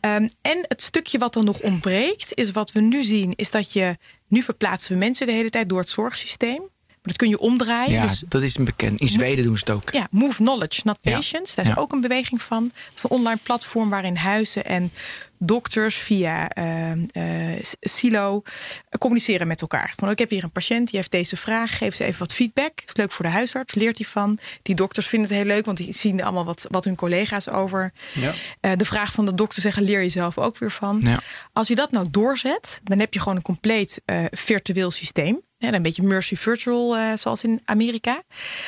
Ehm, 0.00 0.28
en 0.42 0.64
het 0.68 0.82
stukje 0.82 1.18
wat 1.18 1.34
dan 1.34 1.44
nog 1.44 1.60
ontbreekt... 1.60 2.34
is 2.34 2.50
wat 2.50 2.72
we 2.72 2.80
nu 2.80 3.02
zien, 3.02 3.32
is 3.36 3.50
dat 3.50 3.72
je... 3.72 3.96
Nu 4.28 4.42
verplaatsen 4.42 4.92
we 4.92 4.98
mensen 4.98 5.26
de 5.26 5.32
hele 5.32 5.50
tijd 5.50 5.68
door 5.68 5.80
het 5.80 5.88
zorgsysteem. 5.88 6.71
Maar 7.02 7.12
dat 7.12 7.16
kun 7.16 7.28
je 7.28 7.38
omdraaien. 7.38 7.92
Ja, 7.92 8.06
dus 8.06 8.22
dat 8.28 8.42
is 8.42 8.56
een 8.56 8.64
bekend. 8.64 9.00
In 9.00 9.06
Zweden 9.08 9.44
doen 9.44 9.58
ze 9.58 9.64
het 9.66 9.74
ook. 9.74 9.90
ja, 9.92 10.06
Move 10.10 10.36
Knowledge, 10.36 10.80
Not 10.84 10.98
Ja. 11.00 11.12
Patients. 11.14 11.54
Daar 11.54 11.64
is 11.66 11.70
Ja. 11.74 11.80
ook 11.80 11.92
een 11.92 12.00
beweging 12.00 12.42
van. 12.42 12.62
Dat 12.74 12.92
is 12.94 13.02
een 13.02 13.10
online 13.10 13.38
platform 13.42 13.90
waarin 13.90 14.16
huizen 14.16 14.64
en 14.64 14.90
dokters 15.38 15.96
via 15.96 16.48
eh, 16.48 16.92
eh, 16.92 17.62
Silo 17.80 18.42
eh, 18.44 18.98
communiceren 18.98 19.46
met 19.46 19.60
elkaar. 19.60 19.92
Van, 19.96 20.10
ik 20.10 20.18
heb 20.18 20.30
hier 20.30 20.44
een 20.44 20.50
patiënt, 20.50 20.86
die 20.90 20.96
heeft 20.98 21.10
deze 21.10 21.36
vraag. 21.36 21.78
Geef 21.78 21.94
ze 21.94 22.04
even 22.04 22.18
wat 22.18 22.32
feedback. 22.34 22.72
Is 22.86 22.96
leuk 22.96 23.12
voor 23.12 23.24
de 23.24 23.30
huisarts, 23.30 23.74
leert 23.74 23.98
hij 23.98 24.06
van. 24.06 24.38
Die 24.62 24.74
dokters 24.74 25.06
vinden 25.06 25.28
het 25.28 25.38
heel 25.38 25.46
leuk, 25.46 25.64
want 25.64 25.76
die 25.78 25.94
zien 25.94 26.22
allemaal 26.22 26.44
wat, 26.44 26.66
wat 26.70 26.84
hun 26.84 26.94
collega's 26.96 27.48
over. 27.48 27.92
Ja. 28.12 28.32
De 28.76 28.84
vraag 28.84 29.12
van 29.12 29.24
de 29.24 29.34
dokter 29.34 29.62
zeggen, 29.62 29.82
leer 29.82 30.02
je 30.02 30.08
zelf 30.08 30.38
ook 30.38 30.58
weer 30.58 30.70
van. 30.70 31.00
Ja. 31.04 31.20
Als 31.52 31.68
je 31.68 31.74
dat 31.74 31.90
nou 31.90 32.06
doorzet, 32.10 32.80
dan 32.84 32.98
heb 32.98 33.14
je 33.14 33.20
gewoon 33.20 33.36
een 33.36 33.42
compleet 33.42 34.00
virtueel 34.30 34.90
systeem. 34.90 35.40
Ja, 35.62 35.72
een 35.72 35.82
beetje 35.82 36.02
Mercy 36.02 36.36
Virtual, 36.36 36.96
eh, 36.96 37.16
zoals 37.16 37.44
in 37.44 37.60
Amerika. 37.64 38.22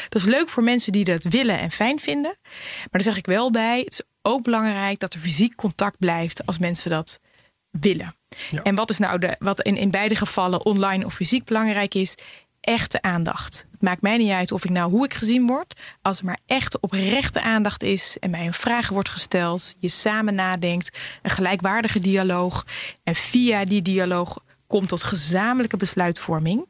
Dat 0.09 0.22
is 0.22 0.28
leuk 0.28 0.49
voor 0.49 0.62
mensen 0.62 0.92
die 0.92 1.05
dat 1.05 1.22
willen 1.24 1.59
en 1.59 1.70
fijn 1.70 2.01
vinden. 2.01 2.36
Maar 2.42 2.88
daar 2.90 3.03
zeg 3.03 3.16
ik 3.16 3.26
wel 3.26 3.51
bij, 3.51 3.78
het 3.78 3.92
is 3.92 4.03
ook 4.22 4.42
belangrijk 4.42 4.99
dat 4.99 5.14
er 5.14 5.20
fysiek 5.20 5.55
contact 5.55 5.99
blijft 5.99 6.47
als 6.47 6.59
mensen 6.59 6.90
dat 6.90 7.20
willen. 7.70 8.14
Ja. 8.51 8.62
En 8.62 8.74
wat 8.74 8.90
is 8.90 8.99
nou 8.99 9.18
de, 9.18 9.36
wat 9.38 9.62
in, 9.62 9.76
in 9.76 9.90
beide 9.90 10.16
gevallen 10.16 10.64
online 10.64 11.07
of 11.07 11.14
fysiek 11.14 11.45
belangrijk 11.45 11.95
is, 11.95 12.14
echte 12.61 13.03
aandacht. 13.03 13.66
Het 13.72 13.82
maakt 13.82 14.03
mij 14.03 14.16
niet 14.16 14.30
uit 14.30 14.53
of 14.53 14.64
ik 14.64 14.70
nou 14.70 14.90
hoe 14.90 15.05
ik 15.05 15.14
gezien 15.14 15.47
word. 15.47 15.80
Als 16.03 16.18
er 16.18 16.24
maar 16.24 16.38
echt 16.47 16.80
oprechte 16.80 17.42
aandacht 17.42 17.82
is 17.82 18.16
en 18.20 18.30
mij 18.30 18.47
een 18.47 18.55
vraag 18.55 18.88
wordt 18.88 19.09
gesteld, 19.09 19.74
je 19.78 19.88
samen 19.88 20.34
nadenkt, 20.34 20.99
een 21.22 21.30
gelijkwaardige 21.30 22.01
dialoog. 22.01 22.66
En 23.03 23.14
via 23.14 23.64
die 23.64 23.82
dialoog 23.82 24.42
komt 24.67 24.89
tot 24.89 25.03
gezamenlijke 25.03 25.77
besluitvorming. 25.77 26.67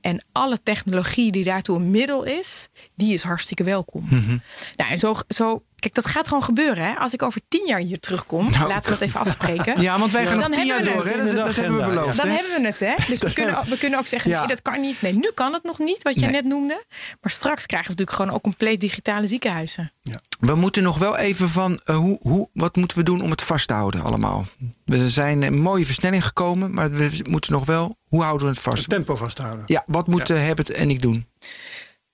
En 0.00 0.24
alle 0.32 0.62
technologie 0.62 1.32
die 1.32 1.44
daartoe 1.44 1.76
een 1.76 1.90
middel 1.90 2.24
is, 2.24 2.68
die 2.94 3.14
is 3.14 3.22
hartstikke 3.22 3.64
welkom. 3.64 4.04
Mhm. 4.10 4.38
Nou, 4.76 4.90
en 4.90 4.98
zo, 4.98 5.14
zo, 5.28 5.62
kijk, 5.76 5.94
dat 5.94 6.06
gaat 6.06 6.28
gewoon 6.28 6.42
gebeuren. 6.42 6.84
Hè? 6.84 6.94
Als 6.94 7.12
ik 7.12 7.22
over 7.22 7.40
tien 7.48 7.66
jaar 7.66 7.80
hier 7.80 8.00
terugkom, 8.00 8.50
laten 8.50 8.82
we 8.82 8.98
dat 8.98 9.00
even 9.00 9.20
afspreken. 9.20 9.66
Nou, 9.66 9.80
Ja, 9.88 9.98
want 9.98 10.12
wij 10.12 10.26
gaan 10.26 10.36
nog 10.36 10.46
Dan 10.48 10.52
tien 10.56 10.66
jaar 10.66 10.76
hebben 10.84 10.96
we 10.96 11.10
door. 11.10 11.18
Hè? 11.18 11.24
Dat, 11.34 11.46
dat 11.46 11.56
hebben 11.56 11.76
we 11.80 11.86
beloofd. 11.86 12.16
Dan 12.16 12.26
hè? 12.26 12.32
hebben 12.34 12.60
we 12.60 12.66
het, 12.66 12.78
hè? 12.80 12.94
Dus 13.08 13.18
we 13.18 13.32
kunnen, 13.40 13.58
ook, 13.58 13.64
we 13.64 13.78
kunnen 13.78 13.98
ook 13.98 14.06
zeggen: 14.06 14.30
Ja. 14.30 14.38
nee, 14.38 14.48
dat 14.48 14.62
kan 14.62 14.80
niet. 14.80 15.02
Nee, 15.02 15.14
nu 15.14 15.30
kan 15.34 15.52
het 15.52 15.62
nog 15.62 15.78
niet, 15.78 16.02
wat 16.02 16.14
je 16.14 16.20
Nee. 16.20 16.30
net 16.30 16.44
noemde. 16.44 16.84
Maar 17.20 17.30
straks 17.32 17.66
krijgen 17.66 17.90
we 17.90 17.96
natuurlijk 17.96 18.16
gewoon 18.16 18.34
ook 18.36 18.42
compleet 18.42 18.80
digitale 18.80 19.26
ziekenhuizen. 19.26 19.92
We 20.40 20.54
moeten 20.54 20.82
nog 20.82 20.98
wel 20.98 21.16
even 21.16 21.48
van 21.48 21.80
eh, 21.84 21.96
hoe, 21.96 22.18
hoe, 22.22 22.48
wat 22.52 22.76
moeten 22.76 22.96
we 22.96 23.02
doen 23.02 23.20
om 23.20 23.30
het 23.30 23.42
vast 23.42 23.68
te 23.68 23.74
houden 23.74 24.02
allemaal. 24.02 24.46
We 24.84 25.08
zijn 25.08 25.42
een 25.42 25.60
mooie 25.60 25.86
versnelling 25.86 26.24
gekomen, 26.24 26.74
maar 26.74 26.90
we 26.90 27.20
moeten 27.22 27.52
nog 27.52 27.64
wel. 27.66 27.98
Hoe 28.10 28.22
houden 28.22 28.46
we 28.46 28.52
het 28.52 28.62
vast? 28.62 28.78
Het 28.78 28.88
tempo 28.88 29.16
vasthouden. 29.16 29.64
Ja, 29.66 29.82
wat 29.86 30.06
moeten 30.06 30.42
Herbert 30.42 30.70
en 30.70 30.90
ik 30.90 31.02
doen? 31.02 31.26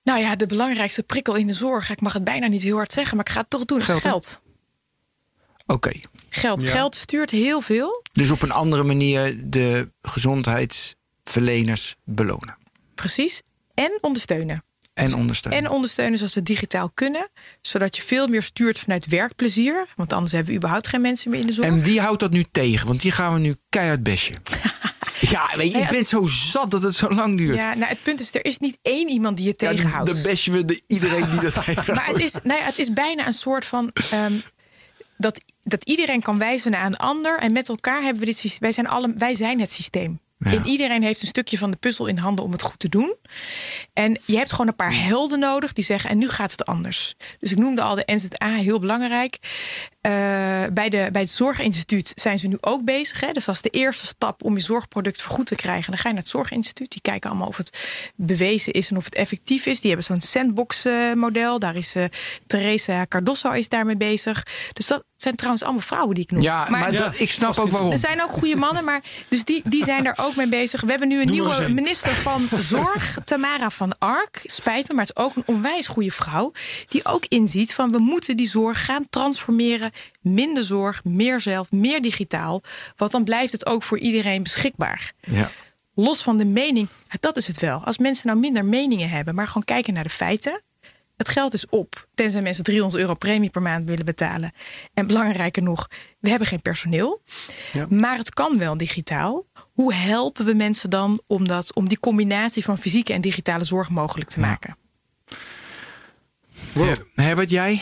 Nou 0.03 0.19
ja, 0.19 0.35
de 0.35 0.45
belangrijkste 0.45 1.03
prikkel 1.03 1.35
in 1.35 1.47
de 1.47 1.53
zorg, 1.53 1.89
ik 1.89 2.01
mag 2.01 2.13
het 2.13 2.23
bijna 2.23 2.47
niet 2.47 2.61
heel 2.61 2.75
hard 2.75 2.91
zeggen, 2.91 3.17
maar 3.17 3.25
ik 3.25 3.31
ga 3.31 3.39
het 3.39 3.49
toch 3.49 3.65
doen: 3.65 3.79
is 3.79 3.85
Geld, 3.85 4.01
geld. 4.01 4.41
Oké. 5.65 5.91
Geld. 6.29 6.61
Ja. 6.61 6.71
Geld 6.71 6.95
stuurt 6.95 7.29
heel 7.29 7.61
veel. 7.61 8.03
Dus 8.11 8.29
op 8.29 8.41
een 8.41 8.51
andere 8.51 8.83
manier 8.83 9.49
de 9.49 9.91
gezondheidsverleners 10.01 11.95
belonen. 12.03 12.57
Precies. 12.95 13.41
En 13.73 13.97
ondersteunen. 14.01 14.63
En 14.93 15.15
ondersteunen. 15.15 15.63
En 15.63 15.69
ondersteunen 15.69 16.17
zoals 16.17 16.33
ze 16.33 16.43
digitaal 16.43 16.91
kunnen. 16.93 17.29
Zodat 17.61 17.95
je 17.95 18.01
veel 18.01 18.27
meer 18.27 18.43
stuurt 18.43 18.79
vanuit 18.79 19.05
werkplezier. 19.05 19.87
Want 19.95 20.13
anders 20.13 20.31
hebben 20.31 20.51
we 20.51 20.57
überhaupt 20.57 20.87
geen 20.87 21.01
mensen 21.01 21.31
meer 21.31 21.39
in 21.39 21.47
de 21.47 21.53
zorg. 21.53 21.67
En 21.67 21.81
wie 21.81 22.01
houdt 22.01 22.19
dat 22.19 22.31
nu 22.31 22.45
tegen? 22.51 22.87
Want 22.87 23.01
die 23.01 23.11
gaan 23.11 23.33
we 23.33 23.39
nu 23.39 23.55
keihard 23.69 24.03
besje. 24.03 24.33
ja, 25.19 25.49
weet 25.55 25.67
je, 25.67 25.73
Nou 25.73 25.83
ik 25.83 25.89
ben 25.89 26.05
zo 26.05 26.27
zat 26.27 26.71
dat 26.71 26.81
het 26.81 26.95
zo 26.95 27.09
lang 27.09 27.37
duurt. 27.37 27.57
Ja, 27.57 27.73
nou, 27.73 27.89
het 27.89 28.03
punt 28.03 28.19
is, 28.19 28.35
er 28.35 28.45
is 28.45 28.57
niet 28.57 28.77
één 28.81 29.09
iemand 29.09 29.37
die 29.37 29.45
je 29.45 29.55
tegenhoudt. 29.55 30.11
Dan 30.11 30.21
besje 30.21 30.51
we 30.51 30.65
de, 30.65 30.81
iedereen 30.87 31.29
die 31.29 31.39
dat 31.39 31.53
tegenhoudt. 31.63 31.87
Maar 31.95 32.07
het 32.07 32.19
is, 32.19 32.33
nou 32.43 32.59
ja, 32.59 32.65
het 32.65 32.79
is 32.79 32.93
bijna 32.93 33.27
een 33.27 33.33
soort 33.33 33.65
van. 33.65 33.91
ehm, 34.11 34.33
dat, 35.17 35.41
dat 35.63 35.83
iedereen 35.83 36.21
kan 36.21 36.37
wijzen 36.37 36.71
naar 36.71 36.85
een 36.85 36.97
ander. 36.97 37.39
En 37.39 37.53
met 37.53 37.69
elkaar 37.69 38.01
hebben 38.01 38.19
we 38.19 38.25
dit 38.25 38.37
systeem. 38.37 38.59
Wij 38.59 38.71
zijn, 38.71 38.87
alle, 38.87 39.13
wij 39.15 39.35
zijn 39.35 39.59
het 39.59 39.71
systeem. 39.71 40.19
Ja. 40.39 40.51
En 40.51 40.65
iedereen 40.65 41.03
heeft 41.03 41.21
een 41.21 41.27
stukje 41.27 41.57
van 41.57 41.71
de 41.71 41.77
puzzel 41.77 42.05
in 42.05 42.17
handen 42.17 42.45
om 42.45 42.51
het 42.51 42.61
goed 42.61 42.79
te 42.79 42.89
doen. 42.89 43.15
En 43.93 44.19
je 44.25 44.37
hebt 44.37 44.51
gewoon 44.51 44.67
een 44.67 44.75
paar 44.75 45.03
helden 45.03 45.39
nodig 45.39 45.73
die 45.73 45.83
zeggen: 45.83 46.09
en 46.09 46.17
nu 46.17 46.29
gaat 46.29 46.51
het 46.51 46.65
anders. 46.65 47.15
Dus 47.39 47.51
ik 47.51 47.57
noemde 47.57 47.81
al 47.81 47.95
de 47.95 48.03
NZA, 48.05 48.47
heel 48.47 48.79
belangrijk. 48.79 49.37
Eh, 50.07 50.13
bij, 50.73 50.89
de, 50.89 51.09
bij 51.11 51.21
het 51.21 51.31
Zorginstituut 51.31 52.11
zijn 52.15 52.39
ze 52.39 52.47
nu 52.47 52.57
ook 52.61 52.83
bezig. 52.83 53.19
Hè? 53.19 53.31
Dus 53.31 53.45
dat 53.45 53.55
is 53.55 53.61
de 53.61 53.69
eerste 53.69 54.05
stap 54.05 54.43
om 54.43 54.55
je 54.55 54.61
zorgproduct 54.61 55.21
vergoed 55.21 55.45
te 55.45 55.55
krijgen. 55.55 55.91
Dan 55.91 55.99
ga 55.99 56.07
je 56.07 56.13
naar 56.13 56.23
het 56.23 56.31
Zorginstituut. 56.31 56.91
Die 56.91 57.01
kijken 57.01 57.29
allemaal 57.29 57.47
of 57.47 57.57
het 57.57 58.11
bewezen 58.15 58.73
is 58.73 58.89
en 58.89 58.97
of 58.97 59.05
het 59.05 59.15
effectief 59.15 59.65
is. 59.65 59.79
Die 59.79 59.89
hebben 59.91 60.07
zo'n 60.07 60.21
sandbox-model. 60.21 61.59
Daar 61.59 61.75
is 61.75 61.95
eh 61.95 62.03
Teresa 62.47 63.05
Cardoso 63.09 63.51
is 63.51 63.69
daarmee 63.69 63.97
bezig. 63.97 64.45
Dus 64.73 64.87
dat 64.87 65.03
zijn 65.15 65.35
trouwens 65.35 65.63
allemaal 65.63 65.81
vrouwen 65.81 66.15
die 66.15 66.23
ik 66.23 66.31
noem. 66.31 66.41
Ja, 66.41 66.67
maar, 66.69 66.91
Ja, 66.91 66.99
dat, 66.99 67.19
ik 67.19 67.29
snap 67.29 67.57
ook 67.57 67.69
waarom. 67.69 67.91
Er 67.91 67.97
zijn 67.97 68.23
ook 68.23 68.29
goede 68.29 68.55
mannen, 68.55 68.83
maar 68.83 69.03
dus 69.27 69.43
die, 69.43 69.61
die 69.65 69.83
zijn 69.83 70.03
daar 70.03 70.17
ook 70.21 70.35
mee 70.35 70.47
bezig. 70.47 70.81
We 70.81 70.89
hebben 70.89 71.07
nu 71.07 71.21
een 71.21 71.29
nieuwe 71.29 71.69
minister 71.69 72.15
van 72.15 72.49
Zorg, 72.55 73.17
Tamara 73.25 73.69
van 73.69 73.97
Ark. 73.97 74.41
Spijt 74.43 74.87
me, 74.87 74.93
maar 74.93 75.05
het 75.05 75.17
is 75.17 75.23
ook 75.23 75.35
een 75.35 75.43
onwijs 75.45 75.87
goede 75.87 76.11
vrouw. 76.11 76.51
Die 76.87 77.05
ook 77.05 77.25
inziet 77.25 77.73
van 77.73 77.91
we 77.91 77.99
moeten 77.99 78.37
die 78.37 78.49
zorg 78.49 78.85
gaan 78.85 79.07
transformeren. 79.09 79.91
Minder 80.21 80.63
zorg, 80.63 81.03
meer 81.03 81.39
zelf, 81.39 81.71
meer 81.71 82.01
digitaal. 82.01 82.61
Want 82.95 83.11
dan 83.11 83.23
blijft 83.23 83.51
het 83.51 83.65
ook 83.65 83.83
voor 83.83 83.99
iedereen 83.99 84.43
beschikbaar. 84.43 85.13
Ja. 85.19 85.51
Los 85.93 86.21
van 86.21 86.37
de 86.37 86.45
mening, 86.45 86.87
dat 87.19 87.37
is 87.37 87.47
het 87.47 87.59
wel. 87.59 87.83
Als 87.83 87.97
mensen 87.97 88.27
nou 88.27 88.39
minder 88.39 88.65
meningen 88.65 89.09
hebben, 89.09 89.35
maar 89.35 89.47
gewoon 89.47 89.63
kijken 89.63 89.93
naar 89.93 90.03
de 90.03 90.09
feiten. 90.09 90.61
Het 91.17 91.29
geld 91.29 91.53
is 91.53 91.69
op, 91.69 92.07
tenzij 92.13 92.41
mensen 92.41 92.63
300 92.63 93.01
euro 93.01 93.13
premie 93.13 93.49
per 93.49 93.61
maand 93.61 93.87
willen 93.87 94.05
betalen. 94.05 94.51
En 94.93 95.07
belangrijker 95.07 95.63
nog, 95.63 95.87
we 96.19 96.29
hebben 96.29 96.47
geen 96.47 96.61
personeel. 96.61 97.21
Ja. 97.73 97.85
Maar 97.89 98.17
het 98.17 98.33
kan 98.33 98.57
wel 98.57 98.77
digitaal. 98.77 99.45
Hoe 99.73 99.93
helpen 99.93 100.45
we 100.45 100.53
mensen 100.53 100.89
dan 100.89 101.21
om, 101.27 101.47
dat, 101.47 101.75
om 101.75 101.87
die 101.87 101.99
combinatie 101.99 102.63
van 102.63 102.77
fysieke 102.77 103.13
en 103.13 103.21
digitale 103.21 103.63
zorg 103.63 103.89
mogelijk 103.89 104.29
te 104.29 104.39
maken? 104.39 104.77
Wow. 106.73 106.95
Herbert, 107.15 107.49
jij 107.49 107.81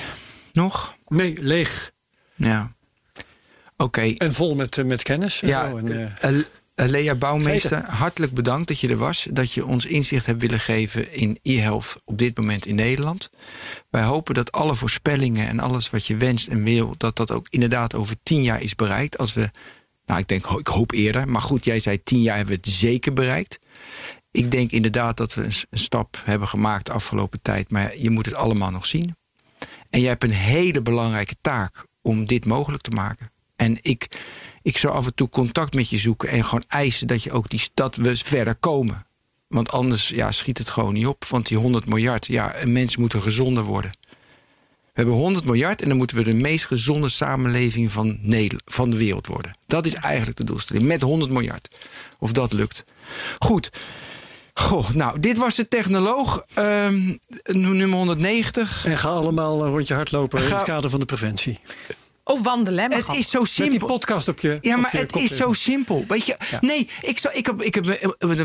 nog? 0.53 0.97
Nee, 1.07 1.37
leeg. 1.41 1.91
Ja. 2.35 2.75
Oké. 3.77 4.01
En 4.01 4.33
vol 4.33 4.55
met, 4.55 4.77
eh, 4.77 4.85
met 4.85 5.03
kennis. 5.03 5.41
en 5.41 5.47
Ja, 5.47 5.69
zo. 5.69 5.77
En, 5.77 5.91
eh, 5.91 6.29
eh, 6.29 6.39
eh, 6.75 6.89
Lea 6.89 7.15
Bouwmeester, 7.15 7.83
hartelijk 7.83 8.33
bedankt 8.33 8.67
dat 8.67 8.79
je 8.79 8.89
er 8.89 8.97
was. 8.97 9.27
Dat 9.31 9.51
je 9.51 9.65
ons 9.65 9.85
inzicht 9.85 10.25
hebt 10.25 10.41
willen 10.41 10.59
geven 10.59 11.13
in 11.13 11.39
e-health 11.41 11.95
op 12.05 12.17
dit 12.17 12.37
moment 12.37 12.65
in 12.65 12.75
Nederland. 12.75 13.29
Wij 13.89 14.03
hopen 14.03 14.33
dat 14.33 14.51
alle 14.51 14.75
voorspellingen 14.75 15.47
en 15.47 15.59
alles 15.59 15.89
wat 15.89 16.05
je 16.05 16.15
wenst 16.15 16.47
en 16.47 16.63
wil... 16.63 16.95
dat 16.97 17.15
dat 17.15 17.31
ook 17.31 17.47
inderdaad 17.49 17.95
over 17.95 18.15
tien 18.23 18.43
jaar 18.43 18.61
is 18.61 18.75
bereikt. 18.75 19.17
Als 19.17 19.33
we, 19.33 19.49
nou 20.05 20.19
ik 20.19 20.27
denk, 20.27 20.45
ik 20.45 20.67
hoop 20.67 20.91
eerder. 20.91 21.27
Maar 21.27 21.41
goed, 21.41 21.65
jij 21.65 21.79
zei 21.79 22.03
tien 22.03 22.21
jaar 22.21 22.35
hebben 22.35 22.55
we 22.55 22.61
het 22.63 22.75
zeker 22.75 23.13
bereikt. 23.13 23.59
Ik 24.31 24.51
denk 24.51 24.71
inderdaad 24.71 25.17
dat 25.17 25.33
we 25.33 25.43
een, 25.43 25.53
een 25.69 25.79
stap 25.79 26.21
hebben 26.23 26.47
gemaakt 26.47 26.85
de 26.85 26.91
afgelopen 26.91 27.41
tijd. 27.41 27.71
Maar 27.71 27.97
je 27.97 28.09
moet 28.09 28.25
het 28.25 28.35
allemaal 28.35 28.71
nog 28.71 28.85
zien. 28.85 29.15
En 29.89 29.99
jij 29.99 30.09
hebt 30.09 30.23
een 30.23 30.31
hele 30.31 30.81
belangrijke 30.81 31.35
taak 31.41 31.85
om 32.05 32.25
dit 32.25 32.45
mogelijk 32.45 32.83
te 32.83 32.89
maken. 32.89 33.31
En 33.55 33.77
ik, 33.81 34.07
ik 34.61 34.77
zou 34.77 34.93
af 34.93 35.05
en 35.05 35.15
toe 35.15 35.29
contact 35.29 35.73
met 35.73 35.89
je 35.89 35.97
zoeken 35.97 36.29
en 36.29 36.43
gewoon 36.43 36.63
eisen 36.67 37.07
dat 37.07 37.23
je 37.23 37.31
ook 37.31 37.49
die 37.49 37.69
dat 37.73 37.95
we 37.95 38.17
verder 38.17 38.55
komen. 38.55 39.05
Want 39.47 39.71
anders 39.71 40.09
ja, 40.09 40.31
schiet 40.31 40.57
het 40.57 40.69
gewoon 40.69 40.93
niet 40.93 41.07
op. 41.07 41.25
Want 41.25 41.47
die 41.47 41.57
100 41.57 41.85
miljard, 41.85 42.25
ja, 42.25 42.61
een 42.61 42.71
mens 42.71 42.97
moet 42.97 43.13
er 43.13 43.21
gezonder 43.21 43.63
worden. 43.63 43.91
We 44.83 45.01
hebben 45.01 45.13
100 45.13 45.45
miljard 45.45 45.81
en 45.81 45.87
dan 45.87 45.97
moeten 45.97 46.17
we 46.17 46.23
de 46.23 46.33
meest 46.33 46.65
gezonde 46.65 47.09
samenleving 47.09 47.91
van, 47.91 48.19
van 48.65 48.89
de 48.89 48.97
wereld 48.97 49.27
worden. 49.27 49.57
Dat 49.67 49.85
is 49.85 49.93
eigenlijk 49.93 50.37
de 50.37 50.43
doelstelling. 50.43 50.85
Met 50.85 51.01
100 51.01 51.31
miljard. 51.31 51.79
Of 52.19 52.31
dat 52.31 52.53
lukt. 52.53 52.85
Goed. 53.39 53.71
Goh, 54.59 54.89
nou, 54.89 55.19
dit 55.19 55.37
was 55.37 55.55
de 55.55 55.67
technoloog. 55.67 56.43
ehm, 56.53 57.15
nummer 57.43 57.97
190. 57.97 58.85
en 58.85 58.97
ga 58.97 59.09
allemaal 59.09 59.63
een 59.63 59.69
rondje 59.69 59.93
hardlopen 59.93 60.43
in 60.43 60.51
het 60.51 60.63
kader 60.63 60.89
van 60.89 60.99
de 60.99 61.05
preventie. 61.05 61.59
Of 62.23 62.41
wandelen, 62.43 62.91
Het 62.91 63.13
is 63.13 63.29
zo 63.29 63.39
Met 63.39 63.49
die 63.55 63.65
simpel. 63.65 63.87
podcast 63.87 64.27
op 64.27 64.39
je 64.39 64.57
Ja, 64.61 64.77
maar 64.77 64.89
je 64.91 64.97
het 64.97 65.15
is 65.15 65.35
zo 65.35 65.53
simpel. 65.53 66.05
Weet 66.07 66.25
je, 66.25 66.37
nee, 66.61 66.89
ik, 67.01 67.17
zou, 67.17 67.33
ik 67.33 67.45
heb, 67.45 67.61
ik 67.61 67.75
heb 67.75 67.87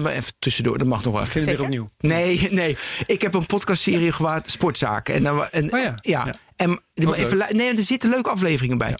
even 0.07 0.33
tussendoor, 0.39 0.79
dat 0.79 0.87
mag 0.87 1.05
nog 1.05 1.13
wel 1.13 1.23
even. 1.23 1.45
Weer 1.45 1.63
opnieuw. 1.63 1.87
Nee, 2.01 2.49
nee. 2.51 2.77
Ik 3.07 3.23
heb 3.23 3.35
een 3.35 3.47
podcastserie 3.47 4.13
gewaard, 4.13 4.51
Sportzaken. 4.51 5.15
En, 5.15 5.23
dan, 5.23 5.49
en, 5.49 5.73
Oh 5.73 5.81
ja, 5.81 5.95
ja. 6.01 6.35
En, 6.57 6.81
even, 6.95 7.47
nee, 7.57 7.75
er 7.75 7.83
zitten 7.83 8.11
leuke 8.11 8.31
afleveringen 8.31 8.79
bij. 8.79 8.99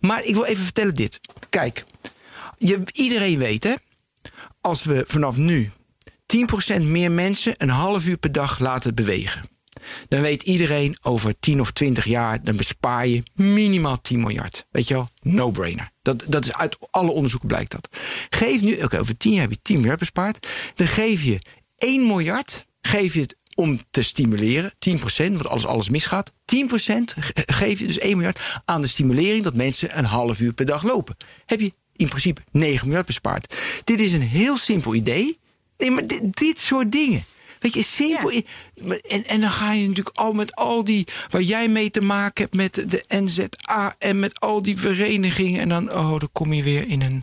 Maar 0.00 0.24
ik 0.24 0.34
wil 0.34 0.44
even 0.44 0.64
vertellen 0.64 0.94
dit. 0.94 1.20
Kijk, 1.50 1.84
je, 2.58 2.80
iedereen 2.92 3.38
weet 3.38 3.64
hè, 3.64 3.74
als 4.60 4.82
we 4.84 5.04
vanaf 5.06 5.36
nu 5.36 5.70
10% 6.78 6.82
meer 6.82 7.12
mensen 7.12 7.54
een 7.56 7.68
half 7.68 8.06
uur 8.06 8.16
per 8.16 8.32
dag 8.32 8.58
laten 8.58 8.94
bewegen. 8.94 9.48
Dan 10.08 10.20
weet 10.20 10.42
iedereen 10.42 10.96
over 11.02 11.34
10 11.40 11.60
of 11.60 11.70
20 11.70 12.04
jaar, 12.04 12.42
dan 12.42 12.56
bespaar 12.56 13.06
je 13.06 13.22
minimaal 13.34 14.00
10 14.00 14.20
miljard. 14.20 14.66
Weet 14.70 14.88
je 14.88 14.94
wel? 14.94 15.08
No-brainer. 15.22 15.90
Dat, 16.02 16.22
dat 16.26 16.44
is 16.44 16.52
uit 16.52 16.76
alle 16.90 17.10
onderzoeken 17.10 17.48
blijkt 17.48 17.70
dat. 17.70 17.88
Geef 18.30 18.60
nu, 18.62 18.82
oké, 18.82 18.98
over 18.98 19.16
10 19.16 19.32
jaar 19.32 19.40
heb 19.42 19.50
je 19.50 19.58
10 19.62 19.76
miljard 19.76 19.98
bespaard. 19.98 20.46
Dan 20.74 20.86
geef 20.86 21.22
je 21.22 21.38
1 21.76 22.06
miljard, 22.06 22.66
geef 22.80 23.14
je 23.14 23.20
het 23.20 23.36
om 23.54 23.80
te 23.90 24.02
stimuleren. 24.02 24.72
10% 24.78 25.02
want 25.16 25.46
als 25.48 25.66
alles 25.66 25.88
misgaat. 25.88 26.32
10 26.44 26.70
ge- 26.70 27.12
geef 27.46 27.78
je 27.78 27.86
dus 27.86 27.98
1 27.98 28.16
miljard 28.16 28.40
aan 28.64 28.80
de 28.80 28.86
stimulering 28.86 29.42
dat 29.42 29.54
mensen 29.54 29.98
een 29.98 30.04
half 30.04 30.40
uur 30.40 30.52
per 30.52 30.66
dag 30.66 30.82
lopen. 30.82 31.16
Heb 31.46 31.60
je 31.60 31.72
in 31.96 32.08
principe 32.08 32.40
9 32.50 32.86
miljard 32.86 33.06
bespaard. 33.06 33.56
Dit 33.84 34.00
is 34.00 34.12
een 34.12 34.22
heel 34.22 34.56
simpel 34.56 34.94
idee. 34.94 35.36
Nee, 35.78 35.90
maar 35.90 36.06
dit, 36.06 36.36
dit 36.36 36.60
soort 36.60 36.92
dingen. 36.92 37.24
Weet 37.60 37.74
je, 37.74 37.82
simpel. 37.82 38.30
Ja. 38.30 38.40
En, 39.08 39.24
en 39.26 39.40
dan 39.40 39.50
ga 39.50 39.72
je 39.72 39.88
natuurlijk 39.88 40.16
al 40.16 40.32
met 40.32 40.54
al 40.56 40.84
die. 40.84 41.06
waar 41.30 41.42
jij 41.42 41.68
mee 41.68 41.90
te 41.90 42.00
maken 42.00 42.42
hebt 42.42 42.54
met 42.54 42.90
de 42.90 43.04
NZA. 43.08 43.94
en 43.98 44.18
met 44.20 44.40
al 44.40 44.62
die 44.62 44.76
verenigingen. 44.78 45.60
En 45.60 45.68
dan, 45.68 45.92
oh, 45.92 46.18
dan 46.18 46.28
kom 46.32 46.52
je 46.52 46.62
weer 46.62 46.88
in 46.88 47.02
een. 47.02 47.22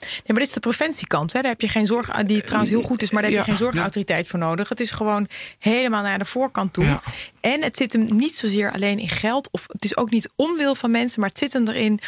Nee, 0.00 0.22
maar 0.26 0.36
dit 0.38 0.46
is 0.46 0.52
de 0.52 0.60
preventiekant. 0.60 1.32
Hè. 1.32 1.40
Daar 1.40 1.50
heb 1.50 1.60
je 1.60 1.68
geen 1.68 1.86
zorg, 1.86 2.10
die 2.24 2.42
trouwens 2.42 2.70
heel 2.70 2.82
goed 2.82 3.02
is, 3.02 3.10
maar 3.10 3.22
daar 3.22 3.30
heb 3.30 3.40
je 3.44 3.46
Ja. 3.52 3.56
geen 3.56 3.66
zorgautoriteit 3.66 4.28
voor 4.28 4.38
nodig. 4.38 4.68
Het 4.68 4.80
is 4.80 4.90
gewoon 4.90 5.28
helemaal 5.58 6.02
naar 6.02 6.18
de 6.18 6.24
voorkant 6.24 6.72
toe. 6.72 6.84
Ja. 6.84 7.02
En 7.40 7.62
het 7.62 7.76
zit 7.76 7.92
hem 7.92 8.06
niet 8.16 8.36
zozeer 8.36 8.72
alleen 8.72 8.98
in 8.98 9.08
geld, 9.08 9.48
of 9.52 9.64
het 9.68 9.84
is 9.84 9.96
ook 9.96 10.10
niet 10.10 10.28
onwil 10.36 10.74
van 10.74 10.90
mensen, 10.90 11.20
maar 11.20 11.28
het 11.28 11.38
zit 11.38 11.52
hem 11.52 11.68
erin. 11.68 12.00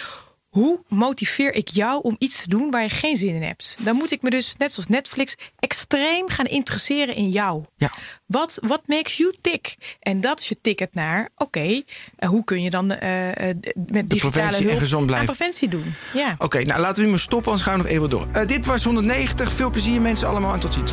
Hoe 0.49 0.83
motiveer 0.89 1.55
ik 1.55 1.69
jou 1.69 2.03
om 2.03 2.17
iets 2.19 2.43
te 2.43 2.49
doen 2.49 2.71
waar 2.71 2.83
je 2.83 2.89
geen 2.89 3.17
zin 3.17 3.35
in 3.35 3.43
hebt? 3.43 3.77
Dan 3.81 3.97
moet 3.97 4.11
ik 4.11 4.23
me 4.23 4.31
dus, 4.31 4.55
net 4.57 4.73
zoals 4.73 4.89
Netflix, 4.89 5.35
extreem 5.59 6.29
gaan 6.29 6.47
interesseren 6.47 7.15
in 7.15 7.31
jou. 7.31 7.65
Ja. 7.77 7.93
Wat 8.27 8.59
what 8.63 8.83
makes 8.87 9.17
you 9.17 9.35
tick? 9.41 9.77
En 10.01 10.21
dat 10.21 10.41
is 10.41 10.49
je 10.49 10.61
ticket 10.61 10.95
naar, 10.95 11.29
oké, 11.37 11.83
eh, 12.17 12.29
hoe 12.29 12.45
kun 12.45 12.63
je 12.63 12.71
dan 12.71 12.91
eh, 12.91 13.55
met 13.75 14.11
digitale 14.11 14.63
hulp 14.63 14.79
gezond 14.79 15.07
blijven. 15.07 15.29
aan 15.29 15.35
preventie 15.37 15.69
doen? 15.69 15.95
Ja. 16.15 16.35
Oké, 16.39 16.63
nou 16.63 16.81
laten 16.81 16.97
we 16.97 17.03
nu 17.03 17.11
maar 17.11 17.19
stoppen, 17.19 17.51
anders 17.51 17.69
gaan 17.69 17.79
we 17.79 17.83
nog 17.83 17.93
even 17.93 18.11
door. 18.11 18.47
Dit 18.47 18.67
was 18.67 18.85
190. 18.85 19.53
Veel 19.53 19.71
plezier, 19.71 20.01
mensen, 20.01 20.29
allemaal. 20.29 20.55
En 20.55 20.61
tot 20.61 20.75
ziens. 20.75 20.93